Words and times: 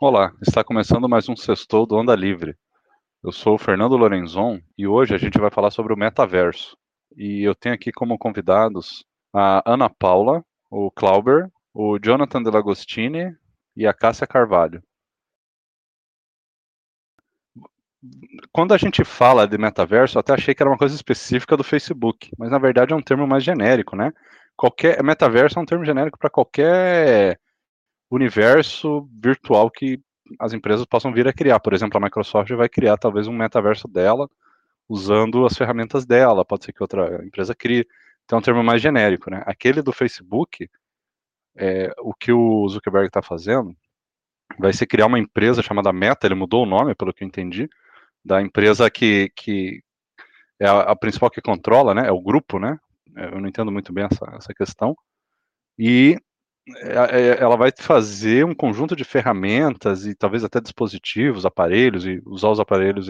Olá, 0.00 0.32
está 0.40 0.62
começando 0.62 1.08
mais 1.08 1.28
um 1.28 1.34
Sextou 1.34 1.84
do 1.84 1.96
Onda 1.96 2.14
Livre. 2.14 2.56
Eu 3.20 3.32
sou 3.32 3.56
o 3.56 3.58
Fernando 3.58 3.96
Lorenzon 3.96 4.60
e 4.78 4.86
hoje 4.86 5.12
a 5.12 5.18
gente 5.18 5.40
vai 5.40 5.50
falar 5.50 5.72
sobre 5.72 5.92
o 5.92 5.96
metaverso. 5.96 6.76
E 7.16 7.42
eu 7.42 7.52
tenho 7.52 7.74
aqui 7.74 7.90
como 7.90 8.16
convidados 8.16 9.04
a 9.34 9.60
Ana 9.66 9.90
Paula, 9.90 10.44
o 10.70 10.88
Clauber, 10.92 11.50
o 11.74 11.98
Jonathan 11.98 12.44
Delagostini 12.44 13.36
e 13.76 13.88
a 13.88 13.92
Cássia 13.92 14.24
Carvalho. 14.24 14.80
Quando 18.52 18.74
a 18.74 18.78
gente 18.78 19.04
fala 19.04 19.48
de 19.48 19.58
metaverso, 19.58 20.16
eu 20.16 20.20
até 20.20 20.32
achei 20.32 20.54
que 20.54 20.62
era 20.62 20.70
uma 20.70 20.78
coisa 20.78 20.94
específica 20.94 21.56
do 21.56 21.64
Facebook, 21.64 22.30
mas 22.38 22.52
na 22.52 22.58
verdade 22.60 22.92
é 22.92 22.96
um 22.96 23.02
termo 23.02 23.26
mais 23.26 23.42
genérico, 23.42 23.96
né? 23.96 24.12
Qualquer 24.56 25.02
metaverso 25.02 25.58
é 25.58 25.62
um 25.62 25.66
termo 25.66 25.84
genérico 25.84 26.16
para 26.16 26.30
qualquer 26.30 27.40
universo 28.10 29.08
virtual 29.12 29.70
que 29.70 30.00
as 30.38 30.52
empresas 30.52 30.84
possam 30.86 31.12
vir 31.12 31.26
a 31.26 31.32
criar. 31.32 31.60
Por 31.60 31.72
exemplo, 31.72 31.98
a 31.98 32.00
Microsoft 32.00 32.50
vai 32.52 32.68
criar 32.68 32.96
talvez 32.96 33.26
um 33.26 33.32
metaverso 33.32 33.88
dela 33.88 34.28
usando 34.88 35.44
as 35.44 35.56
ferramentas 35.56 36.06
dela, 36.06 36.44
pode 36.44 36.64
ser 36.64 36.72
que 36.72 36.82
outra 36.82 37.22
empresa 37.24 37.54
crie. 37.54 37.86
Então 38.24 38.38
é 38.38 38.40
um 38.40 38.42
termo 38.42 38.62
mais 38.62 38.80
genérico, 38.80 39.30
né? 39.30 39.42
Aquele 39.46 39.82
do 39.82 39.92
Facebook, 39.92 40.68
é, 41.56 41.92
o 41.98 42.14
que 42.14 42.32
o 42.32 42.68
Zuckerberg 42.68 43.08
está 43.08 43.22
fazendo 43.22 43.76
vai 44.58 44.72
ser 44.72 44.86
criar 44.86 45.06
uma 45.06 45.18
empresa 45.18 45.62
chamada 45.62 45.92
Meta, 45.92 46.26
ele 46.26 46.34
mudou 46.34 46.62
o 46.62 46.66
nome, 46.66 46.94
pelo 46.94 47.12
que 47.12 47.22
eu 47.22 47.28
entendi, 47.28 47.68
da 48.24 48.40
empresa 48.40 48.90
que, 48.90 49.30
que 49.36 49.82
é 50.58 50.66
a, 50.66 50.80
a 50.80 50.96
principal 50.96 51.30
que 51.30 51.40
controla, 51.40 51.94
né? 51.94 52.08
É 52.08 52.12
o 52.12 52.20
grupo, 52.20 52.58
né? 52.58 52.78
Eu 53.14 53.40
não 53.40 53.48
entendo 53.48 53.70
muito 53.70 53.92
bem 53.92 54.04
essa, 54.04 54.24
essa 54.36 54.54
questão. 54.54 54.96
E 55.78 56.16
é, 56.16 56.16
é, 56.16 56.27
ela 57.38 57.56
vai 57.56 57.72
fazer 57.76 58.44
um 58.44 58.54
conjunto 58.54 58.94
de 58.96 59.04
ferramentas 59.04 60.06
e 60.06 60.14
talvez 60.14 60.44
até 60.44 60.60
dispositivos, 60.60 61.46
aparelhos, 61.46 62.06
e 62.06 62.20
usar 62.26 62.50
os 62.50 62.60
aparelhos 62.60 63.08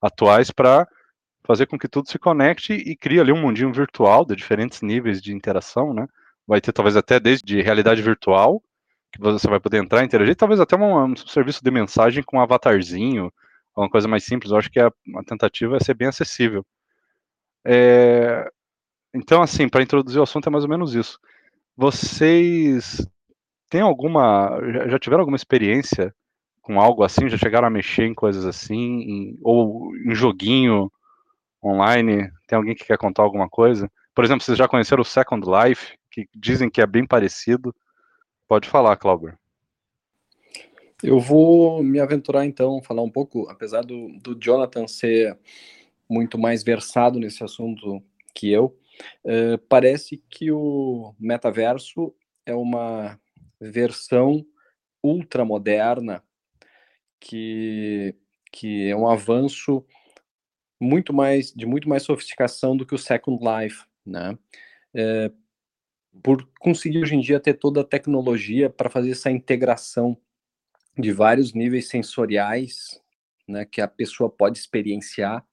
atuais 0.00 0.50
para 0.50 0.86
fazer 1.46 1.66
com 1.66 1.78
que 1.78 1.88
tudo 1.88 2.08
se 2.08 2.18
conecte 2.18 2.72
e 2.72 2.96
crie 2.96 3.20
ali 3.20 3.32
um 3.32 3.40
mundinho 3.40 3.72
virtual 3.72 4.24
de 4.24 4.34
diferentes 4.34 4.80
níveis 4.82 5.20
de 5.20 5.32
interação, 5.34 5.92
né? 5.92 6.06
Vai 6.46 6.60
ter 6.60 6.72
talvez 6.72 6.96
até 6.96 7.20
desde 7.20 7.60
realidade 7.60 8.02
virtual, 8.02 8.62
que 9.12 9.20
você 9.20 9.48
vai 9.48 9.60
poder 9.60 9.78
entrar, 9.78 10.04
interagir, 10.04 10.36
talvez 10.36 10.60
até 10.60 10.76
um, 10.76 11.12
um 11.12 11.16
serviço 11.16 11.62
de 11.62 11.70
mensagem 11.70 12.22
com 12.22 12.38
um 12.38 12.40
avatarzinho, 12.40 13.32
uma 13.76 13.88
coisa 13.88 14.08
mais 14.08 14.24
simples. 14.24 14.50
Eu 14.52 14.58
acho 14.58 14.70
que 14.70 14.80
a, 14.80 14.86
a 14.86 15.24
tentativa 15.24 15.76
é 15.76 15.80
ser 15.80 15.94
bem 15.94 16.08
acessível. 16.08 16.64
É, 17.66 18.48
então, 19.14 19.42
assim, 19.42 19.68
para 19.68 19.82
introduzir 19.82 20.18
o 20.18 20.22
assunto 20.22 20.48
é 20.48 20.50
mais 20.50 20.64
ou 20.64 20.70
menos 20.70 20.94
isso. 20.94 21.18
Vocês 21.76 23.06
têm 23.68 23.80
alguma, 23.80 24.58
já 24.88 24.98
tiveram 24.98 25.22
alguma 25.22 25.36
experiência 25.36 26.14
com 26.62 26.80
algo 26.80 27.02
assim? 27.02 27.28
Já 27.28 27.36
chegaram 27.36 27.66
a 27.66 27.70
mexer 27.70 28.04
em 28.04 28.14
coisas 28.14 28.46
assim? 28.46 29.00
Em, 29.02 29.38
ou 29.42 29.94
em 29.96 30.14
joguinho 30.14 30.90
online? 31.62 32.30
Tem 32.46 32.56
alguém 32.56 32.74
que 32.74 32.84
quer 32.84 32.96
contar 32.96 33.22
alguma 33.22 33.48
coisa? 33.48 33.90
Por 34.14 34.24
exemplo, 34.24 34.44
vocês 34.44 34.56
já 34.56 34.68
conheceram 34.68 35.02
o 35.02 35.04
Second 35.04 35.44
Life, 35.44 35.98
que 36.10 36.28
dizem 36.34 36.70
que 36.70 36.80
é 36.80 36.86
bem 36.86 37.04
parecido. 37.04 37.74
Pode 38.46 38.68
falar, 38.68 38.96
Clauber. 38.96 39.36
Eu 41.02 41.18
vou 41.18 41.82
me 41.82 41.98
aventurar 41.98 42.46
então, 42.46 42.80
falar 42.82 43.02
um 43.02 43.10
pouco, 43.10 43.48
apesar 43.50 43.82
do, 43.82 44.08
do 44.20 44.34
Jonathan 44.40 44.86
ser 44.86 45.36
muito 46.08 46.38
mais 46.38 46.62
versado 46.62 47.18
nesse 47.18 47.42
assunto 47.42 48.02
que 48.34 48.50
eu, 48.50 48.74
uh, 49.24 49.58
parece 49.68 50.22
que 50.28 50.50
o 50.50 51.14
metaverso 51.18 52.14
é 52.46 52.54
uma 52.54 53.18
versão 53.60 54.44
ultramoderna 55.02 56.22
que, 57.20 58.14
que 58.52 58.88
é 58.88 58.96
um 58.96 59.08
avanço 59.08 59.84
muito 60.80 61.12
mais 61.12 61.52
de 61.52 61.66
muito 61.66 61.88
mais 61.88 62.02
sofisticação 62.02 62.76
do 62.76 62.84
que 62.84 62.94
o 62.94 62.98
Second 62.98 63.42
Life, 63.42 63.84
né? 64.04 64.38
É, 64.94 65.30
por 66.22 66.48
conseguir 66.60 67.02
hoje 67.02 67.16
em 67.16 67.20
dia 67.20 67.40
ter 67.40 67.54
toda 67.54 67.80
a 67.80 67.84
tecnologia 67.84 68.70
para 68.70 68.90
fazer 68.90 69.10
essa 69.10 69.30
integração 69.30 70.16
de 70.96 71.10
vários 71.12 71.52
níveis 71.52 71.88
sensoriais, 71.88 73.00
né, 73.48 73.64
que 73.64 73.80
a 73.80 73.88
pessoa 73.88 74.30
pode 74.30 74.58
experienciar, 74.58 75.44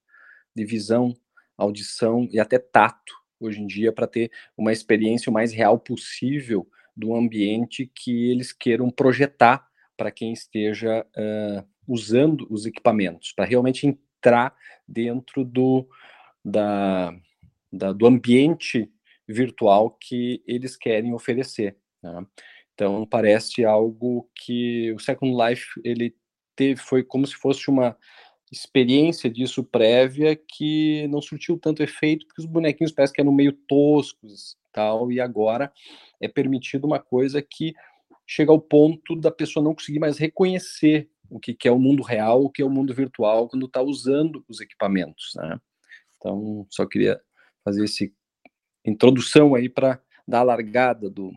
de 0.55 0.65
visão, 0.65 1.15
audição 1.57 2.27
e 2.31 2.39
até 2.39 2.59
tato, 2.59 3.13
hoje 3.45 3.61
em 3.61 3.67
dia, 3.67 3.91
para 3.91 4.07
ter 4.07 4.31
uma 4.57 4.71
experiência 4.71 5.29
o 5.29 5.33
mais 5.33 5.51
real 5.51 5.79
possível 5.79 6.67
do 6.95 7.15
ambiente 7.15 7.91
que 7.93 8.29
eles 8.29 8.51
queiram 8.51 8.89
projetar 8.89 9.67
para 9.97 10.11
quem 10.11 10.33
esteja 10.33 11.05
uh, 11.15 11.67
usando 11.87 12.47
os 12.49 12.65
equipamentos, 12.65 13.31
para 13.33 13.45
realmente 13.45 13.87
entrar 13.87 14.55
dentro 14.87 15.43
do, 15.43 15.87
da, 16.43 17.13
da, 17.71 17.91
do 17.91 18.05
ambiente 18.05 18.91
virtual 19.27 19.91
que 19.91 20.43
eles 20.45 20.75
querem 20.75 21.13
oferecer. 21.13 21.77
Né? 22.01 22.25
Então 22.73 23.05
parece 23.05 23.63
algo 23.63 24.29
que 24.35 24.91
o 24.93 24.99
Second 24.99 25.35
Life 25.35 25.67
ele 25.83 26.15
teve 26.55 26.81
foi 26.81 27.03
como 27.03 27.25
se 27.25 27.35
fosse 27.35 27.69
uma 27.69 27.97
experiência 28.51 29.29
disso 29.29 29.63
prévia 29.63 30.35
que 30.35 31.07
não 31.07 31.21
surtiu 31.21 31.57
tanto 31.57 31.81
efeito 31.81 32.25
porque 32.27 32.41
os 32.41 32.45
bonequinhos 32.47 32.91
parecem 32.91 33.15
que 33.15 33.21
eram 33.21 33.31
meio 33.31 33.53
toscos 33.53 34.57
tal 34.73 35.11
e 35.11 35.19
agora 35.19 35.71
é 36.19 36.27
permitido 36.27 36.85
uma 36.85 36.99
coisa 36.99 37.41
que 37.41 37.73
chega 38.27 38.51
ao 38.51 38.59
ponto 38.59 39.15
da 39.15 39.31
pessoa 39.31 39.63
não 39.63 39.73
conseguir 39.73 39.99
mais 39.99 40.17
reconhecer 40.17 41.09
o 41.29 41.39
que, 41.39 41.53
que 41.53 41.67
é 41.67 41.71
o 41.71 41.79
mundo 41.79 42.03
real, 42.03 42.43
o 42.43 42.49
que 42.49 42.61
é 42.61 42.65
o 42.65 42.69
mundo 42.69 42.93
virtual 42.93 43.47
quando 43.47 43.65
está 43.65 43.81
usando 43.81 44.43
os 44.49 44.59
equipamentos, 44.59 45.31
né? 45.35 45.59
Então 46.17 46.67
só 46.69 46.85
queria 46.85 47.19
fazer 47.63 47.85
essa 47.85 48.05
introdução 48.85 49.55
aí 49.55 49.69
para 49.69 50.01
dar 50.27 50.39
a 50.39 50.43
largada 50.43 51.09
do, 51.09 51.33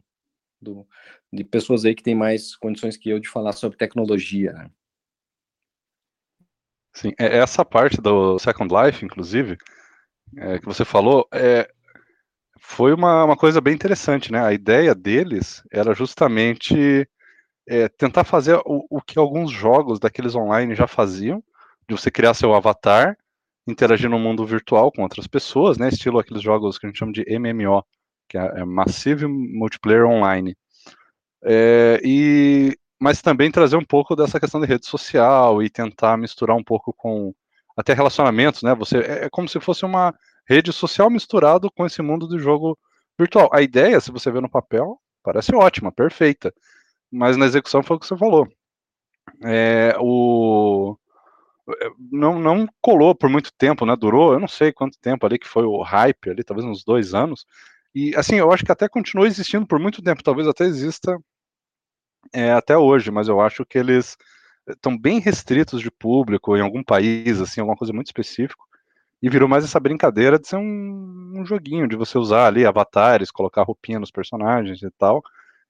do, 0.60 0.86
de 1.32 1.44
pessoas 1.44 1.84
aí 1.84 1.94
que 1.94 2.02
têm 2.02 2.14
mais 2.14 2.56
condições 2.56 2.96
que 2.96 3.08
eu 3.08 3.18
de 3.18 3.28
falar 3.28 3.52
sobre 3.52 3.78
tecnologia. 3.78 4.52
Né? 4.52 4.70
Sim, 6.94 7.12
é, 7.18 7.38
essa 7.38 7.64
parte 7.64 8.00
do 8.00 8.38
Second 8.38 8.72
Life, 8.72 9.04
inclusive, 9.04 9.58
é, 10.36 10.58
que 10.58 10.64
você 10.64 10.84
falou, 10.84 11.26
é, 11.32 11.68
foi 12.58 12.94
uma, 12.94 13.24
uma 13.24 13.36
coisa 13.36 13.60
bem 13.60 13.74
interessante, 13.74 14.32
né? 14.32 14.40
A 14.44 14.52
ideia 14.52 14.94
deles 14.94 15.62
era 15.70 15.94
justamente 15.94 17.08
é, 17.66 17.88
tentar 17.88 18.24
fazer 18.24 18.56
o, 18.64 18.86
o, 18.88 19.02
que 19.02 19.18
alguns 19.18 19.50
jogos 19.50 19.98
daqueles 19.98 20.34
online 20.34 20.74
já 20.74 20.86
faziam, 20.86 21.42
de 21.88 21.94
você 21.96 22.10
criar 22.10 22.34
seu 22.34 22.54
avatar, 22.54 23.16
interagir 23.66 24.08
no 24.08 24.18
mundo 24.18 24.46
virtual 24.46 24.92
com 24.92 25.02
outras 25.02 25.26
pessoas, 25.26 25.78
né? 25.78 25.88
Estilo 25.88 26.18
aqueles 26.18 26.42
jogos 26.42 26.78
que 26.78 26.86
a 26.86 26.88
gente 26.88 26.98
chama 26.98 27.12
de 27.12 27.24
MMO, 27.38 27.84
que 28.28 28.38
é, 28.38 28.60
é 28.60 28.64
Massive 28.64 29.26
Multiplayer 29.26 30.06
Online. 30.06 30.56
É, 31.42 32.00
e, 32.04 32.76
mas 33.04 33.20
também 33.20 33.50
trazer 33.50 33.76
um 33.76 33.84
pouco 33.84 34.16
dessa 34.16 34.40
questão 34.40 34.58
de 34.62 34.66
rede 34.66 34.86
social 34.86 35.62
e 35.62 35.68
tentar 35.68 36.16
misturar 36.16 36.56
um 36.56 36.64
pouco 36.64 36.90
com 36.90 37.34
até 37.76 37.92
relacionamentos, 37.92 38.62
né? 38.62 38.74
Você 38.76 38.96
é, 38.96 39.26
é 39.26 39.28
como 39.28 39.46
se 39.46 39.60
fosse 39.60 39.84
uma 39.84 40.14
rede 40.48 40.72
social 40.72 41.10
misturado 41.10 41.70
com 41.70 41.84
esse 41.84 42.00
mundo 42.00 42.26
do 42.26 42.38
jogo 42.38 42.78
virtual. 43.18 43.50
A 43.52 43.60
ideia, 43.60 44.00
se 44.00 44.10
você 44.10 44.30
vê 44.30 44.40
no 44.40 44.48
papel, 44.48 44.98
parece 45.22 45.54
ótima, 45.54 45.92
perfeita, 45.92 46.50
mas 47.12 47.36
na 47.36 47.44
execução 47.44 47.82
foi 47.82 47.98
o 47.98 48.00
que 48.00 48.06
você 48.06 48.16
falou. 48.16 48.48
É, 49.42 49.94
o 50.00 50.96
não, 52.10 52.38
não 52.38 52.66
colou 52.80 53.14
por 53.14 53.28
muito 53.28 53.52
tempo, 53.52 53.84
né? 53.84 53.94
Durou, 53.96 54.32
eu 54.32 54.40
não 54.40 54.48
sei 54.48 54.72
quanto 54.72 54.98
tempo 54.98 55.26
ali 55.26 55.38
que 55.38 55.46
foi 55.48 55.64
o 55.64 55.82
hype 55.82 56.30
ali, 56.30 56.42
talvez 56.42 56.66
uns 56.66 56.82
dois 56.82 57.12
anos. 57.12 57.44
E 57.94 58.16
assim, 58.16 58.36
eu 58.36 58.50
acho 58.50 58.64
que 58.64 58.72
até 58.72 58.88
continua 58.88 59.26
existindo 59.26 59.66
por 59.66 59.78
muito 59.78 60.02
tempo, 60.02 60.22
talvez 60.22 60.48
até 60.48 60.64
exista 60.64 61.18
é, 62.32 62.52
até 62.52 62.76
hoje, 62.76 63.10
mas 63.10 63.28
eu 63.28 63.40
acho 63.40 63.64
que 63.64 63.78
eles 63.78 64.16
estão 64.68 64.96
bem 64.96 65.20
restritos 65.20 65.80
de 65.80 65.90
público 65.90 66.56
em 66.56 66.60
algum 66.60 66.82
país, 66.82 67.40
assim, 67.40 67.60
alguma 67.60 67.76
coisa 67.76 67.92
muito 67.92 68.06
específico, 68.06 68.64
e 69.22 69.28
virou 69.28 69.48
mais 69.48 69.64
essa 69.64 69.80
brincadeira 69.80 70.38
de 70.38 70.48
ser 70.48 70.56
um, 70.56 71.32
um 71.36 71.46
joguinho, 71.46 71.88
de 71.88 71.96
você 71.96 72.18
usar 72.18 72.46
ali 72.46 72.66
avatares, 72.66 73.30
colocar 73.30 73.62
roupinha 73.62 73.98
nos 73.98 74.10
personagens 74.10 74.82
e 74.82 74.90
tal, 74.98 75.22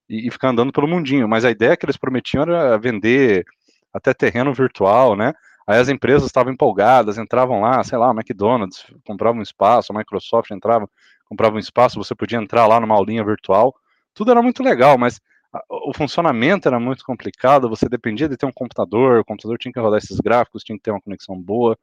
e, 0.09 0.27
e, 0.27 0.31
ficar 0.31 0.49
andando 0.51 0.73
pelo 0.73 0.89
mundinho. 0.89 1.29
Mas 1.29 1.45
a 1.45 1.51
ideia 1.51 1.77
que 1.77 1.87
eles 1.87 1.97
prometiam 1.97 2.43
era 2.43 2.77
vender 2.79 3.45
até 3.93 4.12
terreno 4.12 4.53
virtual, 4.53 5.17
né? 5.17 5.33
Aí 5.67 5.79
as 5.79 5.89
empresas 5.89 6.27
estavam 6.27 6.53
empolgadas, 6.53 7.17
entravam 7.17 7.61
lá, 7.61 7.83
sei 7.85 7.97
lá, 7.97 8.11
McDonald's, 8.11 8.85
compravam 9.07 9.39
um 9.39 9.43
espaço, 9.43 9.93
a 9.93 9.97
Microsoft 9.97 10.50
entrava, 10.50 10.89
comprava 11.27 11.57
um 11.57 11.61
espaço, 11.61 12.03
você 12.03 12.15
podia 12.15 12.39
entrar 12.39 12.67
lá 12.67 12.79
numa 12.81 12.95
aulinha 12.95 13.25
virtual. 13.25 13.75
Tudo 14.12 14.31
era 14.31 14.43
muito 14.43 14.62
legal, 14.62 14.99
mas 14.99 15.21
o 15.69 15.93
funcionamento 15.95 16.69
era 16.69 16.81
muito 16.81 17.05
complicado, 17.05 17.69
você 17.69 17.89
dependia 17.89 18.29
de 18.29 18.37
ter 18.37 18.47
um 18.47 18.53
computador, 18.53 19.21
o 19.21 19.25
computador 19.25 19.59
tinha 19.59 19.73
que 19.73 19.81
rodar 19.81 19.99
esses 19.99 20.19
gráficos, 20.19 20.65
tinha 20.65 20.77
que 20.77 20.83
ter 20.83 20.91
uma 20.91 21.01
conexão 21.01 21.41
boa. 21.41 21.79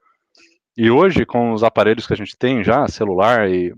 E 0.75 0.89
hoje, 0.89 1.25
com 1.25 1.53
os 1.53 1.63
aparelhos 1.63 2.07
que 2.07 2.13
a 2.13 2.17
gente 2.17 2.37
tem 2.37 2.63
já, 2.63 2.87
celular 2.87 3.49
e 3.49 3.73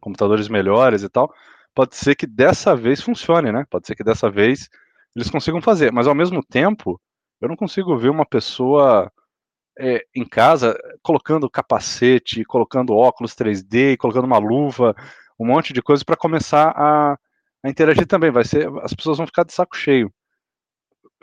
computadores 0.00 0.48
melhores 0.48 1.02
e 1.02 1.08
tal, 1.08 1.32
pode 1.74 1.96
ser 1.96 2.14
que 2.14 2.26
dessa 2.26 2.74
vez 2.76 3.00
funcione, 3.02 3.52
né? 3.52 3.64
Pode 3.70 3.86
ser 3.86 3.94
que 3.94 4.04
dessa 4.04 4.30
vez 4.30 4.68
eles 5.14 5.30
consigam 5.30 5.60
fazer, 5.62 5.92
mas 5.92 6.06
ao 6.06 6.14
mesmo 6.14 6.42
tempo, 6.44 7.00
Eu 7.40 7.48
não 7.48 7.56
consigo 7.56 7.98
ver 7.98 8.08
uma 8.08 8.24
pessoa 8.24 9.12
é, 9.78 10.04
em 10.14 10.24
casa 10.26 10.74
colocando 11.02 11.50
capacete, 11.50 12.44
colocando 12.44 12.94
óculos 12.94 13.34
3D, 13.34 13.96
colocando 13.98 14.24
uma 14.24 14.38
luva, 14.38 14.94
um 15.38 15.46
monte 15.46 15.72
de 15.72 15.82
coisa 15.82 16.04
para 16.04 16.16
começar 16.16 16.72
a, 16.74 17.18
a, 17.66 17.70
interagir 17.70 18.06
também. 18.06 18.30
Vai 18.30 18.44
ser, 18.44 18.68
as 18.82 18.94
pessoas 18.94 19.18
vão 19.18 19.26
ficar 19.26 19.44
de 19.44 19.52
saco 19.52 19.76
cheio. 19.76 20.12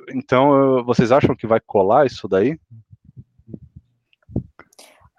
Então, 0.09 0.83
vocês 0.83 1.11
acham 1.11 1.35
que 1.35 1.47
vai 1.47 1.59
colar 1.59 2.05
isso 2.05 2.27
daí? 2.27 2.59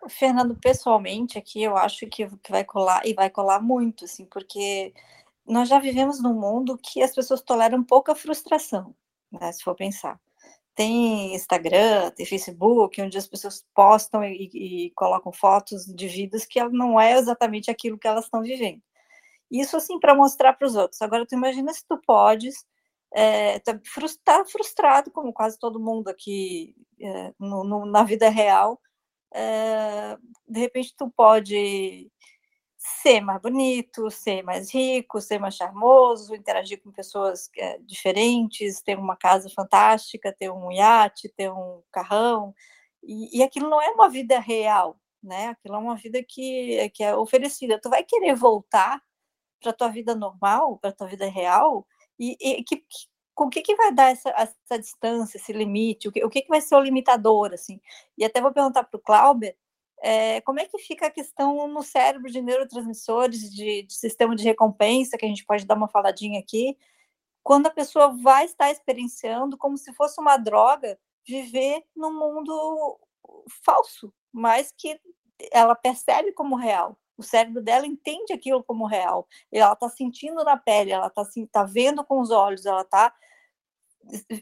Fernando, 0.09 0.55
pessoalmente 0.56 1.38
aqui 1.38 1.62
eu 1.62 1.76
acho 1.76 2.06
que 2.06 2.29
vai 2.49 2.65
colar 2.65 3.06
e 3.06 3.15
vai 3.15 3.31
colar 3.31 3.61
muito, 3.61 4.05
assim, 4.05 4.26
porque 4.26 4.93
nós 5.47 5.69
já 5.69 5.79
vivemos 5.79 6.23
num 6.23 6.38
mundo 6.38 6.79
que 6.79 7.03
as 7.03 7.15
pessoas 7.15 7.41
toleram 7.43 7.82
pouca 7.82 8.15
frustração, 8.15 8.94
né, 9.31 9.53
se 9.53 9.62
for 9.62 9.75
pensar. 9.75 10.20
Tem 10.75 11.35
Instagram, 11.35 12.11
tem 12.11 12.27
Facebook, 12.27 13.00
onde 13.00 13.17
as 13.17 13.29
pessoas 13.29 13.65
postam 13.75 14.25
e, 14.25 14.50
e 14.53 14.91
colocam 14.91 15.32
fotos 15.32 15.87
de 15.87 16.09
vidas 16.09 16.44
que 16.44 16.62
não 16.69 17.00
é 17.00 17.12
exatamente 17.12 17.70
aquilo 17.70 17.99
que 17.99 18.09
elas 18.09 18.25
estão 18.25 18.43
vivendo. 18.43 18.82
Isso, 19.50 19.76
assim, 19.76 19.99
para 20.00 20.14
mostrar 20.14 20.55
para 20.55 20.67
os 20.67 20.76
outros. 20.76 21.00
Agora, 21.02 21.26
tu 21.26 21.35
imagina 21.35 21.73
se 21.73 21.87
tu 21.87 21.99
podes 22.06 22.64
é, 23.14 23.61
tá, 23.61 24.44
frustrado, 24.46 25.11
como 25.11 25.32
quase 25.32 25.58
todo 25.58 25.81
mundo 25.81 26.08
aqui 26.08 26.75
é, 27.00 27.32
no, 27.38 27.64
no, 27.64 27.87
na 27.87 28.02
vida 28.02 28.29
real, 28.29 28.81
é, 29.32 30.17
de 30.49 30.61
repente 30.61 30.94
tu 30.96 31.11
pode 31.17 32.11
ser 32.76 33.20
mais 33.20 33.41
bonito, 33.41 34.11
ser 34.11 34.43
mais 34.43 34.73
rico, 34.73 35.20
ser 35.20 35.38
mais 35.38 35.55
charmoso, 35.55 36.35
interagir 36.35 36.82
com 36.82 36.93
pessoas 36.93 37.49
é, 37.56 37.79
diferentes, 37.79 38.82
ter 38.82 38.99
uma 38.99 39.17
casa 39.17 39.49
fantástica, 39.50 40.35
ter 40.38 40.50
um 40.50 40.70
iate, 40.73 41.32
ter 41.37 41.50
um 41.50 41.82
carrão, 41.93 42.55
e, 43.02 43.38
e 43.38 43.43
aquilo 43.43 43.70
não 43.70 43.81
é 43.81 43.91
uma 43.91 44.08
vida 44.08 44.38
real, 44.41 44.99
né? 45.23 45.49
Aquilo 45.49 45.76
é 45.76 45.79
uma 45.79 45.96
vida 45.96 46.23
que, 46.23 46.91
que 46.91 47.02
é 47.05 47.14
oferecida. 47.17 47.81
Tu 47.81 47.88
vai 47.88 48.05
querer 48.05 48.35
voltar 48.35 49.00
para 49.64 49.72
tua 49.72 49.88
vida 49.88 50.14
normal, 50.14 50.76
para 50.78 50.93
tua 50.93 51.06
vida 51.06 51.26
real, 51.26 51.87
e, 52.19 52.37
e 52.38 52.62
que, 52.62 52.76
que, 52.76 53.08
com 53.34 53.46
o 53.46 53.50
que, 53.50 53.62
que 53.62 53.75
vai 53.75 53.93
dar 53.93 54.11
essa, 54.11 54.28
essa 54.31 54.78
distância, 54.78 55.38
esse 55.38 55.52
limite, 55.52 56.06
o 56.06 56.12
que, 56.12 56.22
o 56.22 56.28
que, 56.28 56.43
que 56.43 56.49
vai 56.49 56.61
ser 56.61 56.75
o 56.76 56.82
limitador, 56.82 57.52
assim? 57.55 57.81
E 58.19 58.25
até 58.25 58.43
vou 58.43 58.52
perguntar 58.52 58.84
para 58.84 58.99
o 58.99 59.00
Clauber, 59.00 59.56
é, 60.02 60.43
como 60.43 60.61
é 60.61 60.66
que 60.66 60.78
fica 60.78 61.06
a 61.06 61.11
questão 61.11 61.66
no 61.66 61.82
cérebro 61.82 62.31
de 62.31 62.43
neurotransmissores, 62.43 63.50
de, 63.50 63.84
de, 63.84 63.94
sistema 63.94 64.37
de 64.37 64.44
recompensa, 64.44 65.16
que 65.16 65.25
a 65.25 65.28
gente 65.28 65.46
pode 65.46 65.64
dar 65.64 65.76
uma 65.76 65.88
faladinha 65.88 66.38
aqui, 66.38 66.76
quando 67.43 67.67
a 67.67 67.70
pessoa 67.70 68.14
vai 68.22 68.44
estar 68.44 68.70
experienciando 68.70 69.56
como 69.56 69.78
se 69.78 69.94
fosse 69.94 70.20
uma 70.20 70.37
droga, 70.37 70.99
viver 71.26 71.82
num 71.96 72.12
mundo 72.12 73.00
falso, 73.64 74.12
mas 74.31 74.72
que 74.76 75.00
ela 75.50 75.75
percebe 75.75 76.32
como 76.32 76.55
real. 76.55 76.99
O 77.16 77.22
cérebro 77.22 77.62
dela 77.62 77.87
entende 77.87 78.32
aquilo 78.32 78.62
como 78.64 78.87
real. 78.87 79.26
Ela 79.52 79.72
está 79.72 79.88
sentindo 79.88 80.43
na 80.44 80.56
pele, 80.56 80.90
ela 80.93 81.06
está 81.06 81.25
tá 81.50 81.64
vendo 81.64 82.05
com 82.05 82.20
os 82.20 82.31
olhos, 82.31 82.66
ela 82.66 82.82
está 82.82 83.12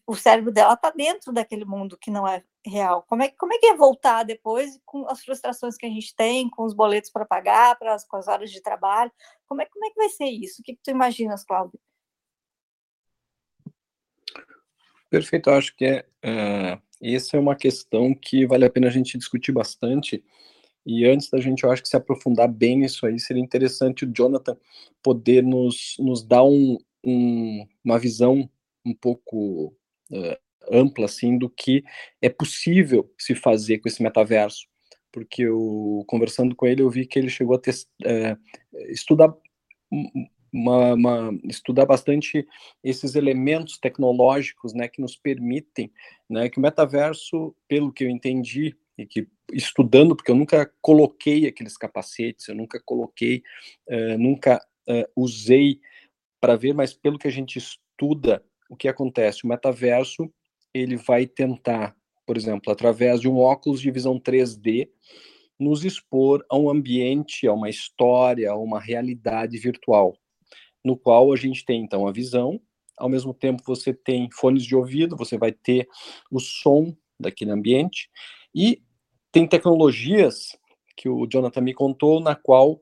o 0.06 0.14
cérebro 0.14 0.52
dela 0.52 0.74
está 0.74 0.90
dentro 0.90 1.32
daquele 1.32 1.64
mundo 1.64 1.96
que 1.96 2.10
não 2.10 2.26
é 2.26 2.42
real. 2.66 3.04
Como 3.08 3.22
é, 3.22 3.28
como 3.30 3.52
é 3.54 3.58
que 3.58 3.66
é 3.66 3.76
voltar 3.76 4.24
depois 4.24 4.78
com 4.84 5.08
as 5.08 5.22
frustrações 5.22 5.76
que 5.76 5.86
a 5.86 5.88
gente 5.88 6.14
tem, 6.14 6.48
com 6.48 6.64
os 6.64 6.74
boletos 6.74 7.10
para 7.10 7.24
pagar, 7.24 7.78
para 7.78 7.94
as, 7.94 8.04
com 8.04 8.16
as 8.16 8.28
horas 8.28 8.50
de 8.50 8.60
trabalho? 8.60 9.12
Como 9.46 9.62
é, 9.62 9.66
como 9.66 9.84
é 9.86 9.90
que 9.90 9.96
vai 9.96 10.08
ser 10.08 10.26
isso? 10.26 10.60
O 10.60 10.64
que, 10.64 10.74
que 10.74 10.82
tu 10.82 10.90
imaginas, 10.90 11.44
Cláudio? 11.44 11.78
Perfeito, 15.10 15.50
acho 15.50 15.76
que 15.76 15.84
é, 15.84 16.06
uh, 16.24 16.82
essa 17.02 17.36
é 17.36 17.40
uma 17.40 17.54
questão 17.54 18.14
que 18.14 18.46
vale 18.46 18.64
a 18.64 18.70
pena 18.70 18.86
a 18.86 18.90
gente 18.90 19.18
discutir 19.18 19.52
bastante. 19.52 20.24
E 20.84 21.04
antes 21.06 21.30
da 21.30 21.40
gente, 21.40 21.64
eu 21.64 21.70
acho 21.70 21.82
que 21.82 21.88
se 21.88 21.96
aprofundar 21.96 22.48
bem 22.48 22.78
nisso 22.78 23.06
aí, 23.06 23.18
seria 23.18 23.42
interessante 23.42 24.04
o 24.04 24.12
Jonathan 24.12 24.56
poder 25.02 25.42
nos, 25.42 25.96
nos 25.98 26.24
dar 26.24 26.44
um, 26.44 26.78
um, 27.04 27.66
uma 27.84 27.98
visão 27.98 28.48
um 28.84 28.94
pouco 28.94 29.74
uh, 30.10 30.36
ampla 30.70 31.06
assim 31.06 31.38
do 31.38 31.48
que 31.48 31.84
é 32.20 32.28
possível 32.28 33.12
se 33.18 33.34
fazer 33.34 33.78
com 33.78 33.88
esse 33.88 34.02
metaverso, 34.02 34.66
porque 35.12 35.42
eu 35.42 36.04
conversando 36.06 36.54
com 36.54 36.66
ele 36.66 36.82
eu 36.82 36.90
vi 36.90 37.06
que 37.06 37.18
ele 37.18 37.28
chegou 37.28 37.54
a 37.54 37.58
uh, 37.58 38.38
estudar 38.88 39.32
uma, 40.52 40.94
uma, 40.94 41.38
estudar 41.44 41.86
bastante 41.86 42.46
esses 42.84 43.14
elementos 43.14 43.78
tecnológicos, 43.78 44.74
né, 44.74 44.86
que 44.86 45.00
nos 45.00 45.16
permitem, 45.16 45.90
né, 46.28 46.48
que 46.50 46.58
o 46.58 46.62
metaverso, 46.62 47.54
pelo 47.66 47.92
que 47.92 48.04
eu 48.04 48.10
entendi 48.10 48.76
e 48.96 49.06
que 49.06 49.26
estudando, 49.52 50.14
porque 50.14 50.30
eu 50.30 50.36
nunca 50.36 50.70
coloquei 50.80 51.46
aqueles 51.46 51.76
capacetes, 51.76 52.48
eu 52.48 52.54
nunca 52.54 52.80
coloquei, 52.84 53.42
uh, 53.88 54.18
nunca 54.18 54.58
uh, 54.88 55.10
usei 55.16 55.80
para 56.40 56.56
ver, 56.56 56.74
mas 56.74 56.92
pelo 56.92 57.18
que 57.18 57.28
a 57.28 57.32
gente 57.32 57.58
estuda 57.58 58.44
o 58.68 58.76
que 58.76 58.88
acontece? 58.88 59.44
O 59.44 59.48
metaverso 59.48 60.32
ele 60.74 60.96
vai 60.96 61.26
tentar, 61.26 61.94
por 62.26 62.36
exemplo, 62.36 62.72
através 62.72 63.20
de 63.20 63.28
um 63.28 63.38
óculos 63.38 63.80
de 63.80 63.90
visão 63.90 64.18
3D, 64.18 64.88
nos 65.58 65.84
expor 65.84 66.44
a 66.50 66.58
um 66.58 66.68
ambiente, 66.70 67.46
a 67.46 67.52
uma 67.52 67.68
história, 67.70 68.50
a 68.50 68.56
uma 68.56 68.80
realidade 68.80 69.58
virtual, 69.58 70.16
no 70.84 70.96
qual 70.96 71.32
a 71.32 71.36
gente 71.36 71.64
tem 71.64 71.82
então 71.82 72.08
a 72.08 72.12
visão, 72.12 72.60
ao 72.98 73.08
mesmo 73.08 73.32
tempo 73.32 73.62
você 73.64 73.92
tem 73.92 74.28
fones 74.32 74.64
de 74.64 74.74
ouvido, 74.74 75.16
você 75.16 75.36
vai 75.36 75.52
ter 75.52 75.86
o 76.30 76.40
som 76.40 76.96
daquele 77.20 77.52
ambiente 77.52 78.10
e 78.54 78.82
tem 79.30 79.46
tecnologias 79.46 80.56
que 80.96 81.08
o 81.08 81.26
Jonathan 81.26 81.60
me 81.60 81.74
contou 81.74 82.20
na 82.20 82.34
qual 82.34 82.80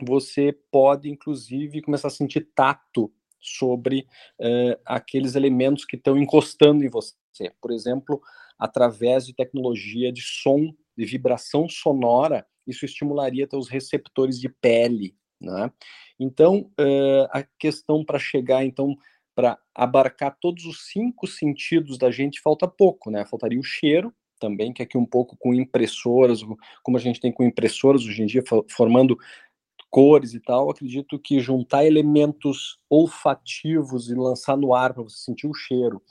você 0.00 0.56
pode 0.70 1.10
inclusive 1.10 1.82
começar 1.82 2.08
a 2.08 2.10
sentir 2.10 2.48
tato 2.54 3.12
sobre 3.40 4.06
uh, 4.40 4.80
aqueles 4.84 5.34
elementos 5.34 5.84
que 5.84 5.96
estão 5.96 6.18
encostando 6.18 6.84
em 6.84 6.88
você. 6.88 7.14
Por 7.60 7.70
exemplo, 7.70 8.20
através 8.58 9.26
de 9.26 9.34
tecnologia 9.34 10.12
de 10.12 10.22
som, 10.22 10.72
de 10.96 11.04
vibração 11.04 11.68
sonora, 11.68 12.46
isso 12.66 12.84
estimularia 12.84 13.46
teus 13.46 13.68
receptores 13.68 14.40
de 14.40 14.48
pele. 14.48 15.16
Né? 15.40 15.70
Então, 16.18 16.70
uh, 16.80 17.28
a 17.30 17.42
questão 17.58 18.04
para 18.04 18.18
chegar, 18.18 18.64
então, 18.64 18.96
para 19.34 19.56
abarcar 19.72 20.36
todos 20.40 20.64
os 20.64 20.88
cinco 20.88 21.26
sentidos 21.26 21.96
da 21.96 22.10
gente, 22.10 22.40
falta 22.40 22.66
pouco, 22.66 23.08
né? 23.08 23.24
Faltaria 23.24 23.60
o 23.60 23.62
cheiro, 23.62 24.12
também, 24.38 24.72
que 24.72 24.82
aqui 24.82 24.96
um 24.96 25.06
pouco 25.06 25.36
com 25.36 25.54
impressoras, 25.54 26.40
como 26.82 26.96
a 26.96 27.00
gente 27.00 27.20
tem 27.20 27.32
com 27.32 27.42
impressoras 27.42 28.02
hoje 28.04 28.22
em 28.22 28.26
dia, 28.26 28.42
formando 28.70 29.18
cores 29.90 30.34
e 30.34 30.40
tal, 30.40 30.70
acredito 30.70 31.18
que 31.18 31.40
juntar 31.40 31.84
elementos 31.84 32.78
olfativos 32.90 34.10
e 34.10 34.14
lançar 34.14 34.56
no 34.56 34.74
ar 34.74 34.92
para 34.92 35.02
você 35.02 35.16
sentir 35.18 35.46
o 35.46 35.54
cheiro 35.54 36.02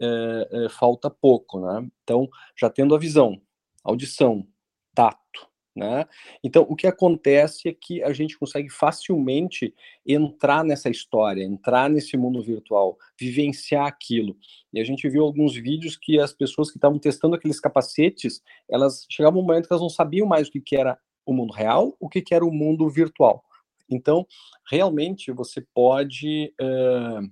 é, 0.00 0.48
é, 0.52 0.68
falta 0.68 1.10
pouco, 1.10 1.60
né? 1.60 1.88
Então, 2.04 2.28
já 2.56 2.70
tendo 2.70 2.94
a 2.94 2.98
visão, 2.98 3.40
audição, 3.82 4.46
tato, 4.94 5.48
né? 5.74 6.06
Então, 6.42 6.66
o 6.68 6.74
que 6.74 6.86
acontece 6.86 7.68
é 7.68 7.72
que 7.72 8.02
a 8.02 8.12
gente 8.12 8.36
consegue 8.36 8.68
facilmente 8.68 9.72
entrar 10.04 10.64
nessa 10.64 10.90
história, 10.90 11.44
entrar 11.44 11.88
nesse 11.88 12.16
mundo 12.16 12.42
virtual, 12.42 12.98
vivenciar 13.18 13.86
aquilo. 13.86 14.36
E 14.72 14.80
a 14.80 14.84
gente 14.84 15.08
viu 15.08 15.22
alguns 15.22 15.54
vídeos 15.54 15.96
que 15.96 16.18
as 16.18 16.32
pessoas 16.32 16.70
que 16.70 16.78
estavam 16.78 16.98
testando 16.98 17.36
aqueles 17.36 17.60
capacetes, 17.60 18.42
elas 18.68 19.06
chegavam 19.08 19.40
um 19.40 19.44
momento 19.44 19.68
que 19.68 19.72
elas 19.72 19.82
não 19.82 19.88
sabiam 19.88 20.26
mais 20.26 20.48
o 20.48 20.50
que, 20.50 20.60
que 20.60 20.76
era 20.76 20.98
o 21.24 21.32
mundo 21.32 21.52
real, 21.52 21.94
o 22.00 22.08
que, 22.08 22.22
que 22.22 22.34
era 22.34 22.44
o 22.44 22.52
mundo 22.52 22.88
virtual. 22.88 23.44
Então, 23.90 24.26
realmente, 24.68 25.32
você 25.32 25.64
pode 25.72 26.52
uh, 26.60 27.30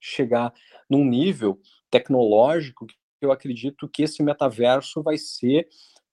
chegar 0.00 0.52
num 0.88 1.04
nível 1.04 1.60
tecnológico 1.90 2.86
que 2.86 2.96
eu 3.20 3.32
acredito 3.32 3.88
que 3.88 4.02
esse 4.02 4.22
metaverso 4.22 5.02
vai 5.02 5.18
ser 5.18 5.68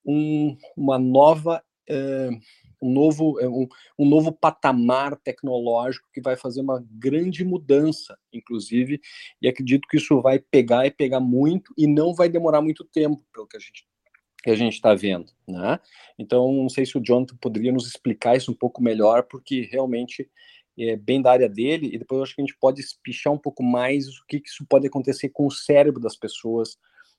um, 0.06 0.56
uma 0.76 0.98
nova. 0.98 1.62
Uh, 1.88 2.40
um 2.82 2.92
novo, 2.92 3.38
um, 3.40 3.66
um, 3.98 4.06
novo 4.06 4.30
patamar 4.30 5.16
tecnológico 5.16 6.08
que 6.12 6.20
vai 6.20 6.36
fazer 6.36 6.60
uma 6.60 6.84
grande 6.90 7.42
mudança, 7.42 8.18
inclusive, 8.30 9.00
e 9.40 9.48
acredito 9.48 9.88
que 9.88 9.96
isso 9.96 10.20
vai 10.20 10.38
pegar 10.38 10.86
e 10.86 10.90
pegar 10.90 11.20
muito 11.20 11.72
e 11.76 11.86
não 11.86 12.14
vai 12.14 12.28
demorar 12.28 12.60
muito 12.60 12.84
tempo, 12.84 13.24
pelo 13.32 13.46
que 13.46 13.56
a 13.56 13.60
gente 13.60 13.86
que 14.42 14.50
a 14.50 14.54
gente 14.54 14.74
está 14.74 14.94
vendo, 14.94 15.32
né? 15.48 15.80
Então, 16.16 16.52
não 16.52 16.68
sei 16.68 16.86
se 16.86 16.96
o 16.96 17.02
Jonathan 17.02 17.36
poderia 17.40 17.72
nos 17.72 17.88
explicar 17.88 18.36
isso 18.36 18.52
um 18.52 18.54
pouco 18.54 18.80
melhor, 18.80 19.24
porque 19.24 19.62
realmente 19.72 20.30
é 20.78 20.94
bem 20.94 21.20
da 21.20 21.32
área 21.32 21.48
dele, 21.48 21.90
e 21.92 21.98
depois 21.98 22.18
eu 22.18 22.22
acho 22.22 22.34
que 22.36 22.42
a 22.42 22.44
gente 22.44 22.56
pode 22.60 22.80
espichar 22.80 23.32
um 23.32 23.38
pouco 23.38 23.64
mais 23.64 24.06
o 24.06 24.24
que, 24.28 24.38
que 24.38 24.48
isso 24.48 24.64
pode 24.68 24.86
acontecer 24.86 25.30
com 25.30 25.46
o 25.46 25.50
cérebro 25.50 26.00
das 26.00 26.16
pessoas, 26.16 26.78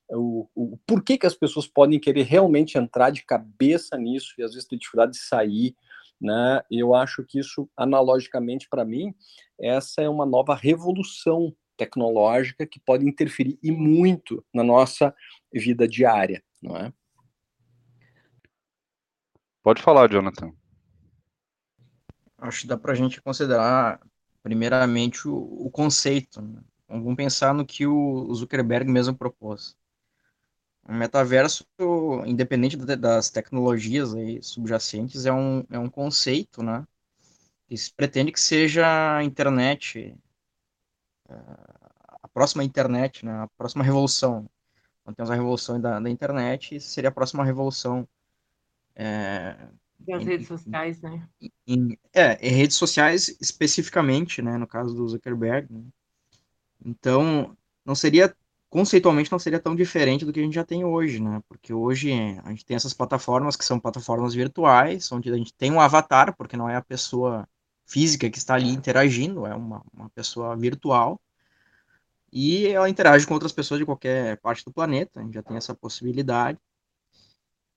o, 0.10 0.48
o 0.56 0.78
porquê 0.86 1.18
que 1.18 1.28
as 1.28 1.36
pessoas 1.36 1.68
podem 1.68 2.00
querer 2.00 2.24
realmente 2.24 2.78
entrar 2.78 3.10
de 3.10 3.24
cabeça 3.24 3.98
nisso 3.98 4.34
e 4.38 4.44
às 4.44 4.52
vezes 4.52 4.68
ter 4.68 4.78
dificuldade 4.78 5.14
de 5.14 5.20
sair, 5.20 5.76
né? 6.20 6.62
Eu 6.72 6.96
acho 6.96 7.24
que 7.24 7.40
isso, 7.40 7.70
analogicamente 7.76 8.68
para 8.70 8.86
mim, 8.86 9.14
essa 9.60 10.02
é 10.02 10.10
uma 10.10 10.26
nova 10.26 10.56
revolução 10.56 11.54
tecnológica 11.76 12.66
que 12.66 12.80
pode 12.80 13.08
interferir 13.08 13.60
e 13.62 13.72
muito 13.72 14.44
na 14.54 14.64
nossa 14.64 15.14
vida 15.54 15.88
diária, 15.88 16.44
não 16.62 16.76
é? 16.76 16.92
Pode 19.62 19.82
falar, 19.82 20.10
Jonathan. 20.10 20.54
Acho 22.38 22.62
que 22.62 22.68
dá 22.68 22.78
para 22.78 22.94
a 22.94 22.96
gente 22.96 23.22
considerar, 23.22 24.00
primeiramente, 24.42 25.28
o, 25.28 25.36
o 25.36 25.70
conceito. 25.70 26.42
Né? 26.42 26.62
Vamos 26.88 27.16
pensar 27.16 27.54
no 27.54 27.66
que 27.66 27.86
o 27.86 28.34
Zuckerberg 28.34 28.90
mesmo 28.90 29.16
propôs. 29.16 29.76
O 30.88 30.94
metaverso, 30.94 31.66
independente 32.26 32.78
das 32.78 33.30
tecnologias 33.30 34.16
aí 34.16 34.42
subjacentes, 34.42 35.26
é 35.26 35.34
um, 35.34 35.66
é 35.70 35.78
um 35.78 35.90
conceito, 35.90 36.64
né? 36.64 36.88
Que 37.68 37.76
se 37.76 37.94
pretende 37.94 38.32
que 38.32 38.40
seja 38.40 39.18
a 39.18 39.22
internet, 39.22 40.16
é, 41.28 41.34
a 42.24 42.28
próxima 42.30 42.64
internet, 42.64 43.26
né? 43.26 43.34
A 43.34 43.48
próxima 43.58 43.84
revolução. 43.84 44.50
Então 45.02 45.14
temos 45.14 45.30
a 45.30 45.36
revolução 45.36 45.80
da, 45.80 46.00
da 46.00 46.10
internet, 46.10 46.80
seria 46.80 47.10
a 47.10 47.14
próxima 47.14 47.44
revolução. 47.44 48.08
É, 48.96 49.58
das 50.00 50.22
em, 50.22 50.26
redes 50.26 50.48
sociais, 50.48 51.02
né? 51.02 51.28
Em, 51.68 51.98
é, 52.14 52.48
em 52.48 52.52
redes 52.52 52.78
sociais 52.78 53.36
especificamente, 53.42 54.42
né? 54.42 54.58
No 54.58 54.66
caso 54.66 54.96
do 54.96 55.06
Zuckerberg. 55.06 55.68
Né? 55.70 55.84
Então, 56.86 57.58
não 57.84 57.94
seria 57.94 58.34
conceitualmente 58.70 59.32
não 59.32 59.40
seria 59.40 59.60
tão 59.60 59.76
diferente 59.76 60.26
do 60.26 60.34
que 60.34 60.40
a 60.40 60.44
gente 60.44 60.56
já 60.56 60.64
tem 60.64 60.84
hoje, 60.84 61.22
né? 61.22 61.42
Porque 61.48 61.74
hoje 61.74 62.12
a 62.44 62.50
gente 62.50 62.66
tem 62.66 62.76
essas 62.76 62.94
plataformas 62.94 63.56
que 63.56 63.66
são 63.66 63.80
plataformas 63.80 64.34
virtuais, 64.34 65.12
onde 65.12 65.32
a 65.32 65.38
gente 65.38 65.54
tem 65.54 65.72
um 65.72 65.80
avatar, 65.80 66.36
porque 66.36 66.58
não 66.58 66.70
é 66.70 66.76
a 66.76 66.82
pessoa 66.82 67.48
física 67.86 68.30
que 68.30 68.38
está 68.38 68.56
ali 68.56 68.70
interagindo, 68.70 69.46
é 69.46 69.56
uma, 69.56 69.84
uma 69.94 70.10
pessoa 70.10 70.56
virtual. 70.56 71.20
E 72.32 72.68
ela 72.68 72.90
interage 72.90 73.26
com 73.26 73.34
outras 73.34 73.54
pessoas 73.54 73.80
de 73.80 73.86
qualquer 73.86 74.38
parte 74.42 74.64
do 74.66 74.72
planeta, 74.74 75.20
a 75.20 75.24
gente 75.24 75.34
já 75.34 75.44
tem 75.44 75.58
essa 75.58 75.74
possibilidade. 75.74 76.60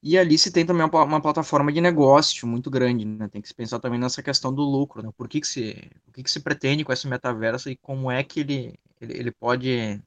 E 0.03 0.19
ali 0.19 0.39
se 0.39 0.51
tem 0.51 0.65
também 0.65 0.85
uma, 0.85 1.05
uma 1.05 1.21
plataforma 1.21 1.71
de 1.71 1.81
negócio 1.81 2.49
muito 2.49 2.71
grande, 2.71 3.05
né? 3.05 3.29
Tem 3.29 3.41
que 3.41 3.49
se 3.49 3.55
pensar 3.55 3.79
também 3.79 4.01
nessa 4.01 4.23
questão 4.23 4.53
do 4.53 4.63
lucro, 4.63 5.03
né? 5.03 5.11
Por 5.17 5.29
que, 5.29 5.41
que, 5.41 5.47
se, 5.47 5.91
o 6.09 6.13
que, 6.13 6.23
que 6.23 6.31
se 6.31 6.41
pretende 6.41 6.85
com 6.85 6.93
esse 6.93 7.07
metaverso 7.07 7.71
e 7.71 7.77
como 7.77 8.11
é 8.11 8.25
que 8.25 8.41
ele, 8.41 8.79
ele, 9.01 9.19
ele 9.19 9.31
pode 9.31 10.03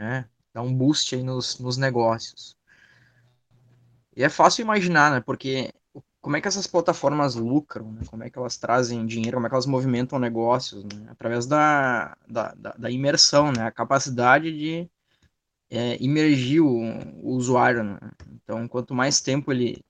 né? 0.00 0.24
Dá 0.54 0.62
um 0.62 0.74
boost 0.74 1.14
aí 1.14 1.22
nos, 1.22 1.58
nos 1.58 1.76
negócios. 1.76 2.56
E 4.16 4.24
é 4.24 4.28
fácil 4.28 4.62
imaginar, 4.62 5.10
né? 5.12 5.20
Porque 5.20 5.72
como 6.20 6.36
é 6.36 6.40
que 6.40 6.48
essas 6.48 6.66
plataformas 6.66 7.34
lucram, 7.34 7.92
né? 7.92 8.02
como 8.06 8.24
é 8.24 8.30
que 8.30 8.38
elas 8.38 8.56
trazem 8.56 9.06
dinheiro, 9.06 9.36
como 9.36 9.46
é 9.46 9.48
que 9.48 9.54
elas 9.54 9.66
movimentam 9.66 10.18
negócios, 10.18 10.84
né? 10.84 11.06
através 11.10 11.46
da, 11.46 12.16
da, 12.28 12.54
da, 12.54 12.90
imersão, 12.90 13.52
né? 13.52 13.62
a 13.62 13.70
capacidade 13.70 14.52
de 14.52 14.90
é, 15.70 15.96
imergir 16.02 16.62
o, 16.62 16.68
o 17.22 17.30
usuário. 17.36 17.84
Né? 17.84 17.98
Então, 18.32 18.68
quanto 18.68 18.94
mais 18.94 19.20
tempo 19.20 19.52
ele, 19.52 19.82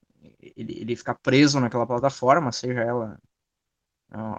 ele, 0.56 0.80
ele 0.80 0.96
ficar 0.96 1.14
preso 1.14 1.58
naquela 1.58 1.86
plataforma, 1.86 2.52
seja 2.52 2.80
ela 2.80 3.18
ó, 4.12 4.38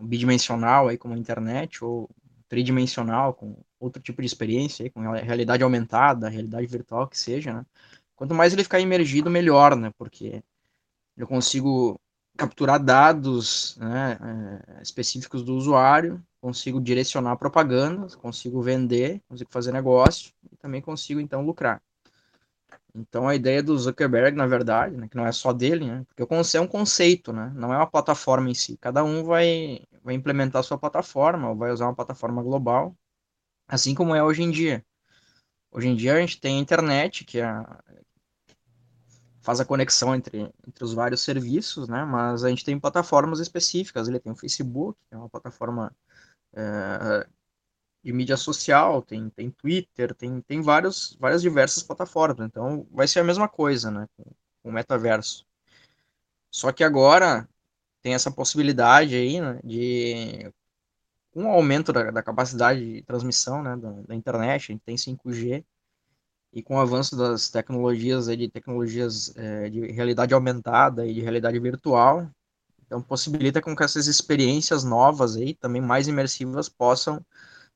bidimensional, 0.00 0.88
aí, 0.88 0.98
como 0.98 1.14
a 1.14 1.18
internet, 1.18 1.84
ou 1.84 2.08
tridimensional, 2.48 3.34
com 3.34 3.56
outro 3.78 4.02
tipo 4.02 4.22
de 4.22 4.26
experiência, 4.26 4.90
com 4.90 5.00
realidade 5.00 5.62
aumentada, 5.62 6.28
realidade 6.28 6.66
virtual, 6.66 7.06
que 7.06 7.18
seja, 7.18 7.52
né? 7.52 7.66
Quanto 8.16 8.34
mais 8.34 8.52
ele 8.52 8.64
ficar 8.64 8.80
imergido, 8.80 9.30
melhor, 9.30 9.76
né? 9.76 9.92
Porque 9.96 10.42
eu 11.16 11.26
consigo 11.26 12.00
capturar 12.36 12.82
dados 12.82 13.76
né, 13.78 14.16
é, 14.78 14.82
específicos 14.82 15.42
do 15.42 15.56
usuário, 15.56 16.24
consigo 16.40 16.80
direcionar 16.80 17.36
propagandas, 17.36 18.14
consigo 18.14 18.62
vender, 18.62 19.20
consigo 19.28 19.50
fazer 19.50 19.72
negócio 19.72 20.32
e 20.52 20.56
também 20.56 20.80
consigo, 20.80 21.20
então, 21.20 21.44
lucrar. 21.44 21.82
Então, 22.94 23.28
a 23.28 23.34
ideia 23.34 23.62
do 23.62 23.76
Zuckerberg, 23.76 24.36
na 24.36 24.46
verdade, 24.46 24.96
né, 24.96 25.08
que 25.08 25.16
não 25.16 25.26
é 25.26 25.32
só 25.32 25.52
dele, 25.52 25.84
né, 25.84 26.04
porque 26.08 26.22
é 26.56 26.60
um 26.60 26.66
conceito, 26.66 27.32
né, 27.32 27.52
não 27.56 27.74
é 27.74 27.76
uma 27.76 27.86
plataforma 27.86 28.48
em 28.48 28.54
si. 28.54 28.76
Cada 28.76 29.02
um 29.02 29.24
vai, 29.24 29.80
vai 30.08 30.14
implementar 30.14 30.64
sua 30.64 30.78
plataforma, 30.78 31.50
ou 31.50 31.56
vai 31.56 31.70
usar 31.70 31.84
uma 31.84 31.94
plataforma 31.94 32.42
global, 32.42 32.96
assim 33.66 33.94
como 33.94 34.14
é 34.14 34.22
hoje 34.22 34.42
em 34.42 34.50
dia. 34.50 34.82
Hoje 35.70 35.86
em 35.86 35.94
dia 35.94 36.14
a 36.14 36.20
gente 36.20 36.40
tem 36.40 36.56
a 36.56 36.60
internet, 36.62 37.26
que 37.26 37.38
é, 37.38 37.46
faz 39.42 39.60
a 39.60 39.66
conexão 39.66 40.14
entre, 40.14 40.50
entre 40.66 40.82
os 40.82 40.94
vários 40.94 41.20
serviços, 41.20 41.90
né, 41.90 42.06
mas 42.06 42.42
a 42.42 42.48
gente 42.48 42.64
tem 42.64 42.80
plataformas 42.80 43.38
específicas. 43.38 44.08
Ele 44.08 44.18
tem 44.18 44.32
o 44.32 44.36
Facebook, 44.36 44.98
que 45.06 45.14
é 45.14 45.18
uma 45.18 45.28
plataforma 45.28 45.94
é, 46.54 47.28
de 48.02 48.10
mídia 48.10 48.38
social, 48.38 49.02
tem, 49.02 49.28
tem 49.28 49.50
Twitter, 49.50 50.14
tem, 50.14 50.40
tem 50.40 50.62
vários, 50.62 51.18
várias 51.20 51.42
diversas 51.42 51.82
plataformas. 51.82 52.46
Então 52.46 52.86
vai 52.90 53.06
ser 53.06 53.20
a 53.20 53.24
mesma 53.24 53.46
coisa, 53.46 53.90
né, 53.90 54.08
com, 54.16 54.24
com 54.62 54.70
o 54.70 54.72
metaverso. 54.72 55.46
Só 56.50 56.72
que 56.72 56.82
agora 56.82 57.46
tem 58.08 58.14
essa 58.14 58.30
possibilidade 58.30 59.14
aí, 59.14 59.38
né, 59.38 59.60
de 59.62 60.50
o 61.34 61.46
aumento 61.46 61.92
da, 61.92 62.10
da, 62.10 62.22
capacidade 62.22 62.80
de 62.80 63.02
transmissão, 63.02 63.62
né, 63.62 63.76
da, 63.76 63.90
da, 64.08 64.14
internet, 64.14 64.72
a 64.72 64.72
gente 64.72 64.82
tem 64.82 64.96
5G, 64.96 65.62
e 66.54 66.62
com 66.62 66.76
o 66.76 66.80
avanço 66.80 67.14
das 67.14 67.50
tecnologias 67.50 68.26
aí, 68.26 68.36
de 68.38 68.48
tecnologias 68.48 69.36
é, 69.36 69.68
de 69.68 69.92
realidade 69.92 70.32
aumentada 70.32 71.06
e 71.06 71.12
de 71.12 71.20
realidade 71.20 71.60
virtual, 71.60 72.26
então 72.86 73.02
possibilita 73.02 73.60
com 73.60 73.76
que 73.76 73.84
essas 73.84 74.06
experiências 74.06 74.84
novas 74.84 75.36
aí, 75.36 75.52
também 75.52 75.82
mais 75.82 76.08
imersivas, 76.08 76.66
possam 76.66 77.22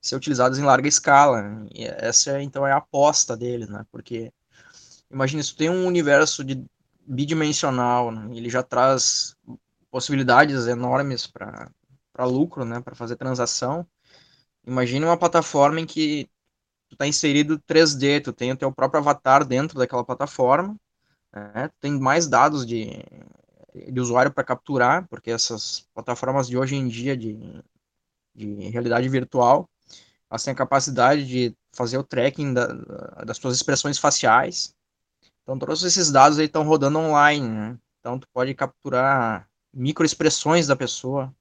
ser 0.00 0.16
utilizadas 0.16 0.58
em 0.58 0.64
larga 0.64 0.88
escala. 0.88 1.66
E 1.74 1.84
essa 1.84 2.40
então 2.40 2.66
é 2.66 2.72
a 2.72 2.78
aposta 2.78 3.36
deles, 3.36 3.68
né? 3.68 3.84
Porque 3.92 4.32
imagine 5.10 5.44
se 5.44 5.54
tem 5.54 5.68
um 5.68 5.86
universo 5.86 6.42
de 6.42 6.64
bidimensional, 7.06 8.10
né? 8.10 8.34
ele 8.34 8.48
já 8.48 8.62
traz 8.62 9.36
possibilidades 9.92 10.66
enormes 10.66 11.26
para 11.26 11.70
lucro, 12.24 12.64
né? 12.64 12.80
Para 12.80 12.96
fazer 12.96 13.14
transação. 13.16 13.86
Imagine 14.66 15.04
uma 15.04 15.18
plataforma 15.18 15.80
em 15.80 15.86
que 15.86 16.28
tu 16.88 16.94
está 16.94 17.06
inserido 17.06 17.60
3D, 17.60 18.22
tu 18.22 18.32
tem 18.32 18.50
o 18.52 18.56
teu 18.56 18.72
próprio 18.72 19.00
avatar 19.00 19.44
dentro 19.44 19.78
daquela 19.78 20.04
plataforma, 20.04 20.76
né? 21.32 21.70
tem 21.80 21.98
mais 21.98 22.26
dados 22.26 22.66
de, 22.66 23.04
de 23.74 24.00
usuário 24.00 24.32
para 24.32 24.44
capturar, 24.44 25.06
porque 25.08 25.30
essas 25.30 25.86
plataformas 25.94 26.48
de 26.48 26.56
hoje 26.56 26.74
em 26.74 26.88
dia 26.88 27.16
de, 27.16 27.36
de 28.34 28.68
realidade 28.70 29.08
virtual, 29.08 29.68
elas 30.30 30.42
têm 30.42 30.52
a 30.52 30.56
capacidade 30.56 31.26
de 31.26 31.54
fazer 31.72 31.98
o 31.98 32.04
tracking 32.04 32.54
da, 32.54 32.66
das 33.24 33.36
suas 33.36 33.56
expressões 33.56 33.98
faciais. 33.98 34.74
Então, 35.42 35.58
todos 35.58 35.82
esses 35.82 36.10
dados 36.10 36.38
estão 36.38 36.62
rodando 36.62 36.98
online, 36.98 37.48
né? 37.48 37.78
Então, 38.00 38.18
tu 38.18 38.28
pode 38.32 38.54
capturar 38.54 39.48
microexpressões 39.72 40.66
da 40.66 40.76
pessoa. 40.76 41.34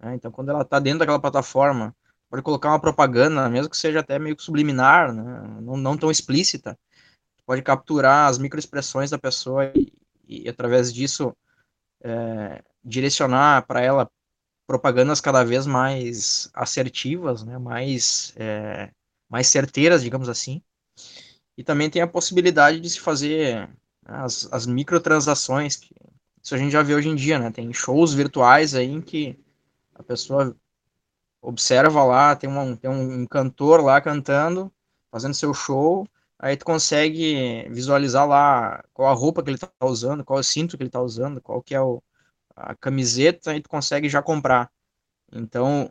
Né? 0.00 0.14
Então, 0.14 0.30
quando 0.30 0.50
ela 0.50 0.62
está 0.62 0.78
dentro 0.78 1.00
daquela 1.00 1.20
plataforma, 1.20 1.94
pode 2.28 2.42
colocar 2.42 2.68
uma 2.70 2.80
propaganda, 2.80 3.48
mesmo 3.48 3.70
que 3.70 3.76
seja 3.76 4.00
até 4.00 4.18
meio 4.18 4.40
subliminar, 4.40 5.12
né? 5.12 5.60
não, 5.60 5.76
não 5.76 5.96
tão 5.96 6.10
explícita. 6.10 6.78
Pode 7.44 7.62
capturar 7.62 8.28
as 8.28 8.38
microexpressões 8.38 9.10
da 9.10 9.18
pessoa 9.18 9.66
e, 9.74 9.92
e 10.26 10.48
através 10.48 10.92
disso, 10.92 11.36
é, 12.02 12.62
direcionar 12.84 13.66
para 13.66 13.80
ela 13.80 14.10
propagandas 14.66 15.20
cada 15.20 15.44
vez 15.44 15.66
mais 15.66 16.50
assertivas, 16.54 17.44
né, 17.44 17.58
mais, 17.58 18.32
é, 18.36 18.90
mais 19.28 19.46
certeiras, 19.48 20.02
digamos 20.02 20.28
assim. 20.28 20.62
E 21.56 21.62
também 21.62 21.90
tem 21.90 22.00
a 22.00 22.06
possibilidade 22.06 22.80
de 22.80 22.88
se 22.88 23.00
fazer 23.00 23.68
né, 23.68 23.74
as, 24.06 24.48
as 24.52 24.66
microtransações, 24.66 25.76
que 25.76 25.94
isso 26.42 26.54
a 26.54 26.58
gente 26.58 26.72
já 26.72 26.82
vê 26.82 26.94
hoje 26.94 27.08
em 27.08 27.14
dia, 27.14 27.38
né? 27.38 27.50
Tem 27.50 27.72
shows 27.72 28.12
virtuais 28.12 28.74
aí 28.74 28.90
em 28.90 29.00
que 29.00 29.38
a 29.94 30.02
pessoa 30.02 30.56
observa 31.40 32.04
lá, 32.04 32.36
tem, 32.36 32.48
uma, 32.48 32.76
tem 32.76 32.90
um 32.90 33.26
cantor 33.26 33.82
lá 33.82 34.00
cantando, 34.00 34.72
fazendo 35.10 35.34
seu 35.34 35.52
show, 35.54 36.06
aí 36.38 36.56
tu 36.56 36.64
consegue 36.64 37.68
visualizar 37.70 38.26
lá 38.26 38.84
qual 38.92 39.08
a 39.10 39.14
roupa 39.14 39.42
que 39.42 39.50
ele 39.50 39.56
está 39.56 39.70
usando, 39.82 40.24
qual 40.24 40.38
o 40.38 40.44
cinto 40.44 40.76
que 40.76 40.82
ele 40.82 40.88
está 40.88 41.00
usando, 41.00 41.40
qual 41.40 41.62
que 41.62 41.74
é 41.74 41.80
o, 41.80 42.02
a 42.56 42.74
camiseta 42.74 43.54
e 43.56 43.60
tu 43.60 43.68
consegue 43.68 44.08
já 44.08 44.22
comprar. 44.22 44.70
Então, 45.32 45.90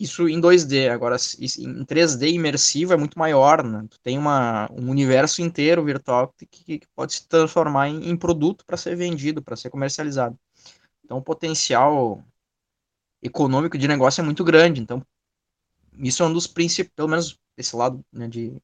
isso 0.00 0.26
em 0.26 0.40
2D. 0.40 0.88
Agora, 0.90 1.16
em 1.16 1.84
3D 1.84 2.32
imersivo 2.32 2.94
é 2.94 2.96
muito 2.96 3.18
maior, 3.18 3.62
né? 3.62 3.86
Tu 3.90 4.00
tem 4.00 4.16
uma, 4.16 4.66
um 4.72 4.90
universo 4.90 5.42
inteiro 5.42 5.84
virtual 5.84 6.34
que, 6.38 6.46
que 6.46 6.80
pode 6.96 7.12
se 7.12 7.28
transformar 7.28 7.90
em, 7.90 8.08
em 8.08 8.16
produto 8.16 8.64
para 8.64 8.78
ser 8.78 8.96
vendido, 8.96 9.42
para 9.42 9.56
ser 9.56 9.68
comercializado. 9.68 10.38
Então, 11.04 11.18
o 11.18 11.22
potencial 11.22 12.24
econômico 13.22 13.76
de 13.76 13.86
negócio 13.86 14.22
é 14.22 14.24
muito 14.24 14.42
grande. 14.42 14.80
Então, 14.80 15.04
isso 15.98 16.22
é 16.22 16.26
um 16.26 16.32
dos 16.32 16.46
principais, 16.46 16.94
pelo 16.96 17.08
menos 17.08 17.38
esse 17.58 17.76
lado 17.76 18.02
né, 18.10 18.26
de 18.26 18.56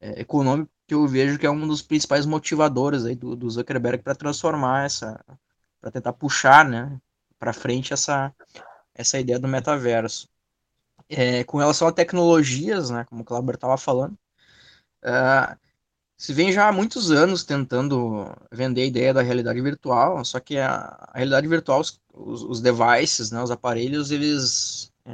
é, 0.00 0.20
econômico 0.20 0.70
que 0.86 0.94
eu 0.94 1.06
vejo 1.08 1.38
que 1.38 1.46
é 1.46 1.50
um 1.50 1.66
dos 1.66 1.82
principais 1.82 2.24
motivadores 2.24 3.04
aí 3.04 3.16
do, 3.16 3.34
do 3.34 3.50
Zuckerberg 3.50 4.02
para 4.02 4.14
transformar 4.14 4.84
essa 4.84 5.22
para 5.80 5.90
tentar 5.90 6.12
puxar, 6.12 6.64
né, 6.64 7.00
para 7.38 7.52
frente 7.52 7.92
essa 7.92 8.32
essa 8.94 9.18
ideia 9.18 9.38
do 9.38 9.48
metaverso. 9.48 10.28
É, 11.10 11.44
com 11.44 11.58
relação 11.58 11.88
a 11.88 11.92
tecnologias, 11.92 12.90
né, 12.90 13.04
como 13.04 13.22
o 13.22 13.24
Clauber 13.24 13.54
estava 13.54 13.78
falando, 13.78 14.12
uh, 15.04 15.56
se 16.18 16.32
vem 16.34 16.52
já 16.52 16.68
há 16.68 16.72
muitos 16.72 17.10
anos 17.12 17.44
tentando 17.44 18.26
vender 18.52 18.82
a 18.82 18.86
ideia 18.86 19.14
da 19.14 19.22
realidade 19.22 19.60
virtual, 19.60 20.24
só 20.24 20.40
que 20.40 20.58
a, 20.58 21.08
a 21.12 21.16
realidade 21.16 21.46
virtual, 21.46 21.80
os, 21.80 22.00
os, 22.42 22.60
devices, 22.60 23.30
né, 23.30 23.42
os 23.42 23.50
aparelhos, 23.52 24.10
eles, 24.10 24.92
é, 25.04 25.12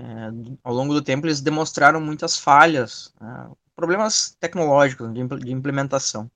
ao 0.65 0.73
longo 0.75 0.95
do 0.95 1.03
tempo, 1.03 1.27
eles 1.27 1.43
demonstraram 1.43 2.01
muitas 2.01 2.39
falhas, 2.39 3.13
né, 3.21 3.51
problemas 3.77 4.37
tecnológicos 4.41 5.13
de, 5.13 5.27
de 5.45 5.53
implementação. 5.53 6.31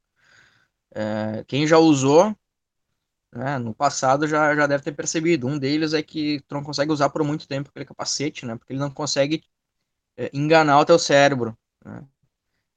É, 0.95 1.45
quem 1.47 1.67
já 1.67 1.79
usou 1.79 2.37
né, 3.33 3.59
no 3.59 3.75
passado 3.75 4.27
já, 4.27 4.55
já 4.55 4.67
deve 4.67 4.85
ter 4.85 4.93
percebido. 4.93 5.47
Um 5.47 5.59
deles 5.59 5.93
é 5.95 6.03
que 6.03 6.41
tu 6.49 6.55
não 6.55 6.63
consegue 6.63 6.93
usar 6.93 7.11
por 7.11 7.23
muito 7.25 7.47
tempo 7.49 7.71
aquele 7.71 7.85
capacete, 7.85 8.47
né, 8.47 8.57
porque 8.57 8.73
ele 8.73 8.81
não 8.81 8.91
consegue 8.91 9.43
é, 10.17 10.31
enganar 10.33 10.81
o 10.81 10.85
teu 10.85 10.99
cérebro. 10.99 11.57
Né. 11.85 12.07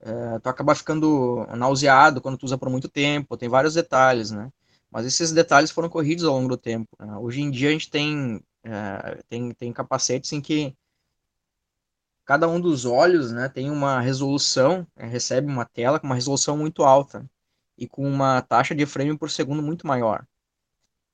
É, 0.01 0.39
tu 0.39 0.50
acaba 0.50 0.75
ficando 0.75 1.46
nauseado 1.55 2.22
quando 2.22 2.38
tu 2.38 2.46
usa 2.46 2.58
por 2.58 2.70
muito 2.70 2.89
tempo, 2.89 3.38
tem 3.38 3.48
vários 3.50 3.75
detalhes, 3.75 4.31
né? 4.31 4.51
Mas 4.89 5.05
esses 5.05 5.31
detalhes 5.31 5.72
foram 5.72 5.89
corridos 5.89 6.25
ao 6.25 6.34
longo 6.34 6.50
do 6.50 6.58
tempo. 6.58 6.89
Né? 7.00 7.15
Hoje 7.17 7.41
em 7.41 7.51
dia 7.51 7.70
a 7.70 7.72
gente 7.72 7.89
tem, 7.89 8.43
é, 8.63 9.24
tem, 9.29 9.53
tem 9.53 9.72
capacetes 9.74 10.34
em 10.34 10.41
que 10.41 10.75
cada 12.25 12.48
um 12.48 12.60
dos 12.60 12.86
olhos 12.86 13.31
né, 13.31 13.50
tem 13.50 13.70
uma 13.70 14.00
resolução, 14.01 14.88
é, 14.96 15.05
recebe 15.05 15.48
uma 15.48 15.65
tela 15.65 16.00
com 16.00 16.08
uma 16.08 16.15
resolução 16.15 16.58
muito 16.58 16.84
alta 16.84 17.29
e 17.77 17.88
com 17.88 18.08
uma 18.08 18.41
taxa 18.41 18.75
de 18.75 18.86
frame 18.86 19.17
por 19.17 19.29
segundo 19.29 19.62
muito 19.62 19.88
maior. 19.88 20.25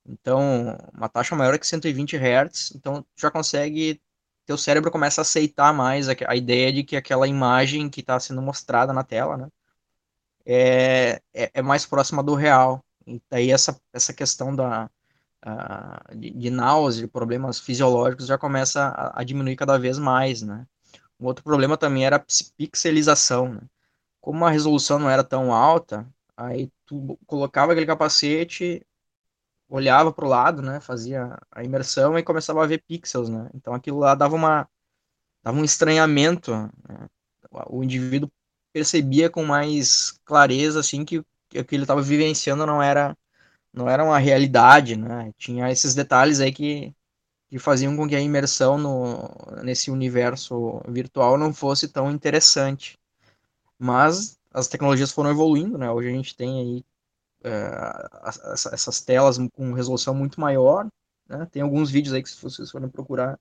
Então, 0.08 0.78
uma 0.94 1.08
taxa 1.08 1.36
maior 1.36 1.58
que 1.58 1.66
120 1.66 2.16
Hz, 2.16 2.72
então 2.74 3.04
já 3.16 3.30
consegue 3.30 4.00
teu 4.46 4.56
cérebro 4.56 4.90
começa 4.90 5.20
a 5.20 5.22
aceitar 5.22 5.74
mais 5.74 6.08
a, 6.08 6.14
a 6.26 6.34
ideia 6.34 6.72
de 6.72 6.82
que 6.82 6.96
aquela 6.96 7.28
imagem 7.28 7.90
que 7.90 8.00
está 8.00 8.18
sendo 8.18 8.40
mostrada 8.40 8.94
na 8.94 9.04
tela, 9.04 9.36
né, 9.36 9.48
é, 10.46 11.20
é, 11.34 11.50
é, 11.54 11.62
mais 11.62 11.84
próxima 11.84 12.22
do 12.22 12.34
real. 12.34 12.82
E 13.06 13.20
daí 13.30 13.50
essa, 13.50 13.78
essa 13.92 14.14
questão 14.14 14.56
da, 14.56 14.90
de, 16.16 16.30
de 16.30 16.50
náusea, 16.50 17.02
de 17.02 17.08
problemas 17.08 17.60
fisiológicos 17.60 18.26
já 18.26 18.38
começa 18.38 18.88
a, 18.88 19.20
a, 19.20 19.24
diminuir 19.24 19.56
cada 19.56 19.78
vez 19.78 19.98
mais, 19.98 20.42
né. 20.42 20.66
Um 21.20 21.26
outro 21.26 21.44
problema 21.44 21.76
também 21.76 22.06
era 22.06 22.16
a 22.16 22.24
pixelização, 22.56 23.52
né? 23.54 23.60
Como 24.20 24.46
a 24.46 24.50
resolução 24.50 24.98
não 24.98 25.10
era 25.10 25.24
tão 25.24 25.52
alta, 25.52 26.06
aí 26.36 26.70
tu 26.86 27.18
colocava 27.26 27.72
aquele 27.72 27.86
capacete, 27.86 28.84
olhava 29.68 30.12
para 30.12 30.24
o 30.24 30.28
lado, 30.28 30.62
né, 30.62 30.80
fazia 30.80 31.38
a 31.52 31.62
imersão 31.64 32.18
e 32.18 32.22
começava 32.22 32.62
a 32.62 32.66
ver 32.66 32.82
pixels, 32.86 33.28
né, 33.28 33.50
então 33.54 33.74
aquilo 33.74 33.98
lá 33.98 34.14
dava 34.14 34.34
uma 34.34 34.68
dava 35.42 35.58
um 35.58 35.64
estranhamento, 35.64 36.52
né? 36.52 36.70
o 37.68 37.82
indivíduo 37.82 38.30
percebia 38.72 39.30
com 39.30 39.44
mais 39.44 40.12
clareza 40.24 40.80
assim 40.80 41.04
que, 41.04 41.18
o 41.18 41.24
que 41.50 41.74
ele 41.74 41.84
estava 41.84 42.02
vivenciando 42.02 42.66
não 42.66 42.82
era 42.82 43.16
não 43.72 43.88
era 43.88 44.04
uma 44.04 44.18
realidade, 44.18 44.96
né, 44.96 45.32
tinha 45.38 45.70
esses 45.70 45.94
detalhes 45.94 46.40
aí 46.40 46.52
que, 46.52 46.94
que 47.50 47.58
faziam 47.58 47.96
com 47.96 48.08
que 48.08 48.16
a 48.16 48.20
imersão 48.20 48.78
no, 48.78 49.30
nesse 49.62 49.90
universo 49.90 50.80
virtual 50.88 51.38
não 51.38 51.54
fosse 51.54 51.88
tão 51.88 52.10
interessante, 52.10 52.98
mas 53.78 54.38
as 54.52 54.68
tecnologias 54.68 55.12
foram 55.12 55.30
evoluindo, 55.30 55.78
né, 55.78 55.90
hoje 55.90 56.08
a 56.08 56.12
gente 56.12 56.36
tem 56.36 56.60
aí 56.60 56.84
é, 57.44 58.08
essas 58.72 59.00
telas 59.00 59.38
com 59.52 59.72
resolução 59.72 60.14
muito 60.14 60.40
maior. 60.40 60.88
Né? 61.28 61.46
Tem 61.50 61.62
alguns 61.62 61.90
vídeos 61.90 62.14
aí 62.14 62.22
que 62.22 62.30
se 62.30 62.42
vocês 62.42 62.70
forem 62.70 62.88
procurar 62.88 63.38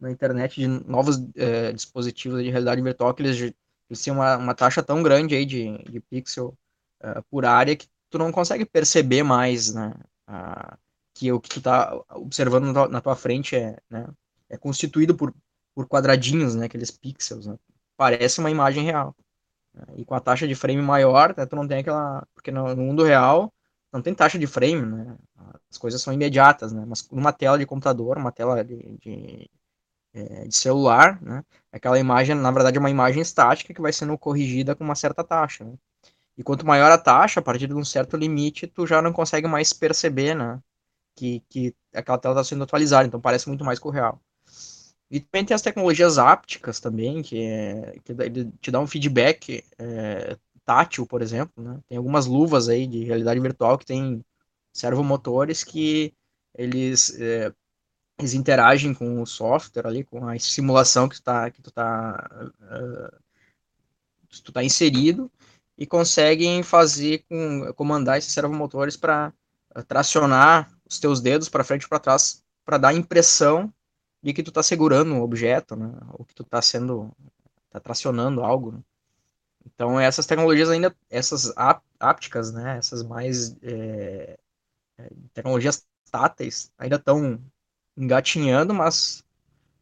na 0.00 0.10
internet 0.10 0.60
de 0.60 0.66
novos 0.66 1.16
é, 1.36 1.72
dispositivos 1.72 2.42
de 2.42 2.50
realidade 2.50 2.82
virtual 2.82 3.14
que 3.14 3.22
eles, 3.22 3.40
eles 3.40 4.02
têm 4.02 4.12
uma, 4.12 4.36
uma 4.36 4.54
taxa 4.54 4.82
tão 4.82 5.02
grande 5.02 5.34
aí 5.34 5.44
de, 5.46 5.78
de 5.84 6.00
pixel 6.00 6.56
é, 7.00 7.20
por 7.30 7.44
área 7.44 7.76
que 7.76 7.88
tu 8.10 8.18
não 8.18 8.32
consegue 8.32 8.64
perceber 8.64 9.22
mais, 9.22 9.72
né? 9.72 9.92
que 11.14 11.30
o 11.32 11.40
que 11.40 11.48
tu 11.48 11.60
tá 11.60 11.94
observando 12.10 12.64
na 12.66 12.72
tua, 12.72 12.88
na 12.88 13.00
tua 13.00 13.16
frente 13.16 13.54
é, 13.54 13.78
né, 13.88 14.06
é 14.48 14.58
constituído 14.58 15.14
por, 15.14 15.32
por 15.74 15.86
quadradinhos, 15.86 16.54
né? 16.54 16.66
Aqueles 16.66 16.90
pixels, 16.90 17.46
né? 17.46 17.56
Parece 17.96 18.40
uma 18.40 18.50
imagem 18.50 18.84
real. 18.84 19.14
E 19.96 20.04
com 20.04 20.14
a 20.14 20.20
taxa 20.20 20.46
de 20.46 20.54
frame 20.54 20.82
maior, 20.82 21.34
né, 21.36 21.46
tu 21.46 21.56
não 21.56 21.66
tem 21.66 21.78
aquela. 21.78 22.26
Porque 22.34 22.50
no, 22.50 22.76
mundo 22.76 23.04
real 23.04 23.52
não 23.92 24.02
tem 24.02 24.14
taxa 24.14 24.38
de 24.38 24.46
frame, 24.46 24.82
né? 24.86 25.16
As 25.70 25.78
coisas 25.78 26.00
são 26.02 26.12
imediatas, 26.12 26.72
né? 26.72 26.84
Mas 26.86 27.08
numa 27.10 27.32
tela 27.32 27.58
de 27.58 27.66
computador, 27.66 28.18
uma 28.18 28.32
tela 28.32 28.64
de, 28.64 28.76
de, 28.98 29.50
é, 30.14 30.46
de 30.48 30.56
celular, 30.56 31.20
né? 31.22 31.44
Aquela 31.72 31.98
imagem, 31.98 32.34
na 32.36 32.50
verdade, 32.50 32.76
é 32.76 32.80
uma 32.80 32.90
imagem 32.90 33.22
estática 33.22 33.74
que 33.74 33.80
vai 33.80 33.92
sendo 33.92 34.16
corrigida 34.18 34.74
com 34.74 34.84
uma 34.84 34.94
certa 34.94 35.24
taxa, 35.24 35.64
né? 35.64 35.74
E 36.36 36.42
quanto 36.42 36.66
maior 36.66 36.90
a 36.92 36.98
taxa, 36.98 37.40
a 37.40 37.42
partir 37.42 37.68
de 37.68 37.74
um 37.74 37.84
certo 37.84 38.16
limite, 38.16 38.66
tu 38.66 38.86
já 38.86 39.00
não 39.02 39.12
consegue 39.12 39.46
mais 39.48 39.72
perceber, 39.72 40.34
né? 40.34 40.60
Que, 41.16 41.40
que 41.48 41.74
aquela 41.94 42.18
tela 42.18 42.34
está 42.34 42.44
sendo 42.44 42.64
atualizada, 42.64 43.06
então 43.06 43.20
parece 43.20 43.48
muito 43.48 43.64
mais 43.64 43.78
com 43.78 43.88
o 43.88 43.92
real. 43.92 44.20
E 45.14 45.20
também 45.20 45.44
tem 45.44 45.54
as 45.54 45.62
tecnologias 45.62 46.18
ápticas 46.18 46.80
também, 46.80 47.22
que, 47.22 47.40
é, 47.40 47.94
te 48.60 48.68
dá 48.72 48.80
um 48.80 48.86
feedback 48.88 49.64
é, 49.78 50.36
tátil, 50.64 51.06
por 51.06 51.22
exemplo. 51.22 51.62
Né? 51.62 51.78
Tem 51.88 51.96
algumas 51.96 52.26
luvas 52.26 52.68
aí 52.68 52.84
de 52.84 53.04
realidade 53.04 53.38
virtual 53.38 53.78
que 53.78 53.86
tem 53.86 54.24
servomotores 54.72 55.62
que 55.62 56.12
eles, 56.52 57.16
é, 57.20 57.52
eles 58.18 58.34
interagem 58.34 58.92
com 58.92 59.22
o 59.22 59.24
software 59.24 59.86
ali, 59.86 60.02
com 60.02 60.26
a 60.26 60.36
simulação 60.36 61.08
que 61.08 61.14
tu 61.14 61.22
tá, 61.22 61.48
que 61.48 61.62
tu 61.62 61.70
tá, 61.70 62.50
uh, 62.60 63.16
tu 64.42 64.50
tá 64.50 64.64
inserido 64.64 65.30
e 65.78 65.86
conseguem 65.86 66.60
fazer 66.64 67.24
com 67.28 67.72
comandar 67.74 68.18
esses 68.18 68.32
servomotores 68.32 68.96
para 68.96 69.32
tracionar 69.86 70.72
os 70.84 70.98
teus 70.98 71.20
dedos 71.20 71.48
para 71.48 71.62
frente 71.62 71.84
e 71.84 71.88
para 71.88 72.00
trás 72.00 72.42
para 72.64 72.78
dar 72.78 72.88
a 72.88 72.94
impressão 72.94 73.72
de 74.24 74.32
que 74.32 74.42
tu 74.42 74.50
tá 74.50 74.62
segurando 74.62 75.12
um 75.12 75.20
objeto, 75.20 75.76
né? 75.76 75.92
Ou 76.14 76.24
que 76.24 76.34
tu 76.34 76.42
tá 76.42 76.62
sendo, 76.62 77.14
tá 77.68 77.78
tracionando 77.78 78.42
algo. 78.42 78.72
Né? 78.72 78.80
Então 79.66 80.00
essas 80.00 80.24
tecnologias 80.24 80.70
ainda, 80.70 80.96
essas 81.10 81.52
ápticas, 82.00 82.50
né? 82.50 82.78
Essas 82.78 83.02
mais 83.02 83.54
é, 83.62 84.38
tecnologias 85.34 85.86
táteis 86.10 86.72
ainda 86.78 86.96
estão 86.96 87.38
engatinhando, 87.94 88.72
mas 88.72 89.22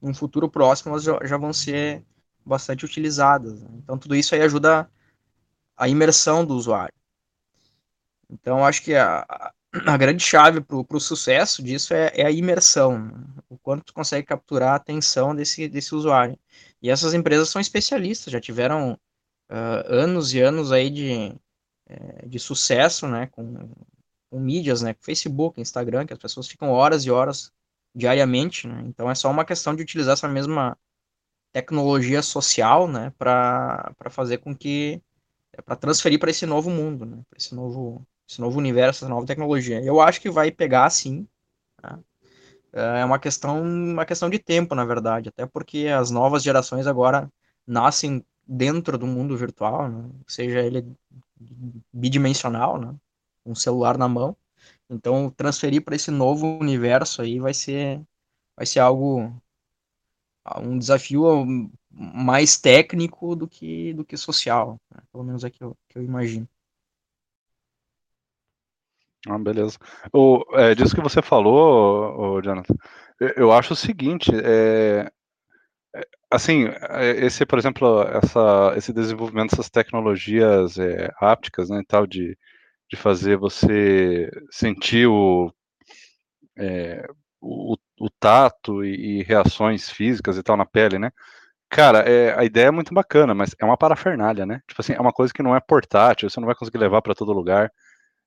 no 0.00 0.12
futuro 0.12 0.50
próximo 0.50 0.90
elas 0.90 1.04
já, 1.04 1.20
já 1.24 1.36
vão 1.36 1.52
ser 1.52 2.04
bastante 2.44 2.84
utilizadas. 2.84 3.62
Né? 3.62 3.68
Então 3.74 3.96
tudo 3.96 4.16
isso 4.16 4.34
aí 4.34 4.42
ajuda 4.42 4.90
a 5.76 5.88
imersão 5.88 6.44
do 6.44 6.56
usuário. 6.56 6.94
Então 8.28 8.66
acho 8.66 8.82
que 8.82 8.96
a, 8.96 9.52
a 9.86 9.96
grande 9.96 10.22
chave 10.22 10.60
para 10.60 10.76
o 10.76 11.00
sucesso 11.00 11.62
disso 11.62 11.94
é, 11.94 12.12
é, 12.14 12.26
a 12.26 12.30
imersão, 12.30 13.10
o 13.48 13.56
quanto 13.56 13.86
tu 13.86 13.94
consegue 13.94 14.26
capturar 14.26 14.72
a 14.72 14.76
atenção 14.76 15.34
desse, 15.34 15.66
desse 15.66 15.94
usuário. 15.94 16.38
E 16.82 16.90
essas 16.90 17.14
empresas 17.14 17.48
são 17.48 17.60
especialistas, 17.60 18.32
já 18.32 18.40
tiveram 18.40 18.92
uh, 19.50 19.84
anos 19.88 20.34
e 20.34 20.40
anos 20.40 20.72
aí 20.72 20.90
de, 20.90 21.34
é, 21.86 22.26
de 22.26 22.38
sucesso, 22.38 23.06
né, 23.08 23.28
com, 23.28 23.70
com 24.28 24.38
mídias, 24.38 24.82
né, 24.82 24.92
com 24.92 25.02
Facebook, 25.02 25.60
Instagram, 25.60 26.06
que 26.06 26.12
as 26.12 26.18
pessoas 26.18 26.46
ficam 26.48 26.70
horas 26.70 27.04
e 27.06 27.10
horas 27.10 27.50
diariamente, 27.94 28.66
né, 28.66 28.82
então 28.86 29.10
é 29.10 29.14
só 29.14 29.30
uma 29.30 29.44
questão 29.44 29.74
de 29.74 29.82
utilizar 29.82 30.14
essa 30.14 30.28
mesma 30.28 30.76
tecnologia 31.52 32.22
social, 32.22 32.88
né, 32.88 33.12
para 33.18 33.94
fazer 34.10 34.38
com 34.38 34.54
que, 34.54 35.00
é, 35.52 35.62
para 35.62 35.76
transferir 35.76 36.18
para 36.18 36.30
esse 36.30 36.44
novo 36.44 36.68
mundo, 36.68 37.06
né, 37.06 37.22
para 37.30 37.38
esse 37.38 37.54
novo 37.54 38.06
esse 38.32 38.40
novo 38.40 38.58
universo, 38.58 39.04
essa 39.04 39.08
nova 39.08 39.26
tecnologia. 39.26 39.82
Eu 39.84 40.00
acho 40.00 40.20
que 40.20 40.30
vai 40.30 40.50
pegar 40.50 40.88
sim. 40.90 41.26
Tá? 41.80 41.98
É 42.72 43.04
uma 43.04 43.18
questão, 43.18 43.62
uma 43.62 44.06
questão 44.06 44.30
de 44.30 44.38
tempo, 44.38 44.74
na 44.74 44.84
verdade, 44.84 45.28
até 45.28 45.46
porque 45.46 45.88
as 45.88 46.10
novas 46.10 46.42
gerações 46.42 46.86
agora 46.86 47.30
nascem 47.66 48.24
dentro 48.46 48.96
do 48.96 49.06
mundo 49.06 49.36
virtual, 49.36 49.88
né? 49.88 50.10
seja 50.26 50.60
ele 50.60 50.86
bidimensional, 51.92 52.80
né? 52.80 52.94
um 53.44 53.54
celular 53.54 53.98
na 53.98 54.08
mão. 54.08 54.36
Então, 54.88 55.30
transferir 55.30 55.82
para 55.84 55.96
esse 55.96 56.10
novo 56.10 56.58
universo 56.58 57.22
aí 57.22 57.38
vai 57.38 57.52
ser, 57.52 58.00
vai 58.56 58.64
ser 58.64 58.80
algo, 58.80 59.32
um 60.58 60.78
desafio 60.78 61.70
mais 61.90 62.56
técnico 62.56 63.36
do 63.36 63.46
que, 63.46 63.92
do 63.94 64.04
que 64.04 64.16
social, 64.16 64.80
né? 64.90 65.02
pelo 65.12 65.24
menos 65.24 65.44
é 65.44 65.50
que 65.50 65.62
eu, 65.62 65.76
que 65.88 65.98
eu 65.98 66.02
imagino. 66.02 66.48
Ah, 69.28 69.38
beleza. 69.38 69.78
O, 70.12 70.44
é, 70.54 70.74
disso 70.74 70.94
que 70.94 71.00
você 71.00 71.22
falou, 71.22 72.36
o 72.38 72.42
Jonathan, 72.42 72.74
eu, 73.36 73.52
acho 73.52 73.72
o 73.74 73.76
seguinte, 73.76 74.30
é, 74.34 75.08
é, 75.94 76.06
assim, 76.30 76.66
é, 76.90 77.10
esse, 77.24 77.46
por 77.46 77.58
exemplo, 77.58 78.02
essa, 78.02 78.74
esse 78.76 78.92
desenvolvimento 78.92 79.50
dessas 79.50 79.70
tecnologias 79.70 80.78
é, 80.78 81.10
ápticas, 81.20 81.70
né, 81.70 81.82
tal, 81.86 82.06
de, 82.06 82.36
de 82.90 82.96
fazer 82.96 83.36
você 83.36 84.30
sentir 84.50 85.06
o, 85.08 85.52
é, 86.58 87.06
o, 87.40 87.76
o 88.00 88.10
tato 88.20 88.84
e, 88.84 89.20
e, 89.20 89.22
reações 89.22 89.90
físicas 89.90 90.36
e 90.36 90.42
tal 90.42 90.56
na 90.56 90.66
pele, 90.66 90.98
né, 90.98 91.12
Cara, 91.72 92.00
é, 92.00 92.38
a 92.38 92.44
ideia 92.44 92.66
é 92.66 92.70
muito 92.70 92.92
bacana, 92.92 93.34
mas 93.34 93.54
é 93.58 93.64
uma 93.64 93.78
parafernália, 93.78 94.44
né? 94.44 94.60
Tipo 94.68 94.82
assim, 94.82 94.92
é 94.92 95.00
uma 95.00 95.12
coisa 95.12 95.32
que 95.32 95.42
não 95.42 95.56
é 95.56 95.60
portátil, 95.60 96.28
você 96.28 96.38
não 96.38 96.46
vai 96.46 96.54
conseguir 96.54 96.76
levar 96.76 97.00
para 97.00 97.14
todo 97.14 97.32
lugar. 97.32 97.72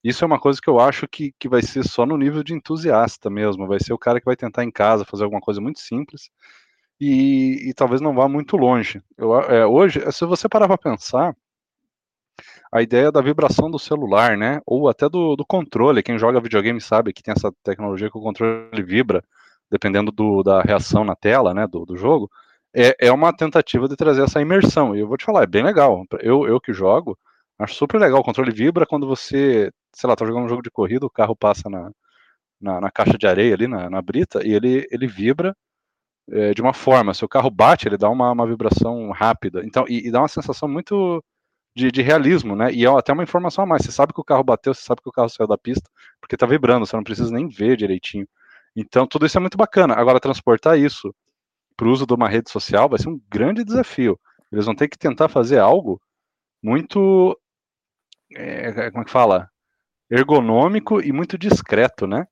Isso 0.06 0.24
é 0.24 0.28
uma 0.28 0.40
coisa 0.40 0.62
que 0.62 0.70
eu 0.70 0.80
acho 0.80 1.08
que, 1.08 1.34
que 1.40 1.50
vai 1.50 1.64
ser 1.64 1.84
só 1.84 2.06
no 2.06 2.16
nível 2.16 2.44
de 2.44 2.54
entusiasta 2.54 3.28
mesmo. 3.28 3.66
Vai 3.66 3.80
ser 3.80 3.92
o 3.92 3.98
cara 3.98 4.20
que 4.20 4.26
vai 4.28 4.36
tentar 4.36 4.64
em 4.64 4.70
casa 4.70 5.04
fazer 5.04 5.24
alguma 5.24 5.42
coisa 5.42 5.60
muito 5.60 5.80
simples 5.80 6.30
e, 7.02 7.70
e 7.70 7.74
talvez 7.74 8.02
não 8.02 8.14
vá 8.14 8.30
muito 8.30 8.56
longe. 8.56 9.02
Eu, 9.18 9.36
é, 9.42 9.66
hoje, 9.66 10.00
se 10.12 10.24
você 10.24 10.48
parar 10.48 10.68
para 10.68 10.78
pensar, 10.78 11.36
a 12.72 12.84
ideia 12.84 13.12
da 13.12 13.20
vibração 13.20 13.72
do 13.72 13.80
celular, 13.80 14.38
né? 14.38 14.62
Ou 14.64 14.88
até 14.88 15.10
do, 15.10 15.36
do, 15.36 15.44
controle. 15.44 16.04
Quem 16.04 16.20
joga 16.20 16.40
videogame 16.40 16.80
sabe 16.80 17.12
que 17.12 17.24
tem 17.24 17.34
essa 17.36 17.52
tecnologia 17.64 18.12
que 18.12 18.18
o 18.18 18.22
controle 18.22 18.84
vibra, 18.84 19.24
dependendo 19.72 20.12
do, 20.12 20.44
da 20.44 20.62
reação 20.62 21.04
na 21.04 21.16
tela, 21.16 21.52
né? 21.52 21.66
Do, 21.66 21.84
do 21.84 21.98
jogo. 21.98 22.30
É, 22.72 23.08
é, 23.08 23.12
uma 23.12 23.36
tentativa 23.36 23.88
de 23.88 23.96
trazer 23.96 24.22
essa 24.22 24.40
imersão. 24.40 24.96
E 24.96 25.00
eu 25.00 25.08
vou 25.08 25.18
te 25.18 25.26
falar, 25.26 25.42
é 25.44 25.48
bem 25.48 25.64
legal. 25.64 26.06
Eu, 26.22 26.46
eu 26.48 26.62
que 26.62 26.74
jogo, 26.74 27.18
acho 27.60 27.76
super 27.76 28.00
legal. 28.00 28.20
O 28.20 28.24
controle 28.24 28.52
vibra 28.52 28.86
quando 28.86 29.08
você, 29.08 29.72
sei 29.94 30.10
lá, 30.10 30.16
tá 30.16 30.26
jogando 30.26 30.46
um 30.46 30.50
jogo 30.50 30.62
de 30.62 30.72
corrida, 30.72 31.06
o 31.06 31.10
carro 31.10 31.36
passa 31.36 31.70
na, 31.70 31.92
na, 32.62 32.82
na 32.82 32.92
caixa 32.92 33.18
de 33.18 33.28
areia 33.28 33.54
ali, 33.54 33.68
na, 33.68 33.90
na 33.90 34.02
brita, 34.02 34.46
e 34.46 34.54
ele, 34.54 34.88
ele 34.92 35.08
vibra 35.08 35.56
é, 36.30 36.54
de 36.54 36.62
uma 36.62 36.74
forma. 36.74 37.14
Se 37.14 37.24
o 37.26 37.30
carro 37.30 37.50
bate, 37.50 37.88
ele 37.88 37.98
dá 37.98 38.10
uma, 38.10 38.32
uma 38.32 38.48
vibração 38.48 39.12
rápida. 39.12 39.64
Então, 39.66 39.86
e, 39.88 40.08
e 40.08 40.12
dá 40.12 40.22
uma 40.22 40.28
sensação 40.28 40.68
muito 40.68 41.24
de, 41.76 41.92
de, 41.92 42.02
realismo, 42.02 42.56
né? 42.56 42.72
E 42.74 42.86
é 42.86 42.90
até 42.90 43.14
uma 43.14 43.24
informação 43.24 43.64
a 43.64 43.68
mais. 43.68 43.84
Você 43.84 43.92
sabe 43.92 44.14
que 44.14 44.22
o 44.22 44.24
carro 44.24 44.44
bateu, 44.44 44.74
você 44.74 44.82
sabe 44.82 45.02
que 45.02 45.10
o 45.10 45.12
carro 45.12 45.30
saiu 45.30 45.48
da 45.48 45.58
pista, 45.58 45.90
porque 46.22 46.38
tá 46.38 46.46
vibrando, 46.46 46.86
você 46.86 46.96
não 46.96 47.04
precisa 47.04 47.32
nem 47.32 47.48
ver 47.50 47.78
direitinho. 47.78 48.28
Então, 48.76 49.08
tudo 49.08 49.26
isso 49.26 49.38
é 49.38 49.42
muito 49.42 49.58
bacana. 49.58 49.96
Agora, 49.96 50.20
transportar 50.20 50.78
isso 50.80 51.14
para 51.78 51.88
o 51.88 51.92
uso 51.92 52.06
de 52.06 52.14
uma 52.14 52.30
rede 52.30 52.50
social 52.52 52.90
vai 52.90 53.00
ser 53.00 53.10
um 53.10 53.20
grande 53.30 53.64
desafio. 53.64 54.20
Eles 54.52 54.66
vão 54.66 54.76
ter 54.76 54.88
que 54.88 54.98
tentar 54.98 55.30
fazer 55.30 55.60
algo 55.60 56.02
muito. 56.64 57.38
É, 58.32 58.92
como 58.92 59.04
é 59.04 59.06
que 59.06 59.12
fala? 59.12 59.50
Ergonômico 60.10 61.02
e 61.02 61.12
muito 61.12 61.38
discreto, 61.38 62.06
né? 62.06 62.28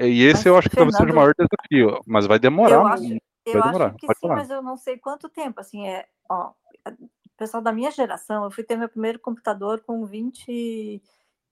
E 0.00 0.24
esse 0.24 0.36
mas, 0.36 0.46
eu 0.46 0.56
acho 0.56 0.70
que 0.70 0.76
Fernando, 0.76 0.92
talvez 0.92 1.10
seja 1.10 1.12
o 1.12 1.16
maior 1.16 1.34
desafio, 1.36 2.02
mas 2.06 2.26
vai 2.26 2.38
demorar. 2.38 2.74
Eu 2.74 2.86
acho, 2.86 3.04
eu 3.46 3.62
acho 3.62 3.94
que 3.96 4.06
sim, 4.06 4.14
falar. 4.22 4.36
mas 4.36 4.50
eu 4.50 4.62
não 4.62 4.76
sei 4.76 4.98
quanto 4.98 5.28
tempo. 5.28 5.60
Assim, 5.60 5.86
é, 5.86 6.06
ó, 6.28 6.52
o 6.88 7.36
pessoal 7.36 7.62
da 7.62 7.72
minha 7.72 7.90
geração, 7.90 8.44
eu 8.44 8.50
fui 8.50 8.64
ter 8.64 8.76
meu 8.76 8.88
primeiro 8.88 9.18
computador 9.18 9.80
com 9.80 10.06
20, 10.06 11.02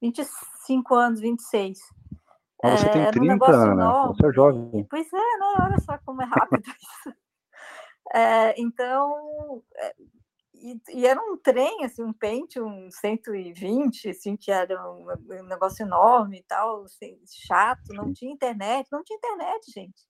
25 0.00 0.94
anos, 0.94 1.20
26. 1.20 1.80
Ah, 2.64 2.76
você 2.76 2.86
é, 2.86 2.88
tem 2.88 3.10
30, 3.10 3.44
um 3.44 3.54
Ana, 3.54 4.06
você 4.08 4.26
é 4.26 4.32
jovem. 4.32 4.86
Pois 4.90 5.06
é, 5.12 5.16
né? 5.16 5.54
Olha 5.60 5.80
só 5.80 5.98
como 6.04 6.22
é 6.22 6.24
rápido 6.24 6.64
isso. 6.80 7.16
É, 8.14 8.60
então, 8.60 9.62
é, 9.76 9.94
e, 10.60 10.80
e, 11.00 11.06
era 11.06 11.20
um 11.20 11.36
trem, 11.36 11.84
assim, 11.84 12.02
um 12.02 12.12
Pentium 12.12 12.90
120, 12.90 14.10
assim, 14.10 14.36
que 14.36 14.50
era 14.50 14.90
um, 14.90 15.06
um 15.10 15.42
negócio 15.44 15.84
enorme 15.84 16.38
e 16.38 16.42
tal, 16.42 16.84
assim, 16.84 17.18
chato, 17.26 17.92
não 17.92 18.12
tinha 18.12 18.32
internet, 18.32 18.88
não 18.90 19.02
tinha 19.02 19.16
internet, 19.16 19.70
gente. 19.70 20.06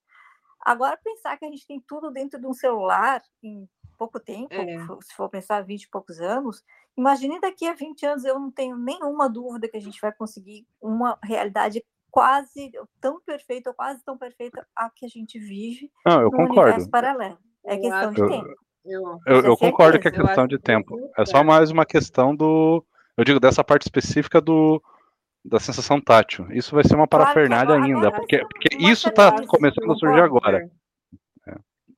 Agora, 0.61 0.99
pensar 1.03 1.37
que 1.37 1.45
a 1.45 1.49
gente 1.49 1.65
tem 1.65 1.79
tudo 1.87 2.11
dentro 2.11 2.39
de 2.39 2.45
um 2.45 2.53
celular 2.53 3.21
em 3.41 3.67
pouco 3.97 4.19
tempo, 4.19 4.53
é. 4.53 4.77
se 5.01 5.13
for 5.15 5.29
pensar 5.29 5.61
20 5.61 5.83
e 5.83 5.89
poucos 5.89 6.19
anos, 6.19 6.63
imagine 6.97 7.39
daqui 7.39 7.67
a 7.67 7.73
20 7.73 8.05
anos, 8.05 8.25
eu 8.25 8.39
não 8.39 8.51
tenho 8.51 8.77
nenhuma 8.77 9.29
dúvida 9.29 9.67
que 9.67 9.77
a 9.77 9.81
gente 9.81 9.99
vai 10.01 10.13
conseguir 10.13 10.65
uma 10.81 11.17
realidade 11.23 11.83
quase 12.11 12.71
tão 12.99 13.21
perfeita, 13.21 13.69
ou 13.69 13.75
quase 13.75 14.03
tão 14.03 14.17
perfeita 14.17 14.67
a 14.75 14.89
que 14.89 15.05
a 15.05 15.09
gente 15.09 15.37
vive 15.39 15.91
não, 16.05 16.21
eu 16.21 16.31
concordo. 16.31 16.61
universo 16.61 16.89
paralelo. 16.89 17.37
É 17.65 17.77
questão 17.77 18.11
de 18.11 18.27
tempo. 18.27 18.47
Eu, 18.47 18.68
eu, 19.25 19.41
eu 19.41 19.57
concordo 19.57 19.99
que 19.99 20.07
é 20.07 20.11
questão 20.11 20.47
de 20.47 20.57
tempo. 20.57 20.97
É 21.17 21.25
só 21.25 21.43
mais 21.43 21.71
uma 21.71 21.85
questão 21.85 22.35
do. 22.35 22.83
Eu 23.17 23.23
digo 23.23 23.39
dessa 23.39 23.63
parte 23.63 23.83
específica 23.83 24.39
do 24.41 24.81
da 25.43 25.59
sensação 25.59 25.99
tátil. 26.01 26.47
Isso 26.51 26.75
vai 26.75 26.83
ser 26.83 26.95
uma 26.95 27.07
parafernália 27.07 27.75
claro 27.75 27.83
ainda, 27.83 28.11
porque, 28.11 28.39
porque 28.39 28.75
isso 28.77 29.09
está 29.09 29.45
começando 29.45 29.91
a 29.91 29.95
surgir 29.95 30.21
agora. 30.21 30.69
É. 31.47 31.55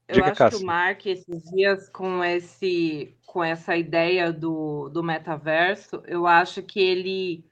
Eu 0.08 0.26
acho 0.26 0.36
Cassi. 0.36 0.58
que 0.58 0.64
o 0.64 0.68
Mark, 0.68 1.06
esses 1.06 1.44
dias, 1.52 1.90
com, 1.90 2.24
esse, 2.24 3.18
com 3.26 3.44
essa 3.44 3.76
ideia 3.76 4.32
do, 4.32 4.90
do 4.90 5.04
metaverso, 5.04 6.04
eu 6.06 6.28
acho 6.28 6.62
que 6.62 6.80
ele 6.80 7.46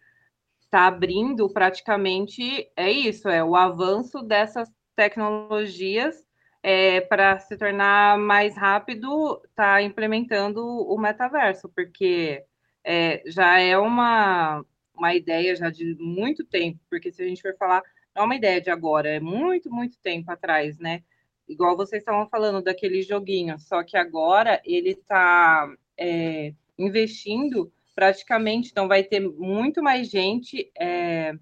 está 0.62 0.86
abrindo 0.86 1.49
praticamente, 1.49 2.69
é 2.75 2.91
isso, 2.91 3.28
é 3.28 3.43
o 3.43 3.56
avanço 3.56 4.21
dessas 4.21 4.69
tecnologias 4.95 6.28
é, 6.62 7.02
para 7.02 7.39
se 7.39 7.58
tornar 7.58 8.17
mais 8.17 8.56
rápido, 8.58 9.41
está 9.45 9.82
implementando 9.82 10.63
o 10.65 10.98
metaverso, 10.98 11.69
porque 11.69 12.43
é, 12.84 13.24
já 13.26 13.60
é 13.60 13.78
uma, 13.78 14.65
uma 14.93 15.15
ideia 15.15 15.56
já 15.56 15.69
de 15.69 15.95
muito 16.00 16.43
tempo, 16.45 16.80
porque 16.89 17.12
se 17.12 17.24
a 17.24 17.28
gente 17.28 17.41
for 17.41 17.56
falar, 17.58 17.82
não 18.15 18.24
é 18.24 18.26
uma 18.26 18.36
ideia 18.36 18.62
de 18.62 18.69
agora, 18.69 19.10
é 19.10 19.19
muito, 19.19 19.72
muito 19.72 19.98
tempo 20.00 20.32
atrás, 20.32 20.78
né? 20.78 21.04
Igual 21.48 21.78
vocês 21.78 22.02
estavam 22.02 22.28
falando 22.30 22.62
daquele 22.62 23.02
joguinho, 23.02 23.58
só 23.58 23.84
que 23.84 23.98
agora 23.98 24.62
ele 24.65 24.91
está 24.91 25.74
é, 25.98 26.54
investindo 26.78 27.72
praticamente, 27.95 28.69
então 28.72 28.88
vai 28.88 29.04
ter 29.04 29.19
muito 29.19 29.82
mais 29.82 30.10
gente 30.10 30.72
é, 30.80 31.34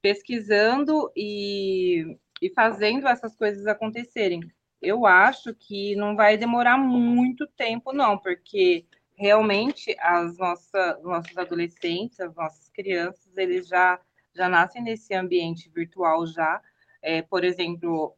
pesquisando 0.00 1.10
e, 1.16 2.16
e 2.40 2.50
fazendo 2.50 3.06
essas 3.08 3.36
coisas 3.36 3.66
acontecerem 3.66 4.40
eu 4.80 5.06
acho 5.06 5.54
que 5.54 5.96
não 5.96 6.14
vai 6.14 6.36
demorar 6.36 6.78
muito 6.78 7.46
tempo, 7.46 7.92
não, 7.92 8.18
porque 8.18 8.86
realmente 9.14 9.96
as 9.98 10.36
nossas 10.38 11.02
nossos 11.02 11.36
adolescentes, 11.36 12.20
as 12.20 12.34
nossas 12.34 12.68
crianças, 12.68 13.36
eles 13.36 13.66
já, 13.66 13.98
já 14.34 14.48
nascem 14.48 14.82
nesse 14.82 15.14
ambiente 15.14 15.70
virtual 15.70 16.26
já. 16.26 16.60
É, 17.02 17.22
por 17.22 17.44
exemplo, 17.44 18.14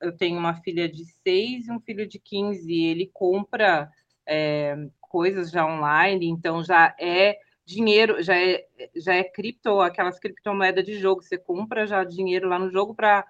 eu 0.00 0.16
tenho 0.16 0.38
uma 0.38 0.54
filha 0.62 0.88
de 0.88 1.04
6 1.04 1.68
e 1.68 1.72
um 1.72 1.80
filho 1.80 2.06
de 2.06 2.18
15, 2.18 2.72
ele 2.72 3.10
compra 3.12 3.90
é, 4.26 4.76
coisas 5.00 5.50
já 5.50 5.66
online, 5.66 6.26
então 6.26 6.62
já 6.64 6.94
é 6.98 7.38
dinheiro, 7.64 8.22
já 8.22 8.36
é, 8.36 8.66
já 8.96 9.14
é 9.14 9.24
cripto, 9.24 9.80
aquelas 9.80 10.18
criptomoedas 10.18 10.84
de 10.84 10.98
jogo, 10.98 11.22
você 11.22 11.38
compra 11.38 11.86
já 11.86 12.02
dinheiro 12.02 12.48
lá 12.48 12.58
no 12.58 12.70
jogo 12.70 12.94
para 12.94 13.24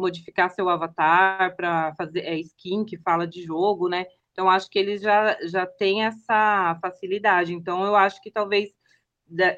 modificar 0.00 0.50
seu 0.50 0.68
avatar 0.68 1.54
para 1.56 1.94
fazer 1.94 2.20
é, 2.20 2.38
skin 2.38 2.84
que 2.84 2.98
fala 2.98 3.26
de 3.26 3.42
jogo, 3.42 3.88
né? 3.88 4.06
Então 4.32 4.48
acho 4.48 4.70
que 4.70 4.78
eles 4.78 5.02
já 5.02 5.36
já 5.46 5.66
têm 5.66 6.04
essa 6.04 6.78
facilidade. 6.80 7.52
Então 7.54 7.84
eu 7.84 7.94
acho 7.94 8.20
que 8.22 8.30
talvez 8.30 8.70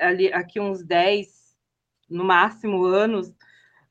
ali 0.00 0.32
aqui 0.32 0.60
uns 0.60 0.84
10 0.84 1.56
no 2.10 2.24
máximo 2.24 2.84
anos 2.84 3.32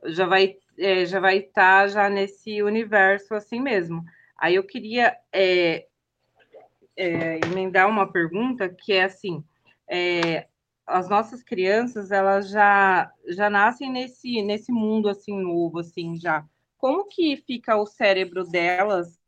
já 0.05 0.25
vai 0.25 0.57
é, 0.77 1.05
já 1.05 1.19
vai 1.19 1.37
estar 1.37 1.83
tá 1.83 1.87
já 1.87 2.09
nesse 2.09 2.61
universo 2.61 3.33
assim 3.33 3.59
mesmo. 3.59 4.03
Aí 4.37 4.55
eu 4.55 4.63
queria 4.63 5.15
é, 5.31 5.85
é, 6.97 7.39
emendar 7.45 7.87
uma 7.87 8.11
pergunta 8.11 8.67
que 8.69 8.93
é 8.93 9.03
assim, 9.03 9.43
é, 9.87 10.47
as 10.91 11.09
nossas 11.09 11.43
crianças 11.43 12.11
elas 12.11 12.49
já 12.49 13.11
já 13.27 13.49
nascem 13.49 13.91
nesse 13.91 14.41
nesse 14.41 14.71
mundo 14.71 15.09
assim 15.09 15.39
novo 15.41 15.79
assim 15.79 16.15
já. 16.17 16.45
Como 16.77 17.07
que 17.07 17.37
fica 17.37 17.77
o 17.77 17.85
cérebro 17.85 18.43
delas 18.43 19.19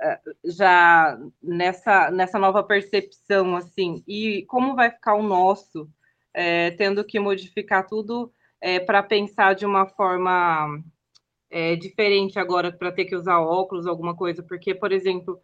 eh, 0.00 0.20
já 0.44 1.18
nessa 1.42 2.10
nessa 2.10 2.38
nova 2.38 2.62
percepção 2.62 3.56
assim? 3.56 4.02
E 4.06 4.44
como 4.46 4.74
vai 4.76 4.90
ficar 4.90 5.14
o 5.14 5.22
nosso 5.22 5.88
é, 6.34 6.70
tendo 6.72 7.04
que 7.04 7.18
modificar 7.18 7.86
tudo 7.86 8.32
é, 8.60 8.78
para 8.80 9.02
pensar 9.02 9.54
de 9.54 9.64
uma 9.64 9.86
forma 9.86 10.82
é, 11.50 11.76
diferente 11.76 12.38
agora 12.38 12.72
para 12.72 12.92
ter 12.92 13.06
que 13.06 13.16
usar 13.16 13.40
óculos 13.40 13.86
alguma 13.86 14.14
coisa? 14.16 14.42
Porque 14.42 14.74
por 14.74 14.92
exemplo 14.92 15.40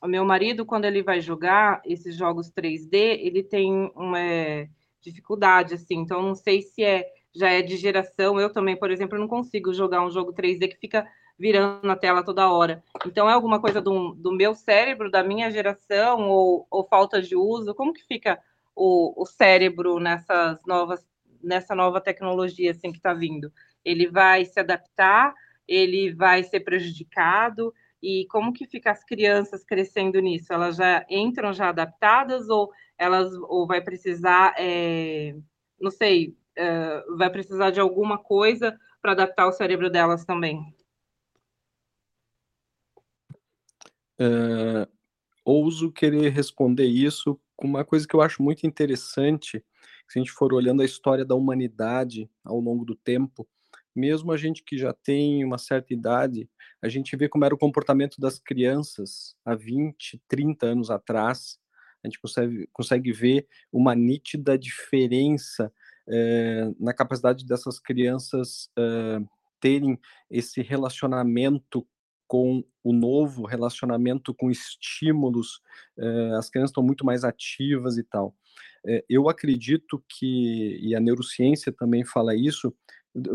o 0.00 0.06
meu 0.06 0.24
marido, 0.24 0.64
quando 0.64 0.84
ele 0.84 1.02
vai 1.02 1.20
jogar 1.20 1.82
esses 1.84 2.14
jogos 2.16 2.50
3D, 2.50 3.18
ele 3.20 3.42
tem 3.42 3.90
uma 3.94 4.20
é, 4.20 4.68
dificuldade, 5.00 5.74
assim, 5.74 5.96
então 5.96 6.22
não 6.22 6.34
sei 6.34 6.62
se 6.62 6.82
é 6.82 7.06
já 7.34 7.50
é 7.50 7.62
de 7.62 7.76
geração. 7.76 8.40
Eu 8.40 8.52
também, 8.52 8.76
por 8.76 8.90
exemplo, 8.90 9.18
não 9.18 9.28
consigo 9.28 9.72
jogar 9.72 10.04
um 10.04 10.10
jogo 10.10 10.32
3D 10.32 10.68
que 10.68 10.76
fica 10.76 11.06
virando 11.38 11.86
na 11.86 11.94
tela 11.94 12.24
toda 12.24 12.50
hora. 12.50 12.82
Então, 13.06 13.30
é 13.30 13.32
alguma 13.32 13.60
coisa 13.60 13.80
do, 13.80 14.12
do 14.14 14.32
meu 14.32 14.54
cérebro, 14.54 15.10
da 15.10 15.22
minha 15.22 15.50
geração, 15.50 16.28
ou, 16.28 16.66
ou 16.68 16.84
falta 16.84 17.22
de 17.22 17.36
uso? 17.36 17.74
Como 17.74 17.92
que 17.92 18.04
fica 18.06 18.40
o, 18.74 19.22
o 19.22 19.24
cérebro 19.24 20.00
nessas 20.00 20.58
novas, 20.66 21.06
nessa 21.40 21.74
nova 21.74 22.00
tecnologia 22.00 22.72
assim, 22.72 22.90
que 22.90 22.98
está 22.98 23.14
vindo? 23.14 23.52
Ele 23.84 24.08
vai 24.08 24.44
se 24.44 24.58
adaptar? 24.58 25.32
Ele 25.66 26.12
vai 26.12 26.42
ser 26.42 26.60
prejudicado? 26.60 27.72
E 28.02 28.26
como 28.30 28.52
que 28.52 28.66
fica 28.66 28.90
as 28.90 29.04
crianças 29.04 29.64
crescendo 29.64 30.20
nisso? 30.20 30.52
Elas 30.52 30.76
já 30.76 31.04
entram 31.10 31.52
já 31.52 31.70
adaptadas 31.70 32.48
ou 32.48 32.70
elas 32.96 33.32
ou 33.48 33.66
vai 33.66 33.80
precisar, 33.80 34.54
é, 34.56 35.34
não 35.80 35.90
sei, 35.90 36.36
é, 36.56 37.04
vai 37.16 37.30
precisar 37.30 37.70
de 37.70 37.80
alguma 37.80 38.18
coisa 38.18 38.78
para 39.00 39.12
adaptar 39.12 39.46
o 39.46 39.52
cérebro 39.52 39.90
delas 39.90 40.24
também? 40.24 40.74
Uh, 44.20 44.90
ouso 45.44 45.92
querer 45.92 46.30
responder 46.30 46.86
isso 46.86 47.40
com 47.56 47.66
uma 47.66 47.84
coisa 47.84 48.06
que 48.06 48.14
eu 48.14 48.20
acho 48.20 48.42
muito 48.42 48.66
interessante, 48.66 49.64
se 50.08 50.18
a 50.18 50.20
gente 50.20 50.32
for 50.32 50.52
olhando 50.52 50.82
a 50.82 50.84
história 50.84 51.24
da 51.24 51.34
humanidade 51.34 52.28
ao 52.44 52.58
longo 52.58 52.84
do 52.84 52.96
tempo, 52.96 53.48
mesmo 53.94 54.32
a 54.32 54.36
gente 54.36 54.62
que 54.62 54.76
já 54.76 54.92
tem 54.92 55.44
uma 55.44 55.58
certa 55.58 55.92
idade, 55.92 56.48
a 56.82 56.88
gente 56.88 57.16
vê 57.16 57.28
como 57.28 57.44
era 57.44 57.54
o 57.54 57.58
comportamento 57.58 58.20
das 58.20 58.38
crianças 58.38 59.34
há 59.44 59.54
20, 59.54 60.20
30 60.28 60.66
anos 60.66 60.90
atrás, 60.90 61.58
a 62.02 62.08
gente 62.08 62.20
consegue, 62.20 62.68
consegue 62.72 63.12
ver 63.12 63.46
uma 63.72 63.94
nítida 63.94 64.56
diferença 64.56 65.72
é, 66.08 66.70
na 66.78 66.94
capacidade 66.94 67.44
dessas 67.44 67.78
crianças 67.78 68.70
é, 68.78 69.20
terem 69.60 69.98
esse 70.30 70.62
relacionamento 70.62 71.86
com 72.26 72.62
o 72.84 72.92
novo, 72.92 73.46
relacionamento 73.46 74.34
com 74.34 74.50
estímulos, 74.50 75.60
é, 75.98 76.32
as 76.36 76.48
crianças 76.50 76.70
estão 76.70 76.82
muito 76.82 77.04
mais 77.04 77.24
ativas 77.24 77.96
e 77.98 78.04
tal. 78.04 78.34
eu 79.08 79.28
acredito 79.28 80.02
que, 80.08 80.78
e 80.80 80.94
a 80.94 81.00
neurociência 81.00 81.72
também 81.72 82.04
fala 82.04 82.34
isso, 82.34 82.72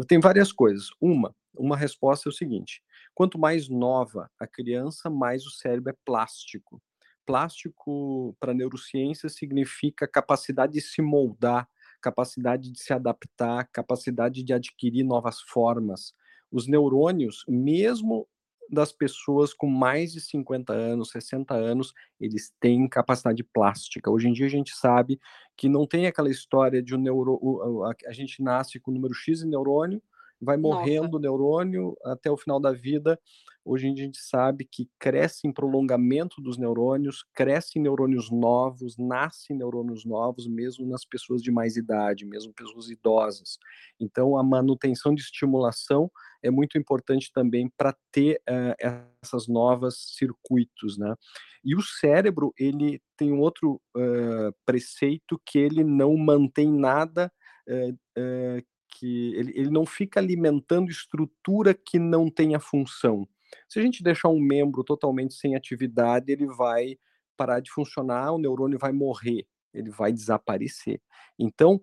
tem 0.07 0.19
várias 0.19 0.51
coisas. 0.51 0.89
Uma, 1.01 1.35
uma 1.55 1.75
resposta 1.75 2.29
é 2.29 2.31
o 2.31 2.33
seguinte: 2.33 2.81
quanto 3.13 3.39
mais 3.39 3.69
nova 3.69 4.29
a 4.39 4.47
criança, 4.47 5.09
mais 5.09 5.45
o 5.45 5.51
cérebro 5.51 5.91
é 5.91 5.95
plástico. 6.05 6.81
Plástico 7.25 8.35
para 8.39 8.53
neurociência 8.53 9.29
significa 9.29 10.07
capacidade 10.07 10.73
de 10.73 10.81
se 10.81 11.01
moldar, 11.01 11.67
capacidade 12.01 12.71
de 12.71 12.79
se 12.81 12.91
adaptar, 12.91 13.69
capacidade 13.71 14.43
de 14.43 14.53
adquirir 14.53 15.03
novas 15.03 15.39
formas. 15.41 16.13
Os 16.51 16.67
neurônios, 16.67 17.45
mesmo 17.47 18.27
das 18.69 18.91
pessoas 18.91 19.53
com 19.53 19.67
mais 19.67 20.11
de 20.13 20.21
50 20.21 20.73
anos, 20.73 21.11
60 21.11 21.53
anos, 21.53 21.93
eles 22.19 22.51
têm 22.59 22.87
capacidade 22.87 23.43
plástica. 23.43 24.11
Hoje 24.11 24.27
em 24.27 24.33
dia 24.33 24.47
a 24.47 24.49
gente 24.49 24.75
sabe 24.75 25.19
que 25.55 25.69
não 25.69 25.85
tem 25.85 26.07
aquela 26.07 26.29
história 26.29 26.81
de 26.81 26.95
um 26.95 26.99
neuro, 26.99 27.83
a 28.05 28.11
gente 28.11 28.41
nasce 28.41 28.79
com 28.79 28.91
o 28.91 28.93
número 28.93 29.13
X 29.13 29.39
de 29.39 29.47
neurônio, 29.47 30.01
vai 30.43 30.57
morrendo 30.57 31.17
o 31.17 31.19
neurônio 31.19 31.95
até 32.03 32.29
o 32.29 32.37
final 32.37 32.59
da 32.59 32.71
vida. 32.71 33.19
Hoje 33.65 33.87
em 33.87 33.93
dia 33.93 34.03
a 34.03 34.07
gente 34.07 34.21
sabe 34.21 34.67
que 34.69 34.89
cresce 34.99 35.47
em 35.47 35.53
prolongamento 35.53 36.41
dos 36.41 36.57
neurônios, 36.57 37.23
crescem 37.33 37.81
neurônios 37.81 38.29
novos, 38.29 38.97
nascem 38.97 39.55
neurônios 39.55 40.03
novos, 40.03 40.45
mesmo 40.47 40.85
nas 40.85 41.05
pessoas 41.05 41.41
de 41.41 41.49
mais 41.49 41.77
idade, 41.77 42.25
mesmo 42.25 42.53
pessoas 42.53 42.89
idosas. 42.89 43.57
Então, 43.97 44.37
a 44.37 44.43
manutenção 44.43 45.15
de 45.15 45.21
estimulação 45.21 46.11
é 46.43 46.51
muito 46.51 46.77
importante 46.77 47.31
também 47.33 47.71
para 47.77 47.95
ter 48.11 48.41
uh, 48.49 49.07
essas 49.23 49.47
novas 49.47 49.95
circuitos, 50.17 50.97
né? 50.97 51.15
E 51.63 51.73
o 51.73 51.81
cérebro, 51.81 52.53
ele 52.59 53.01
tem 53.15 53.31
um 53.31 53.39
outro 53.39 53.81
uh, 53.95 54.53
preceito 54.65 55.41
que 55.45 55.57
ele 55.57 55.85
não 55.85 56.17
mantém 56.17 56.69
nada 56.69 57.31
uh, 57.69 58.63
que 58.93 59.33
ele, 59.35 59.51
ele 59.55 59.69
não 59.69 59.85
fica 59.85 60.19
alimentando 60.19 60.91
estrutura 60.91 61.73
que 61.73 61.97
não 61.97 62.29
tenha 62.29 62.59
função. 62.59 63.27
Se 63.67 63.79
a 63.79 63.81
gente 63.81 64.03
deixar 64.03 64.29
um 64.29 64.39
membro 64.39 64.83
totalmente 64.83 65.33
sem 65.33 65.55
atividade, 65.55 66.31
ele 66.31 66.47
vai 66.47 66.97
parar 67.35 67.59
de 67.59 67.71
funcionar, 67.71 68.31
o 68.31 68.37
neurônio 68.37 68.77
vai 68.77 68.91
morrer, 68.91 69.45
ele 69.73 69.89
vai 69.89 70.11
desaparecer. 70.11 71.01
Então, 71.37 71.81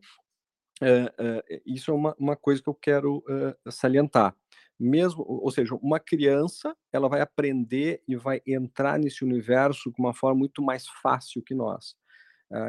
é, 0.80 1.12
é, 1.18 1.62
isso 1.66 1.90
é 1.90 1.94
uma, 1.94 2.14
uma, 2.18 2.36
coisa 2.36 2.62
que 2.62 2.68
eu 2.68 2.74
quero 2.74 3.22
é, 3.28 3.70
salientar. 3.70 4.34
Mesmo, 4.78 5.22
ou 5.26 5.50
seja, 5.50 5.74
uma 5.74 6.00
criança, 6.00 6.74
ela 6.90 7.08
vai 7.08 7.20
aprender 7.20 8.02
e 8.08 8.16
vai 8.16 8.40
entrar 8.46 8.98
nesse 8.98 9.22
universo 9.22 9.92
com 9.92 10.02
uma 10.02 10.14
forma 10.14 10.38
muito 10.38 10.62
mais 10.62 10.86
fácil 11.02 11.42
que 11.42 11.54
nós. 11.54 11.94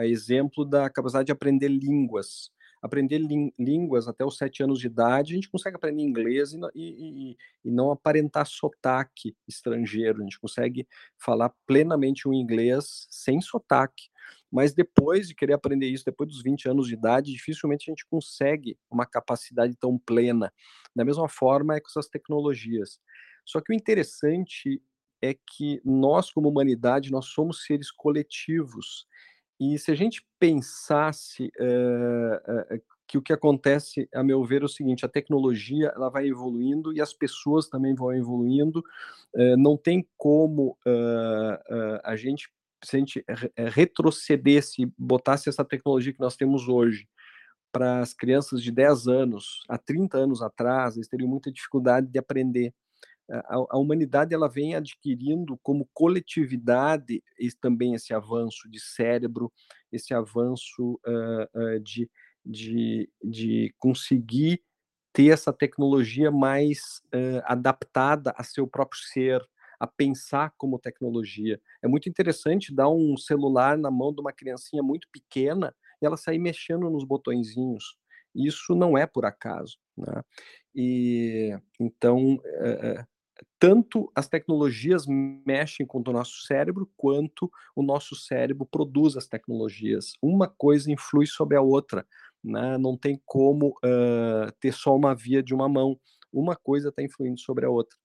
exemplo 0.04 0.66
da 0.66 0.90
capacidade 0.90 1.28
de 1.28 1.32
aprender 1.32 1.70
línguas 1.70 2.52
aprender 2.82 3.20
línguas 3.60 4.08
até 4.08 4.26
os 4.26 4.38
sete 4.38 4.64
anos 4.64 4.80
de 4.80 4.88
idade, 4.88 5.34
a 5.34 5.36
gente 5.36 5.50
consegue 5.50 5.76
aprender 5.76 6.02
inglês 6.02 6.54
e, 6.54 6.60
e, 6.76 7.38
e, 7.64 7.72
não 7.72 7.92
aparentar 7.92 8.48
sotaque 8.48 9.36
estrangeiro, 9.48 10.20
a 10.20 10.24
gente 10.24 10.40
consegue 10.40 10.88
falar 11.18 11.54
plenamente 11.68 12.28
o 12.28 12.34
inglês 12.34 13.08
sem 13.10 13.40
sotaque. 13.40 14.10
Mas 14.52 14.74
depois 14.74 15.28
de 15.28 15.36
querer 15.36 15.54
aprender 15.54 15.88
isso, 15.88 16.04
depois 16.04 16.30
dos 16.30 16.42
20 16.42 16.68
anos 16.70 16.88
de 16.88 16.94
idade, 16.94 17.32
dificilmente 17.32 17.90
a 17.90 17.92
gente 17.92 18.06
consegue 18.06 18.78
uma 18.90 19.06
capacidade 19.06 19.76
tão 19.78 19.98
plena. 19.98 20.52
Da 20.94 21.06
mesma 21.06 21.30
forma 21.30 21.76
é 21.76 21.80
com 21.80 21.88
essas 21.88 22.08
tecnologias. 22.08 23.00
Só 23.46 23.62
que 23.62 23.72
o 23.72 23.76
interessante 23.76 24.82
é 25.22 25.34
que 25.34 25.82
nós, 25.86 26.32
como 26.32 26.50
humanidade, 26.50 27.12
nós 27.12 27.28
somos 27.28 27.64
seres 27.64 27.92
coletivos 27.92 29.06
e 29.62 29.78
se 29.78 29.92
a 29.92 29.96
gente 29.96 30.26
pensasse 30.40 31.54
uh, 31.60 32.76
uh, 32.76 32.82
que 33.08 33.16
o 33.16 33.22
que 33.22 33.32
acontece, 33.32 34.10
a 34.12 34.24
meu 34.24 34.44
ver, 34.44 34.64
é 34.64 34.66
o 34.66 34.68
seguinte: 34.68 35.06
a 35.06 35.10
tecnologia 35.10 35.94
ela 35.96 36.10
vai 36.10 36.28
evoluindo 36.28 36.92
e 36.92 37.00
as 37.00 37.14
pessoas 37.14 37.70
também 37.70 37.94
vão 37.94 38.12
evoluindo. 38.12 38.80
Uh, 39.36 39.56
não 39.56 39.78
tem 39.78 40.04
como 40.18 40.76
a 42.04 42.16
gente, 42.16 42.50
se 42.84 42.96
a 42.96 43.00
gente 43.00 43.26
retrocedesse, 43.56 44.92
botasse 44.98 45.48
essa 45.48 45.64
tecnologia 45.64 46.12
que 46.12 46.20
nós 46.20 46.36
temos 46.36 46.68
hoje 46.68 47.08
para 47.72 48.00
as 48.00 48.16
crianças 48.16 48.64
de 48.64 48.72
10 48.72 49.08
anos, 49.08 49.64
há 49.70 49.78
30 49.78 50.18
anos 50.18 50.42
atrás, 50.42 50.96
eles 50.96 51.08
teriam 51.08 51.30
muita 51.30 51.52
dificuldade 51.52 52.08
de 52.08 52.18
aprender 52.18 52.74
a, 53.32 53.56
a, 53.72 53.78
humanidade 53.78 54.34
ela 54.34 54.50
vem 54.50 54.76
adquirindo 54.76 55.58
como 55.64 55.88
coletividade 55.94 57.24
esse, 57.38 57.58
também 57.58 57.94
esse 57.94 58.14
avanço 58.14 58.70
de 58.70 58.80
cérebro, 58.80 59.52
esse 59.92 60.14
avanço 60.14 61.00
uh, 61.08 61.60
uh, 61.60 61.80
de, 61.80 62.10
de, 62.46 63.10
de 63.24 63.74
conseguir 63.80 64.62
ter 65.14 65.30
essa 65.30 65.54
tecnologia 65.54 66.32
mais 66.32 67.02
uh, 67.08 67.42
adaptada 67.46 68.34
a 68.38 68.44
seu 68.44 68.68
próprio 68.68 69.02
ser, 69.02 69.42
a 69.80 69.88
pensar 69.88 70.54
como 70.58 70.80
tecnologia. 70.80 71.60
É 71.82 71.88
muito 71.88 72.08
interessante 72.08 72.74
dar 72.74 72.90
um 72.90 73.18
celular 73.18 73.78
na 73.78 73.90
mão 73.90 74.14
de 74.14 74.22
uma 74.22 74.32
criancinha 74.32 74.84
muito 74.84 75.08
pequena 75.12 75.74
e 76.02 76.06
ela 76.06 76.18
sair 76.18 76.40
mexendo 76.40 76.90
nos 76.90 77.04
botõezinhos. 77.04 77.98
Isso 78.34 78.76
não 78.76 78.98
é 78.98 79.06
por 79.06 79.26
acaso. 79.26 79.78
Né? 79.98 80.24
E 80.76 81.60
então 81.80 82.40
tanto 83.60 84.12
as 84.16 84.28
tecnologias 84.28 85.06
mexem 85.08 85.86
com 85.86 86.00
o 86.00 86.12
nosso 86.12 86.46
cérebro, 86.46 86.90
quanto 86.98 87.52
o 87.76 87.84
nosso 87.84 88.16
cérebro 88.16 88.66
produz 88.66 89.16
as 89.16 89.28
tecnologias. 89.28 90.14
Uma 90.22 90.48
coisa 90.48 90.92
influi 90.92 91.28
sobre 91.28 91.58
a 91.58 91.62
outra, 91.62 92.06
né? 92.44 92.78
não 92.78 92.98
tem 92.98 93.22
como 93.26 93.70
uh, 93.86 94.52
ter 94.60 94.74
só 94.74 94.96
uma 94.96 95.14
via 95.14 95.44
de 95.44 95.54
uma 95.54 95.70
mão. 95.70 96.00
Uma 96.34 96.56
coisa 96.56 96.90
está 96.90 97.04
influindo 97.04 97.40
sobre 97.40 97.66
a 97.66 97.70
outra. 97.70 97.98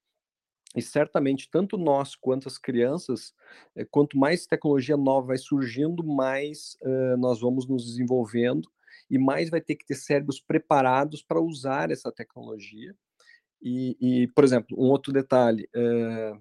E 0.75 0.83
certamente, 0.83 1.49
tanto 1.51 1.79
nós 1.79 2.14
quanto 2.14 2.49
as 2.49 2.59
crianças, 2.59 3.33
eh, 3.75 3.87
quanto 3.90 4.18
mais 4.18 4.46
tecnologia 4.46 4.96
nova 4.96 5.29
vai 5.29 5.38
surgindo, 5.38 6.05
mais 6.05 6.77
uh, 6.83 7.16
nós 7.16 7.40
vamos 7.40 7.66
nos 7.66 7.87
desenvolvendo 7.87 8.68
e 9.09 9.18
mais 9.18 9.49
vai 9.49 9.61
ter 9.61 9.77
que 9.77 9.87
ter 9.87 9.94
cérebros 9.94 10.38
preparados 10.38 11.22
para 11.22 11.40
usar 11.40 11.90
essa 11.90 12.12
tecnologia 12.12 12.94
e, 13.62 13.97
e, 14.01 14.29
por 14.29 14.45
exemplo, 14.45 14.77
um 14.79 14.88
outro 14.88 15.12
detalhe, 15.12 15.69
é, 15.75 15.81
eh, 15.81 16.38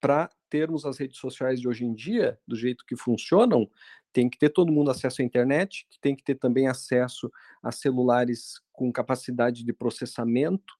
para 0.00 0.30
termos 0.48 0.84
as 0.84 0.98
redes 0.98 1.18
sociais 1.18 1.60
de 1.60 1.68
hoje 1.68 1.84
em 1.84 1.94
dia, 1.94 2.38
do 2.46 2.54
jeito 2.54 2.84
que 2.86 2.96
funcionam, 2.96 3.68
tem 4.12 4.28
que 4.28 4.38
ter 4.38 4.50
todo 4.50 4.72
mundo 4.72 4.90
acesso 4.90 5.20
à 5.20 5.24
internet, 5.24 5.86
tem 6.00 6.14
que 6.14 6.22
ter 6.22 6.36
também 6.36 6.68
acesso 6.68 7.30
a 7.62 7.72
celulares 7.72 8.60
com 8.72 8.92
capacidade 8.92 9.64
de 9.64 9.72
processamento, 9.72 10.74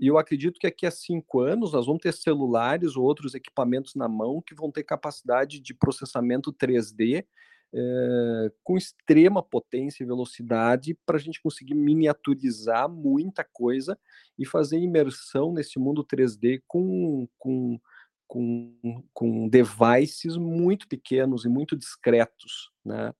e 0.00 0.06
eu 0.06 0.16
acredito 0.16 0.58
que 0.58 0.66
aqui 0.66 0.86
a 0.86 0.90
cinco 0.90 1.40
anos 1.40 1.74
nós 1.74 1.84
vamos 1.84 2.00
ter 2.00 2.14
celulares 2.14 2.96
ou 2.96 3.04
outros 3.04 3.34
equipamentos 3.34 3.94
na 3.94 4.08
mão 4.08 4.40
que 4.40 4.54
vão 4.54 4.70
ter 4.72 4.82
capacidade 4.82 5.60
de 5.60 5.74
processamento 5.74 6.50
3D 6.50 7.26
é, 7.72 8.52
com 8.64 8.76
extrema 8.76 9.42
potência 9.42 10.02
e 10.02 10.06
velocidade 10.06 10.98
para 11.06 11.16
a 11.16 11.20
gente 11.20 11.40
conseguir 11.40 11.74
miniaturizar 11.74 12.88
muita 12.88 13.44
coisa 13.44 13.98
e 14.38 14.44
fazer 14.44 14.78
imersão 14.78 15.52
nesse 15.52 15.78
mundo 15.78 16.04
3D 16.04 16.62
com, 16.66 17.28
com, 17.38 17.78
com, 18.26 19.04
com 19.12 19.48
devices 19.48 20.36
muito 20.36 20.88
pequenos 20.88 21.44
e 21.44 21.48
muito 21.48 21.76
discretos, 21.76 22.70
né? 22.84 23.14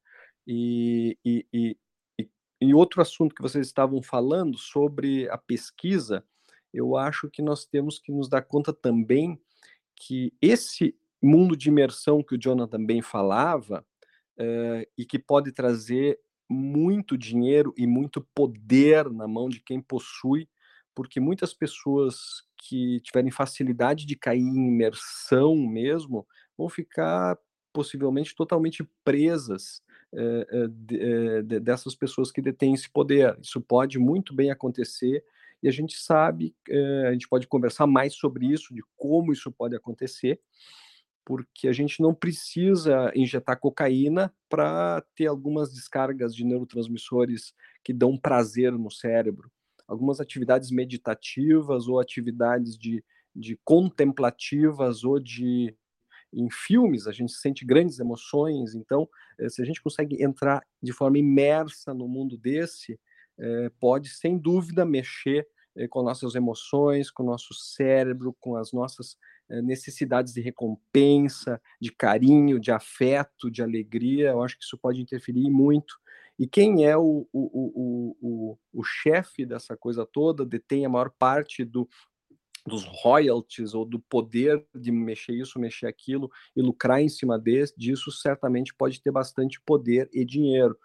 E, 0.46 1.16
e, 1.24 1.46
e, 1.52 1.76
e 2.60 2.74
outro 2.74 3.00
assunto 3.00 3.34
que 3.34 3.42
vocês 3.42 3.66
estavam 3.66 4.02
falando 4.02 4.58
sobre 4.58 5.28
a 5.28 5.38
pesquisa, 5.38 6.24
eu 6.72 6.96
acho 6.96 7.30
que 7.30 7.42
nós 7.42 7.64
temos 7.66 7.98
que 7.98 8.10
nos 8.10 8.28
dar 8.28 8.42
conta 8.42 8.72
também 8.72 9.40
que 9.94 10.32
esse 10.40 10.96
mundo 11.22 11.56
de 11.56 11.68
imersão 11.68 12.22
que 12.22 12.34
o 12.34 12.38
Jonathan 12.38 12.70
também 12.70 13.02
falava, 13.02 13.84
uh, 14.40 14.86
e 14.96 15.04
que 15.04 15.18
pode 15.18 15.52
trazer 15.52 16.18
muito 16.48 17.16
dinheiro 17.16 17.72
e 17.76 17.86
muito 17.86 18.26
poder 18.34 19.08
na 19.10 19.28
mão 19.28 19.48
de 19.48 19.60
quem 19.60 19.80
possui, 19.80 20.48
porque 20.94 21.20
muitas 21.20 21.54
pessoas 21.54 22.42
que 22.56 23.00
tiverem 23.00 23.30
facilidade 23.30 24.04
de 24.04 24.16
cair 24.16 24.40
em 24.40 24.68
imersão 24.68 25.54
mesmo 25.56 26.26
vão 26.58 26.68
ficar 26.68 27.38
possivelmente 27.72 28.34
totalmente 28.34 28.82
presas 29.04 29.80
de, 30.68 31.42
de, 31.44 31.60
dessas 31.60 31.94
pessoas 31.94 32.32
que 32.32 32.42
detêm 32.42 32.74
esse 32.74 32.90
poder. 32.90 33.38
Isso 33.40 33.60
pode 33.60 33.96
muito 33.96 34.34
bem 34.34 34.50
acontecer 34.50 35.24
e 35.62 35.68
a 35.68 35.70
gente 35.70 35.96
sabe, 35.96 36.54
a 37.06 37.12
gente 37.12 37.28
pode 37.28 37.46
conversar 37.46 37.86
mais 37.86 38.14
sobre 38.14 38.46
isso, 38.46 38.74
de 38.74 38.82
como 38.96 39.32
isso 39.32 39.52
pode 39.52 39.76
acontecer, 39.76 40.40
porque 41.24 41.68
a 41.68 41.72
gente 41.72 42.00
não 42.00 42.14
precisa 42.14 43.12
injetar 43.14 43.58
cocaína 43.58 44.32
para 44.48 45.04
ter 45.14 45.26
algumas 45.26 45.72
descargas 45.72 46.34
de 46.34 46.44
neurotransmissores 46.44 47.52
que 47.84 47.92
dão 47.92 48.18
prazer 48.18 48.72
no 48.72 48.90
cérebro. 48.90 49.50
Algumas 49.86 50.20
atividades 50.20 50.70
meditativas 50.70 51.88
ou 51.88 52.00
atividades 52.00 52.76
de, 52.78 53.04
de 53.34 53.58
contemplativas 53.64 55.04
ou 55.04 55.18
de 55.20 55.74
em 56.32 56.48
filmes 56.48 57.06
a 57.06 57.12
gente 57.12 57.32
sente 57.32 57.64
grandes 57.64 57.98
emoções, 57.98 58.74
então 58.74 59.08
eh, 59.38 59.48
se 59.48 59.60
a 59.60 59.64
gente 59.64 59.82
consegue 59.82 60.22
entrar 60.22 60.64
de 60.80 60.92
forma 60.92 61.18
imersa 61.18 61.92
no 61.92 62.06
mundo 62.06 62.38
desse, 62.38 62.98
eh, 63.38 63.70
pode 63.80 64.10
sem 64.10 64.38
dúvida 64.38 64.84
mexer 64.84 65.46
eh, 65.76 65.88
com 65.88 66.02
nossas 66.02 66.34
emoções, 66.34 67.10
com 67.10 67.24
nosso 67.24 67.52
cérebro, 67.54 68.36
com 68.38 68.56
as 68.56 68.72
nossas 68.72 69.16
necessidades 69.62 70.32
de 70.32 70.40
recompensa, 70.40 71.60
de 71.80 71.90
carinho, 71.90 72.60
de 72.60 72.70
afeto, 72.70 73.50
de 73.50 73.62
alegria. 73.62 74.30
Eu 74.30 74.42
acho 74.42 74.56
que 74.56 74.64
isso 74.64 74.78
pode 74.78 75.00
interferir 75.00 75.50
muito. 75.50 75.94
E 76.38 76.46
quem 76.46 76.86
é 76.86 76.96
o, 76.96 77.28
o, 77.32 77.40
o, 77.42 78.16
o, 78.20 78.58
o 78.72 78.82
chefe 78.82 79.44
dessa 79.44 79.76
coisa 79.76 80.06
toda, 80.06 80.46
detém 80.46 80.86
a 80.86 80.88
maior 80.88 81.10
parte 81.10 81.64
do, 81.64 81.86
dos 82.66 82.84
royalties 82.84 83.74
ou 83.74 83.84
do 83.84 83.98
poder 84.00 84.64
de 84.74 84.90
mexer 84.90 85.34
isso, 85.34 85.58
mexer 85.58 85.86
aquilo 85.86 86.30
e 86.56 86.62
lucrar 86.62 87.02
em 87.02 87.08
cima 87.08 87.38
disso, 87.76 88.10
certamente 88.10 88.74
pode 88.74 89.02
ter 89.02 89.10
bastante 89.10 89.60
poder 89.60 90.08
e 90.12 90.24
dinheiro. 90.24 90.78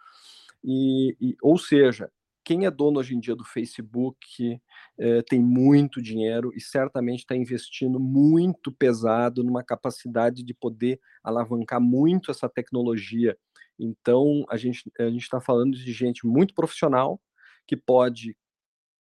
E, 0.64 1.16
e 1.22 1.38
ou 1.42 1.58
seja, 1.58 2.12
quem 2.46 2.66
é 2.66 2.72
dono 2.72 3.00
hoje 3.00 3.16
em 3.16 3.20
dia 3.20 3.36
do 3.36 3.44
Facebook 3.44 4.62
eh, 5.00 5.22
tem 5.24 5.42
muito 5.42 6.00
dinheiro 6.00 6.52
e 6.56 6.62
certamente 6.62 7.22
está 7.22 7.36
investindo 7.36 8.00
muito 8.00 8.72
pesado 8.72 9.44
numa 9.44 9.64
capacidade 9.64 10.44
de 10.44 10.54
poder 10.54 11.00
alavancar 11.24 11.82
muito 11.82 12.30
essa 12.30 12.48
tecnologia. 12.48 13.36
Então, 13.80 14.46
a 14.48 14.56
gente 14.58 14.90
a 15.00 15.10
está 15.10 15.42
falando 15.42 15.76
de 15.76 15.92
gente 15.92 16.26
muito 16.26 16.54
profissional 16.54 17.20
que 17.68 17.76
pode 17.76 18.38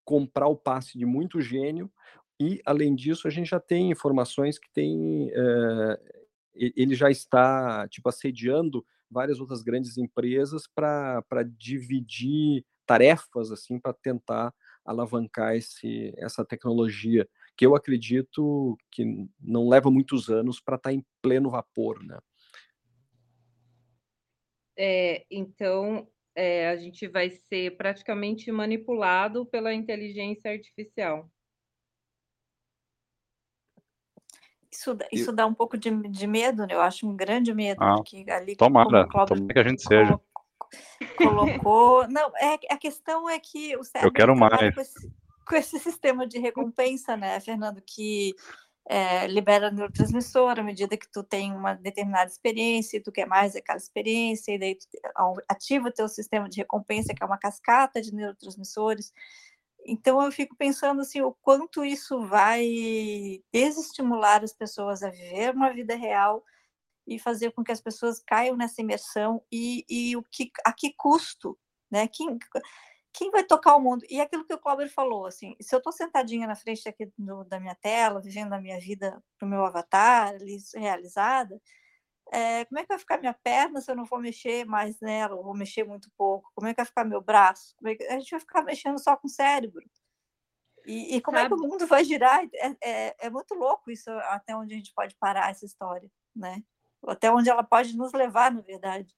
comprar 0.04 0.48
o 0.48 0.56
passe 0.56 0.98
de 0.98 1.06
muito 1.06 1.40
gênio 1.40 1.92
e, 2.40 2.62
além 2.66 2.96
disso, 2.96 3.28
a 3.28 3.32
gente 3.32 3.50
já 3.50 3.60
tem 3.60 3.92
informações 3.92 4.60
que 4.60 4.70
tem, 4.74 5.30
é, 5.32 6.00
ele 6.56 6.96
já 6.96 7.10
está, 7.10 7.88
tipo, 7.88 8.10
assediando 8.10 8.86
várias 9.10 9.40
outras 9.40 9.62
grandes 9.62 9.98
empresas 9.98 10.64
para 10.68 11.44
dividir 11.58 12.66
tarefas, 12.86 13.52
assim, 13.52 13.80
para 13.80 13.94
tentar 13.94 14.54
alavancar 14.86 15.56
esse, 15.56 16.14
essa 16.18 16.46
tecnologia, 16.46 17.28
que 17.58 17.66
eu 17.66 17.76
acredito 17.76 18.78
que 18.92 19.28
não 19.40 19.68
leva 19.68 19.90
muitos 19.90 20.30
anos 20.30 20.60
para 20.60 20.76
estar 20.76 20.90
tá 20.90 20.94
em 20.94 21.04
pleno 21.22 21.50
vapor, 21.50 22.04
né? 22.04 22.20
É, 24.78 25.26
então, 25.32 26.08
é, 26.36 26.70
a 26.70 26.76
gente 26.76 27.08
vai 27.08 27.30
ser 27.30 27.78
praticamente 27.78 28.52
manipulado 28.52 29.46
pela 29.46 29.74
inteligência 29.74 30.52
artificial. 30.52 31.30
Isso, 34.70 34.98
isso 35.12 35.32
dá 35.32 35.46
um 35.46 35.54
pouco 35.54 35.78
de, 35.78 35.90
de 36.10 36.28
medo, 36.28 36.68
né? 36.68 36.74
Eu 36.74 36.82
acho 36.82 37.08
um 37.08 37.16
grande 37.16 37.54
medo, 37.54 37.82
ah, 37.82 37.96
porque 37.96 38.26
ali 38.30 38.58
tomara, 38.58 39.08
tomara 39.08 39.48
que 39.54 39.60
a 39.60 39.64
gente 39.64 39.82
seja. 39.82 40.20
Colocou. 41.18 42.08
Não, 42.10 42.32
é, 42.38 42.58
a 42.72 42.78
questão 42.78 43.30
é 43.30 43.40
que 43.40 43.76
o 43.78 43.84
cérebro 43.84 44.10
Eu 44.10 44.14
quero 44.14 44.36
mais. 44.36 44.74
Com 44.74 44.82
esse, 44.82 45.12
com 45.48 45.56
esse 45.56 45.80
sistema 45.80 46.28
de 46.28 46.40
recompensa, 46.40 47.16
né, 47.16 47.40
Fernando, 47.40 47.82
que 47.82 48.36
é, 48.88 49.26
libera 49.28 49.72
neurotransmissor 49.72 50.60
à 50.60 50.64
medida 50.64 50.96
que 50.96 51.12
tu 51.12 51.24
tem 51.24 51.52
uma 51.52 51.74
determinada 51.74 52.30
experiência 52.30 52.98
e 52.98 53.02
tu 53.02 53.12
quer 53.12 53.26
mais 53.26 53.56
aquela 53.56 53.78
experiência, 53.78 54.54
e 54.54 54.60
daí 54.60 54.76
tu 54.76 54.88
ativa 55.50 55.90
o 55.90 55.92
teu 55.92 56.08
sistema 56.08 56.48
de 56.48 56.58
recompensa, 56.58 57.14
que 57.14 57.24
é 57.24 57.26
uma 57.26 57.38
cascata 57.38 58.02
de 58.02 58.14
neurotransmissores. 58.14 59.12
Então 59.88 60.22
eu 60.24 60.32
fico 60.32 60.56
pensando 60.56 61.02
assim, 61.02 61.22
o 61.22 61.32
quanto 61.32 61.84
isso 61.84 62.26
vai 62.26 63.42
desestimular 63.52 64.44
as 64.44 64.54
pessoas 64.54 65.04
a 65.04 65.10
viver 65.10 65.54
uma 65.54 65.72
vida 65.72 65.96
real 65.96 66.44
e 67.08 67.20
fazer 67.20 67.52
com 67.52 67.64
que 67.64 67.72
as 67.72 67.82
pessoas 67.82 68.22
caiam 68.26 68.56
nessa 68.56 68.82
imersão 68.82 69.44
e, 69.52 69.86
e 69.90 70.16
o 70.18 70.24
que 70.24 70.52
a 70.66 70.74
que 70.74 70.94
custo, 70.94 71.58
né? 71.90 72.08
Quem, 72.08 72.38
quem 73.14 73.32
vai 73.32 73.44
tocar 73.44 73.76
o 73.76 73.80
mundo? 73.80 74.04
E 74.10 74.20
aquilo 74.20 74.46
que 74.46 74.54
o 74.54 74.60
Cláudio 74.60 74.90
falou, 74.90 75.26
assim, 75.26 75.56
se 75.62 75.74
eu 75.74 75.78
estou 75.78 75.94
sentadinha 75.94 76.48
na 76.48 76.56
frente 76.56 76.88
aqui 76.90 77.12
do, 77.18 77.44
da 77.44 77.60
minha 77.60 77.76
tela, 77.76 78.22
vivendo 78.22 78.54
a 78.54 78.60
minha 78.60 78.80
vida 78.80 79.24
para 79.38 79.46
o 79.46 79.50
meu 79.50 79.66
avatar, 79.66 80.30
ali 80.30 80.58
realizada, 80.76 81.62
é, 82.32 82.66
como 82.66 82.80
é 82.80 82.82
que 82.84 82.90
vai 82.90 82.98
ficar 82.98 83.20
minha 83.20 83.34
perna 83.34 83.80
se 83.80 83.92
eu 83.92 83.96
não 83.96 84.06
vou 84.06 84.20
mexer 84.20 84.66
mais 84.66 85.00
nela, 85.00 85.36
ou 85.36 85.44
vou 85.44 85.56
mexer 85.56 85.84
muito 85.84 86.10
pouco? 86.18 86.52
Como 86.56 86.68
é 86.68 86.74
que 86.74 86.78
vai 86.78 86.86
ficar 86.86 87.06
meu 87.06 87.22
braço? 87.22 87.76
É 87.86 87.96
que... 87.96 88.04
A 88.06 88.20
gente 88.20 88.32
vai 88.32 88.40
ficar 88.40 88.64
mexendo 88.64 89.00
só 89.00 89.16
com 89.16 89.28
o 89.28 89.32
cérebro. 89.32 89.84
E, 90.86 91.16
e 91.16 91.22
como 91.22 91.38
Sabe? 91.38 91.54
é 91.54 91.58
que 91.58 91.64
o 91.64 91.68
mundo 91.68 91.88
vai 91.88 92.04
girar? 92.04 92.44
É, 92.54 92.76
é, 92.82 93.16
é, 93.28 93.30
muito 93.30 93.54
louco 93.54 93.90
isso, 93.90 94.10
até 94.12 94.56
onde 94.56 94.74
a 94.74 94.78
gente 94.78 94.94
pode 94.94 95.16
parar 95.16 95.50
essa 95.50 95.66
história, 95.66 96.10
né? 96.36 96.64
Até 97.08 97.32
onde 97.32 97.50
ela 97.50 97.64
pode 97.64 97.96
nos 97.96 98.12
levar, 98.14 98.52
na 98.52 98.62
verdade. 98.62 99.14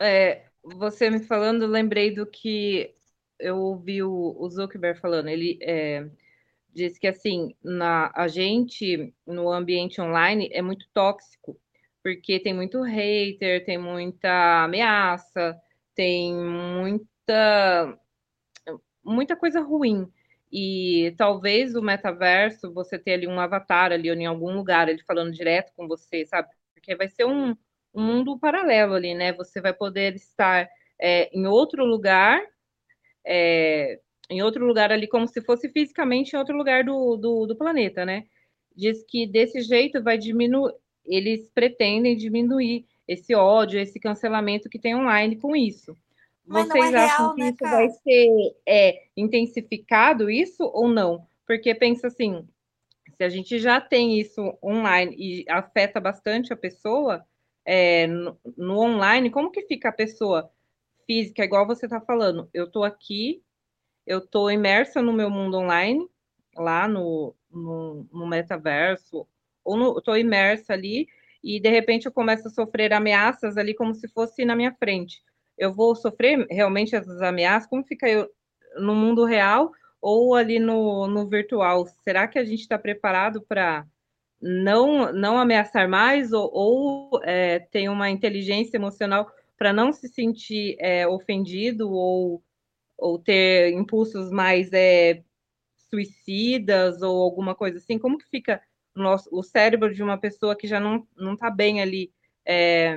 É, 0.00 0.46
você 0.62 1.10
me 1.10 1.20
falando, 1.20 1.66
lembrei 1.66 2.14
do 2.14 2.26
que 2.26 2.94
eu 3.38 3.58
ouvi 3.58 4.02
o, 4.02 4.36
o 4.38 4.48
Zuckerberg 4.48 5.00
falando. 5.00 5.28
Ele 5.28 5.58
é, 5.62 6.08
diz 6.72 6.98
que 6.98 7.06
assim, 7.06 7.54
na, 7.62 8.12
a 8.14 8.28
gente 8.28 9.14
no 9.26 9.50
ambiente 9.50 10.00
online 10.00 10.48
é 10.52 10.62
muito 10.62 10.86
tóxico, 10.92 11.58
porque 12.02 12.40
tem 12.40 12.54
muito 12.54 12.82
hater, 12.82 13.64
tem 13.64 13.78
muita 13.78 14.64
ameaça, 14.64 15.58
tem 15.94 16.34
muita 16.34 17.98
muita 19.02 19.36
coisa 19.36 19.60
ruim. 19.60 20.10
E 20.52 21.14
talvez 21.16 21.74
o 21.76 21.82
metaverso, 21.82 22.72
você 22.72 22.98
ter 22.98 23.12
ali 23.12 23.26
um 23.26 23.38
avatar 23.38 23.92
ali 23.92 24.10
ou 24.10 24.16
em 24.16 24.26
algum 24.26 24.52
lugar, 24.52 24.88
ele 24.88 25.02
falando 25.02 25.32
direto 25.32 25.72
com 25.76 25.86
você, 25.86 26.26
sabe? 26.26 26.48
Porque 26.74 26.96
vai 26.96 27.08
ser 27.08 27.24
um, 27.24 27.54
um 27.94 28.02
mundo 28.02 28.38
paralelo 28.38 28.94
ali, 28.94 29.14
né? 29.14 29.32
Você 29.34 29.60
vai 29.60 29.72
poder 29.72 30.14
estar 30.16 30.68
é, 31.00 31.30
em 31.36 31.46
outro 31.46 31.84
lugar, 31.84 32.42
é, 33.24 34.00
em 34.28 34.42
outro 34.42 34.66
lugar 34.66 34.90
ali, 34.90 35.06
como 35.06 35.28
se 35.28 35.40
fosse 35.40 35.68
fisicamente 35.68 36.34
em 36.34 36.38
outro 36.38 36.56
lugar 36.56 36.84
do, 36.84 37.16
do, 37.16 37.46
do 37.46 37.56
planeta, 37.56 38.04
né? 38.04 38.24
Diz 38.74 39.04
que 39.04 39.26
desse 39.26 39.60
jeito 39.62 40.02
vai 40.02 40.18
diminuir, 40.18 40.72
eles 41.04 41.48
pretendem 41.54 42.16
diminuir 42.16 42.86
esse 43.06 43.34
ódio, 43.34 43.80
esse 43.80 43.98
cancelamento 43.98 44.68
que 44.68 44.78
tem 44.78 44.94
online 44.94 45.36
com 45.36 45.54
isso. 45.54 45.96
Mas 46.50 46.66
Vocês 46.66 46.92
é 46.92 46.96
acham 46.96 47.26
real, 47.26 47.34
que 47.36 47.40
né, 47.42 47.48
isso 47.50 47.58
cara? 47.58 47.76
vai 47.76 47.90
ser 47.90 48.56
é, 48.66 49.02
intensificado, 49.16 50.28
isso 50.28 50.64
ou 50.64 50.88
não? 50.88 51.24
Porque 51.46 51.72
pensa 51.76 52.08
assim, 52.08 52.44
se 53.16 53.22
a 53.22 53.28
gente 53.28 53.60
já 53.60 53.80
tem 53.80 54.18
isso 54.18 54.58
online 54.60 55.14
e 55.16 55.44
afeta 55.48 56.00
bastante 56.00 56.52
a 56.52 56.56
pessoa, 56.56 57.24
é, 57.64 58.08
no, 58.08 58.36
no, 58.56 58.80
online, 58.80 59.30
como 59.30 59.52
que 59.52 59.62
fica 59.62 59.90
a 59.90 59.92
pessoa 59.92 60.50
física, 61.06 61.44
igual 61.44 61.68
você 61.68 61.86
está 61.86 62.00
falando? 62.00 62.50
Eu 62.52 62.64
estou 62.64 62.82
aqui, 62.82 63.44
eu 64.04 64.18
estou 64.18 64.50
imersa 64.50 65.00
no 65.00 65.12
meu 65.12 65.30
mundo 65.30 65.56
online, 65.56 66.04
lá 66.56 66.88
no, 66.88 67.32
no, 67.48 68.08
no 68.12 68.26
metaverso, 68.26 69.24
ou 69.62 69.98
estou 69.98 70.16
imersa 70.16 70.72
ali, 70.72 71.06
e 71.44 71.60
de 71.60 71.70
repente 71.70 72.06
eu 72.06 72.12
começo 72.12 72.48
a 72.48 72.50
sofrer 72.50 72.92
ameaças 72.92 73.56
ali 73.56 73.72
como 73.72 73.94
se 73.94 74.08
fosse 74.08 74.44
na 74.44 74.56
minha 74.56 74.74
frente. 74.74 75.22
Eu 75.60 75.72
vou 75.72 75.94
sofrer 75.94 76.46
realmente 76.50 76.96
essas 76.96 77.20
ameaças? 77.22 77.68
Como 77.68 77.84
fica 77.84 78.08
eu 78.08 78.28
no 78.76 78.94
mundo 78.94 79.24
real 79.24 79.70
ou 80.00 80.34
ali 80.34 80.58
no, 80.58 81.06
no 81.06 81.28
virtual? 81.28 81.86
Será 82.02 82.26
que 82.26 82.38
a 82.38 82.44
gente 82.44 82.60
está 82.60 82.78
preparado 82.78 83.42
para 83.42 83.86
não, 84.40 85.12
não 85.12 85.38
ameaçar 85.38 85.88
mais 85.88 86.32
ou, 86.32 86.50
ou 86.52 87.20
é, 87.24 87.58
tem 87.58 87.88
uma 87.88 88.08
inteligência 88.08 88.76
emocional 88.76 89.30
para 89.58 89.72
não 89.72 89.92
se 89.92 90.08
sentir 90.08 90.76
é, 90.80 91.06
ofendido 91.06 91.90
ou 91.92 92.42
ou 93.00 93.18
ter 93.18 93.72
impulsos 93.72 94.30
mais 94.30 94.70
é, 94.72 95.22
suicidas 95.88 97.02
ou 97.02 97.22
alguma 97.22 97.54
coisa 97.54 97.78
assim? 97.78 97.98
Como 97.98 98.18
que 98.18 98.28
fica 98.28 98.62
o, 98.94 99.00
nosso, 99.00 99.28
o 99.32 99.42
cérebro 99.42 99.92
de 99.92 100.02
uma 100.02 100.18
pessoa 100.18 100.56
que 100.56 100.68
já 100.68 100.78
não 100.78 101.06
está 101.32 101.50
bem 101.50 101.80
ali 101.80 102.12
é, 102.44 102.96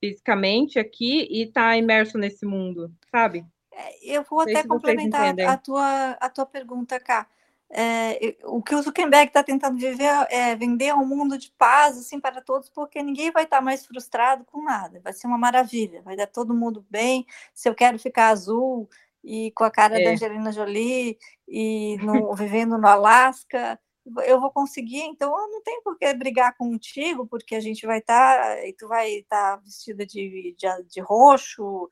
fisicamente 0.00 0.78
aqui 0.78 1.26
e 1.30 1.44
está 1.44 1.76
imerso 1.76 2.18
nesse 2.18 2.44
mundo, 2.44 2.92
sabe? 3.10 3.44
É, 3.72 4.16
eu 4.16 4.22
vou 4.22 4.40
até 4.40 4.62
complementar 4.62 5.34
a 5.40 5.56
tua, 5.56 6.10
a 6.12 6.28
tua 6.28 6.46
pergunta, 6.46 7.00
Cá. 7.00 7.26
é, 7.70 8.36
o 8.44 8.62
que 8.62 8.74
o 8.74 8.82
Zuckerberg 8.82 9.28
está 9.28 9.42
tentando 9.42 9.76
viver 9.76 10.10
é 10.30 10.54
vender 10.54 10.94
um 10.94 11.04
mundo 11.04 11.36
de 11.36 11.50
paz 11.58 11.98
assim 11.98 12.20
para 12.20 12.40
todos, 12.40 12.68
porque 12.68 13.02
ninguém 13.02 13.32
vai 13.32 13.44
estar 13.44 13.56
tá 13.56 13.62
mais 13.62 13.84
frustrado 13.84 14.44
com 14.44 14.62
nada. 14.62 15.00
Vai 15.02 15.12
ser 15.12 15.26
uma 15.26 15.38
maravilha, 15.38 16.02
vai 16.02 16.16
dar 16.16 16.28
todo 16.28 16.54
mundo 16.54 16.86
bem. 16.88 17.26
Se 17.52 17.68
eu 17.68 17.74
quero 17.74 17.98
ficar 17.98 18.28
azul 18.28 18.88
e 19.24 19.50
com 19.52 19.64
a 19.64 19.70
cara 19.70 20.00
é. 20.00 20.04
da 20.04 20.10
Angelina 20.10 20.52
Jolie 20.52 21.18
e 21.48 21.96
no, 22.02 22.34
vivendo 22.36 22.78
no 22.78 22.86
Alasca, 22.86 23.78
eu 24.24 24.40
vou 24.40 24.50
conseguir. 24.50 25.02
Então, 25.02 25.30
eu 25.30 25.50
não 25.50 25.62
tenho 25.62 25.82
por 25.82 25.98
que 25.98 26.12
brigar 26.14 26.56
contigo, 26.56 27.26
porque 27.26 27.54
a 27.54 27.60
gente 27.60 27.86
vai 27.86 27.98
estar 27.98 28.38
tá, 28.38 28.66
e 28.66 28.72
tu 28.72 28.88
vai 28.88 29.10
estar 29.10 29.56
tá 29.56 29.62
vestida 29.62 30.06
de, 30.06 30.54
de, 30.58 30.82
de 30.84 31.00
roxo. 31.00 31.88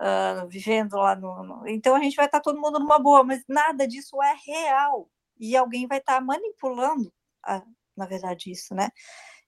Uh, 0.00 0.48
vivendo 0.48 0.94
lá 0.96 1.14
no, 1.14 1.44
no, 1.44 1.68
Então 1.68 1.94
a 1.94 2.00
gente 2.00 2.16
vai 2.16 2.24
estar 2.24 2.38
tá 2.38 2.42
todo 2.42 2.58
mundo 2.58 2.80
numa 2.80 2.98
boa, 2.98 3.22
mas 3.22 3.44
nada 3.46 3.86
disso 3.86 4.20
é 4.22 4.34
real 4.46 5.08
e 5.38 5.56
alguém 5.56 5.86
vai 5.86 5.98
estar 5.98 6.14
tá 6.14 6.20
manipulando, 6.20 7.12
a, 7.44 7.62
na 7.96 8.06
verdade, 8.06 8.50
isso, 8.50 8.74
né? 8.74 8.88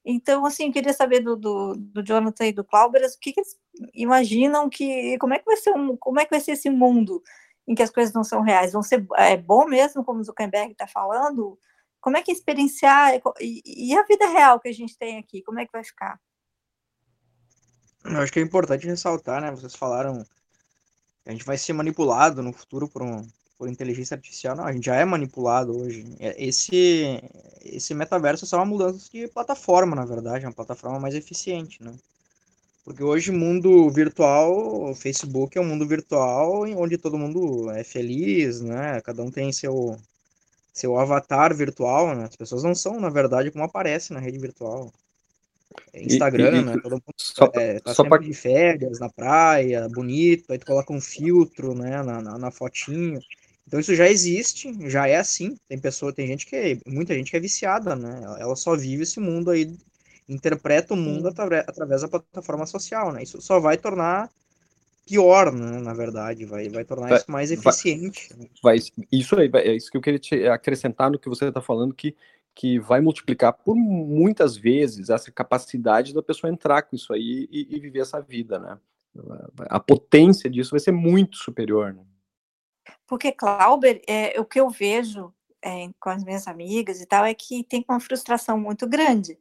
Então, 0.04 0.44
assim, 0.44 0.66
eu 0.66 0.72
queria 0.72 0.92
saber 0.92 1.20
do, 1.20 1.34
do, 1.36 1.74
do 1.76 2.02
Jonathan 2.02 2.46
e 2.46 2.52
do 2.52 2.64
Clauber 2.64 3.02
o 3.02 3.20
que, 3.20 3.32
que, 3.32 3.40
eles 3.40 3.58
imaginam 3.94 4.68
que. 4.68 5.16
Como 5.18 5.32
é 5.32 5.38
que 5.38 5.46
vai 5.46 5.56
ser 5.56 5.70
um, 5.70 5.96
como 5.96 6.20
é 6.20 6.24
que 6.24 6.30
vai 6.30 6.40
ser 6.40 6.52
esse 6.52 6.68
mundo 6.68 7.22
em 7.66 7.74
que 7.74 7.82
as 7.82 7.90
coisas 7.90 8.12
não 8.12 8.24
são 8.24 8.42
reais? 8.42 8.72
Vão 8.72 8.82
ser 8.82 9.06
é 9.16 9.36
bom 9.36 9.66
mesmo, 9.66 10.04
como 10.04 10.22
Zuckerberg 10.22 10.72
está 10.72 10.86
falando? 10.86 11.58
Como 12.04 12.18
é 12.18 12.22
que 12.22 12.30
é 12.30 12.34
experienciar 12.34 13.14
e, 13.40 13.62
e, 13.64 13.96
a 13.96 14.02
vida 14.02 14.28
real 14.28 14.60
que 14.60 14.68
a 14.68 14.72
gente 14.74 14.94
tem 14.94 15.16
aqui? 15.16 15.40
Como 15.40 15.58
é 15.58 15.64
que 15.64 15.72
vai 15.72 15.82
ficar? 15.82 16.20
Eu 18.04 18.18
acho 18.18 18.30
que 18.30 18.38
é 18.38 18.42
importante 18.42 18.86
ressaltar, 18.86 19.40
né? 19.40 19.50
Vocês 19.50 19.74
falaram 19.74 20.22
que 21.22 21.30
a 21.30 21.32
gente 21.32 21.46
vai 21.46 21.56
ser 21.56 21.72
manipulado 21.72 22.42
no 22.42 22.52
futuro 22.52 22.86
por 22.86 23.02
um, 23.02 23.26
por 23.56 23.70
inteligência 23.70 24.16
artificial, 24.16 24.54
não, 24.54 24.66
a 24.66 24.72
gente 24.74 24.84
já 24.84 24.96
é 24.96 25.04
manipulado 25.06 25.74
hoje. 25.74 26.04
É, 26.20 26.44
esse, 26.44 27.22
esse 27.64 27.94
metaverso 27.94 28.44
é 28.44 28.48
só 28.48 28.58
uma 28.58 28.66
mudança 28.66 29.08
de 29.10 29.26
plataforma, 29.28 29.96
na 29.96 30.04
verdade, 30.04 30.44
é 30.44 30.48
uma 30.48 30.54
plataforma 30.54 31.00
mais 31.00 31.14
eficiente, 31.14 31.82
né? 31.82 31.94
Porque 32.84 33.02
hoje 33.02 33.32
mundo 33.32 33.88
virtual, 33.88 34.90
o 34.90 34.94
Facebook 34.94 35.56
é 35.56 35.60
um 35.62 35.66
mundo 35.66 35.88
virtual 35.88 36.64
onde 36.76 36.98
todo 36.98 37.16
mundo 37.16 37.70
é 37.70 37.82
feliz, 37.82 38.60
né? 38.60 39.00
Cada 39.00 39.22
um 39.22 39.30
tem 39.30 39.50
seu, 39.50 39.96
seu 40.74 40.98
avatar 40.98 41.54
virtual, 41.54 42.16
né? 42.16 42.24
As 42.24 42.34
pessoas 42.34 42.64
não 42.64 42.74
são, 42.74 43.00
na 43.00 43.08
verdade, 43.08 43.52
como 43.52 43.64
aparece 43.64 44.12
na 44.12 44.18
rede 44.18 44.38
virtual. 44.38 44.92
É 45.92 46.02
Instagram, 46.02 46.56
e, 46.56 46.60
e, 46.60 46.64
né? 46.64 46.76
Todo 46.82 46.92
mundo 46.92 47.14
só, 47.16 47.50
é, 47.54 47.78
tá 47.78 47.94
só 47.94 48.02
sempre 48.02 48.18
pra... 48.18 48.26
de 48.26 48.34
férias, 48.34 48.98
na 48.98 49.08
praia, 49.08 49.88
bonito, 49.88 50.52
aí 50.52 50.58
tu 50.58 50.66
coloca 50.66 50.92
um 50.92 51.00
filtro, 51.00 51.74
né, 51.74 52.02
na, 52.02 52.20
na, 52.20 52.38
na 52.38 52.50
fotinho. 52.50 53.20
Então 53.66 53.78
isso 53.80 53.94
já 53.94 54.08
existe, 54.10 54.72
já 54.90 55.06
é 55.08 55.16
assim. 55.16 55.56
Tem 55.68 55.78
pessoa, 55.78 56.12
tem 56.12 56.26
gente 56.26 56.44
que 56.44 56.56
é, 56.56 56.78
muita 56.86 57.14
gente 57.14 57.30
que 57.30 57.36
é 57.36 57.40
viciada, 57.40 57.94
né? 57.94 58.20
Ela 58.38 58.56
só 58.56 58.76
vive 58.76 59.04
esse 59.04 59.20
mundo 59.20 59.50
aí, 59.50 59.74
interpreta 60.28 60.92
o 60.92 60.96
mundo 60.96 61.28
através, 61.28 61.64
através 61.66 62.02
da 62.02 62.08
plataforma 62.08 62.66
social, 62.66 63.12
né? 63.12 63.22
Isso 63.22 63.40
só 63.40 63.60
vai 63.60 63.76
tornar 63.76 64.28
pior, 65.04 65.52
né? 65.52 65.80
Na 65.80 65.92
verdade, 65.92 66.44
vai, 66.44 66.68
vai 66.68 66.84
tornar 66.84 67.08
vai, 67.08 67.18
isso 67.18 67.30
mais 67.30 67.50
eficiente. 67.50 68.28
Vai, 68.62 68.78
isso 69.12 69.38
aí, 69.38 69.48
vai, 69.48 69.62
é 69.62 69.74
isso 69.74 69.90
que 69.90 69.96
eu 69.96 70.00
queria 70.00 70.18
te 70.18 70.46
acrescentar 70.48 71.10
no 71.10 71.18
que 71.18 71.28
você 71.28 71.46
está 71.46 71.60
falando, 71.60 71.94
que 71.94 72.16
que 72.54 72.78
vai 72.78 73.00
multiplicar 73.00 73.52
por 73.52 73.74
muitas 73.74 74.56
vezes 74.56 75.10
essa 75.10 75.30
capacidade 75.32 76.14
da 76.14 76.22
pessoa 76.22 76.52
entrar 76.52 76.82
com 76.82 76.94
isso 76.94 77.12
aí 77.12 77.48
e, 77.50 77.66
e 77.74 77.80
viver 77.80 78.00
essa 78.00 78.20
vida, 78.20 78.58
né? 78.58 78.78
A 79.68 79.80
potência 79.80 80.48
disso 80.48 80.70
vai 80.70 80.80
ser 80.80 80.92
muito 80.92 81.36
superior, 81.36 81.92
né? 81.92 82.04
Porque, 83.06 83.32
Clauber, 83.32 84.00
é, 84.06 84.40
o 84.40 84.44
que 84.44 84.58
eu 84.58 84.70
vejo 84.70 85.32
é, 85.62 85.88
com 85.98 86.10
as 86.10 86.24
minhas 86.24 86.46
amigas 86.46 87.00
e 87.00 87.06
tal 87.06 87.24
é 87.24 87.34
que 87.34 87.64
tem 87.64 87.84
uma 87.88 88.00
frustração 88.00 88.58
muito 88.58 88.86
grande, 88.86 89.38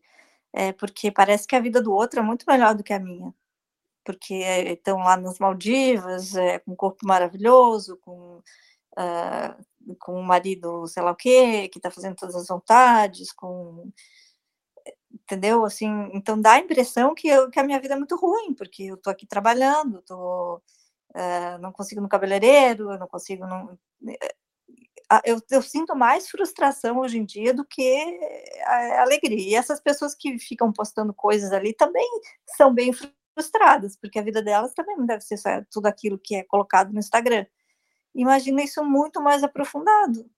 é, 0.52 0.72
porque 0.72 1.12
parece 1.12 1.48
que 1.48 1.56
a 1.56 1.60
vida 1.60 1.82
do 1.82 1.92
outro 1.92 2.20
é 2.20 2.24
muito 2.24 2.46
melhor 2.48 2.76
do 2.76 2.84
que 2.84 2.94
a 2.94 3.00
minha. 3.00 3.34
Porque 4.04 4.36
estão 4.36 4.98
lá 5.00 5.18
nas 5.18 5.40
Maldivas, 5.40 6.36
é, 6.36 6.60
com 6.60 6.72
um 6.74 6.76
corpo 6.76 7.06
maravilhoso, 7.06 7.98
com, 8.02 8.42
uh, 8.98 9.96
com 10.00 10.20
um 10.20 10.24
marido, 10.24 10.88
sei 10.88 11.04
lá 11.04 11.12
o 11.12 11.16
quê, 11.16 11.70
que 11.70 11.80
está 11.80 11.90
fazendo 11.92 12.16
todas 12.16 12.36
as 12.36 12.48
vontades, 12.48 13.32
com 13.32 13.92
entendeu? 15.12 15.64
Assim, 15.66 16.10
então 16.14 16.40
dá 16.40 16.54
a 16.54 16.60
impressão 16.60 17.14
que, 17.16 17.28
eu, 17.28 17.50
que 17.50 17.60
a 17.60 17.64
minha 17.64 17.80
vida 17.80 17.94
é 17.94 17.98
muito 17.98 18.16
ruim, 18.16 18.54
porque 18.54 18.84
eu 18.84 18.96
estou 18.96 19.12
aqui 19.12 19.26
trabalhando, 19.28 20.00
estou 20.00 20.62
uh, 21.16 21.58
não 21.62 21.72
consigo 21.72 22.02
no 22.02 22.10
cabeleireiro, 22.10 22.92
eu 22.92 23.00
não 23.00 23.08
consigo. 23.08 23.46
Eh, 24.08 24.36
eu, 25.26 25.40
eu, 25.52 25.62
sinto 25.62 25.96
mais 25.96 26.30
frustração 26.30 27.00
hoje 27.00 27.18
em 27.20 27.26
dia 27.26 27.54
do 27.54 27.66
que 27.66 28.20
alegria. 28.98 29.50
E 29.52 29.56
essas 29.56 29.80
pessoas 29.80 30.16
que 30.16 30.40
ficam 30.40 30.72
postando 30.74 31.14
coisas 31.14 31.52
ali 31.52 31.74
também 31.74 32.08
são 32.58 32.74
bem 32.74 32.92
frustradas, 32.92 33.23
porque 34.00 34.20
a 34.20 34.24
vida 34.24 34.42
delas 34.42 34.74
também 34.74 34.98
não 34.98 35.06
deve 35.06 35.22
ser 35.24 35.38
só 35.38 35.50
tudo 35.72 35.88
aquilo 35.88 36.20
que 36.20 36.36
é 36.36 36.44
colocado 36.44 36.92
no 36.92 37.00
Instagram. 37.00 37.46
Imagina 38.14 38.64
isso 38.64 38.84
muito 38.84 39.22
mais 39.22 39.44
aprofundado. 39.44 40.30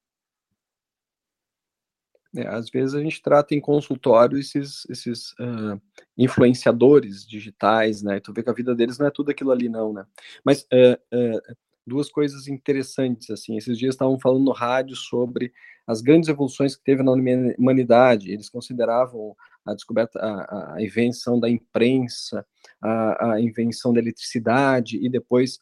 É, 2.37 2.47
às 2.47 2.69
vezes 2.69 2.93
a 2.93 3.01
gente 3.01 3.21
trata 3.21 3.55
em 3.55 3.61
consultório 3.61 4.37
esses, 4.37 4.85
esses 4.89 5.31
uh, 5.33 5.81
influenciadores 6.17 7.25
digitais, 7.25 8.01
né? 8.01 8.19
Tu 8.19 8.33
vê 8.33 8.43
que 8.43 8.49
a 8.49 8.53
vida 8.53 8.75
deles 8.75 8.97
não 8.97 9.07
é 9.07 9.11
tudo 9.11 9.31
aquilo 9.31 9.51
ali, 9.51 9.69
não, 9.69 9.93
né? 9.93 10.05
Mas 10.43 10.63
uh, 10.63 10.95
uh, 11.15 11.55
duas 11.87 12.09
coisas 12.09 12.47
interessantes, 12.47 13.29
assim. 13.29 13.55
Esses 13.55 13.77
dias 13.77 13.95
estavam 13.95 14.19
falando 14.19 14.43
no 14.43 14.51
rádio 14.51 14.95
sobre 14.95 15.53
as 15.87 16.01
grandes 16.01 16.27
evoluções 16.27 16.75
que 16.75 16.83
teve 16.83 17.03
na 17.03 17.11
humanidade. 17.11 18.31
Eles 18.31 18.49
consideravam 18.49 19.35
a 19.65 19.73
descoberta, 19.73 20.19
a, 20.19 20.75
a 20.75 20.81
invenção 20.81 21.39
da 21.39 21.49
imprensa, 21.49 22.45
a, 22.81 23.33
a 23.33 23.41
invenção 23.41 23.93
da 23.93 23.99
eletricidade 23.99 24.97
e 25.03 25.09
depois 25.09 25.59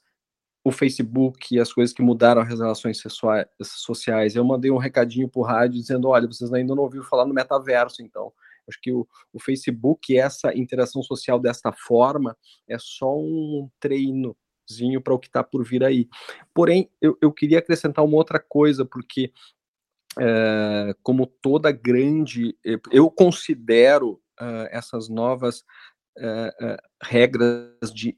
o 0.64 0.72
Facebook 0.72 1.54
e 1.54 1.60
as 1.60 1.74
coisas 1.74 1.94
que 1.94 2.02
mudaram 2.02 2.42
as 2.42 2.48
relações 2.48 3.02
sociais. 3.62 4.36
Eu 4.36 4.46
mandei 4.46 4.72
um 4.72 4.78
recadinho 4.78 5.28
para 5.28 5.40
o 5.40 5.44
rádio 5.44 5.80
dizendo: 5.80 6.08
olha, 6.08 6.28
vocês 6.28 6.54
ainda 6.54 6.74
não 6.74 6.84
ouviram 6.84 7.04
falar 7.06 7.26
no 7.26 7.34
metaverso, 7.34 8.02
então. 8.02 8.32
Acho 8.68 8.80
que 8.82 8.94
o, 8.94 9.06
o 9.34 9.42
Facebook, 9.42 10.18
essa 10.18 10.58
interação 10.58 11.04
social 11.04 11.38
desta 11.38 11.74
forma, 11.74 12.38
é 12.66 12.78
só 12.80 13.14
um 13.18 13.70
treinozinho 13.78 15.02
para 15.04 15.14
o 15.14 15.20
que 15.20 15.28
está 15.28 15.44
por 15.44 15.66
vir 15.66 15.84
aí. 15.84 16.08
Porém, 16.54 16.90
eu, 17.02 17.18
eu 17.22 17.30
queria 17.30 17.60
acrescentar 17.60 18.06
uma 18.06 18.16
outra 18.16 18.40
coisa, 18.40 18.86
porque, 18.86 19.34
é, 20.20 20.96
como 21.02 21.26
toda 21.26 21.72
grande. 21.72 22.56
Eu 22.92 23.10
considero 23.10 24.22
uh, 24.40 24.68
essas 24.72 25.10
novas 25.10 25.64
regras 27.02 27.92
de, 27.92 28.16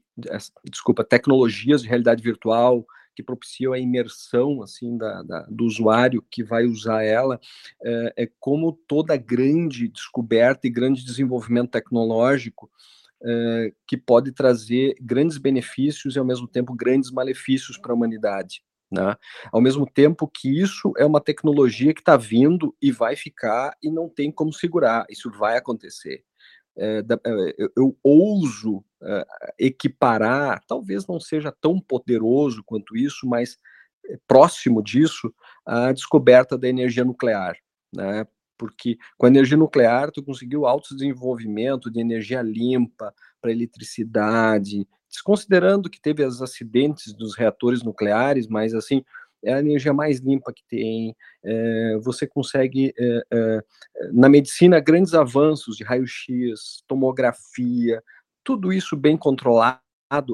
desculpa, 0.62 1.02
tecnologias 1.02 1.80
de 1.80 1.88
realidade 1.88 2.22
virtual 2.22 2.84
que 3.16 3.22
propiciam 3.22 3.72
a 3.72 3.78
imersão 3.78 4.62
assim 4.62 4.98
da, 4.98 5.22
da 5.22 5.40
do 5.48 5.64
usuário 5.64 6.24
que 6.30 6.44
vai 6.44 6.66
usar 6.66 7.02
ela, 7.02 7.40
é, 7.82 8.24
é 8.24 8.30
como 8.38 8.78
toda 8.86 9.16
grande 9.16 9.88
descoberta 9.88 10.66
e 10.66 10.70
grande 10.70 11.02
desenvolvimento 11.02 11.70
tecnológico 11.70 12.70
é, 13.24 13.72
que 13.86 13.96
pode 13.96 14.30
trazer 14.32 14.94
grandes 15.00 15.38
benefícios 15.38 16.14
e 16.14 16.18
ao 16.18 16.24
mesmo 16.24 16.46
tempo 16.46 16.74
grandes 16.74 17.10
malefícios 17.10 17.78
para 17.78 17.92
a 17.92 17.94
humanidade. 17.94 18.62
Né? 18.90 19.16
Ao 19.52 19.60
mesmo 19.60 19.84
tempo 19.84 20.28
que 20.28 20.60
isso 20.60 20.92
é 20.96 21.04
uma 21.04 21.20
tecnologia 21.20 21.92
que 21.92 22.00
está 22.00 22.16
vindo 22.16 22.74
e 22.80 22.92
vai 22.92 23.16
ficar 23.16 23.76
e 23.82 23.90
não 23.90 24.08
tem 24.08 24.30
como 24.30 24.52
segurar, 24.52 25.04
isso 25.10 25.30
vai 25.30 25.56
acontecer 25.56 26.24
é, 26.78 26.98
é, 26.98 27.54
eu, 27.56 27.72
eu, 27.76 27.98
ouso 28.02 28.84
é, 29.02 29.26
equiparar, 29.58 30.62
talvez 30.66 31.06
não 31.06 31.18
seja 31.18 31.50
tão 31.50 31.80
poderoso 31.80 32.62
quanto 32.64 32.96
isso, 32.96 33.26
mas 33.26 33.58
próximo 34.28 34.82
disso, 34.82 35.34
a 35.64 35.90
descoberta 35.92 36.56
da 36.56 36.68
energia 36.68 37.04
nuclear, 37.04 37.56
né? 37.92 38.26
Porque 38.58 38.96
com 39.18 39.26
a 39.26 39.28
energia 39.28 39.56
nuclear 39.56 40.10
tu 40.10 40.22
conseguiu 40.22 40.66
alto 40.66 40.94
desenvolvimento 40.94 41.90
de 41.90 42.00
energia 42.00 42.40
limpa 42.42 43.12
para 43.40 43.50
eletricidade, 43.50 44.86
desconsiderando 45.08 45.90
que 45.90 46.00
teve 46.00 46.24
os 46.24 46.42
acidentes 46.42 47.12
dos 47.12 47.36
reatores 47.36 47.82
nucleares, 47.82 48.46
mas 48.46 48.74
assim 48.74 49.04
é 49.44 49.54
a 49.54 49.60
energia 49.60 49.92
mais 49.92 50.18
limpa 50.18 50.52
que 50.52 50.62
tem. 50.68 51.14
É, 51.44 51.98
você 52.02 52.26
consegue, 52.26 52.92
é, 52.98 53.22
é, 53.32 53.60
na 54.12 54.28
medicina, 54.28 54.80
grandes 54.80 55.14
avanços 55.14 55.76
de 55.76 55.84
raio-x, 55.84 56.82
tomografia, 56.86 58.02
tudo 58.42 58.72
isso 58.72 58.96
bem 58.96 59.16
controlado 59.16 59.80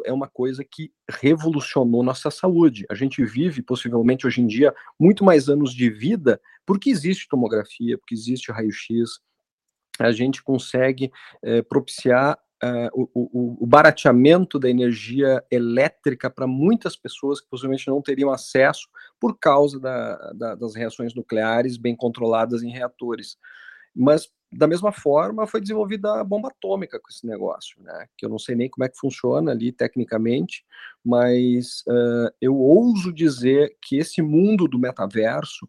é 0.05 0.13
uma 0.13 0.29
coisa 0.29 0.63
que 0.63 0.93
revolucionou 1.09 2.03
nossa 2.03 2.31
saúde. 2.31 2.85
A 2.91 2.95
gente 2.95 3.25
vive, 3.25 3.63
possivelmente, 3.63 4.27
hoje 4.27 4.43
em 4.43 4.47
dia, 4.47 4.75
muito 5.01 5.25
mais 5.25 5.49
anos 5.49 5.75
de 5.75 5.89
vida 5.89 6.41
porque 6.67 6.91
existe 6.91 7.29
tomografia, 7.29 7.99
porque 7.99 8.15
existe 8.15 8.53
raio-x. 8.53 9.21
A 9.99 10.13
gente 10.13 10.43
consegue 10.43 11.11
é, 11.43 11.63
propiciar 11.63 12.39
uh, 12.65 13.09
o, 13.15 13.65
o, 13.65 13.67
barateamento 13.67 14.59
da 14.59 14.71
energia 14.71 15.45
elétrica 15.51 16.31
para 16.31 16.47
muitas 16.47 16.97
pessoas 16.97 17.41
que 17.41 17.49
possivelmente 17.49 17.89
não 17.89 18.01
teriam 18.01 18.31
acesso 18.31 18.89
por 19.21 19.39
causa 19.39 19.81
da, 19.81 20.33
da, 20.33 20.55
das 20.55 20.75
reações 20.75 21.15
nucleares 21.15 21.77
bem 21.77 21.97
controladas 21.97 22.63
em 22.63 22.71
reatores. 22.71 23.37
Mas, 23.95 24.31
da 24.51 24.67
mesma 24.67 24.93
forma, 24.93 25.47
foi 25.47 25.61
desenvolvida 25.61 26.21
a 26.21 26.25
bomba 26.25 26.49
atômica 26.49 26.99
com 26.99 27.09
esse 27.11 27.27
negócio, 27.27 27.83
né? 27.83 28.07
que 28.17 28.25
eu 28.25 28.31
não 28.31 28.39
sei 28.39 28.55
nem 28.55 28.69
como 28.69 28.85
é 28.85 28.89
que 28.89 28.99
funciona 28.99 29.51
ali 29.51 29.73
tecnicamente, 29.73 30.65
mas 31.05 31.83
uh, 31.89 32.33
eu 32.41 32.57
ouso 32.57 33.13
dizer 33.13 33.77
que 33.83 33.97
esse 33.97 34.23
mundo 34.23 34.69
do 34.69 34.79
metaverso 34.79 35.69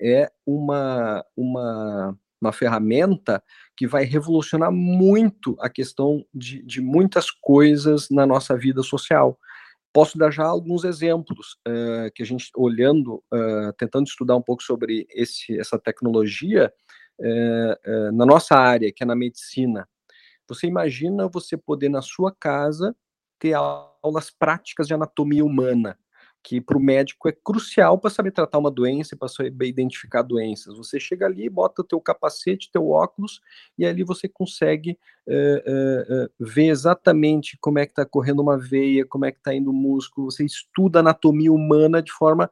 é 0.00 0.30
uma, 0.44 1.24
uma, 1.36 2.18
uma 2.42 2.52
ferramenta 2.52 3.42
que 3.76 3.86
vai 3.86 4.04
revolucionar 4.04 4.70
muito 4.70 5.56
a 5.60 5.68
questão 5.68 6.24
de, 6.34 6.62
de 6.62 6.80
muitas 6.80 7.30
coisas 7.30 8.08
na 8.10 8.26
nossa 8.26 8.56
vida 8.56 8.82
social. 8.82 9.38
Posso 9.92 10.18
dar 10.18 10.30
já 10.30 10.44
alguns 10.44 10.84
exemplos 10.84 11.58
uh, 11.68 12.10
que 12.14 12.22
a 12.22 12.26
gente, 12.26 12.50
olhando, 12.56 13.22
uh, 13.32 13.72
tentando 13.78 14.06
estudar 14.06 14.36
um 14.36 14.42
pouco 14.42 14.62
sobre 14.62 15.06
esse, 15.10 15.58
essa 15.58 15.78
tecnologia, 15.78 16.72
uh, 17.18 18.12
na 18.12 18.26
nossa 18.26 18.56
área, 18.56 18.92
que 18.92 19.02
é 19.02 19.06
na 19.06 19.14
medicina. 19.14 19.88
Você 20.48 20.66
imagina 20.66 21.28
você 21.28 21.56
poder, 21.56 21.88
na 21.88 22.02
sua 22.02 22.34
casa, 22.34 22.96
ter 23.38 23.54
aulas 23.54 24.30
práticas 24.30 24.86
de 24.86 24.94
anatomia 24.94 25.44
humana, 25.44 25.98
que 26.42 26.60
para 26.60 26.76
o 26.76 26.80
médico 26.80 27.28
é 27.28 27.32
crucial 27.32 27.98
para 27.98 28.10
saber 28.10 28.32
tratar 28.32 28.58
uma 28.58 28.70
doença 28.70 29.14
e 29.14 29.18
para 29.18 29.28
saber 29.28 29.66
identificar 29.66 30.22
doenças. 30.22 30.76
Você 30.76 30.98
chega 30.98 31.24
ali, 31.24 31.48
bota 31.48 31.82
o 31.82 31.84
teu 31.84 32.00
capacete, 32.00 32.70
teu 32.72 32.88
óculos, 32.90 33.40
e 33.78 33.86
ali 33.86 34.02
você 34.02 34.28
consegue 34.28 34.98
é, 35.26 35.62
é, 35.64 36.30
ver 36.40 36.66
exatamente 36.66 37.56
como 37.60 37.78
é 37.78 37.86
que 37.86 37.92
está 37.92 38.04
correndo 38.04 38.42
uma 38.42 38.58
veia, 38.58 39.06
como 39.06 39.24
é 39.24 39.30
que 39.30 39.38
está 39.38 39.54
indo 39.54 39.70
o 39.70 39.74
músculo, 39.74 40.30
você 40.30 40.44
estuda 40.44 40.98
anatomia 40.98 41.52
humana 41.52 42.02
de 42.02 42.12
forma 42.12 42.50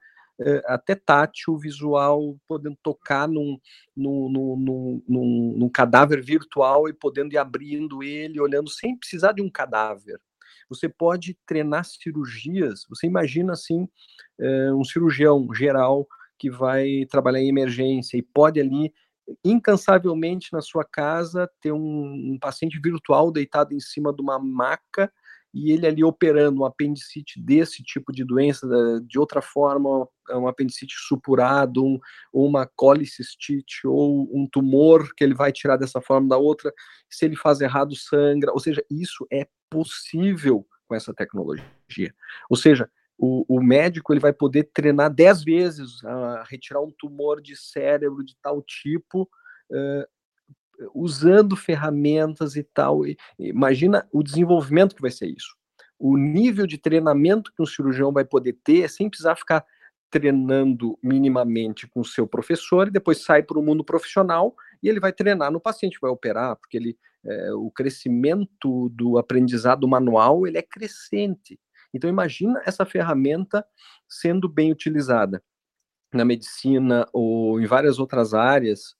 até 0.64 0.94
tátil, 0.94 1.58
visual, 1.58 2.34
podendo 2.48 2.78
tocar 2.82 3.28
num, 3.28 3.60
num, 3.94 5.02
num, 5.06 5.54
num 5.54 5.68
cadáver 5.68 6.24
virtual 6.24 6.88
e 6.88 6.94
podendo 6.94 7.34
ir 7.34 7.36
abrindo 7.36 8.02
ele, 8.02 8.40
olhando 8.40 8.70
sem 8.70 8.96
precisar 8.96 9.32
de 9.32 9.42
um 9.42 9.50
cadáver 9.50 10.18
você 10.70 10.88
pode 10.88 11.36
treinar 11.44 11.84
cirurgias. 11.84 12.86
Você 12.88 13.06
imagina 13.06 13.52
assim 13.52 13.88
eh, 14.38 14.72
um 14.72 14.84
cirurgião 14.84 15.46
geral 15.52 16.06
que 16.38 16.50
vai 16.50 17.04
trabalhar 17.10 17.40
em 17.40 17.48
emergência 17.48 18.16
e 18.16 18.22
pode 18.22 18.60
ali 18.60 18.92
incansavelmente 19.44 20.52
na 20.52 20.62
sua 20.62 20.84
casa 20.84 21.50
ter 21.60 21.72
um, 21.72 22.32
um 22.32 22.38
paciente 22.40 22.80
virtual 22.82 23.30
deitado 23.30 23.74
em 23.74 23.80
cima 23.80 24.12
de 24.14 24.22
uma 24.22 24.38
maca 24.38 25.12
e 25.52 25.72
ele 25.72 25.86
ali 25.86 26.04
operando 26.04 26.60
um 26.60 26.64
apendicite 26.64 27.40
desse 27.40 27.82
tipo 27.82 28.12
de 28.12 28.24
doença, 28.24 28.66
de 29.06 29.18
outra 29.18 29.42
forma, 29.42 30.08
um 30.30 30.46
apendicite 30.46 30.94
supurado, 30.96 31.84
um, 31.84 31.98
uma 32.32 32.66
colicistite 32.76 33.86
ou 33.86 34.28
um 34.32 34.46
tumor 34.50 35.12
que 35.14 35.24
ele 35.24 35.34
vai 35.34 35.50
tirar 35.52 35.76
dessa 35.76 36.00
forma 36.00 36.28
da 36.28 36.38
outra, 36.38 36.72
se 37.08 37.24
ele 37.24 37.36
faz 37.36 37.60
errado, 37.60 37.96
sangra. 37.96 38.52
Ou 38.52 38.60
seja, 38.60 38.84
isso 38.90 39.26
é 39.32 39.46
possível 39.68 40.66
com 40.86 40.94
essa 40.94 41.12
tecnologia. 41.12 42.14
Ou 42.48 42.56
seja, 42.56 42.88
o, 43.18 43.44
o 43.48 43.62
médico 43.62 44.12
ele 44.12 44.20
vai 44.20 44.32
poder 44.32 44.70
treinar 44.72 45.12
dez 45.12 45.44
vezes 45.44 46.02
a 46.04 46.44
retirar 46.48 46.80
um 46.80 46.92
tumor 46.98 47.40
de 47.40 47.54
cérebro 47.54 48.24
de 48.24 48.36
tal 48.40 48.62
tipo, 48.62 49.22
uh, 49.70 50.06
usando 50.94 51.56
ferramentas 51.56 52.56
e 52.56 52.62
tal. 52.62 53.06
E, 53.06 53.16
imagina 53.38 54.08
o 54.12 54.22
desenvolvimento 54.22 54.94
que 54.94 55.02
vai 55.02 55.10
ser 55.10 55.26
isso. 55.26 55.56
O 55.98 56.16
nível 56.16 56.66
de 56.66 56.78
treinamento 56.78 57.52
que 57.52 57.62
um 57.62 57.66
cirurgião 57.66 58.12
vai 58.12 58.24
poder 58.24 58.58
ter 58.64 58.88
sem 58.88 59.08
precisar 59.08 59.36
ficar 59.36 59.64
treinando 60.10 60.98
minimamente 61.02 61.86
com 61.86 62.00
o 62.00 62.04
seu 62.04 62.26
professor 62.26 62.88
e 62.88 62.90
depois 62.90 63.22
sai 63.22 63.42
para 63.42 63.58
o 63.58 63.62
mundo 63.62 63.84
profissional 63.84 64.54
e 64.82 64.88
ele 64.88 64.98
vai 64.98 65.12
treinar 65.12 65.52
no 65.52 65.60
paciente, 65.60 65.98
vai 66.02 66.10
operar, 66.10 66.56
porque 66.56 66.76
ele, 66.76 66.98
é, 67.24 67.52
o 67.52 67.70
crescimento 67.70 68.88
do 68.90 69.18
aprendizado 69.18 69.86
manual 69.86 70.46
ele 70.46 70.58
é 70.58 70.62
crescente. 70.62 71.60
Então 71.94 72.10
imagina 72.10 72.60
essa 72.66 72.84
ferramenta 72.84 73.64
sendo 74.08 74.48
bem 74.48 74.72
utilizada 74.72 75.42
na 76.12 76.24
medicina 76.24 77.06
ou 77.12 77.60
em 77.60 77.66
várias 77.66 78.00
outras 78.00 78.34
áreas 78.34 78.96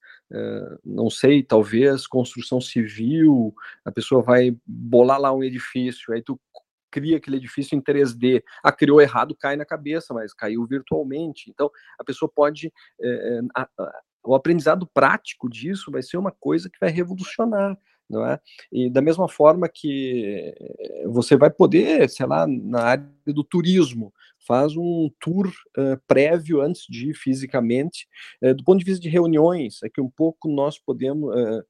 não 0.84 1.10
sei, 1.10 1.42
talvez 1.42 2.06
construção 2.06 2.60
civil, 2.60 3.54
a 3.84 3.90
pessoa 3.90 4.22
vai 4.22 4.56
bolar 4.66 5.20
lá 5.20 5.32
um 5.32 5.42
edifício, 5.42 6.14
aí 6.14 6.22
tu 6.22 6.40
cria 6.90 7.16
aquele 7.16 7.36
edifício 7.36 7.76
em 7.76 7.80
3D. 7.80 8.42
Ah, 8.62 8.72
criou 8.72 9.00
errado, 9.00 9.36
cai 9.36 9.56
na 9.56 9.64
cabeça, 9.64 10.12
mas 10.12 10.34
caiu 10.34 10.66
virtualmente. 10.66 11.48
Então, 11.48 11.70
a 11.98 12.04
pessoa 12.04 12.30
pode. 12.32 12.72
É, 13.00 13.40
a, 13.54 13.68
a, 13.78 14.00
o 14.24 14.34
aprendizado 14.34 14.86
prático 14.92 15.48
disso 15.48 15.90
vai 15.90 16.02
ser 16.02 16.16
uma 16.16 16.30
coisa 16.30 16.68
que 16.68 16.78
vai 16.80 16.90
revolucionar. 16.90 17.76
Não 18.11 18.26
é? 18.26 18.40
E 18.72 18.90
da 18.90 19.00
mesma 19.00 19.28
forma 19.28 19.68
que 19.72 20.52
você 21.06 21.36
vai 21.36 21.48
poder, 21.48 22.11
sei 22.11 22.26
lá, 22.26 22.44
na 22.44 22.82
área 22.82 23.08
do 23.24 23.44
turismo, 23.44 24.12
faz 24.44 24.76
um 24.76 25.08
tour 25.20 25.46
uh, 25.46 26.00
prévio 26.08 26.61
antes 26.61 26.86
de 26.88 27.11
ir 27.11 27.14
fisicamente. 27.14 28.08
Uh, 28.42 28.52
do 28.52 28.64
ponto 28.64 28.80
de 28.80 28.84
vista 28.84 29.00
de 29.00 29.08
reuniões, 29.08 29.80
é 29.84 29.88
que 29.88 30.00
um 30.00 30.11
pouco 30.11 30.48
nós 30.48 30.76
podemos, 30.76 31.32
uh, 31.32 31.64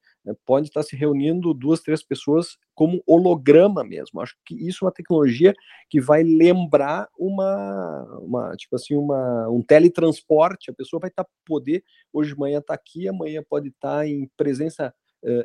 pode 0.46 0.68
estar 0.68 0.82
se 0.82 0.96
reunindo 0.96 1.52
duas, 1.52 1.80
três 1.80 2.02
pessoas 2.02 2.56
como 2.74 3.02
holograma 3.06 3.84
mesmo. 3.84 4.18
Acho 4.22 4.34
que 4.46 4.54
isso 4.54 4.84
é 4.84 4.86
uma 4.86 4.92
tecnologia 4.92 5.52
que 5.90 6.00
vai 6.00 6.22
lembrar 6.22 7.06
uma, 7.18 8.18
uma 8.22 8.56
tipo 8.56 8.76
assim, 8.76 8.96
uma, 8.96 9.46
um 9.50 9.60
teletransporte. 9.60 10.70
A 10.70 10.74
pessoa 10.74 11.00
vai 11.00 11.10
estar 11.10 11.26
poder, 11.44 11.84
hoje 12.10 12.32
de 12.32 12.38
manhã 12.38 12.60
está 12.60 12.72
aqui, 12.72 13.06
amanhã 13.08 13.42
pode 13.46 13.68
estar 13.68 14.06
em 14.06 14.26
presença 14.38 14.94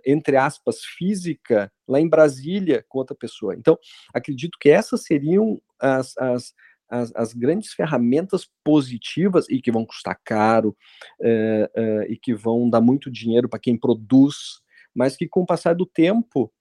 entre 0.06 0.38
aspas, 0.38 0.80
física, 0.82 1.72
lá 1.88 2.00
em 2.00 2.08
Brasília 2.08 2.86
com 2.88 3.00
outra 3.00 3.16
pessoa. 3.16 3.56
Então, 3.56 3.78
acredito 4.14 4.58
que 4.60 4.70
essas 4.70 5.04
seriam 5.04 5.62
as, 5.80 6.18
as, 6.18 6.54
as, 6.90 7.16
as, 7.16 7.34
grandes 7.34 7.74
ferramentas 7.74 8.48
positivas 8.64 9.48
e 9.50 9.62
que 9.62 9.72
vão 9.72 9.86
custar 9.86 10.20
caro 10.24 10.76
é, 11.22 11.70
é, 11.76 12.12
e 12.12 12.18
que 12.18 12.34
vão 12.34 12.70
dar 12.70 12.82
muito 12.82 13.12
dinheiro 13.12 13.50
para 13.50 13.60
quem 13.60 13.78
produz, 13.78 14.62
mas 14.94 15.16
que 15.16 15.28
com 15.28 15.42
o 15.42 15.46
passar 15.46 15.76
do 15.76 15.86
tempo 15.86 16.52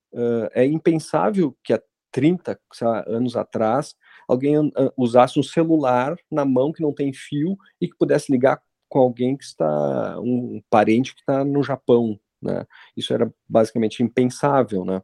é, 0.55 0.63
é 0.63 0.67
impensável 0.67 1.57
que 1.63 1.73
há 1.73 1.83
30 2.11 2.59
anos 3.07 3.37
atrás 3.37 3.95
alguém 4.29 4.55
usasse 4.97 5.39
um 5.39 5.43
celular 5.43 6.17
na 6.31 6.45
mão 6.45 6.73
que 6.73 6.81
não 6.81 6.93
tem 6.93 7.13
fio 7.13 7.57
e 7.81 7.89
que 7.89 7.97
pudesse 7.97 8.31
ligar 8.31 8.63
com 8.89 9.01
alguém 9.01 9.37
que 9.37 9.43
está 9.43 10.21
um 10.21 10.63
parente 10.71 11.13
que 11.13 11.21
está 11.21 11.45
no 11.45 11.63
Japão, 11.65 12.19
né? 12.45 12.67
Isso 12.97 13.13
era 13.13 13.33
basicamente 13.49 14.03
impensável, 14.03 14.85
né? 14.85 15.03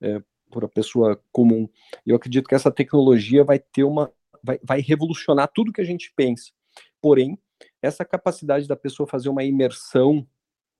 É, 0.00 0.20
por 0.50 0.64
a 0.64 0.68
pessoa 0.68 1.22
comum. 1.30 1.68
Eu 2.04 2.16
acredito 2.16 2.48
que 2.48 2.54
essa 2.54 2.70
tecnologia 2.70 3.44
vai 3.44 3.58
ter 3.58 3.84
uma 3.84 4.12
vai, 4.42 4.58
vai 4.62 4.80
revolucionar 4.80 5.50
tudo 5.54 5.72
que 5.72 5.80
a 5.80 5.84
gente 5.84 6.12
pensa. 6.16 6.50
Porém, 7.00 7.38
essa 7.80 8.04
capacidade 8.04 8.66
da 8.66 8.76
pessoa 8.76 9.06
fazer 9.06 9.28
uma 9.28 9.44
imersão, 9.44 10.26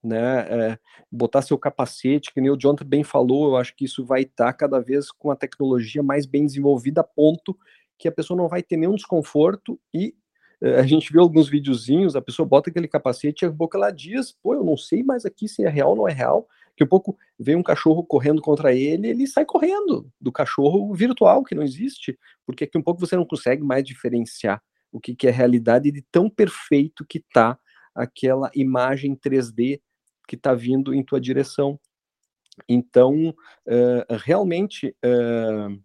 né, 0.03 0.41
é, 0.49 0.79
botar 1.13 1.43
seu 1.43 1.59
capacete, 1.59 2.33
que 2.33 2.41
nem 2.41 2.51
o 2.51 2.57
John 2.57 2.75
bem 2.85 3.05
falou, 3.05 3.49
eu 3.49 3.57
acho 3.57 3.75
que 3.77 3.85
isso 3.85 4.05
vai 4.05 4.23
estar 4.23 4.53
cada 4.55 4.81
vez 4.81 5.11
com 5.11 5.31
a 5.31 5.37
tecnologia 5.37 6.03
mais 6.03 6.25
bem 6.27 6.47
desenvolvida, 6.47 7.03
a 7.03 7.05
ponto 7.05 7.57
que 7.99 8.09
a 8.09 8.13
pessoa 8.13 8.37
não 8.37 8.49
vai 8.49 8.63
ter 8.63 8.79
nenhum 8.79 8.95
desconforto 8.95 9.79
e 9.93 10.15
a 10.63 10.83
gente 10.83 11.13
viu 11.13 11.23
alguns 11.23 11.49
videozinhos, 11.49 12.15
a 12.15 12.21
pessoa 12.21 12.47
bota 12.47 12.71
aquele 12.71 12.89
capacete 12.89 13.45
e 13.45 13.47
a 13.47 13.51
boca 13.51 13.79
ela 13.79 13.91
diz, 13.91 14.33
pô, 14.43 14.55
eu 14.55 14.63
não 14.63 14.77
sei 14.77 15.03
mais 15.03 15.25
aqui 15.25 15.49
se 15.49 15.65
é 15.65 15.69
real 15.69 15.91
ou 15.91 15.97
não 15.97 16.09
é 16.09 16.13
real, 16.13 16.47
que 16.77 16.85
um 16.85 16.87
pouco 16.87 17.17
vem 17.39 17.57
um 17.57 17.63
cachorro 17.63 18.05
correndo 18.05 18.41
contra 18.43 18.75
ele, 18.75 19.09
ele 19.09 19.27
sai 19.27 19.45
correndo 19.45 20.11
do 20.21 20.31
cachorro 20.31 20.95
virtual 20.95 21.45
que 21.45 21.55
não 21.55 21.63
existe, 21.63 22.19
porque 22.47 22.65
aqui 22.65 22.77
um 22.77 22.83
pouco 22.83 23.01
você 23.01 23.17
não 23.17 23.25
consegue 23.25 23.63
mais 23.63 23.85
diferenciar 23.85 24.63
o 24.93 25.01
que, 25.01 25.15
que 25.15 25.29
é 25.29 25.31
realidade 25.31 25.91
de 25.91 26.03
tão 26.11 26.29
perfeito 26.29 27.05
que 27.07 27.21
tá 27.33 27.59
aquela 27.95 28.51
imagem 28.55 29.15
3D 29.17 29.81
que 30.27 30.37
está 30.37 30.55
vindo 30.55 30.95
em 30.95 31.03
tua 31.03 31.21
direção. 31.21 31.79
Então, 32.69 33.31
uh, 33.67 34.17
realmente, 34.25 34.95
uh, 35.05 35.81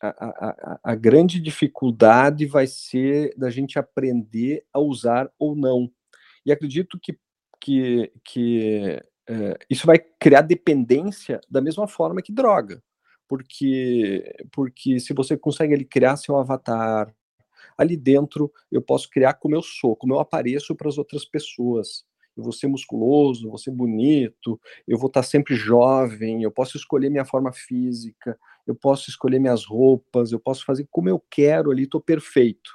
a, 0.00 0.08
a, 0.08 0.80
a, 0.84 0.94
grande 0.94 1.40
dificuldade 1.40 2.46
vai 2.46 2.66
ser 2.66 3.34
da 3.36 3.50
gente 3.50 3.78
aprender 3.78 4.64
a 4.72 4.78
usar 4.78 5.30
ou 5.38 5.56
não. 5.56 5.90
E 6.46 6.52
acredito 6.52 6.98
que, 7.00 7.18
que, 7.60 8.12
que 8.24 9.02
é, 9.28 9.58
isso 9.68 9.86
vai 9.86 9.98
criar 9.98 10.42
dependência 10.42 11.40
da 11.50 11.60
mesma 11.60 11.86
forma 11.86 12.22
que 12.22 12.32
droga, 12.32 12.82
porque 13.28 14.34
porque 14.52 15.00
se 15.00 15.12
você 15.12 15.36
consegue 15.36 15.74
ali 15.74 15.84
criar 15.84 16.16
seu 16.16 16.36
avatar 16.36 17.14
ali 17.76 17.96
dentro, 17.96 18.52
eu 18.72 18.82
posso 18.82 19.10
criar 19.10 19.34
como 19.34 19.54
eu 19.54 19.62
sou, 19.62 19.94
como 19.94 20.14
eu 20.14 20.20
apareço 20.20 20.74
para 20.74 20.88
as 20.88 20.98
outras 20.98 21.24
pessoas. 21.24 22.04
Eu 22.36 22.44
vou 22.44 22.52
ser 22.52 22.68
musculoso, 22.68 23.48
vou 23.48 23.58
ser 23.58 23.72
bonito, 23.72 24.60
eu 24.86 24.96
vou 24.96 25.08
estar 25.08 25.24
sempre 25.24 25.56
jovem, 25.56 26.42
eu 26.42 26.52
posso 26.52 26.76
escolher 26.76 27.10
minha 27.10 27.24
forma 27.24 27.52
física, 27.52 28.38
eu 28.68 28.74
posso 28.74 29.08
escolher 29.08 29.38
minhas 29.38 29.64
roupas, 29.64 30.30
eu 30.30 30.38
posso 30.38 30.64
fazer 30.64 30.86
como 30.90 31.08
eu 31.08 31.18
quero 31.30 31.70
ali, 31.70 31.84
estou 31.84 32.02
perfeito. 32.02 32.70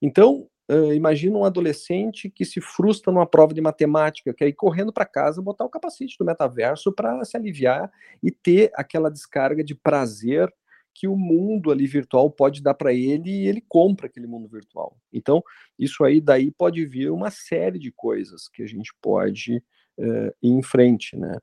Então, 0.00 0.48
uh, 0.70 0.94
imagina 0.94 1.36
um 1.36 1.44
adolescente 1.44 2.30
que 2.30 2.46
se 2.46 2.62
frustra 2.62 3.12
numa 3.12 3.26
prova 3.26 3.52
de 3.52 3.60
matemática, 3.60 4.32
quer 4.32 4.48
ir 4.48 4.54
correndo 4.54 4.90
para 4.90 5.04
casa, 5.04 5.42
botar 5.42 5.66
o 5.66 5.68
capacete 5.68 6.16
do 6.18 6.24
metaverso 6.24 6.90
para 6.90 7.22
se 7.26 7.36
aliviar 7.36 7.92
e 8.22 8.30
ter 8.30 8.72
aquela 8.74 9.10
descarga 9.10 9.62
de 9.62 9.74
prazer 9.74 10.50
que 10.94 11.06
o 11.06 11.16
mundo 11.16 11.70
ali 11.70 11.86
virtual 11.86 12.30
pode 12.30 12.62
dar 12.62 12.74
para 12.74 12.92
ele 12.92 13.30
e 13.30 13.46
ele 13.46 13.62
compra 13.68 14.06
aquele 14.06 14.26
mundo 14.26 14.48
virtual. 14.48 14.96
Então, 15.12 15.42
isso 15.78 16.04
aí 16.04 16.20
daí 16.20 16.50
pode 16.50 16.84
vir 16.86 17.10
uma 17.10 17.30
série 17.30 17.78
de 17.78 17.92
coisas 17.92 18.48
que 18.48 18.62
a 18.62 18.66
gente 18.66 18.92
pode 19.00 19.62
uh, 19.98 20.34
ir 20.42 20.50
em 20.50 20.62
frente, 20.62 21.16
né? 21.16 21.36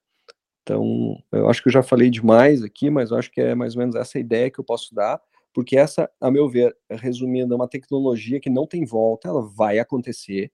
Então, 0.69 1.17
eu 1.31 1.49
acho 1.49 1.63
que 1.63 1.67
eu 1.67 1.73
já 1.73 1.81
falei 1.81 2.11
demais 2.11 2.61
aqui, 2.61 2.91
mas 2.91 3.09
eu 3.09 3.17
acho 3.17 3.31
que 3.31 3.41
é 3.41 3.55
mais 3.55 3.75
ou 3.75 3.79
menos 3.79 3.95
essa 3.95 4.19
ideia 4.19 4.51
que 4.51 4.59
eu 4.59 4.63
posso 4.63 4.93
dar, 4.93 5.19
porque 5.51 5.75
essa, 5.75 6.07
a 6.21 6.29
meu 6.29 6.47
ver, 6.47 6.77
resumindo, 6.91 7.55
é 7.55 7.55
uma 7.55 7.67
tecnologia 7.67 8.39
que 8.39 8.51
não 8.51 8.67
tem 8.67 8.85
volta, 8.85 9.27
ela 9.27 9.41
vai 9.41 9.79
acontecer, 9.79 10.51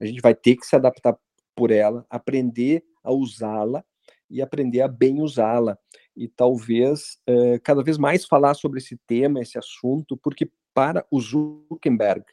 a 0.00 0.06
gente 0.06 0.22
vai 0.22 0.34
ter 0.34 0.56
que 0.56 0.64
se 0.64 0.74
adaptar 0.74 1.14
por 1.54 1.70
ela, 1.70 2.06
aprender 2.08 2.82
a 3.04 3.12
usá-la 3.12 3.84
e 4.30 4.40
aprender 4.40 4.80
a 4.80 4.88
bem 4.88 5.20
usá-la. 5.20 5.76
E 6.16 6.26
talvez 6.26 7.18
eh, 7.26 7.58
cada 7.62 7.82
vez 7.82 7.98
mais 7.98 8.24
falar 8.24 8.54
sobre 8.54 8.78
esse 8.78 8.98
tema, 9.06 9.42
esse 9.42 9.58
assunto, 9.58 10.16
porque 10.16 10.50
para 10.72 11.04
o 11.10 11.20
Zuckerberg, 11.20 12.24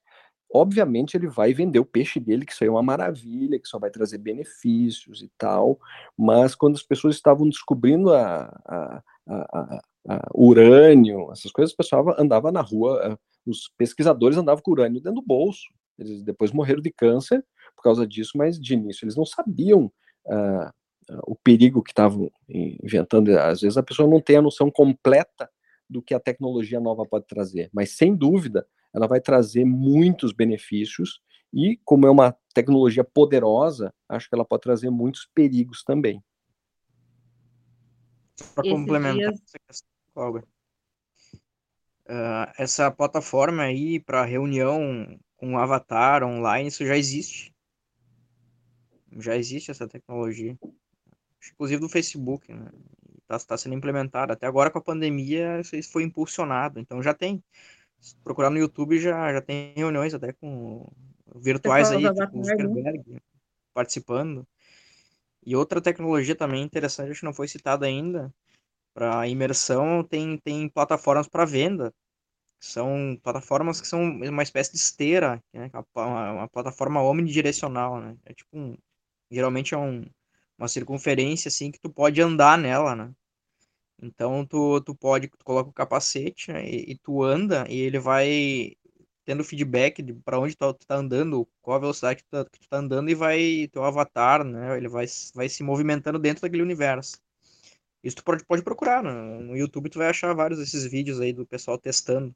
Obviamente 0.52 1.16
ele 1.18 1.28
vai 1.28 1.54
vender 1.54 1.80
o 1.80 1.86
peixe 1.86 2.20
dele, 2.20 2.46
que 2.46 2.54
isso 2.54 2.64
aí 2.64 2.68
é 2.68 2.72
uma 2.72 2.84
maravilha, 2.84 3.60
que 3.60 3.68
só 3.68 3.78
vai 3.78 3.90
trazer 3.90 4.18
benefícios 4.18 5.22
e 5.22 5.30
tal, 5.38 5.80
mas 6.18 6.56
quando 6.56 6.76
as 6.76 6.84
pessoas 6.84 7.16
estavam 7.16 7.50
descobrindo 7.50 8.14
a, 8.14 8.46
a, 8.66 9.04
a, 9.28 9.82
a 10.08 10.30
urânio, 10.34 11.32
essas 11.32 11.52
coisas, 11.52 11.74
o 11.74 11.78
pessoal 11.78 12.16
andava 12.18 12.52
na 12.52 12.62
rua, 12.62 13.00
eh, 13.04 13.18
os 13.46 13.70
pesquisadores 13.78 14.38
andavam 14.38 14.64
com 14.64 14.72
urânio 14.72 15.02
dentro 15.02 15.20
do 15.20 15.26
bolso, 15.26 15.68
eles 16.00 16.24
depois 16.24 16.52
morreram 16.52 16.82
de 16.82 16.92
câncer 16.92 17.44
por 17.76 17.84
causa 17.84 18.08
disso, 18.08 18.32
mas 18.36 18.60
de 18.60 18.74
início 18.74 19.04
eles 19.04 19.16
não 19.16 19.26
sabiam 19.26 19.92
uh, 20.26 20.72
o 21.26 21.36
perigo 21.36 21.82
que 21.82 21.92
estavam 21.92 22.32
inventando, 22.50 23.38
às 23.38 23.62
vezes 23.62 23.78
a 23.78 23.84
pessoa 23.84 24.08
não 24.08 24.22
tem 24.22 24.38
a 24.38 24.42
noção 24.42 24.70
completa 24.70 25.50
do 25.90 26.02
que 26.02 26.14
a 26.14 26.20
tecnologia 26.20 26.80
nova 26.80 27.06
pode 27.06 27.26
trazer, 27.28 27.70
mas 27.74 27.92
sem 27.92 28.16
dúvida 28.16 28.68
ela 28.98 29.08
vai 29.08 29.22
trazer 29.22 29.64
muitos 29.64 30.34
benefícios 30.34 31.22
e, 31.54 31.80
como 31.86 32.08
é 32.08 32.12
uma 32.12 32.36
tecnologia 32.54 33.04
poderosa, 33.04 33.94
acho 34.10 34.28
que 34.28 34.36
ela 34.36 34.44
pode 34.44 34.64
trazer 34.64 34.90
muitos 34.90 35.30
perigos 35.34 35.84
também. 35.84 36.22
Para 38.54 38.70
complementar 38.70 39.32
dias... 39.32 39.42
essa 39.42 39.60
questão, 39.68 40.36
uh, 40.36 40.44
essa 42.58 42.92
plataforma 42.92 43.64
aí 43.64 44.00
para 44.00 44.26
reunião 44.26 45.20
com 45.36 45.58
avatar 45.58 46.24
online, 46.24 46.70
isso 46.70 46.86
já 46.86 46.98
existe. 46.98 47.54
Já 49.20 49.36
existe 49.36 49.72
essa 49.72 49.88
tecnologia. 49.88 50.58
Inclusive 51.54 51.80
do 51.80 51.90
Facebook, 51.90 52.52
né? 52.52 52.70
Está 53.22 53.40
tá 53.40 53.58
sendo 53.58 53.76
implementada. 53.76 54.34
Até 54.34 54.48
agora 54.48 54.72
com 54.72 54.80
a 54.80 54.84
pandemia, 54.84 55.62
isso 55.62 55.92
foi 55.92 56.04
impulsionado. 56.04 56.80
Então 56.80 57.02
já 57.04 57.14
tem 57.14 57.44
procurar 58.24 58.50
no 58.50 58.58
YouTube 58.58 59.00
já, 59.00 59.34
já 59.34 59.42
tem 59.42 59.74
reuniões 59.76 60.14
até 60.14 60.34
com 60.34 60.88
virtuais 61.36 61.92
aí, 61.92 62.04
tipo, 62.04 62.44
Zuckerberg 62.44 63.22
participando. 63.74 64.48
E 65.46 65.56
outra 65.56 65.80
tecnologia 65.80 66.36
também 66.36 66.64
interessante, 66.64 67.12
acho 67.12 67.22
que 67.22 67.26
não 67.26 67.34
foi 67.34 67.48
citada 67.48 67.86
ainda, 67.86 68.34
para 68.94 69.28
imersão, 69.28 70.04
tem, 70.04 70.38
tem 70.38 70.68
plataformas 70.68 71.28
para 71.28 71.46
venda. 71.46 71.94
São 72.60 73.18
plataformas 73.22 73.80
que 73.80 73.88
são 73.88 74.02
uma 74.02 74.42
espécie 74.44 74.72
de 74.72 74.78
esteira, 74.78 75.42
né? 75.54 75.70
uma, 75.96 76.32
uma 76.32 76.48
plataforma 76.50 77.02
omnidirecional, 77.04 78.02
né? 78.02 78.18
É 78.26 78.34
tipo 78.34 78.58
um, 78.58 78.76
geralmente 79.30 79.76
é 79.76 79.78
um, 79.78 80.04
uma 80.58 80.68
circunferência 80.68 81.50
assim 81.50 81.70
que 81.72 81.80
tu 81.80 81.90
pode 81.90 82.20
andar 82.20 82.58
nela, 82.58 82.96
né? 82.96 83.12
Então 84.02 84.46
tu, 84.46 84.82
tu 84.82 84.96
pode, 84.96 85.28
tu 85.30 85.44
coloca 85.44 85.70
o 85.70 85.74
capacete 85.74 86.52
né, 86.52 86.68
e, 86.70 86.92
e, 86.92 86.98
tu 86.98 87.24
anda 87.24 87.66
e 87.70 87.80
ele 87.80 88.00
vai 88.00 88.74
tendo 89.26 89.44
feedback 89.44 90.02
de 90.02 90.14
para 90.14 90.40
onde 90.40 90.56
tu, 90.56 90.74
tu 90.74 90.86
tá 90.88 90.96
andando, 90.96 91.48
qual 91.62 91.78
a 91.78 91.80
velocidade 91.80 92.18
que 92.18 92.24
tu, 92.24 92.32
tá, 92.32 92.46
que 92.46 92.60
tu 92.60 92.70
tá 92.70 92.78
andando 92.78 93.10
e 93.10 93.16
vai 93.16 93.68
teu 93.72 93.84
avatar, 93.84 94.44
né? 94.44 94.78
Ele 94.78 94.88
vai, 94.88 95.06
vai 95.36 95.50
se 95.50 95.64
movimentando 95.64 96.20
dentro 96.20 96.42
daquele 96.44 96.64
universo. 96.64 97.20
Isso 98.04 98.18
tu 98.18 98.24
pode, 98.24 98.46
pode 98.46 98.64
procurar 98.64 99.04
no, 99.04 99.42
no 99.42 99.58
YouTube, 99.58 99.90
tu 99.90 100.00
vai 100.00 100.08
achar 100.10 100.34
vários 100.34 100.60
desses 100.60 100.86
vídeos 100.86 101.20
aí 101.20 101.34
do 101.34 101.46
pessoal 101.46 101.78
testando. 101.78 102.34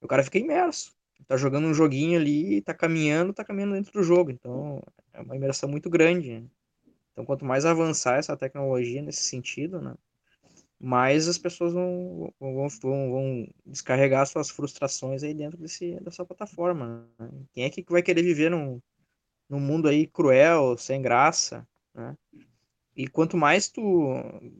O 0.00 0.06
cara 0.08 0.22
fica 0.22 0.38
imerso. 0.38 0.94
Tá 1.26 1.36
jogando 1.36 1.66
um 1.66 1.74
joguinho 1.74 2.18
ali, 2.18 2.60
tá 2.62 2.74
caminhando, 2.74 3.32
tá 3.32 3.44
caminhando 3.44 3.74
dentro 3.74 3.92
do 3.92 4.02
jogo. 4.02 4.30
Então, 4.30 4.82
é 5.12 5.20
uma 5.20 5.36
imersão 5.36 5.68
muito 5.68 5.90
grande. 5.90 6.40
Né? 6.40 6.46
Então, 7.12 7.24
quanto 7.24 7.44
mais 7.44 7.64
avançar 7.66 8.18
essa 8.18 8.36
tecnologia 8.36 9.02
nesse 9.02 9.22
sentido, 9.22 9.80
né? 9.80 9.94
Mais 10.80 11.28
as 11.28 11.36
pessoas 11.36 11.74
vão, 11.74 12.32
vão, 12.40 12.68
vão, 12.68 13.10
vão 13.10 13.48
descarregar 13.66 14.26
suas 14.26 14.48
frustrações 14.48 15.22
aí 15.22 15.34
dentro 15.34 15.58
desse, 15.58 16.00
dessa 16.00 16.24
plataforma. 16.24 17.06
Né? 17.18 17.30
Quem 17.52 17.64
é 17.64 17.70
que 17.70 17.84
vai 17.88 18.02
querer 18.02 18.22
viver 18.22 18.50
num, 18.50 18.80
num 19.48 19.60
mundo 19.60 19.88
aí 19.88 20.06
cruel, 20.06 20.78
sem 20.78 21.02
graça, 21.02 21.66
né? 21.94 22.16
E 22.96 23.06
quanto 23.06 23.36
mais 23.36 23.68
tu, 23.68 23.82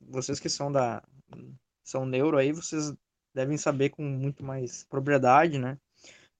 vocês 0.08 0.38
que 0.38 0.48
são 0.48 0.70
da 0.70 1.02
são 1.82 2.06
neuro 2.06 2.38
aí, 2.38 2.52
vocês 2.52 2.92
devem 3.34 3.56
saber 3.56 3.90
com 3.90 4.02
muito 4.02 4.44
mais 4.44 4.84
propriedade, 4.84 5.58
né? 5.58 5.78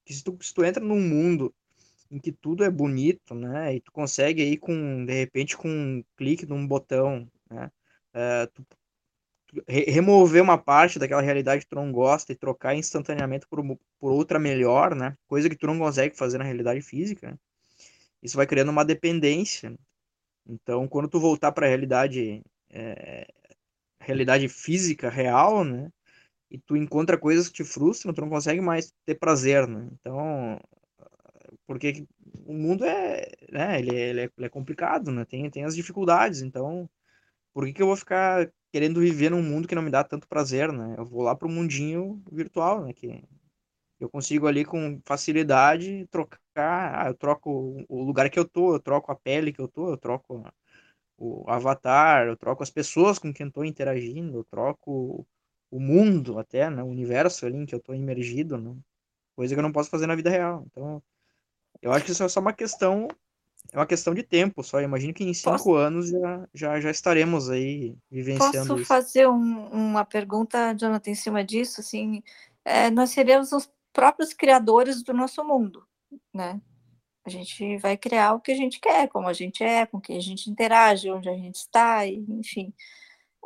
Que 0.05 0.15
se 0.15 0.23
tu, 0.23 0.37
se 0.41 0.53
tu 0.55 0.65
entra 0.65 0.85
num 0.85 1.01
mundo 1.01 1.55
em 2.11 2.19
que 2.19 2.33
tudo 2.33 2.65
é 2.65 2.71
bonito, 2.71 3.35
né? 3.35 3.75
E 3.75 3.81
tu 3.81 3.93
consegue 3.93 4.43
aí 4.43 4.57
com, 4.57 5.05
de 5.05 5.13
repente, 5.13 5.57
com 5.57 5.69
um 5.69 6.05
clique 6.17 6.47
num 6.47 6.67
botão, 6.67 7.31
né? 7.49 7.71
Uh, 8.15 8.47
tu 8.53 8.67
remover 9.67 10.43
uma 10.43 10.59
parte 10.59 10.99
daquela 10.99 11.23
realidade 11.23 11.63
que 11.63 11.69
tu 11.69 11.77
não 11.77 11.91
gosta 11.93 12.33
e 12.33 12.37
trocar 12.37 12.75
instantaneamente 12.75 13.47
por, 13.49 13.63
por 13.99 14.13
outra 14.13 14.39
melhor, 14.39 14.95
né? 14.95 15.17
Coisa 15.27 15.49
que 15.49 15.57
tu 15.57 15.67
não 15.67 15.79
consegue 15.79 16.17
fazer 16.17 16.39
na 16.39 16.45
realidade 16.45 16.81
física. 16.83 17.39
Isso 18.23 18.37
vai 18.37 18.47
criando 18.47 18.71
uma 18.71 18.85
dependência. 18.85 19.75
Então, 20.47 20.87
quando 20.89 21.09
tu 21.09 21.21
voltar 21.21 21.53
para 21.53 21.67
a 21.67 21.69
realidade, 21.69 22.43
é, 22.71 23.27
realidade 24.01 24.49
física 24.49 25.09
real, 25.09 25.65
né? 25.65 25.91
E 26.51 26.59
tu 26.59 26.77
encontra 26.77 27.17
coisas 27.19 27.49
que 27.49 27.55
te 27.55 27.65
frustram, 27.65 28.13
tu 28.13 28.21
não 28.21 28.29
consegue 28.29 28.61
mais 28.61 28.93
ter 29.07 29.15
prazer, 29.15 29.67
né? 29.69 29.89
Então, 29.93 30.61
porque 31.67 32.07
o 32.45 32.53
mundo 32.53 32.85
é, 32.85 33.31
né? 33.51 33.79
Ele, 33.79 33.97
é, 33.97 34.09
ele, 34.11 34.21
é, 34.23 34.31
ele 34.37 34.47
é 34.47 34.49
complicado, 34.49 35.11
né? 35.11 35.25
Tem, 35.25 35.49
tem 35.51 35.65
as 35.65 35.77
dificuldades. 35.77 36.43
Então, 36.43 36.89
por 37.53 37.67
que, 37.67 37.73
que 37.73 37.83
eu 37.83 37.87
vou 37.87 37.97
ficar 37.97 38.51
querendo 38.73 39.01
viver 39.01 39.31
num 39.31 39.43
mundo 39.43 39.69
que 39.69 39.75
não 39.75 39.83
me 39.83 39.91
dá 39.91 40.05
tanto 40.05 40.29
prazer, 40.29 40.73
né? 40.73 40.95
Eu 40.99 41.05
vou 41.05 41.23
lá 41.23 41.35
pro 41.35 41.49
mundinho 41.49 42.23
virtual, 42.31 42.85
né? 42.85 42.93
Que 42.93 43.25
eu 44.01 44.09
consigo 44.09 44.47
ali 44.47 44.65
com 44.65 45.01
facilidade 45.05 46.07
trocar. 46.11 46.41
Ah, 46.57 47.09
eu 47.09 47.15
troco 47.15 47.85
o 47.89 48.03
lugar 48.05 48.31
que 48.31 48.39
eu 48.39 48.49
tô, 48.49 48.75
eu 48.75 48.81
troco 48.81 49.13
a 49.13 49.17
pele 49.17 49.53
que 49.53 49.61
eu 49.61 49.69
tô, 49.69 49.91
eu 49.91 49.97
troco 49.97 50.45
o 51.19 51.45
avatar, 51.49 52.27
eu 52.27 52.37
troco 52.37 52.63
as 52.63 52.71
pessoas 52.71 53.19
com 53.19 53.33
quem 53.33 53.47
eu 53.47 53.53
tô 53.53 53.65
interagindo, 53.65 54.39
eu 54.39 54.45
troco 54.45 55.27
o 55.71 55.81
mundo 55.81 56.39
até, 56.39 56.71
né? 56.71 56.83
O 56.83 56.87
universo 56.87 57.47
ali 57.47 57.59
em 57.59 57.67
que 57.67 57.75
eu 57.75 57.81
tô 57.81 57.95
imergido, 57.95 58.59
né? 58.59 58.77
Coisa 59.37 59.55
que 59.55 59.59
eu 59.59 59.63
não 59.63 59.73
posso 59.73 59.91
fazer 59.91 60.07
na 60.07 60.17
vida 60.17 60.31
real. 60.31 60.65
Então, 60.67 61.03
eu 61.83 61.93
acho 61.93 62.05
que 62.05 62.13
isso 62.13 62.23
é 62.23 62.29
só 62.29 62.41
uma 62.41 62.53
questão 62.53 63.09
é 63.73 63.79
uma 63.79 63.87
questão 63.87 64.13
de 64.13 64.23
tempo 64.23 64.63
só. 64.63 64.81
Eu 64.81 64.85
imagino 64.85 65.15
que 65.15 65.25
em 65.25 65.33
cinco 65.33 65.53
Posso... 65.53 65.75
anos 65.75 66.09
já, 66.09 66.49
já, 66.53 66.81
já 66.81 66.91
estaremos 66.91 67.49
aí 67.49 67.97
vivenciando 68.11 68.69
Posso 68.69 68.77
isso. 68.77 68.85
fazer 68.87 69.29
um, 69.29 69.69
uma 69.69 70.05
pergunta, 70.05 70.75
Jonathan, 70.75 71.11
em 71.11 71.15
cima 71.15 71.45
disso? 71.45 71.81
Assim, 71.81 72.23
é, 72.65 72.91
nós 72.91 73.11
seremos 73.11 73.53
os 73.53 73.71
próprios 73.93 74.33
criadores 74.33 75.03
do 75.03 75.13
nosso 75.13 75.45
mundo, 75.45 75.87
né? 76.35 76.61
A 77.25 77.31
gente 77.31 77.77
vai 77.79 77.97
criar 77.97 78.33
o 78.33 78.41
que 78.41 78.51
a 78.51 78.57
gente 78.57 78.81
quer, 78.81 79.09
como 79.09 79.29
a 79.29 79.33
gente 79.33 79.63
é, 79.63 79.87
com 79.87 80.01
quem 80.01 80.17
a 80.17 80.23
gente 80.23 80.51
interage, 80.51 81.11
onde 81.11 81.29
a 81.29 81.35
gente 81.35 81.57
está, 81.57 82.07
e, 82.07 82.25
enfim. 82.29 82.73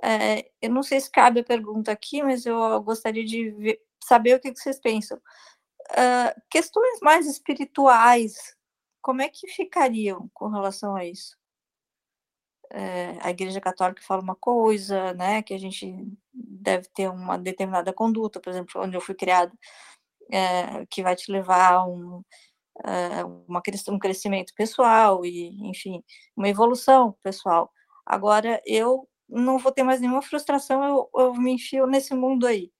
É, 0.03 0.51
eu 0.63 0.71
não 0.71 0.83
sei 0.83 1.01
se 1.01 1.11
cabe 1.11 1.41
a 1.41 1.45
pergunta 1.45 1.91
aqui, 1.93 2.23
mas 2.23 2.47
eu 2.47 2.83
gostaria 2.83 3.25
de 3.25 3.51
ver, 3.51 3.81
saber 4.03 4.37
o 4.37 4.41
que 4.41 4.55
vocês 4.55 4.79
pensam. 4.79 5.19
Uh, 5.91 6.41
questões 6.51 7.01
mais 7.03 7.27
espirituais 7.27 8.57
como 9.05 9.21
é 9.21 9.29
que 9.29 9.47
ficariam 9.49 10.31
com 10.33 10.49
relação 10.49 10.97
a 10.97 11.05
isso? 11.05 11.37
É, 12.71 13.19
a 13.21 13.31
Igreja 13.31 13.61
Católica 13.61 14.03
fala 14.03 14.23
uma 14.23 14.35
coisa, 14.35 15.13
né, 15.15 15.43
que 15.43 15.53
a 15.53 15.59
gente 15.59 15.95
deve 16.33 16.89
ter 16.95 17.11
uma 17.11 17.37
determinada 17.39 17.93
conduta, 17.93 18.41
por 18.41 18.51
exemplo, 18.51 18.81
onde 18.83 18.97
eu 18.97 19.03
fui 19.03 19.15
criada, 19.15 19.53
é, 20.33 20.87
que 20.87 21.03
vai 21.03 21.15
te 21.17 21.31
levar 21.31 21.75
a 21.75 21.87
um, 21.87 22.25
é, 22.85 23.25
uma, 23.25 23.63
um 23.91 23.99
crescimento 23.99 24.55
pessoal 24.57 25.25
e, 25.27 25.49
enfim, 25.69 26.03
uma 26.37 26.49
evolução 26.49 27.15
pessoal. 27.23 27.71
Agora, 28.07 28.63
eu 28.67 29.09
não 29.29 29.59
vou 29.59 29.73
ter 29.73 29.83
mais 29.83 30.01
nenhuma 30.01 30.23
frustração, 30.23 30.83
eu, 30.85 31.11
eu 31.27 31.35
me 31.35 31.53
enfio 31.53 31.87
nesse 31.87 32.15
mundo 32.15 32.47
aí, 32.47 32.73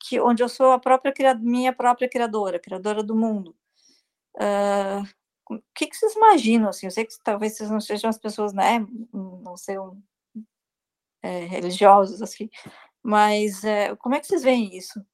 que 0.00 0.20
onde 0.20 0.42
eu 0.42 0.48
sou 0.48 0.72
a 0.72 0.80
própria 0.80 1.12
minha 1.36 1.72
própria 1.74 2.08
criadora, 2.08 2.58
criadora 2.60 3.02
do 3.02 3.14
mundo 3.16 3.54
Uh, 4.36 5.00
o 5.50 5.62
que, 5.74 5.86
que, 5.86 5.96
vocês 5.96 6.14
imaginam? 6.14 6.68
Assim, 6.68 6.86
eu 6.86 6.90
sei 6.90 7.04
que 7.04 7.14
talvez 7.22 7.56
vocês 7.56 7.70
não 7.70 7.80
sejam 7.80 8.10
as 8.10 8.18
pessoas, 8.18 8.52
né? 8.52 8.86
Não 9.12 9.56
sejam 9.56 10.02
é, 11.22 11.40
religiosos, 11.46 12.22
assim, 12.22 12.48
mas 13.02 13.64
é, 13.64 13.94
como 13.96 14.14
é 14.14 14.20
que 14.20 14.26
vocês 14.26 14.42
veem 14.42 14.76
isso? 14.76 15.04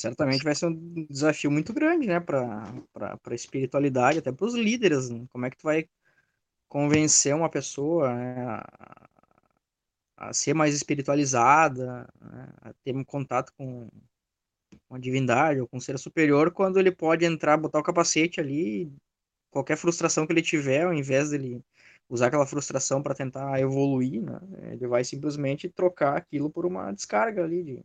certamente 0.00 0.44
vai 0.44 0.54
ser 0.54 0.66
um 0.66 1.06
desafio 1.10 1.50
muito 1.50 1.72
grande, 1.72 2.06
né, 2.06 2.20
para 2.20 2.72
a 2.94 3.34
espiritualidade, 3.34 4.18
até 4.18 4.32
para 4.32 4.46
os 4.46 4.54
líderes. 4.54 5.10
Né? 5.10 5.26
Como 5.30 5.44
é 5.46 5.50
que 5.50 5.58
tu 5.58 5.64
vai 5.64 5.88
convencer 6.68 7.34
uma 7.34 7.50
pessoa 7.50 8.14
né, 8.14 8.46
a, 8.46 9.08
a, 10.20 10.32
ser 10.34 10.54
mais 10.54 10.74
espiritualizada, 10.74 12.06
né, 12.20 12.52
a 12.60 12.72
ter 12.84 12.94
um 12.94 13.02
contato 13.02 13.52
com 13.56 13.88
uma 14.88 15.00
divindade 15.00 15.60
ou 15.60 15.66
com 15.66 15.78
um 15.78 15.80
ser 15.80 15.98
superior, 15.98 16.52
quando 16.52 16.78
ele 16.78 16.92
pode 16.92 17.24
entrar, 17.24 17.56
botar 17.56 17.80
o 17.80 17.82
capacete 17.82 18.40
ali, 18.40 18.92
qualquer 19.50 19.76
frustração 19.76 20.26
que 20.26 20.32
ele 20.32 20.42
tiver, 20.42 20.84
ao 20.84 20.94
invés 20.94 21.30
dele 21.30 21.64
usar 22.08 22.26
aquela 22.26 22.46
frustração 22.46 23.02
para 23.02 23.14
tentar 23.14 23.58
evoluir, 23.60 24.22
né, 24.22 24.40
ele 24.72 24.86
vai 24.86 25.02
simplesmente 25.04 25.68
trocar 25.70 26.16
aquilo 26.16 26.50
por 26.50 26.66
uma 26.66 26.92
descarga 26.92 27.42
ali 27.42 27.62
de 27.64 27.84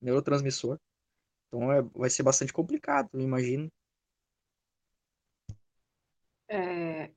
neurotransmissor. 0.00 0.78
Então 1.48 1.72
é, 1.72 1.82
vai 1.94 2.10
ser 2.10 2.22
bastante 2.22 2.52
complicado, 2.52 3.20
imagino. 3.20 3.70
É, 6.48 7.10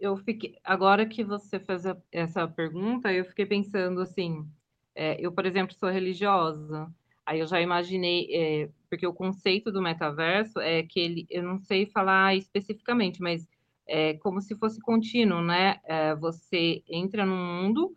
eu 0.00 0.16
fiquei, 0.16 0.56
agora 0.64 1.06
que 1.06 1.24
você 1.24 1.58
fez 1.58 1.86
a, 1.86 1.96
essa 2.10 2.46
pergunta, 2.48 3.12
eu 3.12 3.24
fiquei 3.24 3.46
pensando 3.46 4.00
assim, 4.00 4.46
é, 4.94 5.16
eu, 5.24 5.32
por 5.32 5.46
exemplo, 5.46 5.74
sou 5.74 5.88
religiosa, 5.88 6.92
aí 7.24 7.40
eu 7.40 7.46
já 7.46 7.60
imaginei, 7.60 8.28
é, 8.30 8.70
porque 8.88 9.06
o 9.06 9.14
conceito 9.14 9.70
do 9.72 9.82
metaverso 9.82 10.58
é 10.60 10.82
que 10.82 11.00
ele, 11.00 11.26
eu 11.30 11.42
não 11.42 11.58
sei 11.58 11.86
falar 11.86 12.36
especificamente, 12.36 13.20
mas 13.20 13.48
é 13.86 14.14
como 14.14 14.40
se 14.40 14.56
fosse 14.56 14.80
contínuo, 14.80 15.42
né? 15.42 15.80
É, 15.84 16.14
você 16.14 16.82
entra 16.88 17.26
num 17.26 17.36
mundo, 17.36 17.92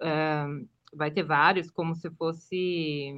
é, 0.00 0.44
vai 0.94 1.10
ter 1.10 1.22
vários, 1.22 1.70
como 1.70 1.94
se 1.94 2.10
fosse. 2.10 3.12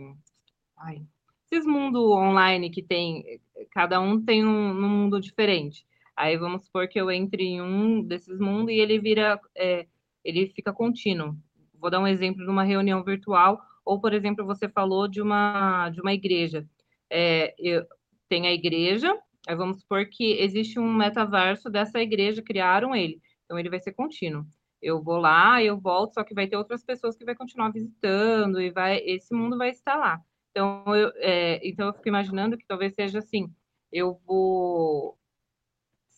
Ai, 0.77 1.03
esses 1.51 1.66
mundos 1.66 2.03
online 2.03 2.71
que 2.71 2.83
tem, 2.83 3.41
cada 3.71 4.01
um 4.01 4.23
tem 4.23 4.45
um, 4.45 4.71
um, 4.71 4.89
mundo 4.89 5.21
diferente. 5.21 5.87
Aí 6.19 6.37
vamos 6.37 6.64
supor 6.64 6.89
que 6.89 7.01
eu 7.01 7.12
entre 7.12 7.45
em 7.45 7.62
um 7.62 8.03
desses 8.03 8.41
mundos 8.41 8.75
e 8.75 8.79
ele 8.81 8.99
vira, 8.99 9.41
é, 9.57 9.87
ele 10.25 10.49
fica 10.49 10.73
contínuo. 10.73 11.37
Vou 11.75 11.91
dar 11.91 12.01
um 12.01 12.09
exemplo 12.09 12.45
de 12.45 12.51
uma 12.51 12.64
reunião 12.64 13.05
virtual, 13.05 13.61
ou 13.85 14.01
por 14.01 14.12
exemplo, 14.12 14.45
você 14.45 14.69
falou 14.69 15.07
de 15.07 15.23
uma 15.23 15.89
de 15.91 16.01
uma 16.01 16.12
igreja. 16.12 16.66
É, 17.09 17.55
eu, 17.57 17.87
tem 18.29 18.49
a 18.49 18.53
igreja, 18.53 19.16
aí 19.47 19.55
vamos 19.55 19.79
supor 19.79 20.07
que 20.07 20.33
existe 20.41 20.81
um 20.81 20.93
metaverso 20.93 21.71
dessa 21.71 22.01
igreja, 22.01 22.43
criaram 22.43 22.97
ele. 22.97 23.21
Então 23.45 23.57
ele 23.57 23.71
vai 23.71 23.79
ser 23.79 23.93
contínuo. 23.93 24.45
Eu 24.83 25.01
vou 25.01 25.19
lá, 25.19 25.62
eu 25.62 25.79
volto, 25.79 26.14
só 26.14 26.25
que 26.25 26.35
vai 26.35 26.49
ter 26.49 26.57
outras 26.57 26.83
pessoas 26.85 27.16
que 27.16 27.25
vai 27.25 27.37
continuar 27.37 27.71
visitando 27.71 28.61
e 28.61 28.71
vai, 28.71 28.99
esse 29.05 29.33
mundo 29.33 29.57
vai 29.57 29.71
estar 29.71 29.95
lá. 29.97 30.21
Então 30.51 30.85
eu, 30.97 31.12
é, 31.16 31.61
então 31.69 31.87
eu 31.87 31.95
fico 31.95 32.09
imaginando 32.09 32.59
que 32.59 32.66
talvez 32.66 32.93
seja 32.95 33.21
assim, 33.21 33.53
eu 33.93 34.21
vou 34.27 35.18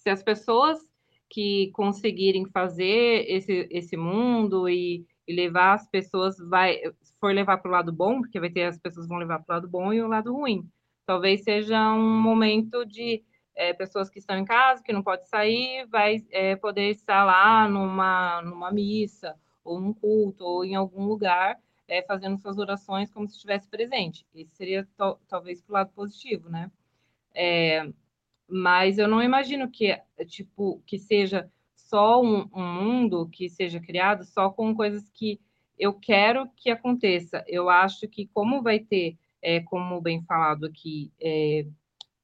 se 0.00 0.08
as 0.08 0.22
pessoas 0.22 0.78
que 1.28 1.70
conseguirem 1.72 2.46
fazer 2.46 3.24
esse, 3.28 3.68
esse 3.70 3.96
mundo 3.96 4.68
e, 4.68 5.06
e 5.28 5.34
levar 5.34 5.74
as 5.74 5.86
pessoas 5.88 6.36
vai 6.48 6.80
for 7.20 7.34
levar 7.34 7.58
para 7.58 7.68
o 7.68 7.72
lado 7.72 7.92
bom, 7.92 8.20
porque 8.20 8.40
vai 8.40 8.48
ter 8.48 8.64
as 8.64 8.78
pessoas 8.78 9.06
vão 9.06 9.18
levar 9.18 9.40
para 9.40 9.52
o 9.52 9.56
lado 9.56 9.68
bom 9.68 9.92
e 9.92 10.02
o 10.02 10.08
lado 10.08 10.32
ruim. 10.32 10.66
Talvez 11.04 11.42
seja 11.42 11.92
um 11.92 12.20
momento 12.20 12.84
de 12.86 13.22
é, 13.54 13.74
pessoas 13.74 14.08
que 14.08 14.18
estão 14.18 14.38
em 14.38 14.44
casa, 14.44 14.82
que 14.82 14.92
não 14.92 15.02
pode 15.02 15.28
sair, 15.28 15.86
vai 15.88 16.24
é, 16.30 16.56
poder 16.56 16.90
estar 16.90 17.24
lá 17.24 17.68
numa, 17.68 18.40
numa 18.40 18.72
missa, 18.72 19.36
ou 19.62 19.78
num 19.78 19.92
culto, 19.92 20.44
ou 20.44 20.64
em 20.64 20.74
algum 20.74 21.04
lugar, 21.04 21.58
é, 21.86 22.00
fazendo 22.02 22.38
suas 22.38 22.56
orações 22.56 23.10
como 23.12 23.28
se 23.28 23.34
estivesse 23.34 23.68
presente. 23.68 24.24
Esse 24.34 24.54
seria 24.56 24.88
talvez 25.28 25.60
para 25.60 25.70
o 25.70 25.74
lado 25.74 25.92
positivo, 25.92 26.48
né? 26.48 26.70
Mas 28.50 28.98
eu 28.98 29.06
não 29.06 29.22
imagino 29.22 29.70
que 29.70 29.96
tipo 30.26 30.82
que 30.86 30.98
seja 30.98 31.50
só 31.76 32.22
um, 32.22 32.48
um, 32.54 32.64
mundo 32.64 33.28
que 33.30 33.48
seja 33.48 33.80
criado 33.80 34.24
só 34.24 34.50
com 34.50 34.74
coisas 34.74 35.08
que 35.10 35.40
eu 35.78 35.94
quero 35.94 36.48
que 36.56 36.70
aconteça. 36.70 37.44
Eu 37.48 37.68
acho 37.68 38.06
que 38.08 38.28
como 38.32 38.62
vai 38.62 38.78
ter, 38.78 39.16
é, 39.42 39.60
como 39.60 40.00
bem 40.00 40.22
falado 40.22 40.66
aqui, 40.66 41.10
é, 41.20 41.66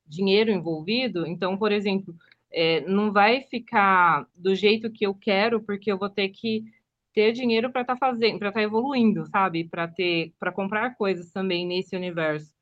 dinheiro 0.06 0.50
envolvido, 0.50 1.26
então, 1.26 1.56
por 1.56 1.72
exemplo, 1.72 2.14
é, 2.52 2.80
não 2.82 3.12
vai 3.12 3.42
ficar 3.42 4.26
do 4.34 4.54
jeito 4.54 4.90
que 4.90 5.06
eu 5.06 5.14
quero, 5.14 5.60
porque 5.62 5.90
eu 5.90 5.98
vou 5.98 6.08
ter 6.08 6.28
que 6.28 6.64
ter 7.12 7.32
dinheiro 7.32 7.72
para 7.72 7.80
estar 7.80 7.94
tá 7.94 7.98
fazendo, 7.98 8.38
para 8.38 8.48
estar 8.48 8.60
tá 8.60 8.64
evoluindo, 8.64 9.26
sabe? 9.26 9.64
Para 9.64 9.88
ter, 9.88 10.32
para 10.38 10.52
comprar 10.52 10.96
coisas 10.96 11.32
também 11.32 11.66
nesse 11.66 11.96
universo. 11.96 12.52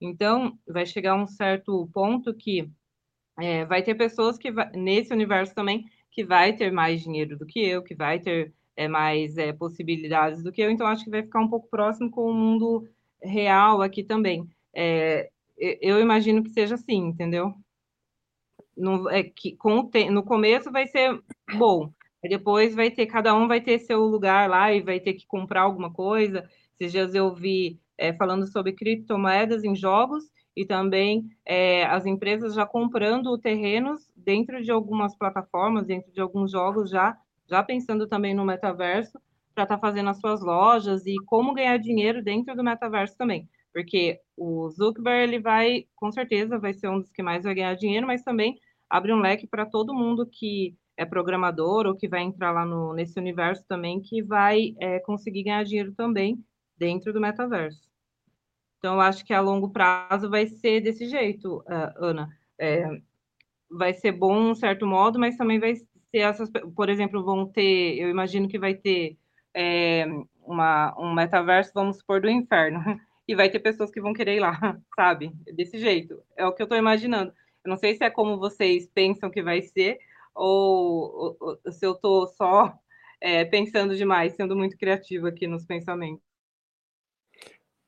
Então, 0.00 0.58
vai 0.66 0.86
chegar 0.86 1.14
um 1.14 1.26
certo 1.26 1.88
ponto 1.92 2.34
que 2.34 2.70
é, 3.38 3.64
vai 3.64 3.82
ter 3.82 3.94
pessoas 3.94 4.36
que 4.36 4.50
vai, 4.50 4.70
nesse 4.72 5.12
universo 5.12 5.54
também 5.54 5.86
que 6.10 6.24
vai 6.24 6.52
ter 6.52 6.72
mais 6.72 7.02
dinheiro 7.02 7.38
do 7.38 7.46
que 7.46 7.60
eu, 7.60 7.82
que 7.82 7.94
vai 7.94 8.18
ter 8.18 8.52
é, 8.76 8.88
mais 8.88 9.36
é, 9.38 9.52
possibilidades 9.52 10.42
do 10.42 10.50
que 10.50 10.60
eu. 10.60 10.70
Então, 10.70 10.86
acho 10.86 11.04
que 11.04 11.10
vai 11.10 11.22
ficar 11.22 11.40
um 11.40 11.48
pouco 11.48 11.68
próximo 11.68 12.10
com 12.10 12.28
o 12.28 12.34
mundo 12.34 12.88
real 13.22 13.82
aqui 13.82 14.02
também. 14.02 14.48
É, 14.74 15.30
eu 15.56 16.00
imagino 16.00 16.42
que 16.42 16.50
seja 16.50 16.74
assim, 16.74 16.98
entendeu? 16.98 17.54
No, 18.76 19.08
é, 19.08 19.22
que, 19.24 19.56
com 19.56 19.88
te, 19.88 20.08
no 20.10 20.22
começo 20.22 20.70
vai 20.70 20.86
ser 20.86 21.20
bom, 21.56 21.92
depois 22.22 22.74
vai 22.74 22.90
ter, 22.90 23.06
cada 23.06 23.34
um 23.34 23.48
vai 23.48 23.60
ter 23.60 23.78
seu 23.80 24.00
lugar 24.00 24.48
lá 24.48 24.72
e 24.72 24.80
vai 24.80 25.00
ter 25.00 25.14
que 25.14 25.26
comprar 25.26 25.62
alguma 25.62 25.92
coisa. 25.92 26.48
Esses 26.78 26.92
dias 26.92 27.14
eu 27.14 27.34
vi 27.34 27.80
é, 27.96 28.12
falando 28.12 28.46
sobre 28.46 28.72
criptomoedas 28.72 29.64
em 29.64 29.74
jogos 29.74 30.24
e 30.58 30.66
também 30.66 31.30
é, 31.46 31.84
as 31.84 32.04
empresas 32.04 32.52
já 32.52 32.66
comprando 32.66 33.38
terrenos 33.38 34.10
dentro 34.16 34.60
de 34.60 34.72
algumas 34.72 35.16
plataformas, 35.16 35.86
dentro 35.86 36.10
de 36.10 36.20
alguns 36.20 36.50
jogos, 36.50 36.90
já, 36.90 37.16
já 37.48 37.62
pensando 37.62 38.08
também 38.08 38.34
no 38.34 38.44
metaverso, 38.44 39.20
para 39.54 39.62
estar 39.62 39.76
tá 39.76 39.80
fazendo 39.80 40.10
as 40.10 40.18
suas 40.18 40.40
lojas 40.42 41.06
e 41.06 41.14
como 41.26 41.54
ganhar 41.54 41.76
dinheiro 41.78 42.24
dentro 42.24 42.56
do 42.56 42.64
metaverso 42.64 43.16
também. 43.16 43.48
Porque 43.72 44.18
o 44.36 44.68
Zuckerberg, 44.70 45.22
ele 45.22 45.40
vai, 45.40 45.86
com 45.94 46.10
certeza, 46.10 46.58
vai 46.58 46.74
ser 46.74 46.88
um 46.88 46.98
dos 46.98 47.12
que 47.12 47.22
mais 47.22 47.44
vai 47.44 47.54
ganhar 47.54 47.76
dinheiro, 47.76 48.04
mas 48.04 48.24
também 48.24 48.58
abre 48.90 49.12
um 49.12 49.20
leque 49.20 49.46
para 49.46 49.64
todo 49.64 49.94
mundo 49.94 50.26
que 50.26 50.74
é 50.96 51.04
programador 51.04 51.86
ou 51.86 51.94
que 51.94 52.08
vai 52.08 52.22
entrar 52.22 52.50
lá 52.50 52.66
no, 52.66 52.92
nesse 52.94 53.16
universo 53.16 53.64
também, 53.68 54.00
que 54.00 54.24
vai 54.24 54.74
é, 54.80 54.98
conseguir 54.98 55.44
ganhar 55.44 55.62
dinheiro 55.62 55.94
também 55.94 56.44
dentro 56.76 57.12
do 57.12 57.20
metaverso. 57.20 57.87
Então, 58.78 58.94
eu 58.94 59.00
acho 59.00 59.24
que 59.24 59.34
a 59.34 59.40
longo 59.40 59.70
prazo 59.70 60.30
vai 60.30 60.46
ser 60.46 60.80
desse 60.80 61.06
jeito, 61.06 61.58
uh, 61.58 62.04
Ana. 62.04 62.28
É, 62.58 63.00
vai 63.70 63.92
ser 63.92 64.12
bom, 64.12 64.50
um 64.50 64.54
certo 64.54 64.86
modo, 64.86 65.18
mas 65.18 65.36
também 65.36 65.58
vai 65.58 65.74
ser 65.76 66.18
essas, 66.18 66.50
por 66.74 66.88
exemplo, 66.88 67.24
vão 67.24 67.46
ter, 67.46 67.98
eu 67.98 68.08
imagino 68.08 68.48
que 68.48 68.58
vai 68.58 68.74
ter 68.74 69.18
é, 69.54 70.06
uma, 70.42 70.94
um 70.98 71.12
metaverso, 71.12 71.72
vamos 71.74 71.98
supor, 71.98 72.20
do 72.20 72.30
inferno, 72.30 72.80
e 73.26 73.34
vai 73.34 73.50
ter 73.50 73.58
pessoas 73.58 73.90
que 73.90 74.00
vão 74.00 74.12
querer 74.12 74.36
ir 74.36 74.40
lá, 74.40 74.78
sabe? 74.96 75.32
Desse 75.54 75.78
jeito. 75.78 76.22
É 76.36 76.46
o 76.46 76.52
que 76.52 76.62
eu 76.62 76.64
estou 76.64 76.78
imaginando. 76.78 77.32
Eu 77.64 77.70
não 77.70 77.76
sei 77.76 77.94
se 77.94 78.04
é 78.04 78.10
como 78.10 78.38
vocês 78.38 78.88
pensam 78.88 79.30
que 79.30 79.42
vai 79.42 79.60
ser, 79.62 79.98
ou, 80.34 81.36
ou 81.40 81.72
se 81.72 81.84
eu 81.84 81.92
estou 81.92 82.26
só 82.28 82.72
é, 83.20 83.44
pensando 83.44 83.96
demais, 83.96 84.34
sendo 84.34 84.56
muito 84.56 84.76
criativa 84.78 85.28
aqui 85.28 85.46
nos 85.46 85.66
pensamentos. 85.66 86.27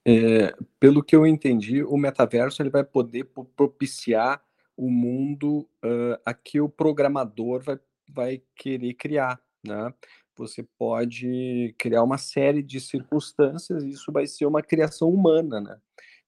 É, 0.07 0.55
pelo 0.79 1.03
que 1.03 1.15
eu 1.15 1.27
entendi, 1.27 1.83
o 1.83 1.97
metaverso 1.97 2.63
ele 2.63 2.71
vai 2.71 2.85
poder 2.85 3.31
propiciar 3.55 4.43
o 4.77 4.91
mundo 4.91 5.69
uh, 5.85 6.19
a 6.25 6.33
que 6.33 6.61
o 6.61 6.69
programador 6.69 7.63
vai, 7.63 7.79
vai 8.09 8.43
querer 8.57 8.95
criar, 8.95 9.39
né? 9.63 9.93
Você 10.37 10.67
pode 10.79 11.75
criar 11.79 12.03
uma 12.03 12.17
série 12.17 12.63
de 12.63 12.81
circunstâncias 12.81 13.85
e 13.85 13.91
isso 13.91 14.11
vai 14.11 14.27
ser 14.27 14.47
uma 14.47 14.63
criação 14.63 15.11
humana, 15.11 15.61
né? 15.61 15.79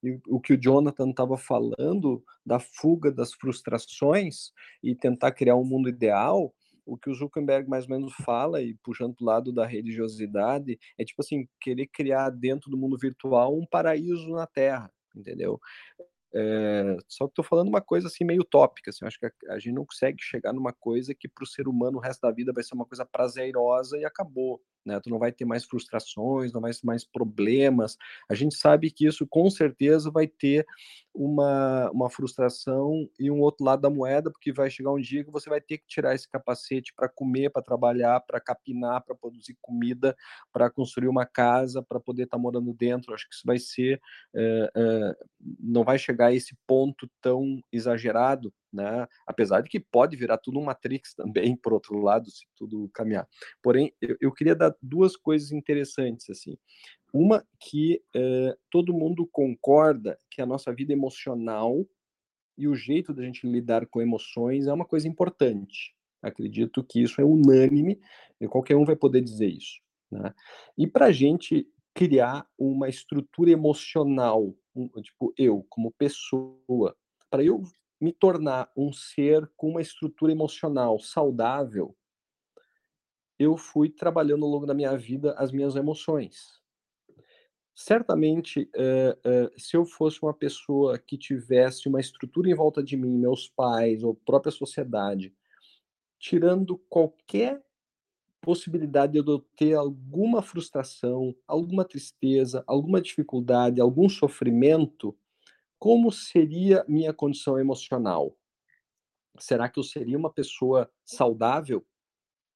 E 0.03 0.19
o 0.27 0.39
que 0.39 0.53
o 0.53 0.61
Jonathan 0.61 1.09
estava 1.09 1.35
falando 1.35 2.23
da 2.45 2.59
fuga 2.59 3.11
das 3.11 3.33
frustrações 3.33 4.51
e 4.83 4.93
tentar 4.93 5.31
criar 5.31 5.55
um 5.55 5.63
mundo 5.63 5.89
ideal, 5.89 6.53
o 6.85 6.97
que 6.97 7.09
o 7.09 7.15
Zuckerberg 7.15 7.69
mais 7.69 7.85
ou 7.85 7.91
menos 7.91 8.13
fala, 8.25 8.61
e 8.61 8.75
puxando 8.83 9.15
para 9.15 9.23
o 9.23 9.27
lado 9.27 9.53
da 9.53 9.65
religiosidade, 9.65 10.77
é 10.97 11.05
tipo 11.05 11.21
assim, 11.21 11.47
querer 11.59 11.87
criar 11.87 12.29
dentro 12.29 12.69
do 12.69 12.77
mundo 12.77 12.97
virtual 12.97 13.57
um 13.57 13.65
paraíso 13.65 14.29
na 14.31 14.47
Terra, 14.47 14.91
entendeu? 15.15 15.59
É, 16.35 16.97
só 17.07 17.25
que 17.25 17.31
estou 17.31 17.45
falando 17.45 17.67
uma 17.67 17.81
coisa 17.81 18.07
assim 18.07 18.23
meio 18.23 18.41
utópica. 18.41 18.89
Assim, 18.89 19.05
acho 19.05 19.19
que 19.19 19.25
a, 19.25 19.31
a, 19.49 19.59
gente 19.59 19.73
não 19.73 19.85
consegue 19.85 20.21
chegar 20.21 20.51
numa 20.51 20.73
coisa 20.73 21.13
que 21.13 21.27
para 21.27 21.43
o 21.43 21.47
ser 21.47 21.67
humano 21.67 21.97
o 21.97 22.01
resto 22.01 22.21
da 22.21 22.31
vida 22.31 22.51
vai 22.51 22.63
ser 22.63 22.73
uma 22.73 22.85
coisa 22.85 23.05
prazerosa 23.05 23.97
e 23.97 24.05
acabou. 24.05 24.61
Né? 24.85 24.99
Tu 24.99 25.09
não 25.09 25.19
vai 25.19 25.31
ter 25.31 25.45
mais 25.45 25.63
frustrações, 25.63 26.51
não 26.51 26.61
vai 26.61 26.71
ter 26.71 26.85
mais 26.85 27.05
problemas. 27.05 27.97
A 28.29 28.33
gente 28.33 28.55
sabe 28.55 28.91
que 28.91 29.05
isso 29.05 29.25
com 29.27 29.49
certeza 29.49 30.11
vai 30.11 30.27
ter 30.27 30.65
uma, 31.13 31.89
uma 31.91 32.09
frustração 32.09 33.07
e 33.19 33.29
um 33.29 33.39
outro 33.39 33.63
lado 33.63 33.81
da 33.81 33.89
moeda, 33.89 34.31
porque 34.31 34.51
vai 34.51 34.69
chegar 34.69 34.91
um 34.91 34.99
dia 34.99 35.23
que 35.23 35.31
você 35.31 35.49
vai 35.49 35.61
ter 35.61 35.77
que 35.77 35.85
tirar 35.87 36.15
esse 36.15 36.27
capacete 36.27 36.91
para 36.93 37.07
comer, 37.07 37.51
para 37.51 37.61
trabalhar, 37.61 38.19
para 38.21 38.39
capinar, 38.39 39.03
para 39.03 39.15
produzir 39.15 39.55
comida, 39.61 40.15
para 40.51 40.69
construir 40.71 41.07
uma 41.07 41.25
casa, 41.25 41.83
para 41.83 41.99
poder 41.99 42.23
estar 42.23 42.37
tá 42.37 42.41
morando 42.41 42.73
dentro. 42.73 43.13
Acho 43.13 43.29
que 43.29 43.35
isso 43.35 43.45
vai 43.45 43.59
ser, 43.59 44.01
é, 44.35 44.71
é, 44.75 45.15
não 45.59 45.83
vai 45.83 45.99
chegar 45.99 46.22
a 46.27 46.33
esse 46.33 46.55
ponto 46.67 47.09
tão 47.21 47.61
exagerado, 47.71 48.53
né? 48.71 49.07
Apesar 49.25 49.61
de 49.61 49.69
que 49.69 49.79
pode 49.79 50.17
virar 50.17 50.37
tudo 50.37 50.59
um 50.59 50.63
Matrix 50.63 51.13
também, 51.15 51.55
por 51.55 51.73
outro 51.73 51.99
lado, 51.99 52.29
se 52.29 52.45
tudo 52.55 52.89
caminhar. 52.93 53.27
Porém, 53.61 53.93
eu, 54.01 54.17
eu 54.19 54.31
queria 54.31 54.55
dar 54.55 54.75
duas 54.81 55.15
coisas 55.15 55.51
interessantes 55.51 56.29
assim. 56.29 56.57
Uma 57.13 57.45
que 57.59 58.01
uh, 58.15 58.57
todo 58.71 58.93
mundo 58.93 59.27
concorda 59.31 60.17
que 60.31 60.41
a 60.41 60.45
nossa 60.45 60.73
vida 60.73 60.91
emocional 60.91 61.85
e 62.57 62.67
o 62.67 62.75
jeito 62.75 63.13
da 63.13 63.23
gente 63.23 63.47
lidar 63.47 63.85
com 63.85 64.01
emoções 64.01 64.67
é 64.67 64.73
uma 64.73 64.85
coisa 64.85 65.07
importante. 65.07 65.95
Acredito 66.21 66.83
que 66.83 67.01
isso 67.01 67.19
é 67.19 67.23
unânime 67.23 67.99
e 68.39 68.47
qualquer 68.47 68.75
um 68.75 68.85
vai 68.85 68.95
poder 68.95 69.21
dizer 69.21 69.47
isso. 69.47 69.79
Né? 70.09 70.33
E 70.77 70.87
para 70.87 71.07
a 71.07 71.11
gente 71.11 71.67
criar 71.93 72.47
uma 72.57 72.89
estrutura 72.89 73.51
emocional, 73.51 74.55
tipo 75.01 75.33
eu 75.37 75.65
como 75.69 75.91
pessoa, 75.91 76.95
para 77.29 77.43
eu 77.43 77.63
me 77.99 78.11
tornar 78.11 78.71
um 78.75 78.91
ser 78.91 79.49
com 79.55 79.69
uma 79.69 79.81
estrutura 79.81 80.31
emocional 80.31 80.99
saudável, 80.99 81.95
eu 83.39 83.57
fui 83.57 83.89
trabalhando 83.89 84.45
ao 84.45 84.51
longo 84.51 84.65
da 84.65 84.73
minha 84.73 84.95
vida 84.97 85.33
as 85.37 85.51
minhas 85.51 85.75
emoções. 85.75 86.61
Certamente, 87.75 88.69
uh, 88.75 89.47
uh, 89.47 89.59
se 89.59 89.75
eu 89.75 89.83
fosse 89.83 90.21
uma 90.21 90.33
pessoa 90.33 90.99
que 90.99 91.17
tivesse 91.17 91.87
uma 91.87 91.99
estrutura 91.99 92.49
em 92.49 92.53
volta 92.53 92.83
de 92.83 92.95
mim, 92.95 93.17
meus 93.17 93.49
pais 93.49 94.03
ou 94.03 94.13
própria 94.13 94.51
sociedade, 94.51 95.33
tirando 96.19 96.77
qualquer 96.87 97.63
possibilidade 98.43 99.13
de 99.13 99.19
eu 99.19 99.39
ter 99.55 99.73
alguma 99.73 100.41
frustração, 100.41 101.33
alguma 101.47 101.85
tristeza, 101.85 102.61
alguma 102.67 103.01
dificuldade, 103.01 103.79
algum 103.79 104.09
sofrimento, 104.09 105.17
como 105.79 106.11
seria 106.11 106.83
minha 106.87 107.13
condição 107.13 107.57
emocional? 107.57 108.37
Será 109.39 109.69
que 109.69 109.79
eu 109.79 109.83
seria 109.83 110.17
uma 110.17 110.29
pessoa 110.29 110.91
saudável? 111.05 111.85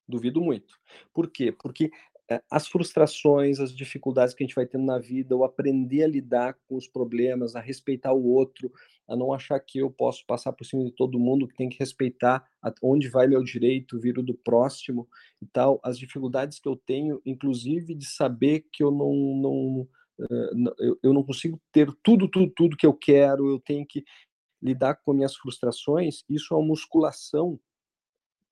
Duvido 0.08 0.42
muito. 0.42 0.78
Por 1.14 1.30
quê? 1.30 1.52
Porque 1.54 1.90
é, 2.30 2.44
as 2.52 2.68
frustrações, 2.68 3.60
as 3.60 3.74
dificuldades 3.74 4.34
que 4.34 4.44
a 4.44 4.46
gente 4.46 4.56
vai 4.56 4.68
tendo 4.68 4.86
na 4.86 5.00
vida, 5.00 5.36
o 5.36 5.46
aprender 5.46 6.04
a 6.04 6.08
lidar 6.08 6.58
com 6.68 6.76
os 6.76 6.88
problemas, 6.88 7.56
a 7.56 7.62
respeitar 7.62 8.12
o 8.12 8.26
outro, 8.26 8.72
a 9.08 9.16
não 9.16 9.34
achar 9.34 9.60
que 9.60 9.80
eu 9.80 9.90
posso 9.90 10.26
passar 10.26 10.52
por 10.54 10.66
cima 10.66 10.84
de 10.84 10.92
todo 10.92 11.20
mundo, 11.20 11.48
que 11.48 11.56
tem 11.56 11.70
que 11.70 11.80
respeitar 11.80 12.46
onde 12.82 13.08
vai 13.08 13.28
meu 13.28 13.44
direito, 13.44 14.00
vir 14.00 14.18
o 14.18 14.24
do 14.24 14.34
próximo 14.34 15.08
e 15.42 15.46
tal, 15.46 15.80
as 15.84 15.98
dificuldades 15.98 16.60
que 16.60 16.68
eu 16.68 16.76
tenho, 16.76 17.22
inclusive 17.26 17.96
de 17.96 18.06
saber 18.06 18.66
que 18.72 18.84
eu 18.84 18.92
não, 18.92 19.14
não 19.14 19.88
eu 21.04 21.14
não 21.14 21.24
consigo 21.24 21.62
ter 21.72 21.92
tudo, 22.02 22.28
tudo, 22.28 22.52
tudo 22.56 22.78
que 22.78 22.88
eu 22.88 22.94
quero, 22.94 23.50
eu 23.50 23.60
tenho 23.60 23.86
que 23.86 24.04
lidar 24.62 24.96
com 24.96 25.14
minhas 25.14 25.36
frustrações, 25.36 26.24
isso 26.28 26.54
é 26.54 26.58
uma 26.58 26.66
musculação 26.66 27.60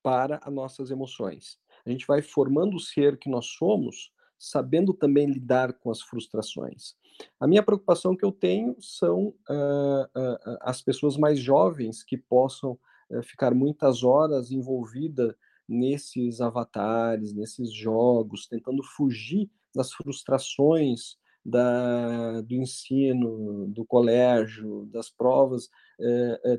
para 0.04 0.40
as 0.44 0.54
nossas 0.54 0.92
emoções. 0.92 1.58
A 1.84 1.90
gente 1.90 2.06
vai 2.06 2.22
formando 2.22 2.76
o 2.76 2.80
ser 2.80 3.18
que 3.18 3.30
nós 3.30 3.48
somos, 3.48 4.12
sabendo 4.38 4.94
também 4.94 5.26
lidar 5.26 5.74
com 5.74 5.90
as 5.90 6.02
frustrações. 6.02 6.96
A 7.40 7.48
minha 7.48 7.64
preocupação 7.64 8.16
que 8.16 8.26
eu 8.26 8.32
tenho 8.32 8.76
são 8.80 9.28
uh, 9.50 10.04
uh, 10.16 10.58
as 10.62 10.82
pessoas 10.82 11.18
mais 11.18 11.40
jovens 11.40 12.04
que 12.04 12.18
possam 12.18 12.78
uh, 13.10 13.24
ficar 13.24 13.54
muitas 13.54 14.04
horas 14.04 14.52
envolvidas 14.52 15.34
nesses 15.68 16.42
avatares, 16.42 17.34
nesses 17.34 17.74
jogos, 17.74 18.48
tentando 18.48 18.84
fugir 18.84 19.50
das 19.74 19.92
frustrações 19.94 21.18
da, 21.44 22.42
do 22.42 22.56
ensino, 22.56 23.68
do 23.68 23.86
colégio, 23.86 24.88
das 24.92 25.10
provas, 25.10 25.70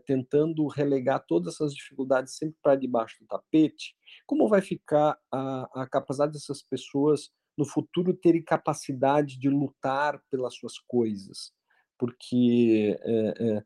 tentando 0.04 0.66
relegar 0.68 1.24
todas 1.26 1.54
essas 1.54 1.74
dificuldades 1.74 2.36
sempre 2.36 2.56
para 2.62 2.76
debaixo 2.76 3.16
do 3.20 3.26
tapete, 3.26 3.96
como 4.26 4.48
vai 4.48 4.60
ficar 4.60 5.18
a, 5.30 5.82
a 5.82 5.86
capacidade 5.88 6.32
dessas 6.32 6.62
pessoas 6.62 7.30
no 7.56 7.64
futuro 7.64 8.14
terem 8.14 8.42
capacidade 8.42 9.38
de 9.38 9.48
lutar 9.48 10.20
pelas 10.30 10.54
suas 10.54 10.78
coisas? 10.78 11.52
Porque 11.98 12.98
é, 13.02 13.62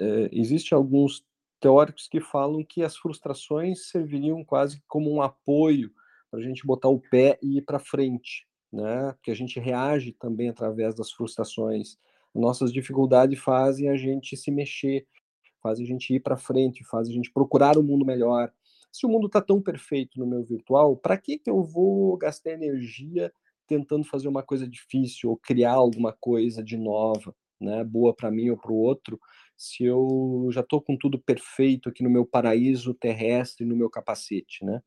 é, 0.00 0.28
existem 0.32 0.76
alguns 0.76 1.24
teóricos 1.60 2.06
que 2.08 2.20
falam 2.20 2.64
que 2.64 2.82
as 2.82 2.96
frustrações 2.96 3.88
serviriam 3.88 4.44
quase 4.44 4.82
como 4.86 5.12
um 5.12 5.22
apoio 5.22 5.90
para 6.30 6.40
a 6.40 6.42
gente 6.42 6.66
botar 6.66 6.88
o 6.88 7.00
pé 7.00 7.38
e 7.42 7.58
ir 7.58 7.62
para 7.62 7.78
frente 7.78 8.46
né? 8.72 9.12
Porque 9.14 9.30
a 9.30 9.34
gente 9.34 9.58
reage 9.58 10.12
também 10.12 10.48
através 10.48 10.94
das 10.94 11.10
frustrações. 11.10 11.98
Nossas 12.34 12.72
dificuldades 12.72 13.38
fazem 13.38 13.88
a 13.88 13.96
gente 13.96 14.36
se 14.36 14.50
mexer, 14.50 15.06
fazem 15.62 15.84
a 15.84 15.88
gente 15.88 16.14
ir 16.14 16.20
para 16.20 16.36
frente, 16.36 16.84
fazem 16.84 17.12
a 17.12 17.16
gente 17.16 17.32
procurar 17.32 17.78
um 17.78 17.82
mundo 17.82 18.04
melhor. 18.04 18.52
Se 18.96 19.04
o 19.04 19.10
mundo 19.10 19.26
está 19.26 19.42
tão 19.42 19.60
perfeito 19.60 20.18
no 20.18 20.26
meu 20.26 20.42
virtual, 20.42 20.96
para 20.96 21.18
que 21.18 21.38
que 21.38 21.50
eu 21.50 21.62
vou 21.62 22.16
gastar 22.16 22.52
energia 22.52 23.30
tentando 23.66 24.04
fazer 24.04 24.26
uma 24.26 24.42
coisa 24.42 24.66
difícil 24.66 25.28
ou 25.28 25.36
criar 25.36 25.74
alguma 25.74 26.14
coisa 26.14 26.64
de 26.64 26.78
nova, 26.78 27.34
né? 27.60 27.84
Boa 27.84 28.14
para 28.14 28.30
mim 28.30 28.48
ou 28.48 28.56
para 28.56 28.72
o 28.72 28.76
outro, 28.76 29.20
se 29.54 29.84
eu 29.84 30.48
já 30.50 30.62
estou 30.62 30.80
com 30.80 30.96
tudo 30.96 31.18
perfeito 31.18 31.90
aqui 31.90 32.02
no 32.02 32.08
meu 32.08 32.24
paraíso 32.24 32.94
terrestre, 32.94 33.66
no 33.66 33.76
meu 33.76 33.90
capacete, 33.90 34.64
né? 34.64 34.80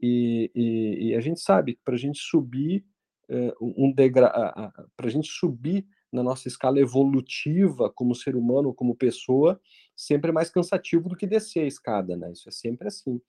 E, 0.00 0.48
e, 0.54 1.08
e 1.08 1.14
a 1.16 1.20
gente 1.20 1.40
sabe 1.40 1.74
que 1.74 1.80
para 1.84 1.94
a 1.94 1.98
gente 1.98 2.20
subir 2.20 2.84
eh, 3.28 3.52
um 3.60 3.92
degrau 3.92 4.30
para 4.96 5.06
a 5.06 5.10
gente 5.10 5.28
subir 5.28 5.84
na 6.12 6.22
nossa 6.22 6.48
escala 6.48 6.80
evolutiva 6.80 7.90
como 7.90 8.14
ser 8.14 8.36
humano, 8.36 8.74
como 8.74 8.94
pessoa, 8.94 9.60
sempre 9.96 10.30
é 10.30 10.32
mais 10.32 10.50
cansativo 10.50 11.08
do 11.08 11.16
que 11.16 11.26
descer 11.26 11.60
a 11.60 11.66
escada, 11.66 12.16
né? 12.16 12.32
Isso 12.32 12.48
é 12.48 12.52
sempre 12.52 12.88
assim. 12.88 13.20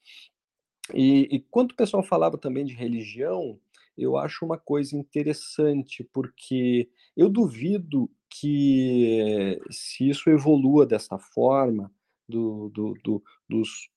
E, 0.93 1.27
e 1.31 1.39
quando 1.39 1.71
o 1.71 1.75
pessoal 1.75 2.03
falava 2.03 2.37
também 2.37 2.65
de 2.65 2.73
religião, 2.73 3.59
eu 3.97 4.17
acho 4.17 4.45
uma 4.45 4.57
coisa 4.57 4.95
interessante, 4.95 6.03
porque 6.11 6.89
eu 7.15 7.29
duvido 7.29 8.09
que 8.29 9.59
se 9.69 10.09
isso 10.09 10.29
evolua 10.29 10.85
dessa 10.85 11.17
forma, 11.17 11.91
do, 12.27 12.69
do, 12.69 12.93
do 13.03 13.23
dos, 13.49 13.89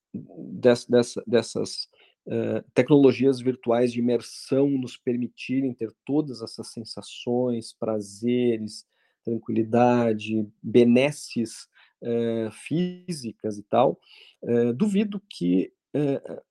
dessa, 0.88 1.22
dessas 1.26 1.88
uh, 2.26 2.62
tecnologias 2.74 3.40
virtuais 3.40 3.92
de 3.92 4.00
imersão 4.00 4.68
nos 4.70 4.96
permitirem 4.96 5.72
ter 5.74 5.92
todas 6.04 6.42
essas 6.42 6.72
sensações, 6.72 7.72
prazeres, 7.72 8.86
tranquilidade, 9.24 10.46
benesses 10.62 11.68
uh, 12.02 12.50
físicas 12.50 13.58
e 13.58 13.62
tal, 13.62 13.98
uh, 14.42 14.72
duvido 14.72 15.22
que 15.28 15.72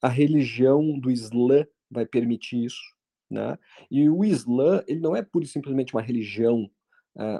a 0.01 0.07
religião 0.07 0.97
do 0.97 1.11
Islã 1.11 1.67
vai 1.91 2.05
permitir 2.05 2.63
isso, 2.63 2.81
né? 3.29 3.59
E 3.91 4.09
o 4.09 4.23
Islã, 4.23 4.81
ele 4.87 5.01
não 5.01 5.13
é 5.13 5.21
pura 5.21 5.43
e 5.43 5.47
simplesmente 5.49 5.93
uma 5.93 6.01
religião. 6.01 6.71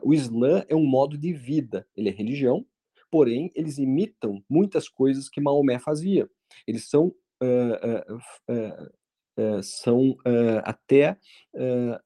o 0.04 0.14
Islã 0.14 0.66
é 0.68 0.76
um 0.76 0.86
modo 0.86 1.18
de 1.18 1.32
vida. 1.32 1.88
Ele 1.96 2.10
é 2.10 2.12
religião, 2.12 2.66
porém 3.10 3.50
eles 3.56 3.78
imitam 3.78 4.44
muitas 4.50 4.90
coisas 4.90 5.30
que 5.30 5.40
Maomé 5.40 5.80
fazia. 5.80 6.30
Eles 6.68 6.90
são 6.90 7.16
são 9.64 10.16
até 10.64 11.18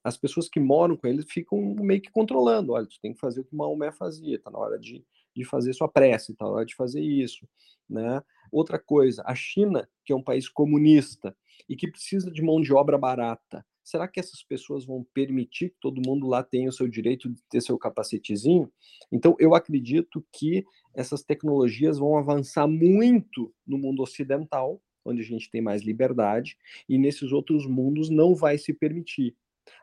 as 0.02 0.16
pessoas 0.16 0.48
que 0.48 0.58
moram 0.60 0.96
com 0.96 1.06
ele 1.06 1.22
ficam 1.22 1.74
meio 1.80 2.00
que 2.00 2.10
controlando. 2.10 2.72
Olha, 2.72 2.86
tu 2.86 3.00
tem 3.00 3.12
que 3.12 3.20
fazer 3.20 3.40
o 3.40 3.44
que 3.44 3.54
Maomé 3.54 3.92
fazia, 3.92 4.36
está 4.36 4.50
na 4.50 4.58
hora 4.58 4.78
de, 4.78 5.04
de 5.34 5.44
fazer 5.44 5.72
sua 5.72 5.88
prece, 5.88 6.32
está 6.32 6.44
na 6.44 6.52
hora 6.52 6.66
de 6.66 6.74
fazer 6.74 7.02
isso. 7.02 7.46
Né? 7.88 8.22
Outra 8.50 8.78
coisa, 8.78 9.22
a 9.26 9.34
China, 9.34 9.88
que 10.04 10.12
é 10.12 10.16
um 10.16 10.22
país 10.22 10.48
comunista 10.48 11.36
e 11.68 11.76
que 11.76 11.90
precisa 11.90 12.30
de 12.30 12.42
mão 12.42 12.60
de 12.60 12.72
obra 12.72 12.96
barata, 12.96 13.64
será 13.82 14.06
que 14.06 14.20
essas 14.20 14.42
pessoas 14.42 14.84
vão 14.84 15.06
permitir 15.14 15.70
que 15.70 15.76
todo 15.80 16.06
mundo 16.06 16.26
lá 16.26 16.42
tenha 16.42 16.68
o 16.68 16.72
seu 16.72 16.86
direito 16.86 17.28
de 17.30 17.42
ter 17.48 17.62
seu 17.62 17.78
capacetezinho? 17.78 18.70
Então, 19.10 19.34
eu 19.38 19.54
acredito 19.54 20.24
que 20.32 20.64
essas 20.94 21.22
tecnologias 21.22 21.98
vão 21.98 22.18
avançar 22.18 22.66
muito 22.66 23.52
no 23.66 23.78
mundo 23.78 24.02
ocidental, 24.02 24.80
onde 25.08 25.22
a 25.22 25.24
gente 25.24 25.50
tem 25.50 25.60
mais 25.60 25.82
liberdade, 25.82 26.56
e 26.88 26.98
nesses 26.98 27.32
outros 27.32 27.66
mundos 27.66 28.10
não 28.10 28.34
vai 28.34 28.58
se 28.58 28.72
permitir. 28.72 29.34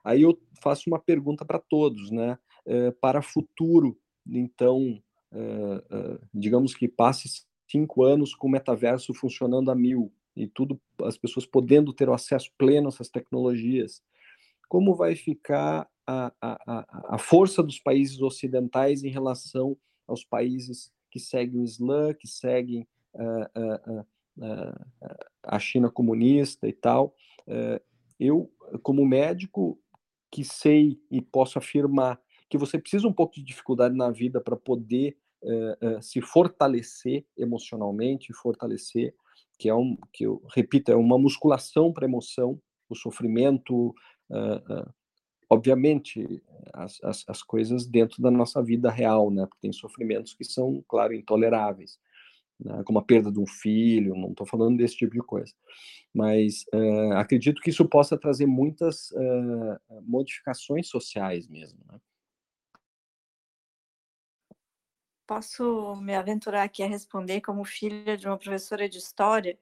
Aí 0.04 0.22
eu 0.22 0.40
faço 0.62 0.90
uma 0.90 1.00
pergunta 1.00 1.46
para 1.46 1.60
todos, 1.60 2.12
né? 2.12 2.38
É, 2.66 2.92
para 2.92 3.22
futuro, 3.22 3.98
então, 4.28 5.00
uh, 5.32 6.20
digamos 6.34 6.74
que 6.74 6.88
passe 6.88 7.46
cinco 7.70 8.04
anos 8.04 8.34
com 8.34 8.48
o 8.48 8.50
metaverso 8.50 9.14
funcionando 9.14 9.70
a 9.70 9.76
mil 9.76 10.12
e 10.36 10.48
tudo, 10.48 10.82
as 11.04 11.18
pessoas 11.18 11.46
podendo 11.46 11.94
ter 11.94 12.10
o 12.10 12.14
acesso 12.14 12.52
pleno 12.58 12.88
a 12.88 12.90
essas 12.90 13.10
tecnologias, 13.10 14.02
como 14.68 14.96
vai 14.96 15.16
ficar 15.16 15.88
a, 16.08 16.32
a, 16.42 17.16
a 17.16 17.18
força 17.18 17.64
dos 17.64 17.80
países 17.80 18.20
ocidentais 18.22 19.04
em 19.04 19.10
relação 19.10 19.78
aos 20.08 20.24
países 20.24 20.92
que 21.10 21.20
seguem 21.20 21.62
o 21.62 21.64
Islã, 21.64 22.14
que 22.14 22.28
seguem 22.28 22.88
uh, 23.14 24.06
a 25.44 25.60
China 25.60 25.90
comunista 25.90 26.68
e 26.68 26.74
tal. 26.74 27.16
eu, 28.20 28.52
como 28.82 29.06
médico, 29.06 29.80
que 30.32 30.44
sei 30.44 31.00
e 31.10 31.22
posso 31.22 31.58
afirmar 31.58 32.20
que 32.50 32.58
você 32.58 32.78
precisa 32.78 33.08
um 33.08 33.14
pouco 33.14 33.36
de 33.36 33.44
dificuldade 33.44 33.96
na 33.96 34.12
vida 34.12 34.40
para 34.42 34.56
poder 34.56 35.18
uh, 35.42 35.98
uh, 35.98 36.02
se 36.02 36.22
fortalecer 36.22 37.26
emocionalmente, 37.38 38.34
fortalecer, 38.34 39.16
que 39.58 39.70
é 39.70 39.76
um, 39.76 39.98
que 40.12 40.26
eu 40.26 40.44
repito, 40.54 40.92
é 40.92 40.96
uma 40.96 41.18
musculação 41.18 41.92
para 41.92 42.06
emoção, 42.06 42.62
o 42.90 42.96
sofrimento, 42.96 43.96
obviamente, 45.50 46.44
as, 46.74 47.04
as, 47.04 47.24
as, 47.28 47.42
coisas 47.42 47.88
dentro 47.88 48.22
da 48.22 48.30
nossa 48.30 48.62
vida 48.62 48.92
real, 48.92 49.32
né? 49.32 49.46
Porque 49.46 49.62
tem 49.62 49.72
sofrimentos 49.72 50.36
que 50.36 50.44
são, 50.44 50.84
claro, 50.88 51.14
intoleráveis, 51.14 51.98
né? 52.60 52.84
como 52.86 53.00
a 53.00 53.04
perda 53.04 53.32
de 53.32 53.40
um 53.40 53.48
filho, 53.48 54.16
não 54.16 54.32
estou 54.32 54.46
falando 54.46 54.78
desse 54.78 54.96
tipo 54.96 55.14
de 55.14 55.22
coisa. 55.22 55.54
Mas 56.14 56.64
uh, 56.74 57.14
acredito 57.14 57.62
que 57.62 57.70
isso 57.70 57.88
possa 57.88 58.18
trazer 58.18 58.46
muitas 58.46 59.12
uh, 59.12 60.02
modificações 60.04 60.88
sociais 60.88 61.48
mesmo, 61.48 61.80
né? 61.92 62.00
Posso 65.28 65.96
me 65.96 66.14
aventurar 66.14 66.64
aqui 66.64 66.84
a 66.84 66.88
responder 66.88 67.42
como 67.42 67.66
filha 67.66 68.16
de 68.16 68.28
uma 68.28 68.38
professora 68.38 68.88
de 68.88 69.00
história? 69.00 69.58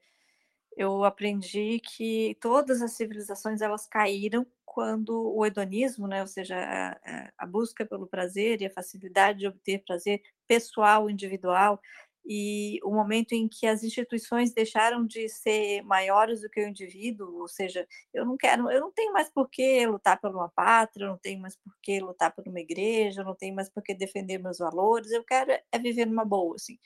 Eu 0.75 1.05
aprendi 1.05 1.79
que 1.79 2.35
todas 2.41 2.81
as 2.81 2.91
civilizações 2.93 3.61
elas 3.61 3.87
caíram 3.87 4.45
quando 4.65 5.31
o 5.35 5.45
hedonismo, 5.45 6.07
né, 6.07 6.21
ou 6.21 6.27
seja, 6.27 6.57
a, 6.57 7.31
a 7.37 7.45
busca 7.45 7.85
pelo 7.85 8.07
prazer 8.07 8.61
e 8.61 8.65
a 8.65 8.71
facilidade 8.71 9.39
de 9.39 9.47
obter 9.47 9.83
prazer 9.85 10.21
pessoal, 10.47 11.09
individual, 11.09 11.79
e 12.25 12.79
o 12.83 12.91
momento 12.91 13.33
em 13.33 13.47
que 13.49 13.67
as 13.67 13.83
instituições 13.83 14.53
deixaram 14.53 15.05
de 15.05 15.27
ser 15.29 15.81
maiores 15.83 16.41
do 16.41 16.49
que 16.49 16.63
o 16.63 16.67
indivíduo, 16.67 17.41
ou 17.41 17.47
seja, 17.47 17.87
eu 18.13 18.25
não 18.25 18.37
quero, 18.37 18.71
eu 18.71 18.79
não 18.81 18.91
tenho 18.91 19.11
mais 19.13 19.29
por 19.29 19.49
que 19.49 19.85
lutar 19.87 20.19
por 20.19 20.31
uma 20.31 20.49
pátria, 20.49 21.05
eu 21.05 21.09
não 21.09 21.17
tenho 21.17 21.41
mais 21.41 21.55
por 21.57 21.73
que 21.81 21.99
lutar 21.99 22.33
por 22.33 22.47
uma 22.47 22.59
igreja, 22.59 23.21
eu 23.21 23.25
não 23.25 23.35
tenho 23.35 23.55
mais 23.55 23.69
por 23.69 23.83
que 23.83 23.93
defender 23.93 24.37
meus 24.37 24.59
valores, 24.59 25.11
eu 25.11 25.23
quero 25.23 25.51
é 25.51 25.79
viver 25.79 26.05
numa 26.05 26.25
boa, 26.25 26.55
assim. 26.55 26.77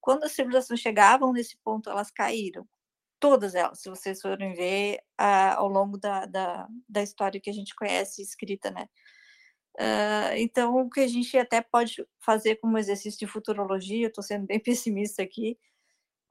Quando 0.00 0.24
as 0.24 0.32
civilizações 0.32 0.80
chegavam 0.80 1.32
nesse 1.32 1.56
ponto, 1.64 1.90
elas 1.90 2.10
caíram, 2.10 2.66
todas 3.20 3.54
elas, 3.54 3.80
se 3.80 3.88
vocês 3.90 4.20
forem 4.22 4.54
ver 4.54 5.00
ah, 5.18 5.56
ao 5.56 5.68
longo 5.68 5.98
da, 5.98 6.26
da, 6.26 6.68
da 6.88 7.02
história 7.02 7.40
que 7.40 7.50
a 7.50 7.52
gente 7.52 7.74
conhece 7.74 8.22
escrita, 8.22 8.70
né? 8.70 8.88
Uh, 9.78 10.34
então, 10.36 10.76
o 10.76 10.90
que 10.90 11.00
a 11.00 11.06
gente 11.06 11.38
até 11.38 11.62
pode 11.62 12.04
fazer 12.18 12.56
como 12.56 12.76
exercício 12.76 13.18
de 13.20 13.28
futurologia, 13.28 14.08
estou 14.08 14.24
sendo 14.24 14.44
bem 14.46 14.58
pessimista 14.60 15.22
aqui, 15.22 15.56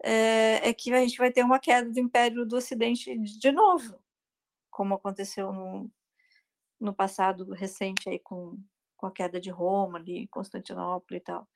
é, 0.03 0.69
é, 0.69 0.73
que 0.73 0.93
a 0.93 0.99
gente 0.99 1.17
vai 1.17 1.31
ter 1.31 1.43
uma 1.43 1.59
queda 1.59 1.89
do 1.89 1.99
Império 1.99 2.45
do 2.45 2.57
Ocidente 2.57 3.17
de 3.17 3.51
novo, 3.51 3.97
como 4.69 4.93
aconteceu 4.93 5.51
no, 5.51 5.89
no 6.79 6.93
passado 6.93 7.51
recente 7.53 8.09
aí 8.09 8.19
com, 8.19 8.61
com 8.95 9.07
a 9.07 9.11
queda 9.11 9.39
de 9.39 9.49
Roma, 9.49 9.97
ali, 9.97 10.27
Constantinopla 10.27 11.17
e 11.17 11.21
tal. 11.21 11.47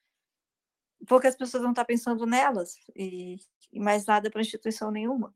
Porque 1.07 1.27
as 1.27 1.35
pessoas 1.35 1.63
não 1.63 1.71
estão 1.71 1.85
pensando 1.85 2.25
nelas 2.25 2.77
e, 2.95 3.37
e 3.71 3.79
mais 3.79 4.05
nada 4.05 4.29
para 4.31 4.41
instituição 4.41 4.91
nenhuma. 4.91 5.35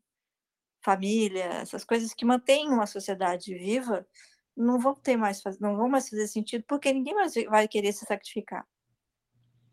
Família, 0.81 1.45
essas 1.45 1.83
coisas 1.83 2.13
que 2.13 2.25
mantêm 2.25 2.69
uma 2.69 2.85
sociedade 2.87 3.53
viva, 3.55 4.07
não 4.55 4.79
vão 4.79 4.95
ter 4.95 5.17
mais, 5.17 5.41
não 5.59 5.75
vão 5.75 5.89
mais 5.89 6.09
fazer 6.09 6.27
sentido, 6.27 6.63
porque 6.67 6.93
ninguém 6.93 7.13
mais 7.13 7.33
vai 7.49 7.67
querer 7.67 7.91
se 7.91 8.05
sacrificar. 8.05 8.65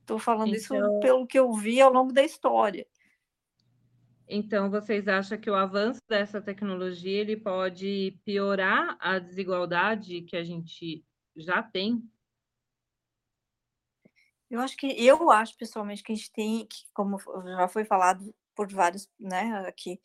Estou 0.01 0.19
falando 0.19 0.55
então, 0.55 0.59
isso 0.59 1.01
pelo 1.01 1.27
que 1.27 1.39
eu 1.39 1.53
vi 1.53 1.81
ao 1.81 1.93
longo 1.93 2.13
da 2.13 2.23
história. 2.23 2.87
Então, 4.29 4.71
vocês 4.71 5.07
acham 5.07 5.39
que 5.39 5.51
o 5.51 5.55
avanço 5.55 6.01
dessa 6.09 6.41
tecnologia 6.41 7.21
ele 7.21 7.37
pode 7.37 8.19
piorar 8.25 8.97
a 8.99 9.19
desigualdade 9.19 10.23
que 10.23 10.37
a 10.37 10.43
gente 10.43 11.05
já 11.37 11.63
tem? 11.63 12.03
Eu 14.51 14.61
acho 14.61 14.77
que 14.77 14.87
eu 14.87 15.31
acho 15.31 15.57
pessoalmente 15.57 16.03
que 16.03 16.13
a 16.13 16.15
gente 16.15 16.33
tem, 16.33 16.67
que, 16.67 16.85
como 16.93 17.19
já 17.19 17.69
foi 17.69 17.85
falado 17.85 18.35
por 18.55 18.71
vários, 18.71 19.11
né, 19.19 19.67
aqui, 19.67 19.99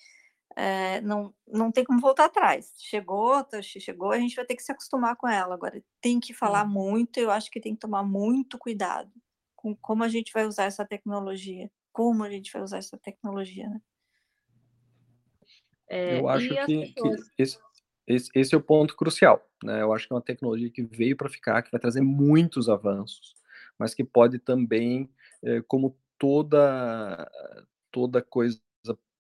é, 0.60 1.00
não, 1.02 1.32
não 1.48 1.72
tem 1.72 1.84
como 1.84 2.00
voltar 2.00 2.26
atrás. 2.26 2.74
Chegou, 2.80 3.44
tá, 3.44 3.62
chegou, 3.62 4.12
a 4.12 4.18
gente 4.18 4.36
vai 4.36 4.44
ter 4.44 4.56
que 4.56 4.64
se 4.64 4.72
acostumar 4.72 5.16
com 5.16 5.28
ela. 5.28 5.54
Agora, 5.54 5.80
tem 6.02 6.20
que 6.20 6.34
falar 6.34 6.66
hum. 6.66 6.70
muito, 6.70 7.20
eu 7.20 7.30
acho 7.30 7.52
que 7.52 7.62
tem 7.62 7.76
que 7.76 7.80
tomar 7.80 8.04
muito 8.04 8.58
cuidado 8.58 9.12
com 9.56 9.76
como 9.76 10.04
a 10.04 10.08
gente 10.08 10.34
vai 10.34 10.48
usar 10.48 10.64
essa 10.64 10.84
tecnologia. 10.84 11.70
Como 11.94 12.24
a 12.24 12.30
gente 12.32 12.52
vai 12.52 12.64
usar 12.64 12.80
essa 12.80 12.98
tecnologia, 12.98 13.70
né? 13.70 13.80
É, 15.90 16.20
eu 16.20 16.28
acho 16.28 16.50
que, 16.50 16.94
que 16.94 17.18
esse, 17.38 17.60
esse, 18.08 18.30
esse, 18.34 18.56
é 18.56 18.58
o 18.58 18.62
ponto 18.62 18.96
crucial. 18.96 19.48
Né? 19.64 19.82
Eu 19.84 19.94
acho 19.94 20.08
que 20.08 20.14
é 20.14 20.16
uma 20.16 20.22
tecnologia 20.22 20.72
que 20.72 20.82
veio 20.82 21.16
para 21.16 21.30
ficar, 21.30 21.62
que 21.62 21.72
vai 21.72 21.80
trazer 21.80 22.02
muitos 22.02 22.68
avanços, 22.68 23.36
mas 23.78 23.94
que 23.94 24.04
pode 24.04 24.40
também, 24.40 25.08
é, 25.44 25.62
como 25.62 25.96
toda 26.18 27.30
toda 27.92 28.22
coisa 28.22 28.60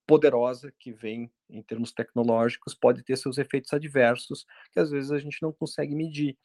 poderosa 0.08 0.74
que 0.80 0.91
vem 0.91 1.32
em 1.49 1.62
termos 1.62 1.91
tecnológicos 1.91 2.74
pode 2.74 3.03
ter 3.03 3.18
seus 3.18 3.38
efeitos 3.38 3.74
adversos 3.74 4.45
que 4.72 4.80
às 4.80 4.89
vezes 4.89 5.12
a 5.12 5.20
gente 5.20 5.41
não 5.41 5.51
consegue 5.51 5.93
medir 5.93 6.38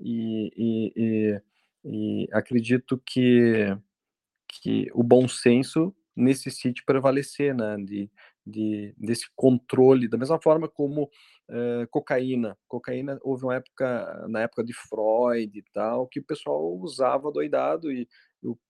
e, 0.00 0.50
e, 0.56 0.92
e, 0.96 1.42
e 1.84 2.28
acredito 2.32 3.00
que 3.04 3.76
que 4.62 4.88
o 4.92 5.02
bom 5.02 5.28
senso 5.28 5.94
necessite 6.16 6.84
prevalecer, 6.84 7.54
né, 7.54 7.76
de, 7.76 8.10
de, 8.44 8.94
desse 8.98 9.26
controle, 9.36 10.08
da 10.08 10.18
mesma 10.18 10.40
forma 10.40 10.68
como 10.68 11.04
uh, 11.04 11.86
cocaína. 11.90 12.58
Cocaína, 12.68 13.18
houve 13.22 13.44
uma 13.44 13.54
época, 13.54 14.26
na 14.28 14.40
época 14.40 14.64
de 14.64 14.74
Freud 14.74 15.58
e 15.58 15.64
tal, 15.72 16.06
que 16.08 16.20
o 16.20 16.24
pessoal 16.24 16.76
usava 16.78 17.30
doidado 17.30 17.90
e 17.90 18.08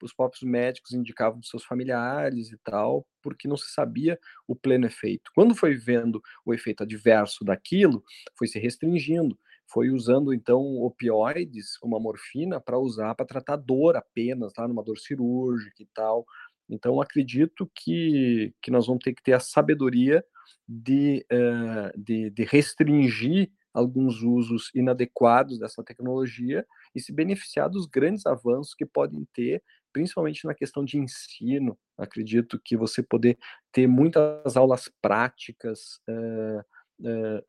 os 0.03 0.13
próprios 0.13 0.43
médicos 0.43 0.93
indicavam 0.93 1.43
seus 1.43 1.65
familiares 1.65 2.51
e 2.51 2.59
tal, 2.59 3.07
porque 3.23 3.47
não 3.47 3.57
se 3.57 3.73
sabia 3.73 4.19
o 4.47 4.57
pleno 4.57 4.87
efeito. 4.87 5.31
Quando 5.35 5.55
foi 5.55 5.75
vendo 5.75 6.21
o 6.45 6.53
efeito 6.53 6.83
adverso 6.83 7.45
daquilo, 7.45 8.03
foi 8.37 8.49
se 8.49 8.59
restringindo, 8.59 9.39
foi 9.67 9.91
usando 9.91 10.35
então 10.35 10.79
opioides, 10.83 11.77
como 11.79 11.97
a 11.97 12.01
morfina, 12.01 12.61
para 12.61 12.79
usar 12.79 13.15
para 13.15 13.27
tratar 13.27 13.57
dor 13.57 13.97
apenas, 13.97 14.53
tá? 14.53 14.67
numa 14.67 14.83
dor 14.83 14.99
cirúrgica 14.99 15.83
e 15.83 15.87
tal. 15.95 16.27
Então 16.69 17.01
acredito 17.01 17.71
que, 17.75 18.55
que 18.63 18.71
nós 18.71 18.87
vamos 18.87 19.03
ter 19.03 19.15
que 19.15 19.23
ter 19.23 19.33
a 19.33 19.41
sabedoria 19.41 20.25
de, 20.69 21.25
uh, 21.33 22.01
de, 22.01 22.31
de 22.31 22.45
restringir 22.45 23.51
alguns 23.73 24.23
usos 24.23 24.71
inadequados 24.75 25.59
dessa 25.59 25.83
tecnologia 25.83 26.67
e 26.95 27.01
se 27.01 27.13
beneficiar 27.13 27.69
dos 27.69 27.87
grandes 27.87 28.27
avanços 28.27 28.75
que 28.75 28.85
podem 28.85 29.27
ter, 29.33 29.63
principalmente 29.93 30.45
na 30.45 30.55
questão 30.55 30.85
de 30.85 30.99
ensino. 30.99 31.79
Acredito 31.97 32.61
que 32.63 32.77
você 32.77 33.03
poder 33.03 33.39
ter 33.73 33.87
muitas 33.87 34.57
aulas 34.57 34.91
práticas 35.01 36.01
uh, 36.09 36.65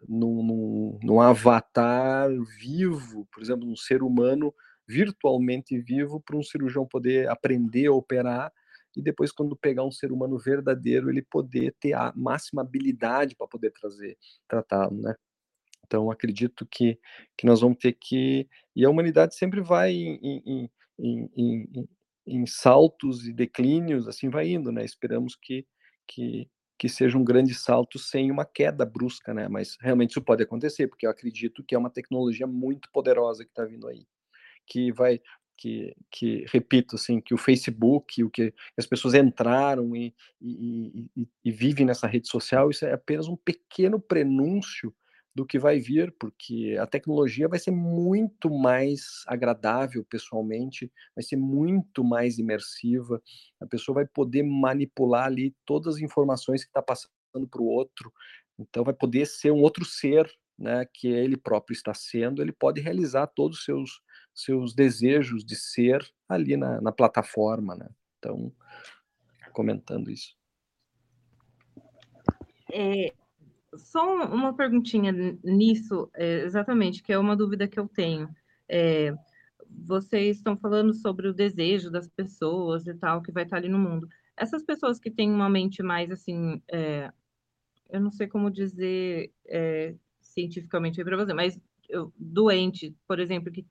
num, 0.07 0.43
num, 0.43 0.99
num 1.03 1.21
avatar 1.21 2.29
vivo, 2.59 3.27
por 3.31 3.41
exemplo, 3.43 3.69
um 3.69 3.75
ser 3.75 4.01
humano 4.01 4.53
virtualmente 4.87 5.79
vivo 5.79 6.19
para 6.19 6.37
um 6.37 6.43
cirurgião 6.43 6.85
poder 6.85 7.29
aprender 7.29 7.87
a 7.87 7.93
operar 7.93 8.51
e 8.95 9.01
depois 9.01 9.31
quando 9.31 9.55
pegar 9.55 9.83
um 9.83 9.91
ser 9.91 10.11
humano 10.11 10.37
verdadeiro 10.37 11.09
ele 11.09 11.21
poder 11.21 11.73
ter 11.79 11.93
a 11.93 12.11
máxima 12.15 12.61
habilidade 12.61 13.35
para 13.35 13.47
poder 13.47 13.71
trazer 13.71 14.17
tratá-lo, 14.47 15.01
né? 15.01 15.15
Então, 15.91 16.09
acredito 16.09 16.65
que, 16.65 16.97
que 17.37 17.45
nós 17.45 17.59
vamos 17.59 17.77
ter 17.77 17.91
que. 17.91 18.47
E 18.73 18.85
a 18.85 18.89
humanidade 18.89 19.35
sempre 19.35 19.59
vai 19.59 19.91
em, 19.91 20.69
em, 20.97 21.29
em, 21.35 21.89
em, 22.25 22.45
saltos 22.45 23.27
e 23.27 23.33
declínios, 23.33 24.07
assim 24.07 24.29
vai 24.29 24.47
indo, 24.47 24.71
né? 24.71 24.85
Esperamos 24.85 25.35
que, 25.35 25.67
que, 26.07 26.49
que 26.79 26.87
seja 26.87 27.17
um 27.17 27.25
grande 27.25 27.53
salto 27.53 27.99
sem 27.99 28.31
uma 28.31 28.45
queda 28.45 28.85
brusca, 28.85 29.33
né? 29.33 29.49
Mas 29.49 29.75
realmente 29.81 30.11
isso 30.11 30.21
pode 30.21 30.41
acontecer, 30.41 30.87
porque 30.87 31.05
eu 31.05 31.09
acredito 31.09 31.61
que 31.61 31.75
é 31.75 31.77
uma 31.77 31.89
tecnologia 31.89 32.47
muito 32.47 32.89
poderosa 32.93 33.43
que 33.43 33.51
está 33.51 33.65
vindo 33.65 33.85
aí, 33.85 34.07
que 34.65 34.93
vai, 34.93 35.19
que, 35.57 35.93
que, 36.09 36.45
repito, 36.47 36.95
assim, 36.95 37.19
que 37.19 37.33
o 37.33 37.37
Facebook, 37.37 38.23
o 38.23 38.29
que 38.29 38.53
as 38.77 38.85
pessoas 38.85 39.13
entraram 39.13 39.93
e, 39.93 40.15
e, 40.39 41.09
e, 41.17 41.27
e, 41.43 41.51
vivem 41.51 41.85
nessa 41.85 42.07
rede 42.07 42.29
social, 42.29 42.69
isso 42.69 42.85
é 42.85 42.93
apenas 42.93 43.27
um 43.27 43.35
pequeno 43.35 43.99
prenúncio 43.99 44.95
do 45.33 45.45
que 45.45 45.57
vai 45.57 45.79
vir, 45.79 46.13
porque 46.19 46.77
a 46.79 46.85
tecnologia 46.85 47.47
vai 47.47 47.57
ser 47.57 47.71
muito 47.71 48.49
mais 48.49 49.23
agradável 49.25 50.03
pessoalmente, 50.03 50.91
vai 51.15 51.23
ser 51.23 51.37
muito 51.37 52.03
mais 52.03 52.37
imersiva, 52.37 53.21
a 53.59 53.65
pessoa 53.65 53.95
vai 53.95 54.05
poder 54.05 54.43
manipular 54.43 55.25
ali 55.25 55.55
todas 55.65 55.95
as 55.95 56.01
informações 56.01 56.63
que 56.63 56.69
está 56.69 56.81
passando 56.81 57.47
para 57.49 57.61
o 57.61 57.67
outro, 57.67 58.11
então 58.59 58.83
vai 58.83 58.93
poder 58.93 59.25
ser 59.25 59.51
um 59.51 59.61
outro 59.61 59.85
ser, 59.85 60.29
né, 60.59 60.85
que 60.93 61.07
ele 61.07 61.37
próprio 61.37 61.73
está 61.73 61.93
sendo, 61.93 62.41
ele 62.41 62.51
pode 62.51 62.81
realizar 62.81 63.27
todos 63.27 63.59
os 63.59 63.65
seus, 63.65 64.01
seus 64.33 64.75
desejos 64.75 65.45
de 65.45 65.55
ser 65.55 66.05
ali 66.27 66.57
na, 66.57 66.79
na 66.81 66.91
plataforma, 66.91 67.75
né? 67.75 67.89
Então, 68.19 68.53
comentando 69.53 70.11
isso. 70.11 70.37
É, 72.71 73.11
só 73.75 74.25
uma 74.25 74.53
perguntinha 74.53 75.11
nisso, 75.43 76.09
é, 76.13 76.41
exatamente, 76.43 77.01
que 77.01 77.13
é 77.13 77.17
uma 77.17 77.35
dúvida 77.35 77.67
que 77.67 77.79
eu 77.79 77.87
tenho. 77.87 78.29
É, 78.67 79.13
vocês 79.69 80.37
estão 80.37 80.57
falando 80.57 80.93
sobre 80.93 81.27
o 81.27 81.33
desejo 81.33 81.89
das 81.89 82.07
pessoas 82.07 82.85
e 82.87 82.93
tal, 82.93 83.21
que 83.21 83.31
vai 83.31 83.43
estar 83.43 83.57
ali 83.57 83.69
no 83.69 83.79
mundo. 83.79 84.07
Essas 84.35 84.63
pessoas 84.63 84.99
que 84.99 85.11
têm 85.11 85.31
uma 85.31 85.49
mente 85.49 85.81
mais 85.81 86.11
assim, 86.11 86.61
é, 86.69 87.11
eu 87.89 88.01
não 88.01 88.11
sei 88.11 88.27
como 88.27 88.49
dizer 88.51 89.31
é, 89.47 89.95
cientificamente 90.19 91.03
para 91.03 91.17
você, 91.17 91.33
mas 91.33 91.59
eu, 91.89 92.11
doente, 92.17 92.95
por 93.07 93.19
exemplo, 93.19 93.51
que 93.51 93.65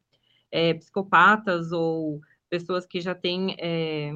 é, 0.50 0.74
psicopatas 0.74 1.72
ou 1.72 2.20
pessoas 2.48 2.86
que 2.86 3.00
já 3.00 3.14
têm 3.14 3.56
é, 3.58 4.12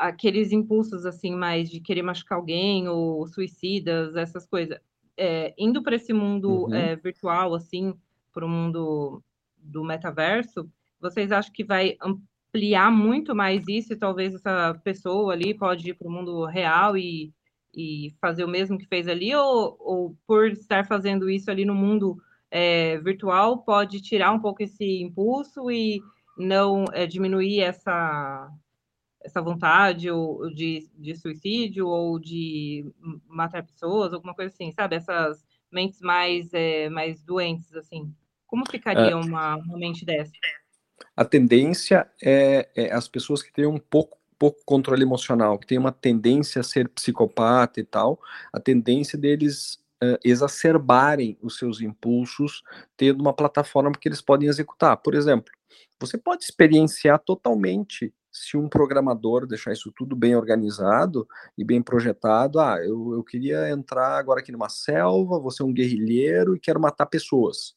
aqueles 0.00 0.50
impulsos 0.50 1.04
assim 1.04 1.34
mais 1.34 1.68
de 1.68 1.78
querer 1.78 2.02
machucar 2.02 2.38
alguém 2.38 2.88
ou 2.88 3.26
suicidas, 3.28 4.16
essas 4.16 4.46
coisas, 4.46 4.78
é, 5.16 5.54
indo 5.58 5.82
para 5.82 5.96
esse 5.96 6.12
mundo 6.12 6.64
uhum. 6.64 6.74
é, 6.74 6.96
virtual 6.96 7.54
assim, 7.54 7.94
para 8.32 8.46
o 8.46 8.48
mundo 8.48 9.22
do 9.58 9.84
metaverso, 9.84 10.70
vocês 10.98 11.30
acham 11.30 11.52
que 11.52 11.62
vai 11.62 11.98
ampliar 12.00 12.90
muito 12.90 13.34
mais 13.34 13.68
isso 13.68 13.92
e 13.92 13.96
talvez 13.96 14.34
essa 14.34 14.74
pessoa 14.82 15.34
ali 15.34 15.52
pode 15.52 15.90
ir 15.90 15.94
para 15.94 16.08
o 16.08 16.10
mundo 16.10 16.46
real 16.46 16.96
e, 16.96 17.30
e 17.74 18.14
fazer 18.20 18.44
o 18.44 18.48
mesmo 18.48 18.78
que 18.78 18.86
fez 18.86 19.06
ali 19.06 19.34
ou, 19.34 19.76
ou 19.78 20.16
por 20.26 20.48
estar 20.50 20.86
fazendo 20.86 21.28
isso 21.28 21.50
ali 21.50 21.66
no 21.66 21.74
mundo 21.74 22.16
é, 22.50 22.98
virtual 22.98 23.58
pode 23.58 24.00
tirar 24.00 24.32
um 24.32 24.40
pouco 24.40 24.62
esse 24.62 25.02
impulso 25.02 25.70
e 25.70 26.00
não 26.38 26.86
é, 26.92 27.06
diminuir 27.06 27.60
essa 27.60 28.50
essa 29.22 29.40
vontade 29.42 30.10
ou 30.10 30.50
de, 30.52 30.88
de 30.96 31.14
suicídio 31.16 31.86
ou 31.86 32.18
de 32.18 32.90
matar 33.26 33.64
pessoas, 33.64 34.12
alguma 34.12 34.34
coisa 34.34 34.52
assim, 34.52 34.72
sabe? 34.72 34.96
Essas 34.96 35.44
mentes 35.70 36.00
mais, 36.00 36.52
é, 36.52 36.88
mais 36.88 37.22
doentes, 37.22 37.74
assim. 37.74 38.12
Como 38.46 38.68
ficaria 38.68 39.12
é, 39.12 39.14
uma, 39.14 39.56
uma 39.56 39.78
mente 39.78 40.04
dessa? 40.04 40.32
A 41.16 41.24
tendência 41.24 42.10
é, 42.22 42.68
é, 42.74 42.92
as 42.92 43.06
pessoas 43.06 43.42
que 43.42 43.52
têm 43.52 43.66
um 43.66 43.78
pouco, 43.78 44.18
pouco 44.38 44.60
controle 44.64 45.02
emocional, 45.02 45.58
que 45.58 45.66
têm 45.66 45.78
uma 45.78 45.92
tendência 45.92 46.60
a 46.60 46.64
ser 46.64 46.88
psicopata 46.88 47.78
e 47.78 47.84
tal, 47.84 48.18
a 48.52 48.58
tendência 48.58 49.18
deles 49.18 49.74
uh, 50.02 50.18
exacerbarem 50.24 51.38
os 51.42 51.58
seus 51.58 51.80
impulsos 51.80 52.62
tendo 52.96 53.20
uma 53.20 53.34
plataforma 53.34 53.92
que 53.92 54.08
eles 54.08 54.20
podem 54.20 54.48
executar. 54.48 54.96
Por 54.96 55.14
exemplo, 55.14 55.52
você 56.00 56.16
pode 56.16 56.44
experienciar 56.44 57.18
totalmente 57.18 58.12
se 58.32 58.56
um 58.56 58.68
programador 58.68 59.46
deixar 59.46 59.72
isso 59.72 59.92
tudo 59.96 60.14
bem 60.14 60.36
organizado 60.36 61.26
e 61.56 61.64
bem 61.64 61.82
projetado, 61.82 62.60
ah, 62.60 62.78
eu, 62.78 63.14
eu 63.14 63.24
queria 63.24 63.70
entrar 63.70 64.18
agora 64.18 64.40
aqui 64.40 64.52
numa 64.52 64.68
selva, 64.68 65.40
vou 65.40 65.50
ser 65.50 65.64
um 65.64 65.72
guerrilheiro 65.72 66.54
e 66.54 66.60
quero 66.60 66.80
matar 66.80 67.06
pessoas. 67.06 67.74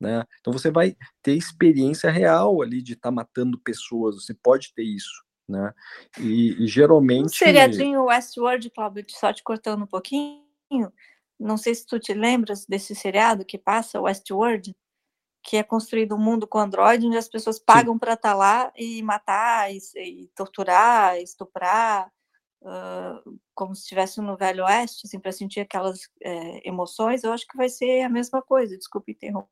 Né? 0.00 0.24
Então 0.40 0.52
você 0.52 0.70
vai 0.70 0.96
ter 1.22 1.34
experiência 1.34 2.10
real 2.10 2.60
ali 2.60 2.82
de 2.82 2.94
estar 2.94 3.10
tá 3.10 3.14
matando 3.14 3.58
pessoas, 3.58 4.16
você 4.16 4.34
pode 4.34 4.74
ter 4.74 4.82
isso. 4.82 5.22
Né? 5.48 5.72
E, 6.18 6.64
e 6.64 6.66
geralmente. 6.66 7.26
O 7.26 7.36
seriadinho 7.36 8.04
Westworld, 8.04 8.70
Cláudio, 8.70 9.04
só 9.08 9.32
te 9.32 9.42
cortando 9.42 9.82
um 9.82 9.86
pouquinho. 9.86 10.42
Não 11.38 11.56
sei 11.56 11.74
se 11.74 11.86
tu 11.86 12.00
te 12.00 12.14
lembras 12.14 12.66
desse 12.66 12.94
seriado 12.94 13.44
que 13.44 13.58
passa, 13.58 14.00
Westworld 14.00 14.74
que 15.42 15.56
é 15.56 15.62
construído 15.62 16.14
um 16.14 16.18
mundo 16.18 16.46
com 16.46 16.58
Android, 16.58 17.06
onde 17.06 17.16
as 17.16 17.28
pessoas 17.28 17.58
pagam 17.58 17.98
para 17.98 18.14
estar 18.14 18.30
tá 18.30 18.34
lá 18.34 18.72
e 18.76 19.02
matar, 19.02 19.72
e, 19.72 19.78
e 19.96 20.28
torturar, 20.36 21.18
estuprar, 21.18 22.10
uh, 22.62 23.38
como 23.54 23.74
se 23.74 23.82
estivesse 23.82 24.20
no 24.20 24.36
Velho 24.36 24.64
Oeste, 24.64 25.06
assim, 25.06 25.18
para 25.18 25.32
sentir 25.32 25.60
aquelas 25.60 26.08
é, 26.22 26.68
emoções, 26.68 27.24
eu 27.24 27.32
acho 27.32 27.46
que 27.46 27.56
vai 27.56 27.68
ser 27.68 28.02
a 28.02 28.08
mesma 28.08 28.40
coisa, 28.40 28.78
desculpe 28.78 29.12
interromper. 29.12 29.50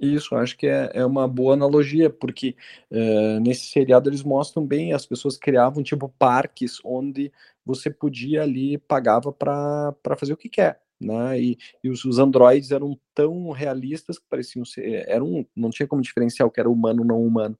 Isso, 0.00 0.34
acho 0.34 0.56
que 0.56 0.66
é, 0.66 0.90
é 0.92 1.06
uma 1.06 1.28
boa 1.28 1.54
analogia, 1.54 2.10
porque 2.10 2.56
uh, 2.90 3.38
nesse 3.40 3.66
seriado 3.66 4.10
eles 4.10 4.24
mostram 4.24 4.66
bem, 4.66 4.92
as 4.92 5.06
pessoas 5.06 5.36
criavam 5.36 5.84
tipo 5.84 6.08
parques 6.18 6.80
onde 6.84 7.32
você 7.64 7.88
podia 7.88 8.42
ali, 8.42 8.76
pagava 8.76 9.32
para 9.32 9.94
fazer 10.18 10.32
o 10.32 10.36
que 10.36 10.48
quer 10.48 10.83
né? 11.00 11.40
E, 11.40 11.58
e 11.82 11.90
os, 11.90 12.04
os, 12.04 12.18
androides 12.18 12.70
eram 12.70 12.98
tão 13.14 13.50
realistas 13.50 14.18
que 14.18 14.24
pareciam 14.28 14.64
ser, 14.64 15.08
eram, 15.08 15.46
não 15.54 15.70
tinha 15.70 15.86
como 15.86 16.02
diferenciar 16.02 16.46
o 16.46 16.50
que 16.50 16.60
era 16.60 16.70
humano 16.70 17.04
não 17.04 17.24
humano. 17.24 17.58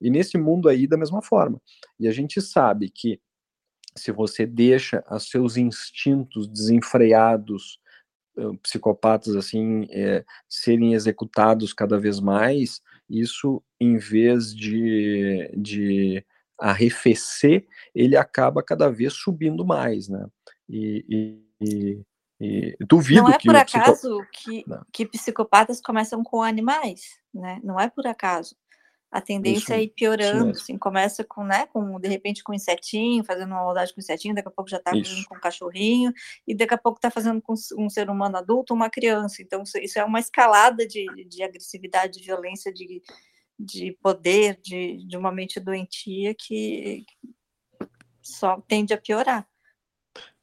E 0.00 0.10
nesse 0.10 0.38
mundo 0.38 0.68
aí 0.68 0.86
da 0.86 0.96
mesma 0.96 1.22
forma. 1.22 1.60
E 1.98 2.08
a 2.08 2.12
gente 2.12 2.40
sabe 2.40 2.90
que 2.90 3.20
se 3.96 4.12
você 4.12 4.46
deixa 4.46 5.04
os 5.10 5.28
seus 5.28 5.56
instintos 5.56 6.48
desenfreados, 6.48 7.78
psicopatas 8.62 9.36
assim, 9.36 9.86
é, 9.90 10.24
serem 10.48 10.94
executados 10.94 11.72
cada 11.72 11.98
vez 11.98 12.20
mais, 12.20 12.80
isso 13.08 13.62
em 13.80 13.98
vez 13.98 14.54
de, 14.54 15.50
de 15.56 16.24
arrefecer, 16.58 17.66
ele 17.94 18.16
acaba 18.16 18.62
cada 18.62 18.90
vez 18.90 19.14
subindo 19.14 19.64
mais, 19.64 20.08
né? 20.08 20.26
E, 20.68 21.42
e, 21.60 22.02
e 22.40 22.74
duvido 22.80 23.22
não 23.22 23.28
é 23.28 23.38
que 23.38 23.46
por 23.46 23.56
acaso 23.56 24.26
que, 24.32 24.64
que 24.90 25.06
psicopatas 25.06 25.80
começam 25.80 26.22
com 26.22 26.42
animais, 26.42 27.18
né? 27.34 27.60
Não 27.62 27.78
é 27.78 27.90
por 27.90 28.06
acaso. 28.06 28.56
A 29.10 29.20
tendência 29.20 29.58
isso, 29.58 29.72
é 29.72 29.82
ir 29.82 29.88
piorando, 29.88 30.52
assim, 30.52 30.78
começa 30.78 31.24
com, 31.24 31.42
né, 31.42 31.66
com, 31.66 31.98
de 31.98 32.08
repente, 32.08 32.44
com 32.44 32.54
insetinho, 32.54 33.24
fazendo 33.24 33.48
uma 33.48 33.64
maldade 33.64 33.92
com 33.92 34.00
insetinho, 34.00 34.36
daqui 34.36 34.46
a 34.46 34.52
pouco 34.52 34.70
já 34.70 34.76
está 34.76 34.92
fazendo 34.92 35.26
com 35.26 35.34
um 35.34 35.40
cachorrinho, 35.40 36.12
e 36.46 36.54
daqui 36.54 36.74
a 36.74 36.78
pouco 36.78 36.98
está 36.98 37.10
fazendo 37.10 37.42
com 37.42 37.54
um 37.76 37.90
ser 37.90 38.08
humano 38.08 38.36
adulto, 38.36 38.72
uma 38.72 38.88
criança. 38.88 39.42
Então, 39.42 39.64
isso 39.82 39.98
é 39.98 40.04
uma 40.04 40.20
escalada 40.20 40.86
de, 40.86 41.24
de 41.24 41.42
agressividade, 41.42 42.20
de 42.20 42.24
violência, 42.24 42.72
de, 42.72 43.02
de 43.58 43.98
poder, 44.00 44.60
de, 44.62 45.04
de 45.04 45.16
uma 45.16 45.32
mente 45.32 45.58
doentia 45.58 46.32
que 46.32 47.04
só 48.22 48.60
tende 48.60 48.94
a 48.94 48.98
piorar. 48.98 49.49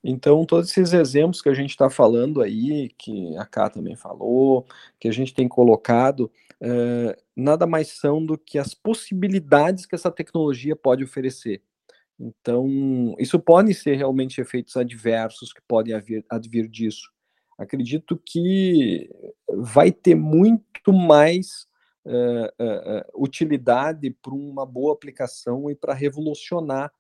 Então, 0.04 0.46
todos 0.46 0.70
esses 0.70 0.94
exemplos 0.94 1.42
que 1.42 1.50
a 1.50 1.54
gente 1.54 1.72
está 1.72 1.90
falando 1.90 2.42
aí, 2.42 2.90
que 2.98 3.36
a 3.38 3.46
Cá 3.46 3.70
também 3.70 3.96
falou, 3.96 4.66
que 5.00 5.08
a 5.08 5.12
gente 5.12 5.34
tem 5.34 5.48
colocado, 5.48 6.32
é, 6.62 7.18
nada 7.36 7.66
mais 7.68 7.90
são 7.90 8.26
do 8.26 8.38
que 8.38 8.58
as 8.58 8.74
possibilidades 8.74 9.86
que 9.86 9.96
essa 9.96 10.12
tecnologia 10.12 10.76
pode 10.76 11.04
oferecer. 11.04 11.62
Então, 12.20 13.16
isso 13.20 13.40
pode 13.40 13.74
ser 13.74 13.96
realmente 13.96 14.42
efeitos 14.42 14.76
adversos 14.76 15.54
que 15.54 15.62
podem 15.68 15.94
advir, 15.94 16.26
advir 16.30 16.68
disso. 16.68 17.12
Acredito 17.58 18.20
que 18.24 19.10
vai 19.50 19.92
ter 19.92 20.16
muito 20.16 20.94
mais 20.94 21.68
uh, 22.06 22.46
uh, 22.64 23.24
utilidade 23.24 24.10
para 24.22 24.34
uma 24.34 24.66
boa 24.66 24.94
aplicação 24.94 25.70
e 25.70 25.76
para 25.76 25.94
revolucionar 25.94 26.92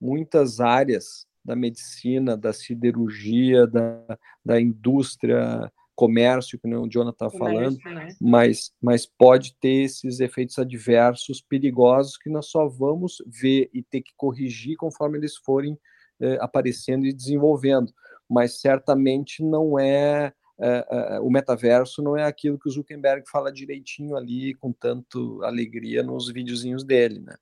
muitas 0.00 0.60
áreas 0.60 1.26
da 1.44 1.56
medicina, 1.56 2.36
da 2.36 2.52
siderurgia, 2.52 3.66
da, 3.66 4.18
da 4.44 4.60
indústria, 4.60 5.70
comércio, 5.94 6.58
que 6.58 6.66
o 6.66 6.88
Jonathan 6.88 7.26
está 7.26 7.30
falando, 7.30 7.78
né? 7.84 8.14
mas, 8.20 8.72
mas 8.80 9.06
pode 9.06 9.54
ter 9.60 9.84
esses 9.84 10.20
efeitos 10.20 10.58
adversos 10.58 11.40
perigosos 11.40 12.16
que 12.16 12.30
nós 12.30 12.46
só 12.46 12.66
vamos 12.66 13.22
ver 13.26 13.68
e 13.72 13.82
ter 13.82 14.00
que 14.00 14.12
corrigir 14.16 14.76
conforme 14.76 15.18
eles 15.18 15.36
forem 15.36 15.78
eh, 16.20 16.38
aparecendo 16.40 17.06
e 17.06 17.12
desenvolvendo. 17.12 17.92
Mas 18.28 18.60
certamente 18.60 19.42
não 19.42 19.78
é, 19.78 20.32
é, 20.58 20.86
é, 20.90 21.20
o 21.20 21.30
metaverso 21.30 22.02
não 22.02 22.16
é 22.16 22.24
aquilo 22.24 22.58
que 22.58 22.68
o 22.68 22.72
Zuckerberg 22.72 23.28
fala 23.30 23.52
direitinho 23.52 24.16
ali 24.16 24.54
com 24.54 24.72
tanto 24.72 25.42
alegria 25.44 26.02
nos 26.02 26.30
videozinhos 26.32 26.84
dele, 26.84 27.20
né? 27.20 27.34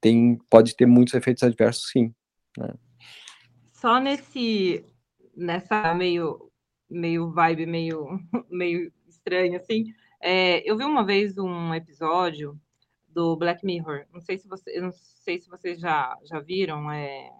Tem, 0.00 0.38
pode 0.48 0.74
ter 0.74 0.86
muitos 0.86 1.12
efeitos 1.12 1.42
adversos, 1.42 1.90
sim. 1.90 2.14
Né? 2.56 2.72
Só 3.80 3.98
nesse 3.98 4.84
nessa 5.34 5.94
meio 5.94 6.50
meio 6.88 7.30
vibe 7.30 7.66
meio 7.66 8.20
meio 8.50 8.92
estranho 9.08 9.56
assim. 9.56 9.94
É, 10.20 10.62
eu 10.70 10.76
vi 10.76 10.84
uma 10.84 11.04
vez 11.04 11.38
um 11.38 11.74
episódio 11.74 12.60
do 13.08 13.36
Black 13.36 13.64
Mirror. 13.64 14.04
Não 14.12 14.20
sei 14.20 14.36
se 14.38 14.46
você, 14.46 14.80
não 14.80 14.92
sei 14.92 15.40
se 15.40 15.48
vocês 15.48 15.80
já 15.80 16.16
já 16.24 16.40
viram. 16.40 16.90
É, 16.90 17.30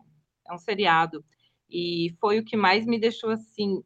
é 0.49 0.55
um 0.55 0.59
seriado 0.59 1.23
e 1.69 2.17
foi 2.21 2.39
o 2.39 2.45
que 2.45 2.57
mais 2.57 2.87
me 2.87 2.99
deixou 2.99 3.31
assim. 3.31 3.85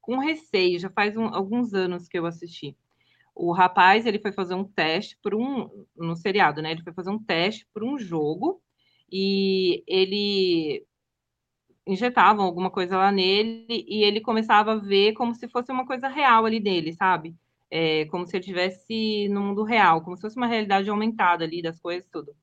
com 0.00 0.18
receio, 0.18 0.78
já 0.78 0.90
faz 0.90 1.16
um, 1.16 1.26
alguns 1.26 1.74
anos 1.74 2.06
que 2.08 2.18
eu 2.18 2.26
assisti. 2.26 2.76
O 3.34 3.52
rapaz, 3.52 4.06
ele 4.06 4.20
foi 4.20 4.32
fazer 4.32 4.54
um 4.54 4.64
teste 4.64 5.18
por 5.20 5.34
um, 5.34 5.86
no 5.96 6.14
seriado, 6.14 6.62
né? 6.62 6.70
Ele 6.70 6.82
foi 6.84 6.92
fazer 6.92 7.10
um 7.10 7.18
teste 7.18 7.66
por 7.74 7.82
um 7.82 7.98
jogo 7.98 8.62
e 9.10 9.82
ele 9.86 10.86
injetavam 11.86 12.44
alguma 12.44 12.70
coisa 12.70 12.96
lá 12.96 13.12
nele 13.12 13.66
e 13.68 14.02
ele 14.04 14.20
começava 14.20 14.72
a 14.72 14.76
ver 14.76 15.12
como 15.14 15.34
se 15.34 15.48
fosse 15.48 15.70
uma 15.70 15.86
coisa 15.86 16.08
real 16.08 16.46
ali 16.46 16.58
dele, 16.60 16.92
sabe? 16.94 17.36
É, 17.70 18.06
como 18.06 18.26
se 18.26 18.36
ele 18.36 18.40
estivesse 18.40 19.28
no 19.28 19.40
mundo 19.42 19.64
real, 19.64 20.02
como 20.02 20.16
se 20.16 20.22
fosse 20.22 20.36
uma 20.36 20.46
realidade 20.46 20.88
aumentada 20.88 21.44
ali 21.44 21.60
das 21.62 21.78
coisas 21.80 22.08
tudo. 22.10 22.34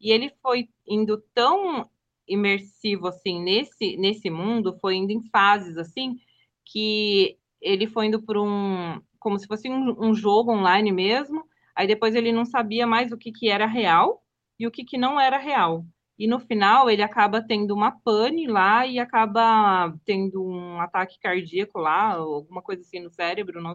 E 0.00 0.12
ele 0.12 0.30
foi 0.42 0.68
indo 0.86 1.22
tão 1.34 1.88
imersivo 2.28 3.08
assim 3.08 3.42
nesse 3.42 3.96
nesse 3.96 4.30
mundo, 4.30 4.78
foi 4.80 4.96
indo 4.96 5.12
em 5.12 5.22
fases 5.30 5.76
assim 5.76 6.16
que 6.64 7.36
ele 7.60 7.86
foi 7.86 8.06
indo 8.06 8.22
por 8.22 8.36
um 8.38 9.00
como 9.18 9.38
se 9.38 9.46
fosse 9.46 9.68
um, 9.70 9.96
um 9.98 10.14
jogo 10.14 10.52
online 10.52 10.92
mesmo. 10.92 11.44
Aí 11.74 11.86
depois 11.86 12.14
ele 12.14 12.30
não 12.30 12.44
sabia 12.44 12.86
mais 12.86 13.10
o 13.10 13.16
que, 13.18 13.32
que 13.32 13.48
era 13.48 13.66
real 13.66 14.22
e 14.58 14.66
o 14.66 14.70
que, 14.70 14.84
que 14.84 14.98
não 14.98 15.18
era 15.18 15.38
real. 15.38 15.84
E 16.18 16.26
no 16.26 16.38
final 16.38 16.88
ele 16.88 17.02
acaba 17.02 17.42
tendo 17.42 17.74
uma 17.74 17.90
pane 17.90 18.46
lá 18.46 18.86
e 18.86 18.98
acaba 18.98 19.92
tendo 20.04 20.44
um 20.44 20.80
ataque 20.80 21.18
cardíaco 21.18 21.78
lá, 21.78 22.14
alguma 22.14 22.62
coisa 22.62 22.82
assim 22.82 23.00
no 23.00 23.10
cérebro, 23.10 23.60
não, 23.60 23.74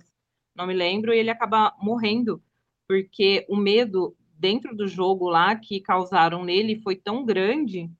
não 0.55 0.65
me 0.65 0.73
lembro, 0.73 1.13
e 1.13 1.17
ele 1.19 1.29
acaba 1.29 1.75
morrendo, 1.81 2.41
porque 2.87 3.45
o 3.49 3.57
medo 3.57 4.15
dentro 4.37 4.75
do 4.75 4.87
jogo 4.87 5.29
lá 5.29 5.53
que 5.55 5.81
causaram 5.81 6.45
nele 6.45 6.81
foi 6.81 6.95
tão 6.95 7.25
grande 7.25 7.91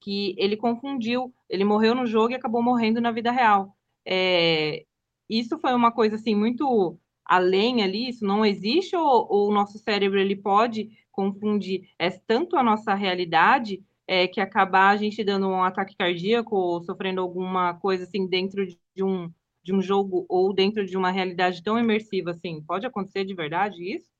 que 0.00 0.34
ele 0.36 0.56
confundiu, 0.56 1.32
ele 1.48 1.64
morreu 1.64 1.94
no 1.94 2.04
jogo 2.04 2.32
e 2.32 2.34
acabou 2.34 2.62
morrendo 2.62 3.00
na 3.00 3.12
vida 3.12 3.30
real. 3.30 3.76
É, 4.04 4.84
isso 5.30 5.56
foi 5.58 5.72
uma 5.72 5.92
coisa 5.92 6.16
assim 6.16 6.34
muito 6.34 6.98
além 7.24 7.82
ali, 7.82 8.08
isso 8.08 8.24
não 8.24 8.44
existe 8.44 8.94
ou, 8.94 9.26
ou 9.30 9.48
o 9.48 9.54
nosso 9.54 9.78
cérebro 9.78 10.18
ele 10.18 10.36
pode 10.36 10.90
confundir 11.14 11.88
é 11.98 12.10
tanto 12.10 12.56
a 12.56 12.62
nossa 12.62 12.94
realidade 12.94 13.82
é, 14.06 14.26
que 14.28 14.40
acabar 14.40 14.90
a 14.90 14.96
gente 14.96 15.24
dando 15.24 15.48
um 15.48 15.62
ataque 15.62 15.96
cardíaco 15.96 16.56
ou 16.56 16.82
sofrendo 16.82 17.20
alguma 17.20 17.74
coisa 17.74 18.04
assim 18.04 18.26
dentro 18.26 18.66
de 18.66 19.02
um 19.02 19.32
de 19.62 19.72
um 19.72 19.80
jogo 19.80 20.26
ou 20.28 20.52
dentro 20.52 20.84
de 20.84 20.94
uma 20.94 21.10
realidade 21.10 21.62
tão 21.62 21.78
imersiva 21.78 22.32
assim, 22.32 22.62
pode 22.62 22.84
acontecer 22.84 23.24
de 23.24 23.34
verdade 23.34 23.82
isso? 23.82 24.12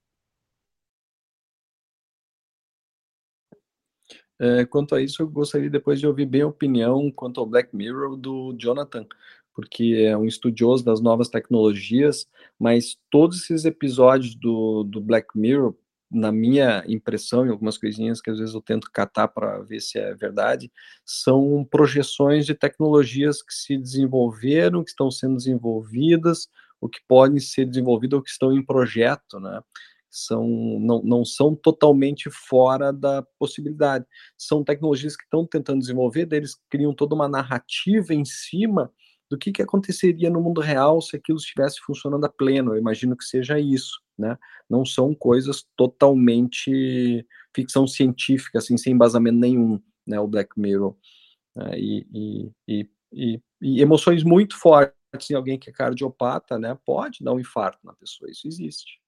É, 4.39 4.65
quanto 4.65 4.95
a 4.95 5.03
isso, 5.03 5.23
eu 5.23 5.29
gostaria 5.29 5.71
depois 5.71 6.01
de 6.01 6.07
ouvir 6.07 6.27
bem 6.27 6.43
a 6.43 6.47
opinião 6.47 7.11
quanto 7.11 7.39
ao 7.39 7.47
Black 7.47 7.77
Mirror 7.77 8.17
do 8.17 8.55
Jonathan, 8.59 9.07
porque 9.53 10.05
é 10.07 10.17
um 10.17 10.25
estudioso 10.25 10.85
das 10.85 11.01
novas 11.01 11.29
tecnologias, 11.29 12.27
mas 12.59 12.99
todos 13.11 13.45
esses 13.45 13.65
episódios 13.65 14.35
do, 14.35 14.83
do 14.83 15.01
Black 15.01 15.29
Mirror, 15.39 15.75
na 16.15 16.33
minha 16.33 16.85
impressão, 16.87 17.47
e 17.47 17.51
algumas 17.51 17.77
coisinhas 17.77 18.21
que 18.21 18.31
às 18.31 18.39
vezes 18.39 18.55
eu 18.55 18.61
tento 18.63 18.91
catar 18.93 19.29
para 19.29 19.61
ver 19.63 19.81
se 19.81 19.99
é 19.99 20.15
verdade, 20.15 20.71
são 21.05 21.67
projeções 21.71 22.47
de 22.47 22.55
tecnologias 22.55 23.43
que 23.43 23.53
se 23.53 23.77
desenvolveram, 23.77 24.85
que 24.85 24.91
estão 24.91 25.11
sendo 25.11 25.37
desenvolvidas, 25.37 26.49
ou 26.81 26.89
que 26.89 27.01
podem 27.09 27.39
ser 27.41 27.65
desenvolvidas 27.65 28.19
ou 28.19 28.23
que 28.23 28.31
estão 28.31 28.53
em 28.53 28.65
projeto, 28.65 29.41
né? 29.41 29.61
São, 30.11 30.47
não, 30.81 31.03
não 31.03 31.25
são 31.25 31.57
totalmente 31.57 32.31
fora 32.31 32.93
da 32.93 33.23
possibilidade. 33.37 34.05
São 34.39 34.63
tecnologias 34.63 35.17
que 35.17 35.25
estão 35.25 35.45
tentando 35.45 35.81
desenvolver, 35.81 36.29
eles 36.33 36.57
criam 36.71 36.95
toda 36.95 37.17
uma 37.17 37.29
narrativa 37.29 38.15
em 38.15 38.25
cima 38.25 38.93
do 39.31 39.39
que, 39.39 39.51
que 39.51 39.63
aconteceria 39.63 40.31
no 40.31 40.41
mundo 40.41 40.61
real 40.61 41.01
se 41.01 41.17
aquilo 41.17 41.39
estivesse 41.39 41.81
funcionando 41.81 42.25
a 42.27 42.29
pleno. 42.29 42.75
Eu 42.75 42.79
imagino 42.79 43.17
que 43.17 43.25
seja 43.25 43.59
isso, 43.59 44.01
né? 44.19 44.39
Não 44.69 44.85
são 44.85 45.15
coisas 45.15 45.67
totalmente 45.77 47.27
ficção 47.55 47.87
científica, 47.87 48.59
assim, 48.59 48.77
sem 48.77 48.93
embasamento 48.93 49.39
nenhum, 49.39 49.81
né? 50.07 50.19
O 50.21 50.27
Black 50.27 50.59
Mirror. 50.59 50.97
Né? 51.57 51.79
E, 51.79 52.07
e, 52.69 52.87
e, 53.13 53.41
e, 53.61 53.83
emoções 53.83 54.23
muito 54.23 54.57
fortes 54.59 54.95
em 55.31 55.35
alguém 55.35 55.59
que 55.59 55.71
é 55.71 55.73
cardiopata, 55.73 56.59
né? 56.59 56.77
Pode 56.85 57.23
dar 57.23 57.33
um 57.33 57.41
infarto 57.41 57.79
na 57.85 57.95
pessoa, 57.95 58.31
isso 58.31 58.47
existe. 58.47 59.01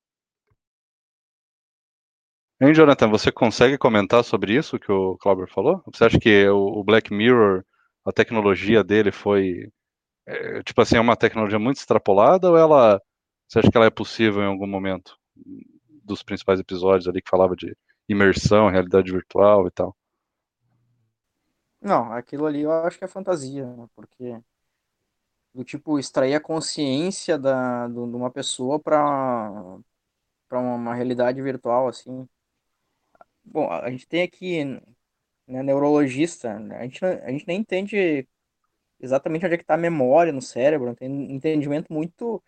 Hein, 2.61 2.73
Jonathan, 2.73 3.09
você 3.09 3.31
consegue 3.31 3.77
comentar 3.77 4.25
sobre 4.25 4.57
isso 4.57 4.79
que 4.79 4.91
o 4.91 5.19
Clauber 5.19 5.47
falou? 5.47 5.83
Você 5.93 6.05
acha 6.05 6.19
que 6.19 6.49
o 6.49 6.83
Black 6.83 7.13
Mirror, 7.13 7.63
a 8.03 8.13
tecnologia 8.13 8.83
dele 8.83 9.13
foi 9.13 9.71
é, 10.27 10.63
tipo 10.63 10.81
assim, 10.81 10.97
é 10.97 11.01
uma 11.01 11.17
tecnologia 11.17 11.59
muito 11.59 11.79
extrapolada 11.79 12.51
ou 12.51 12.57
ela, 12.57 13.01
você 13.47 13.59
acha 13.61 13.71
que 13.71 13.77
ela 13.77 13.87
é 13.87 13.91
possível 13.91 14.43
em 14.43 14.47
algum 14.47 14.67
momento 14.67 15.19
dos 16.05 16.23
principais 16.23 16.61
episódios 16.61 17.09
ali 17.09 17.23
que 17.23 17.31
falava 17.31 17.55
de 17.57 17.77
imersão, 18.09 18.71
realidade 18.71 19.13
virtual 19.13 19.67
e 19.67 19.71
tal? 19.71 19.97
Não, 21.81 22.13
aquilo 22.13 22.47
ali 22.47 22.63
eu 22.63 22.73
acho 22.73 22.99
que 22.99 23.05
é 23.05 23.09
fantasia, 23.09 23.67
né? 23.67 23.87
porque 23.95 24.41
do 25.55 25.65
tipo 25.65 25.99
extrair 25.99 26.35
a 26.35 26.41
consciência 26.41 27.39
da, 27.39 27.89
do, 27.89 28.07
de 28.07 28.17
uma 28.17 28.31
pessoa 28.31 28.79
para 28.79 29.79
para 30.49 30.61
uma, 30.61 30.75
uma, 30.75 30.95
realidade 30.95 31.41
virtual 31.43 31.89
assim. 31.89 32.29
Bom, 33.45 33.71
a 33.71 33.91
gente 33.91 34.07
tem 34.07 34.23
aqui 34.23 34.65
né, 35.47 35.63
neurologista, 35.63 36.59
né? 36.59 36.79
a 36.79 36.83
gente, 36.83 37.05
a 37.05 37.31
gente 37.31 37.47
nem 37.47 37.61
entende 37.61 38.29
exatamente 39.01 39.45
onde 39.47 39.55
é 39.55 39.59
que 39.59 39.65
está 39.65 39.75
a 39.75 39.79
memória 39.79 40.33
no 40.33 40.43
cérebro, 40.43 40.95
tem 40.95 41.33
entendimento 41.33 41.93
muito, 41.93 42.43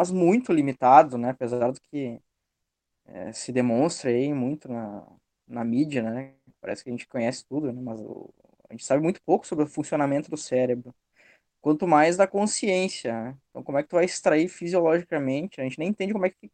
mas 0.00 0.10
muito 0.10 0.52
limitado, 0.52 1.18
né? 1.18 1.30
Apesar 1.30 1.70
do 1.72 1.80
que 1.90 2.20
é, 3.06 3.32
se 3.32 3.52
demonstra 3.52 4.10
aí 4.10 4.32
muito 4.32 4.68
na, 4.68 5.06
na 5.46 5.64
mídia, 5.64 6.02
né? 6.02 6.34
Parece 6.60 6.82
que 6.82 6.90
a 6.90 6.92
gente 6.92 7.06
conhece 7.06 7.44
tudo, 7.46 7.72
né? 7.72 7.80
Mas 7.82 8.00
o, 8.00 8.32
a 8.68 8.72
gente 8.72 8.84
sabe 8.84 9.02
muito 9.02 9.20
pouco 9.22 9.46
sobre 9.46 9.64
o 9.64 9.68
funcionamento 9.68 10.30
do 10.30 10.36
cérebro. 10.38 10.94
Quanto 11.60 11.86
mais 11.86 12.16
da 12.16 12.26
consciência, 12.26 13.12
né? 13.12 13.38
Então, 13.50 13.62
como 13.62 13.78
é 13.78 13.82
que 13.82 13.90
tu 13.90 13.96
vai 13.96 14.06
extrair 14.06 14.48
fisiologicamente? 14.48 15.60
A 15.60 15.64
gente 15.64 15.78
nem 15.78 15.88
entende 15.90 16.12
como 16.14 16.26
é 16.26 16.30
que 16.30 16.50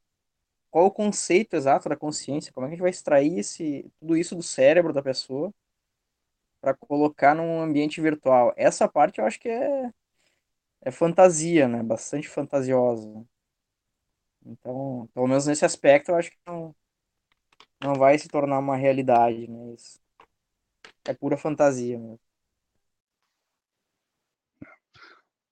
qual 0.71 0.87
o 0.87 0.91
conceito 0.91 1.55
exato 1.57 1.89
da 1.89 1.97
consciência, 1.97 2.53
como 2.53 2.67
é 2.67 2.69
que 2.69 2.75
a 2.75 2.77
gente 2.77 2.83
vai 2.83 2.91
extrair 2.91 3.39
esse, 3.39 3.91
tudo 4.01 4.17
isso 4.17 4.35
do 4.37 4.43
cérebro 4.43 4.93
da 4.93 5.03
pessoa 5.03 5.53
para 6.61 6.75
colocar 6.75 7.35
num 7.35 7.61
ambiente 7.61 8.01
virtual. 8.01 8.53
Essa 8.57 8.89
parte 8.89 9.21
eu 9.21 9.27
acho 9.27 9.39
que 9.41 9.49
é, 9.49 9.93
é 10.83 10.91
fantasia, 10.91 11.69
né? 11.69 11.83
Bastante 11.83 12.29
fantasiosa. 12.29 13.25
Então, 14.47 15.09
pelo 15.13 15.27
menos 15.27 15.47
nesse 15.47 15.65
aspecto, 15.65 16.11
eu 16.11 16.17
acho 16.17 16.31
que 16.31 16.39
não, 16.47 16.75
não 17.83 17.95
vai 17.95 18.19
se 18.19 18.29
tornar 18.29 18.59
uma 18.59 18.77
realidade, 18.77 19.49
né? 19.49 19.75
Isso 19.75 20.01
é 21.05 21.15
pura 21.15 21.37
fantasia 21.37 21.99
mesmo. 21.99 22.21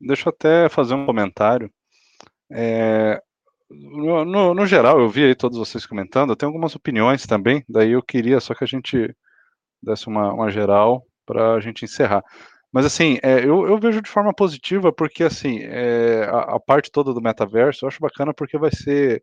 Deixa 0.01 0.29
eu 0.29 0.33
até 0.33 0.69
fazer 0.69 0.95
um 0.95 1.07
comentário. 1.07 1.73
É, 2.51 3.23
no, 3.71 4.25
no, 4.25 4.55
no, 4.55 4.67
geral, 4.67 5.01
eu 5.01 5.09
vi 5.09 5.25
aí 5.25 5.35
todos 5.35 5.59
vocês 5.59 5.87
comentando, 5.87 6.31
eu 6.31 6.37
tenho 6.37 6.51
algumas 6.51 6.77
opiniões 6.77 7.27
também, 7.27 7.65
daí 7.69 7.93
eu 7.93 8.03
queria 8.03 8.39
só 8.41 8.55
que 8.55 8.65
a 8.65 8.67
gente 8.67 9.15
desse 9.83 10.07
uma, 10.09 10.33
uma 10.33 10.51
geral 10.51 11.07
para 11.27 11.55
a 11.55 11.61
gente 11.61 11.85
encerrar. 11.85 12.23
Mas 12.75 12.87
assim, 12.87 13.19
é, 13.23 13.39
eu, 13.39 13.69
eu, 13.69 13.79
vejo 13.79 14.03
de 14.03 14.11
forma 14.11 14.35
positiva 14.35 14.93
porque 14.93 15.23
assim 15.23 15.61
é, 15.61 16.25
a, 16.25 16.57
a, 16.57 16.61
parte 16.61 16.91
toda 16.91 17.15
do 17.15 17.23
metaverso 17.23 17.85
eu 17.85 17.89
acho 17.89 18.01
bacana 18.01 18.35
porque 18.35 18.59
vai 18.59 18.73
ser 18.75 19.23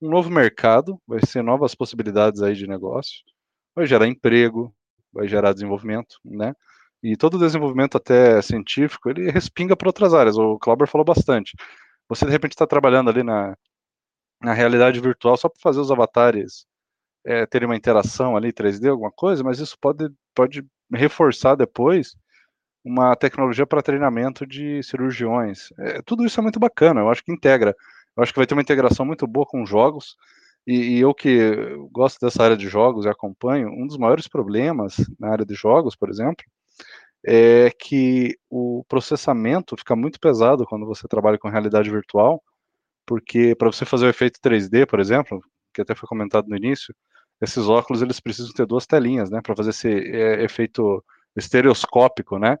um 0.00 0.08
novo 0.08 0.30
mercado, 0.30 1.00
vai 1.04 1.18
ser 1.26 1.42
novas 1.42 1.74
possibilidades 1.74 2.40
aí 2.40 2.54
de 2.54 2.68
negócio, 2.68 3.24
vai 3.74 3.84
gerar 3.84 4.06
emprego, 4.06 4.72
vai 5.12 5.26
gerar 5.26 5.52
desenvolvimento, 5.52 6.18
né? 6.24 6.54
E 7.02 7.16
todo 7.16 7.34
o 7.34 7.38
desenvolvimento 7.38 7.96
até 7.96 8.40
científico 8.42 9.10
ele 9.10 9.28
respinga 9.30 9.76
para 9.76 9.88
outras 9.88 10.14
áreas. 10.14 10.38
O 10.38 10.56
Clauber 10.58 10.88
falou 10.88 11.04
bastante. 11.04 11.56
Você 12.08 12.24
de 12.26 12.30
repente 12.30 12.52
está 12.52 12.66
trabalhando 12.66 13.10
ali 13.10 13.24
na, 13.24 13.56
na 14.40 14.52
realidade 14.54 15.00
virtual 15.00 15.36
só 15.36 15.48
para 15.48 15.60
fazer 15.60 15.80
os 15.80 15.90
avatares 15.90 16.64
é, 17.26 17.46
terem 17.46 17.68
uma 17.68 17.76
interação 17.76 18.36
ali 18.36 18.52
3D, 18.52 18.88
alguma 18.90 19.10
coisa, 19.12 19.42
mas 19.42 19.58
isso 19.58 19.76
pode, 19.80 20.08
pode 20.34 20.64
reforçar 20.92 21.56
depois 21.56 22.16
uma 22.84 23.16
tecnologia 23.16 23.66
para 23.66 23.82
treinamento 23.82 24.46
de 24.46 24.82
cirurgiões. 24.82 25.72
É, 25.78 26.02
tudo 26.02 26.24
isso 26.24 26.38
é 26.38 26.42
muito 26.42 26.60
bacana, 26.60 27.00
eu 27.00 27.08
acho 27.08 27.24
que 27.24 27.32
integra. 27.32 27.74
Eu 28.16 28.22
acho 28.22 28.32
que 28.32 28.38
vai 28.38 28.46
ter 28.46 28.54
uma 28.54 28.62
integração 28.62 29.06
muito 29.06 29.26
boa 29.26 29.46
com 29.46 29.64
jogos. 29.64 30.16
E, 30.66 30.96
e 30.96 31.00
eu 31.00 31.14
que 31.14 31.76
gosto 31.90 32.20
dessa 32.20 32.42
área 32.42 32.56
de 32.56 32.68
jogos 32.68 33.06
e 33.06 33.08
acompanho, 33.08 33.68
um 33.70 33.86
dos 33.86 33.96
maiores 33.96 34.28
problemas 34.28 34.96
na 35.18 35.30
área 35.30 35.44
de 35.44 35.54
jogos, 35.54 35.96
por 35.96 36.10
exemplo, 36.10 36.44
é 37.26 37.70
que 37.70 38.36
o 38.50 38.84
processamento 38.88 39.76
fica 39.76 39.96
muito 39.96 40.20
pesado 40.20 40.66
quando 40.66 40.86
você 40.86 41.08
trabalha 41.08 41.38
com 41.38 41.48
realidade 41.48 41.90
virtual, 41.90 42.42
porque 43.06 43.54
para 43.56 43.72
você 43.72 43.84
fazer 43.84 44.06
o 44.06 44.10
efeito 44.10 44.40
3D, 44.40 44.86
por 44.86 45.00
exemplo, 45.00 45.42
que 45.72 45.80
até 45.80 45.94
foi 45.94 46.08
comentado 46.08 46.48
no 46.48 46.56
início, 46.56 46.94
esses 47.40 47.66
óculos 47.66 48.02
eles 48.02 48.20
precisam 48.20 48.52
ter 48.52 48.66
duas 48.66 48.86
telinhas, 48.86 49.30
né, 49.30 49.40
para 49.42 49.56
fazer 49.56 49.70
esse 49.70 49.88
é, 49.88 50.44
efeito 50.44 51.02
estereoscópico, 51.36 52.38
né? 52.38 52.56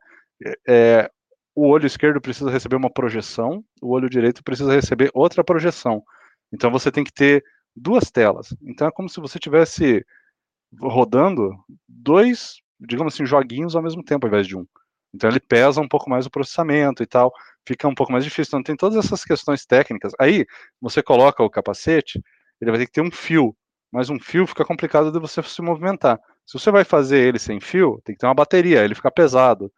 É, 0.66 1.10
o 1.54 1.68
olho 1.68 1.86
esquerdo 1.86 2.20
precisa 2.20 2.50
receber 2.50 2.76
uma 2.76 2.90
projeção, 2.90 3.64
o 3.80 3.90
olho 3.90 4.10
direito 4.10 4.42
precisa 4.42 4.72
receber 4.72 5.10
outra 5.14 5.44
projeção. 5.44 6.02
Então 6.52 6.70
você 6.70 6.90
tem 6.90 7.04
que 7.04 7.12
ter 7.12 7.44
duas 7.74 8.10
telas. 8.10 8.54
Então 8.62 8.88
é 8.88 8.90
como 8.90 9.08
se 9.08 9.20
você 9.20 9.38
tivesse 9.38 10.04
rodando 10.80 11.52
dois, 11.88 12.56
digamos 12.80 13.14
assim, 13.14 13.24
joguinhos 13.24 13.76
ao 13.76 13.82
mesmo 13.82 14.02
tempo 14.02 14.26
ao 14.26 14.28
invés 14.28 14.46
de 14.46 14.56
um. 14.56 14.66
Então 15.14 15.30
ele 15.30 15.40
pesa 15.40 15.80
um 15.80 15.88
pouco 15.88 16.10
mais 16.10 16.26
o 16.26 16.30
processamento 16.30 17.02
e 17.02 17.06
tal, 17.06 17.32
fica 17.66 17.86
um 17.86 17.94
pouco 17.94 18.12
mais 18.12 18.24
difícil. 18.24 18.50
Então 18.50 18.62
tem 18.62 18.76
todas 18.76 19.04
essas 19.04 19.24
questões 19.24 19.64
técnicas. 19.64 20.12
Aí 20.18 20.44
você 20.80 21.02
coloca 21.02 21.42
o 21.42 21.50
capacete, 21.50 22.20
ele 22.60 22.70
vai 22.70 22.80
ter 22.80 22.86
que 22.86 22.92
ter 22.92 23.00
um 23.00 23.10
fio, 23.12 23.56
mas 23.92 24.10
um 24.10 24.18
fio 24.18 24.46
fica 24.46 24.64
complicado 24.64 25.12
de 25.12 25.18
você 25.20 25.40
se 25.42 25.62
movimentar. 25.62 26.18
Se 26.44 26.58
você 26.58 26.70
vai 26.70 26.84
fazer 26.84 27.18
ele 27.18 27.38
sem 27.38 27.60
fio, 27.60 28.00
tem 28.04 28.14
que 28.14 28.20
ter 28.20 28.26
uma 28.26 28.34
bateria, 28.34 28.84
ele 28.84 28.94
fica 28.94 29.10
pesado. 29.10 29.72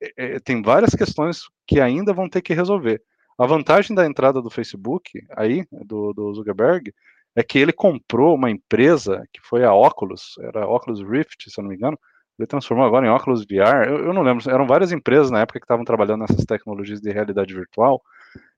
É, 0.00 0.12
é, 0.16 0.38
tem 0.40 0.62
várias 0.62 0.94
questões 0.94 1.42
que 1.66 1.80
ainda 1.80 2.12
vão 2.12 2.28
ter 2.28 2.42
que 2.42 2.54
resolver. 2.54 3.02
A 3.38 3.46
vantagem 3.46 3.94
da 3.94 4.06
entrada 4.06 4.42
do 4.42 4.50
Facebook, 4.50 5.20
aí, 5.36 5.64
do, 5.70 6.12
do 6.12 6.34
Zuckerberg, 6.34 6.92
é 7.36 7.42
que 7.42 7.58
ele 7.58 7.72
comprou 7.72 8.34
uma 8.34 8.50
empresa 8.50 9.22
que 9.32 9.40
foi 9.42 9.64
a 9.64 9.72
Oculus, 9.72 10.34
era 10.40 10.64
a 10.64 10.68
Oculus 10.68 11.00
Rift, 11.02 11.48
se 11.48 11.60
eu 11.60 11.62
não 11.62 11.70
me 11.70 11.76
engano, 11.76 11.98
ele 12.38 12.46
transformou 12.46 12.84
agora 12.84 13.06
em 13.06 13.10
Oculus 13.10 13.44
VR. 13.44 13.86
Eu, 13.86 14.06
eu 14.06 14.12
não 14.12 14.22
lembro, 14.22 14.48
eram 14.50 14.66
várias 14.66 14.90
empresas 14.90 15.30
na 15.30 15.40
época 15.40 15.60
que 15.60 15.64
estavam 15.64 15.84
trabalhando 15.84 16.20
nessas 16.20 16.44
tecnologias 16.44 17.00
de 17.00 17.12
realidade 17.12 17.54
virtual, 17.54 18.02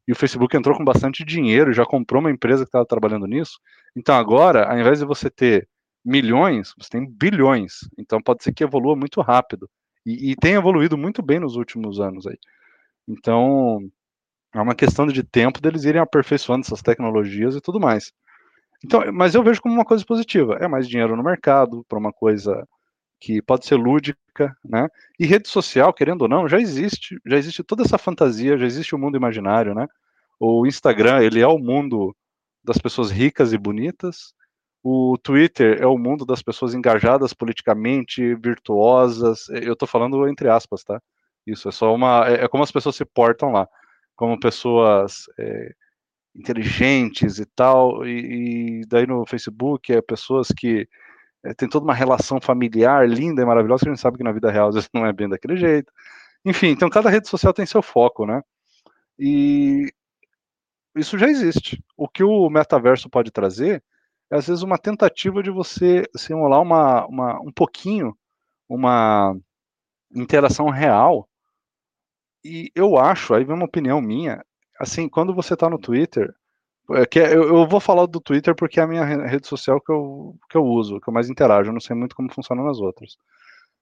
e 0.08 0.12
o 0.12 0.16
Facebook 0.16 0.56
entrou 0.56 0.76
com 0.76 0.84
bastante 0.84 1.24
dinheiro, 1.24 1.72
já 1.72 1.84
comprou 1.84 2.20
uma 2.20 2.30
empresa 2.30 2.64
que 2.64 2.68
estava 2.68 2.84
trabalhando 2.86 3.26
nisso. 3.26 3.60
Então 3.94 4.16
agora, 4.16 4.68
ao 4.68 4.78
invés 4.78 4.98
de 4.98 5.04
você 5.04 5.30
ter 5.30 5.68
milhões, 6.04 6.72
você 6.78 6.90
tem 6.90 7.06
bilhões. 7.06 7.88
Então 7.98 8.20
pode 8.20 8.42
ser 8.42 8.52
que 8.52 8.64
evolua 8.64 8.96
muito 8.96 9.20
rápido. 9.20 9.68
E, 10.06 10.32
e 10.32 10.36
tem 10.36 10.54
evoluído 10.54 10.96
muito 10.98 11.22
bem 11.22 11.40
nos 11.40 11.56
últimos 11.56 12.00
anos 12.00 12.26
aí. 12.26 12.38
Então, 13.08 13.80
é 14.54 14.60
uma 14.60 14.74
questão 14.74 15.06
de 15.06 15.22
tempo 15.24 15.60
deles 15.60 15.84
irem 15.84 16.00
aperfeiçoando 16.00 16.66
essas 16.66 16.82
tecnologias 16.82 17.56
e 17.56 17.60
tudo 17.60 17.80
mais. 17.80 18.12
Então, 18.84 19.02
mas 19.12 19.34
eu 19.34 19.42
vejo 19.42 19.60
como 19.60 19.74
uma 19.74 19.84
coisa 19.84 20.04
positiva. 20.04 20.56
É 20.60 20.68
mais 20.68 20.88
dinheiro 20.88 21.16
no 21.16 21.22
mercado 21.22 21.84
para 21.88 21.98
uma 21.98 22.12
coisa 22.12 22.66
que 23.20 23.42
pode 23.42 23.66
ser 23.66 23.76
lúdica, 23.76 24.56
né? 24.64 24.88
E 25.18 25.26
rede 25.26 25.48
social, 25.48 25.92
querendo 25.92 26.22
ou 26.22 26.28
não, 26.28 26.48
já 26.48 26.58
existe, 26.60 27.20
já 27.26 27.36
existe 27.38 27.62
toda 27.64 27.82
essa 27.84 27.98
fantasia, 27.98 28.58
já 28.58 28.66
existe 28.66 28.94
o 28.94 28.98
mundo 28.98 29.16
imaginário, 29.16 29.74
né? 29.74 29.86
O 30.40 30.66
Instagram, 30.66 31.22
ele 31.22 31.40
é 31.40 31.46
o 31.46 31.58
mundo 31.58 32.16
das 32.64 32.78
pessoas 32.78 33.10
ricas 33.10 33.52
e 33.52 33.58
bonitas. 33.58 34.34
O 34.82 35.18
Twitter 35.18 35.80
é 35.80 35.86
o 35.86 35.98
mundo 35.98 36.24
das 36.24 36.42
pessoas 36.42 36.74
engajadas 36.74 37.34
politicamente, 37.34 38.34
virtuosas. 38.36 39.48
Eu 39.50 39.74
estou 39.74 39.86
falando 39.86 40.26
entre 40.26 40.48
aspas, 40.48 40.82
tá? 40.82 41.00
Isso 41.46 41.68
é 41.68 41.72
só 41.72 41.94
uma. 41.94 42.26
É, 42.28 42.44
é, 42.44 42.48
como 42.48 42.62
as 42.62 42.72
pessoas 42.72 42.96
se 42.96 43.04
portam 43.04 43.52
lá, 43.52 43.68
como 44.16 44.40
pessoas 44.40 45.24
é, 45.38 45.74
inteligentes 46.34 47.38
e 47.38 47.46
tal. 47.46 48.06
E, 48.06 48.80
e, 48.82 48.86
daí 48.86 49.06
no 49.06 49.26
Facebook 49.26 49.92
é 49.92 50.00
pessoas 50.00 50.48
que 50.48 50.88
é, 51.44 51.54
tem 51.54 51.68
toda 51.68 51.84
uma 51.84 51.94
relação 51.94 52.40
familiar 52.40 53.08
linda 53.08 53.42
e 53.42 53.44
maravilhosa, 53.46 53.84
que 53.84 53.90
a 53.90 53.92
gente 53.92 54.02
sabe 54.02 54.18
que 54.18 54.24
na 54.24 54.32
vida 54.32 54.50
real 54.50 54.72
vezes 54.72 54.88
não 54.94 55.06
é 55.06 55.12
bem 55.12 55.28
daquele 55.28 55.56
jeito. 55.56 55.92
Enfim, 56.44 56.68
então 56.68 56.88
cada 56.90 57.10
rede 57.10 57.28
social 57.28 57.52
tem 57.52 57.66
seu 57.66 57.82
foco, 57.82 58.26
né? 58.26 58.42
E 59.18 59.92
isso 60.96 61.18
já 61.18 61.28
existe. 61.28 61.82
O 61.96 62.08
que 62.08 62.24
o 62.24 62.48
metaverso 62.50 63.10
pode 63.10 63.30
trazer 63.30 63.82
é 64.30 64.36
às 64.36 64.46
vezes 64.46 64.62
uma 64.62 64.78
tentativa 64.78 65.42
de 65.42 65.50
você 65.50 66.04
simular 66.16 66.60
uma, 66.60 67.06
uma, 67.06 67.40
um 67.40 67.52
pouquinho 67.52 68.16
uma 68.68 69.36
interação 70.14 70.68
real. 70.68 71.28
E 72.44 72.70
eu 72.74 72.96
acho, 72.96 73.34
aí 73.34 73.44
vem 73.44 73.54
uma 73.54 73.66
opinião 73.66 74.00
minha, 74.00 74.42
assim, 74.78 75.08
quando 75.08 75.34
você 75.34 75.54
está 75.54 75.68
no 75.68 75.78
Twitter, 75.78 76.32
é 76.92 77.06
que 77.06 77.20
é, 77.20 77.34
eu, 77.34 77.44
eu, 77.44 77.66
vou 77.66 77.80
falar 77.80 78.06
do 78.06 78.20
Twitter 78.20 78.54
porque 78.54 78.80
é 78.80 78.82
a 78.82 78.86
minha 78.86 79.04
rede 79.04 79.46
social 79.46 79.80
que 79.80 79.92
eu, 79.92 80.34
que 80.48 80.56
eu 80.56 80.64
uso, 80.64 81.00
que 81.00 81.08
eu 81.08 81.14
mais 81.14 81.28
interajo. 81.28 81.68
Eu 81.68 81.74
não 81.74 81.80
sei 81.80 81.94
muito 81.94 82.16
como 82.16 82.32
funciona 82.32 82.62
nas 82.62 82.80
outras. 82.80 83.16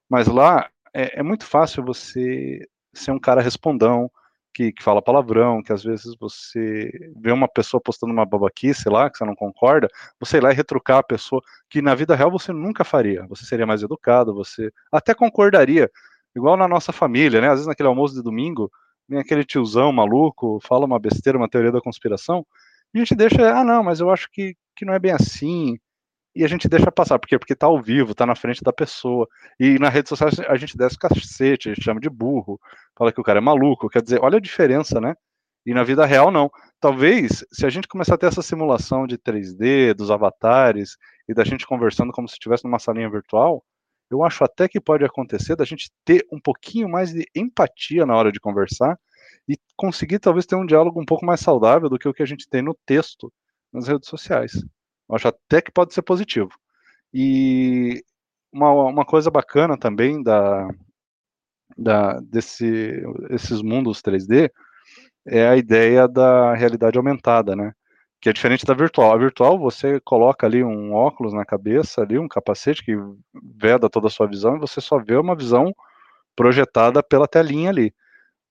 Mas 0.09 0.27
lá 0.27 0.69
é, 0.93 1.19
é 1.19 1.23
muito 1.23 1.45
fácil 1.45 1.83
você 1.83 2.67
ser 2.93 3.11
um 3.11 3.19
cara 3.19 3.41
respondão, 3.41 4.11
que, 4.59 4.73
que, 4.73 4.83
fala 4.83 5.01
palavrão, 5.01 5.63
que 5.63 5.71
às 5.71 5.81
vezes 5.81 6.13
você 6.19 6.91
vê 7.15 7.31
uma 7.31 7.47
pessoa 7.47 7.79
postando 7.79 8.11
uma 8.11 8.25
babaquice 8.25 8.89
lá, 8.89 9.09
que 9.09 9.17
você 9.17 9.23
não 9.23 9.33
concorda, 9.33 9.87
você 10.19 10.35
ir 10.35 10.43
lá 10.43 10.51
e 10.51 10.53
retrucar 10.53 10.97
a 10.97 11.03
pessoa, 11.03 11.41
que 11.69 11.81
na 11.81 11.95
vida 11.95 12.13
real 12.13 12.29
você 12.29 12.51
nunca 12.51 12.83
faria. 12.83 13.25
Você 13.27 13.45
seria 13.45 13.65
mais 13.65 13.83
educado, 13.83 14.33
você 14.33 14.69
até 14.91 15.13
concordaria. 15.15 15.89
Igual 16.35 16.57
na 16.57 16.67
nossa 16.67 16.91
família, 16.91 17.39
né? 17.39 17.47
Às 17.47 17.53
vezes 17.53 17.67
naquele 17.67 17.87
almoço 17.87 18.13
de 18.13 18.21
domingo, 18.21 18.69
vem 19.07 19.17
aquele 19.17 19.45
tiozão 19.45 19.93
maluco, 19.93 20.59
fala 20.61 20.85
uma 20.85 20.99
besteira, 20.99 21.37
uma 21.37 21.49
teoria 21.49 21.71
da 21.71 21.79
conspiração, 21.79 22.45
a 22.93 22.97
gente 22.97 23.15
deixa, 23.15 23.57
ah, 23.57 23.63
não, 23.63 23.81
mas 23.81 24.01
eu 24.01 24.09
acho 24.09 24.29
que, 24.29 24.57
que 24.75 24.83
não 24.83 24.93
é 24.93 24.99
bem 24.99 25.13
assim. 25.13 25.79
E 26.39 26.45
a 26.45 26.47
gente 26.47 26.69
deixa 26.69 26.89
passar, 26.89 27.19
por 27.19 27.27
quê? 27.27 27.37
Porque 27.37 27.53
tá 27.53 27.67
ao 27.67 27.81
vivo, 27.81 28.15
tá 28.15 28.25
na 28.25 28.33
frente 28.33 28.63
da 28.63 28.71
pessoa. 28.71 29.27
E 29.59 29.77
na 29.77 29.89
rede 29.89 30.07
social 30.07 30.29
a 30.47 30.55
gente 30.55 30.77
desce 30.77 30.97
cacete, 30.97 31.69
a 31.69 31.73
gente 31.73 31.83
chama 31.83 31.99
de 31.99 32.09
burro, 32.09 32.57
fala 32.97 33.11
que 33.11 33.19
o 33.19 33.23
cara 33.25 33.39
é 33.39 33.41
maluco. 33.41 33.89
Quer 33.89 34.01
dizer, 34.01 34.21
olha 34.23 34.37
a 34.37 34.39
diferença, 34.39 35.01
né? 35.01 35.15
E 35.65 35.73
na 35.73 35.83
vida 35.83 36.05
real, 36.05 36.31
não. 36.31 36.49
Talvez, 36.79 37.43
se 37.51 37.65
a 37.65 37.69
gente 37.69 37.89
começar 37.89 38.15
a 38.15 38.17
ter 38.17 38.27
essa 38.27 38.41
simulação 38.41 39.05
de 39.05 39.17
3D, 39.17 39.93
dos 39.93 40.09
avatares, 40.09 40.95
e 41.27 41.33
da 41.33 41.43
gente 41.43 41.67
conversando 41.67 42.13
como 42.13 42.25
se 42.25 42.35
estivesse 42.35 42.63
numa 42.63 42.79
salinha 42.79 43.09
virtual, 43.09 43.61
eu 44.09 44.23
acho 44.23 44.41
até 44.41 44.69
que 44.69 44.79
pode 44.79 45.03
acontecer 45.03 45.57
da 45.57 45.65
gente 45.65 45.91
ter 46.05 46.25
um 46.31 46.39
pouquinho 46.39 46.87
mais 46.87 47.11
de 47.11 47.25
empatia 47.35 48.05
na 48.05 48.15
hora 48.15 48.31
de 48.31 48.39
conversar 48.39 48.97
e 49.45 49.57
conseguir 49.75 50.19
talvez 50.19 50.45
ter 50.45 50.55
um 50.55 50.65
diálogo 50.65 51.01
um 51.01 51.05
pouco 51.05 51.25
mais 51.25 51.41
saudável 51.41 51.89
do 51.89 51.99
que 51.99 52.07
o 52.07 52.13
que 52.13 52.23
a 52.23 52.25
gente 52.25 52.47
tem 52.49 52.61
no 52.61 52.73
texto 52.85 53.29
nas 53.73 53.89
redes 53.89 54.07
sociais. 54.07 54.53
Eu 55.09 55.15
acho 55.15 55.27
até 55.27 55.61
que 55.61 55.71
pode 55.71 55.93
ser 55.93 56.01
positivo. 56.03 56.51
E 57.13 58.03
uma, 58.51 58.71
uma 58.71 59.05
coisa 59.05 59.31
bacana 59.31 59.77
também 59.77 60.21
da, 60.21 60.67
da 61.77 62.19
desse, 62.21 63.03
esses 63.29 63.61
mundos 63.61 64.01
3D 64.01 64.51
é 65.25 65.47
a 65.47 65.57
ideia 65.57 66.07
da 66.07 66.53
realidade 66.55 66.97
aumentada, 66.97 67.55
né? 67.55 67.73
Que 68.21 68.29
é 68.29 68.33
diferente 68.33 68.65
da 68.65 68.73
virtual. 68.73 69.13
A 69.13 69.17
virtual 69.17 69.57
você 69.59 69.99
coloca 70.01 70.45
ali 70.45 70.63
um 70.63 70.93
óculos 70.93 71.33
na 71.33 71.45
cabeça, 71.45 72.01
ali 72.01 72.19
um 72.19 72.27
capacete 72.27 72.83
que 72.83 72.95
veda 73.33 73.89
toda 73.89 74.07
a 74.07 74.09
sua 74.09 74.27
visão 74.27 74.57
e 74.57 74.59
você 74.59 74.81
só 74.81 74.99
vê 74.99 75.15
uma 75.15 75.35
visão 75.35 75.73
projetada 76.35 77.03
pela 77.03 77.27
telinha 77.27 77.69
ali. 77.69 77.93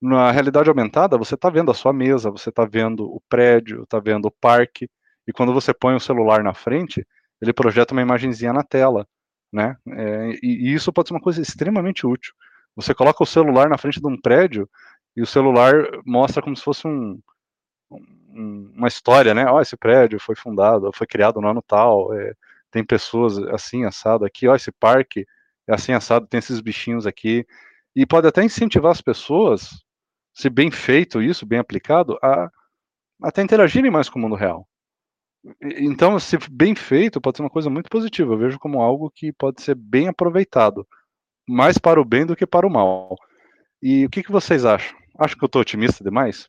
Na 0.01 0.31
realidade 0.31 0.69
aumentada, 0.69 1.19
você 1.19 1.35
está 1.35 1.51
vendo 1.51 1.71
a 1.71 1.75
sua 1.75 1.93
mesa, 1.93 2.31
você 2.31 2.51
está 2.51 2.65
vendo 2.65 3.05
o 3.05 3.21
prédio, 3.29 3.83
está 3.83 3.99
vendo 3.99 4.27
o 4.27 4.31
parque, 4.31 4.89
e 5.29 5.33
quando 5.33 5.53
você 5.53 5.75
põe 5.75 5.95
o 5.95 6.01
celular 6.01 6.43
na 6.43 6.55
frente, 6.55 7.07
ele 7.39 7.53
projeta 7.53 7.93
uma 7.93 8.01
imagenzinha 8.01 8.51
na 8.51 8.65
tela, 8.65 9.07
né? 9.53 9.77
É, 9.87 10.31
e, 10.43 10.71
e, 10.71 10.75
isso 10.75 10.91
pode 10.91 11.09
ser 11.09 11.15
uma 11.15 11.21
coisa 11.21 11.43
extremamente 11.43 12.07
útil. 12.07 12.33
Você 12.75 12.95
coloca 12.95 13.23
o 13.23 13.27
celular 13.27 13.69
na 13.69 13.77
frente 13.77 14.01
de 14.01 14.07
um 14.07 14.19
prédio 14.19 14.69
e 15.15 15.21
o 15.21 15.27
celular 15.27 15.75
mostra 16.07 16.43
como 16.43 16.57
se 16.57 16.65
fosse 16.65 16.89
um, 16.89 17.21
um, 17.91 18.73
uma 18.75 18.89
história, 18.89 19.35
né? 19.35 19.45
Ó, 19.47 19.57
oh, 19.57 19.61
esse 19.61 19.77
prédio 19.77 20.19
foi 20.19 20.35
fundado, 20.35 20.91
foi 20.95 21.07
criado 21.07 21.43
no 21.43 21.49
ano 21.49 21.61
tal, 21.61 22.15
é, 22.15 22.33
tem 22.71 22.83
pessoas 22.83 23.37
assim 23.39 23.85
assado 23.85 24.25
aqui, 24.25 24.49
ó, 24.49 24.53
oh, 24.53 24.57
esse 24.57 24.73
parque 24.73 25.27
é 25.67 25.75
assim 25.75 25.93
assado, 25.93 26.27
tem 26.27 26.39
esses 26.39 26.61
bichinhos 26.61 27.07
aqui, 27.07 27.47
e 27.95 28.07
pode 28.07 28.27
até 28.27 28.43
incentivar 28.43 28.93
as 28.93 29.03
pessoas 29.03 29.85
se 30.33 30.49
bem 30.49 30.71
feito 30.71 31.21
isso, 31.21 31.45
bem 31.45 31.59
aplicado, 31.59 32.19
a 32.23 32.51
até 33.23 33.43
interagirem 33.43 33.91
mais 33.91 34.09
com 34.09 34.19
o 34.19 34.23
mundo 34.23 34.37
real. 34.37 34.67
Então, 35.63 36.19
se 36.19 36.37
bem 36.51 36.75
feito, 36.75 37.21
pode 37.21 37.37
ser 37.37 37.43
uma 37.43 37.51
coisa 37.51 37.71
muito 37.71 37.89
positiva. 37.89 38.35
Eu 38.35 38.39
vejo 38.39 38.59
como 38.59 38.81
algo 38.81 39.11
que 39.11 39.33
pode 39.33 39.63
ser 39.63 39.75
bem 39.75 40.09
aproveitado, 40.09 40.87
mais 41.49 41.79
para 41.79 42.01
o 42.01 42.05
bem 42.05 42.27
do 42.27 42.37
que 42.37 42.47
para 42.47 42.67
o 42.67 42.71
mal. 42.71 43.17
E 43.81 44.05
o 44.05 44.11
que, 44.11 44.23
que 44.23 44.33
vocês 44.33 44.65
acham? 44.65 44.99
Acho 45.19 45.37
que 45.37 45.45
eu 45.45 45.47
estou 45.47 45.63
otimista 45.63 46.03
demais? 46.03 46.49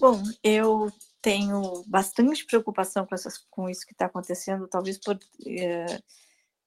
Bom, 0.00 0.22
eu 0.42 0.90
tenho 1.22 1.82
bastante 1.86 2.44
preocupação 2.44 3.06
com, 3.06 3.14
essas, 3.14 3.38
com 3.50 3.68
isso 3.68 3.86
que 3.86 3.92
está 3.92 4.06
acontecendo, 4.06 4.68
talvez 4.68 4.98
por 4.98 5.18
eh, 5.46 5.98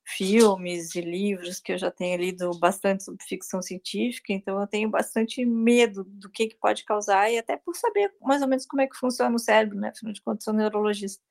filmes 0.09 0.95
e 0.95 1.01
livros 1.01 1.59
que 1.59 1.73
eu 1.73 1.77
já 1.77 1.91
tenho 1.91 2.17
lido 2.17 2.49
bastante 2.59 3.03
sobre 3.03 3.21
ficção 3.25 3.61
científica, 3.61 4.31
então 4.31 4.59
eu 4.61 4.65
tenho 4.65 4.89
bastante 4.89 5.45
medo 5.45 6.05
do 6.05 6.29
que, 6.29 6.47
que 6.47 6.55
pode 6.55 6.85
causar 6.85 7.29
e 7.29 7.37
até 7.37 7.57
por 7.57 7.75
saber 7.75 8.13
mais 8.21 8.41
ou 8.41 8.47
menos 8.47 8.65
como 8.65 8.81
é 8.81 8.87
que 8.87 8.95
funciona 8.95 9.35
o 9.35 9.39
cérebro, 9.39 9.77
né? 9.77 9.89
Afinal 9.89 10.13
de 10.13 10.21
contas, 10.21 10.45
sou 10.45 10.53
neurologista, 10.53 11.21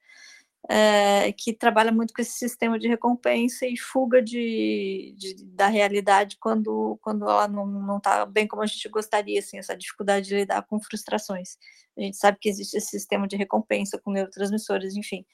é, 0.68 1.32
que 1.32 1.54
trabalha 1.54 1.90
muito 1.90 2.12
com 2.12 2.20
esse 2.20 2.32
sistema 2.32 2.78
de 2.78 2.86
recompensa 2.86 3.66
e 3.66 3.78
fuga 3.78 4.20
de, 4.20 5.14
de 5.16 5.42
da 5.46 5.68
realidade 5.68 6.36
quando, 6.38 6.98
quando 7.00 7.24
ela 7.24 7.48
não 7.48 7.96
está 7.96 8.26
bem 8.26 8.46
como 8.46 8.62
a 8.62 8.66
gente 8.66 8.88
gostaria, 8.90 9.38
assim, 9.38 9.56
essa 9.56 9.74
dificuldade 9.74 10.28
de 10.28 10.36
lidar 10.36 10.62
com 10.66 10.78
frustrações. 10.80 11.56
A 11.96 12.02
gente 12.02 12.18
sabe 12.18 12.36
que 12.38 12.48
existe 12.50 12.76
esse 12.76 12.88
sistema 12.88 13.26
de 13.26 13.36
recompensa 13.36 13.98
com 13.98 14.10
neurotransmissores, 14.10 14.96
enfim. 14.96 15.24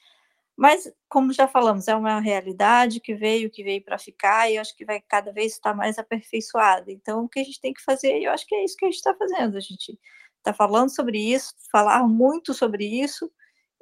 Mas, 0.55 0.91
como 1.09 1.33
já 1.33 1.47
falamos, 1.47 1.87
é 1.87 1.95
uma 1.95 2.19
realidade 2.19 2.99
que 2.99 3.15
veio, 3.15 3.49
que 3.49 3.63
veio 3.63 3.83
para 3.83 3.97
ficar, 3.97 4.49
e 4.49 4.55
eu 4.55 4.61
acho 4.61 4.75
que 4.75 4.85
vai 4.85 5.01
cada 5.01 5.31
vez 5.31 5.53
estar 5.53 5.73
mais 5.73 5.97
aperfeiçoada. 5.97 6.91
Então, 6.91 7.25
o 7.25 7.29
que 7.29 7.39
a 7.39 7.43
gente 7.43 7.59
tem 7.59 7.73
que 7.73 7.81
fazer, 7.83 8.21
eu 8.21 8.31
acho 8.31 8.45
que 8.45 8.55
é 8.55 8.63
isso 8.63 8.77
que 8.77 8.85
a 8.85 8.89
gente 8.89 8.97
está 8.97 9.15
fazendo. 9.15 9.57
A 9.57 9.59
gente 9.59 9.97
está 10.37 10.53
falando 10.53 10.93
sobre 10.93 11.17
isso, 11.17 11.53
falar 11.71 12.07
muito 12.07 12.53
sobre 12.53 12.85
isso, 12.85 13.31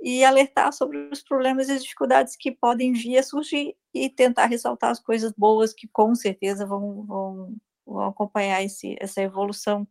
e 0.01 0.23
alertar 0.25 0.73
sobre 0.73 0.97
os 1.11 1.21
problemas 1.21 1.69
e 1.69 1.73
as 1.73 1.83
dificuldades 1.83 2.35
que 2.35 2.51
podem 2.51 2.91
vir 2.91 3.19
a 3.19 3.23
surgir 3.23 3.75
e 3.93 4.09
tentar 4.09 4.47
ressaltar 4.47 4.89
as 4.89 4.99
coisas 4.99 5.31
boas 5.31 5.73
que 5.73 5.87
com 5.87 6.15
certeza 6.15 6.65
vão, 6.65 7.05
vão, 7.05 7.55
vão 7.85 8.07
acompanhar 8.07 8.63
esse, 8.63 8.95
essa 8.99 9.21
evolução 9.21 9.87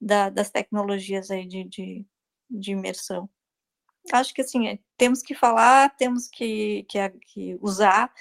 da, 0.00 0.30
das 0.30 0.50
tecnologias 0.50 1.30
aí 1.30 1.46
de, 1.46 1.64
de, 1.64 2.06
de, 2.48 2.72
imersão. 2.72 3.28
Acho 4.12 4.32
que 4.34 4.42
assim, 4.42 4.68
é, 4.68 4.78
temos 4.96 5.22
que 5.22 5.34
falar, 5.34 5.94
temos 5.96 6.28
que, 6.28 6.84
que, 6.88 7.10
que 7.32 7.58
usar, 7.60 8.12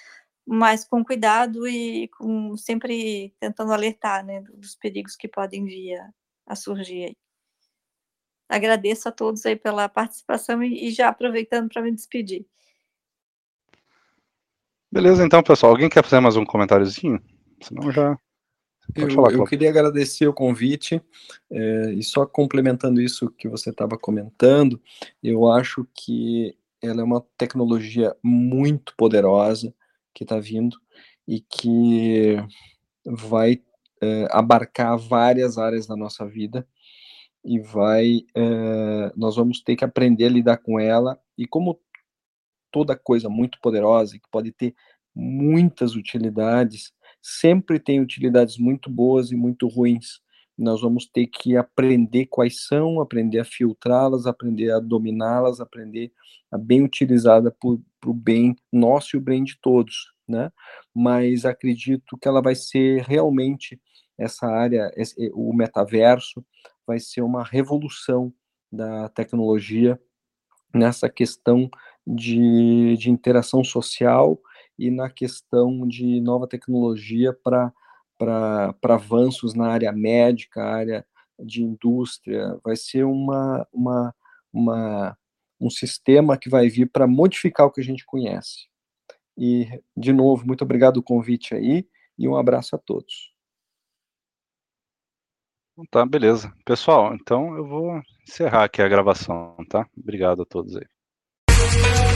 mas 0.46 0.86
com 0.86 1.04
cuidado 1.04 1.68
e 1.68 2.08
com, 2.10 2.58
sempre 2.58 3.34
tentando 3.40 3.72
alertar 3.72 4.26
né, 4.26 4.42
dos 4.42 4.76
perigos 4.76 5.16
que 5.16 5.28
podem 5.28 5.66
vir 5.66 5.98
a, 5.98 6.10
a 6.48 6.56
surgir 6.56 7.06
aí 7.06 7.18
agradeço 8.50 9.10
a 9.10 9.12
todos 9.12 9.46
aí 9.46 9.56
pela 9.56 9.90
participação 9.90 10.64
e, 10.64 10.88
e 10.88 10.92
já 10.92 11.10
aproveitando 11.10 11.70
para 11.70 11.82
me 11.82 11.92
despedir. 11.92 12.46
Beleza, 14.92 15.26
então, 15.26 15.44
pessoal. 15.44 15.72
Alguém 15.72 15.90
quer 15.90 16.04
fazer 16.04 16.20
mais 16.20 16.38
um 16.38 16.46
comentáriozinho? 16.46 17.22
Senão 17.62 17.92
já. 17.92 18.18
Eu, 18.96 19.12
falar, 19.12 19.34
eu 19.34 19.44
queria 19.46 19.70
agradecer 19.70 20.28
o 20.28 20.34
convite 20.34 21.02
é, 21.52 21.92
e 21.94 22.02
só 22.02 22.26
complementando 22.26 23.02
isso 23.02 23.30
que 23.30 23.50
você 23.50 23.70
estava 23.70 23.98
comentando, 23.98 24.82
eu 25.22 25.52
acho 25.52 25.86
que 25.94 26.58
ela 26.82 27.02
é 27.02 27.04
uma 27.04 27.26
tecnologia 27.38 28.16
muito 28.24 28.94
poderosa 28.96 29.74
que 30.14 30.24
está 30.24 30.40
vindo 30.40 30.78
e 31.28 31.42
que 31.42 32.38
vai 33.06 33.62
é, 34.02 34.28
abarcar 34.32 34.98
várias 34.98 35.58
áreas 35.58 35.86
da 35.86 35.96
nossa 35.96 36.26
vida 36.26 36.66
e 37.44 37.60
vai, 37.60 38.22
é, 38.34 39.12
nós 39.16 39.36
vamos 39.36 39.62
ter 39.62 39.76
que 39.76 39.86
aprender 39.86 40.26
a 40.26 40.30
lidar 40.30 40.58
com 40.58 40.80
ela, 40.80 41.20
e 41.38 41.46
como 41.46 41.80
toda 42.72 42.96
coisa 42.98 43.30
muito 43.30 43.60
poderosa, 43.62 44.18
que 44.18 44.28
pode 44.32 44.52
ter 44.52 44.74
muitas 45.14 45.96
utilidades, 45.96 46.92
sempre 47.28 47.80
tem 47.80 48.00
utilidades 48.00 48.56
muito 48.56 48.88
boas 48.88 49.32
e 49.32 49.36
muito 49.36 49.68
ruins. 49.68 50.20
Nós 50.56 50.82
vamos 50.82 51.08
ter 51.08 51.26
que 51.26 51.58
aprender 51.58 52.28
quais 52.28 52.68
são, 52.68 53.02
aprender 53.02 53.40
a 53.40 53.44
filtrá-las, 53.46 54.28
aprender 54.28 54.70
a 54.70 54.80
dominá-las, 54.80 55.60
aprender 55.60 56.12
a 56.52 56.58
bem 56.58 56.84
utilizada 56.84 57.50
para 57.50 57.72
o 58.06 58.14
bem 58.14 58.56
nosso 58.72 59.16
e 59.16 59.18
o 59.18 59.22
bem 59.22 59.44
de 59.44 59.58
todos, 59.60 60.14
né? 60.28 60.52
Mas 60.94 61.46
acredito 61.46 62.16
que 62.16 62.28
ela 62.28 62.44
vai 62.44 62.54
ser 62.54 63.02
realmente 63.02 63.82
essa 64.20 64.46
área, 64.46 64.92
esse, 64.96 65.32
o 65.34 65.52
metaverso, 65.52 66.46
vai 66.86 67.00
ser 67.00 67.22
uma 67.22 67.44
revolução 67.44 68.32
da 68.72 69.10
tecnologia 69.10 70.00
nessa 70.72 71.10
questão 71.10 71.70
de, 72.06 72.96
de 72.98 73.10
interação 73.10 73.64
social 73.64 74.40
e 74.78 74.92
na 74.92 75.10
questão 75.10 75.88
de 75.88 76.20
nova 76.22 76.48
tecnologia 76.48 77.34
para 77.34 77.74
avanços 78.84 79.54
na 79.54 79.68
área 79.68 79.92
médica, 79.92 80.64
área 80.64 81.06
de 81.40 81.64
indústria. 81.64 82.60
Vai 82.64 82.76
ser 82.76 83.04
uma, 83.04 83.68
uma, 83.72 84.16
uma, 84.52 85.18
um 85.60 85.70
sistema 85.70 86.38
que 86.38 86.50
vai 86.50 86.70
vir 86.70 86.90
para 86.90 87.08
modificar 87.08 87.68
o 87.68 87.72
que 87.72 87.82
a 87.82 87.84
gente 87.84 88.06
conhece. 88.06 88.68
E, 89.38 89.68
de 89.96 90.14
novo, 90.14 90.46
muito 90.46 90.64
obrigado 90.64 90.98
o 90.98 91.04
convite 91.04 91.54
aí 91.54 91.88
e 92.18 92.28
um 92.28 92.38
abraço 92.38 92.76
a 92.76 92.80
todos. 92.80 93.34
Tá, 95.92 96.06
beleza. 96.06 96.54
Pessoal, 96.64 97.14
então 97.14 97.56
eu 97.58 97.68
vou 97.68 98.02
encerrar 98.24 98.64
aqui 98.64 98.82
a 98.82 98.88
gravação, 98.88 99.58
tá? 99.70 99.86
Obrigado 99.98 100.42
a 100.44 100.46
todos 100.46 100.78
aí. 100.78 102.15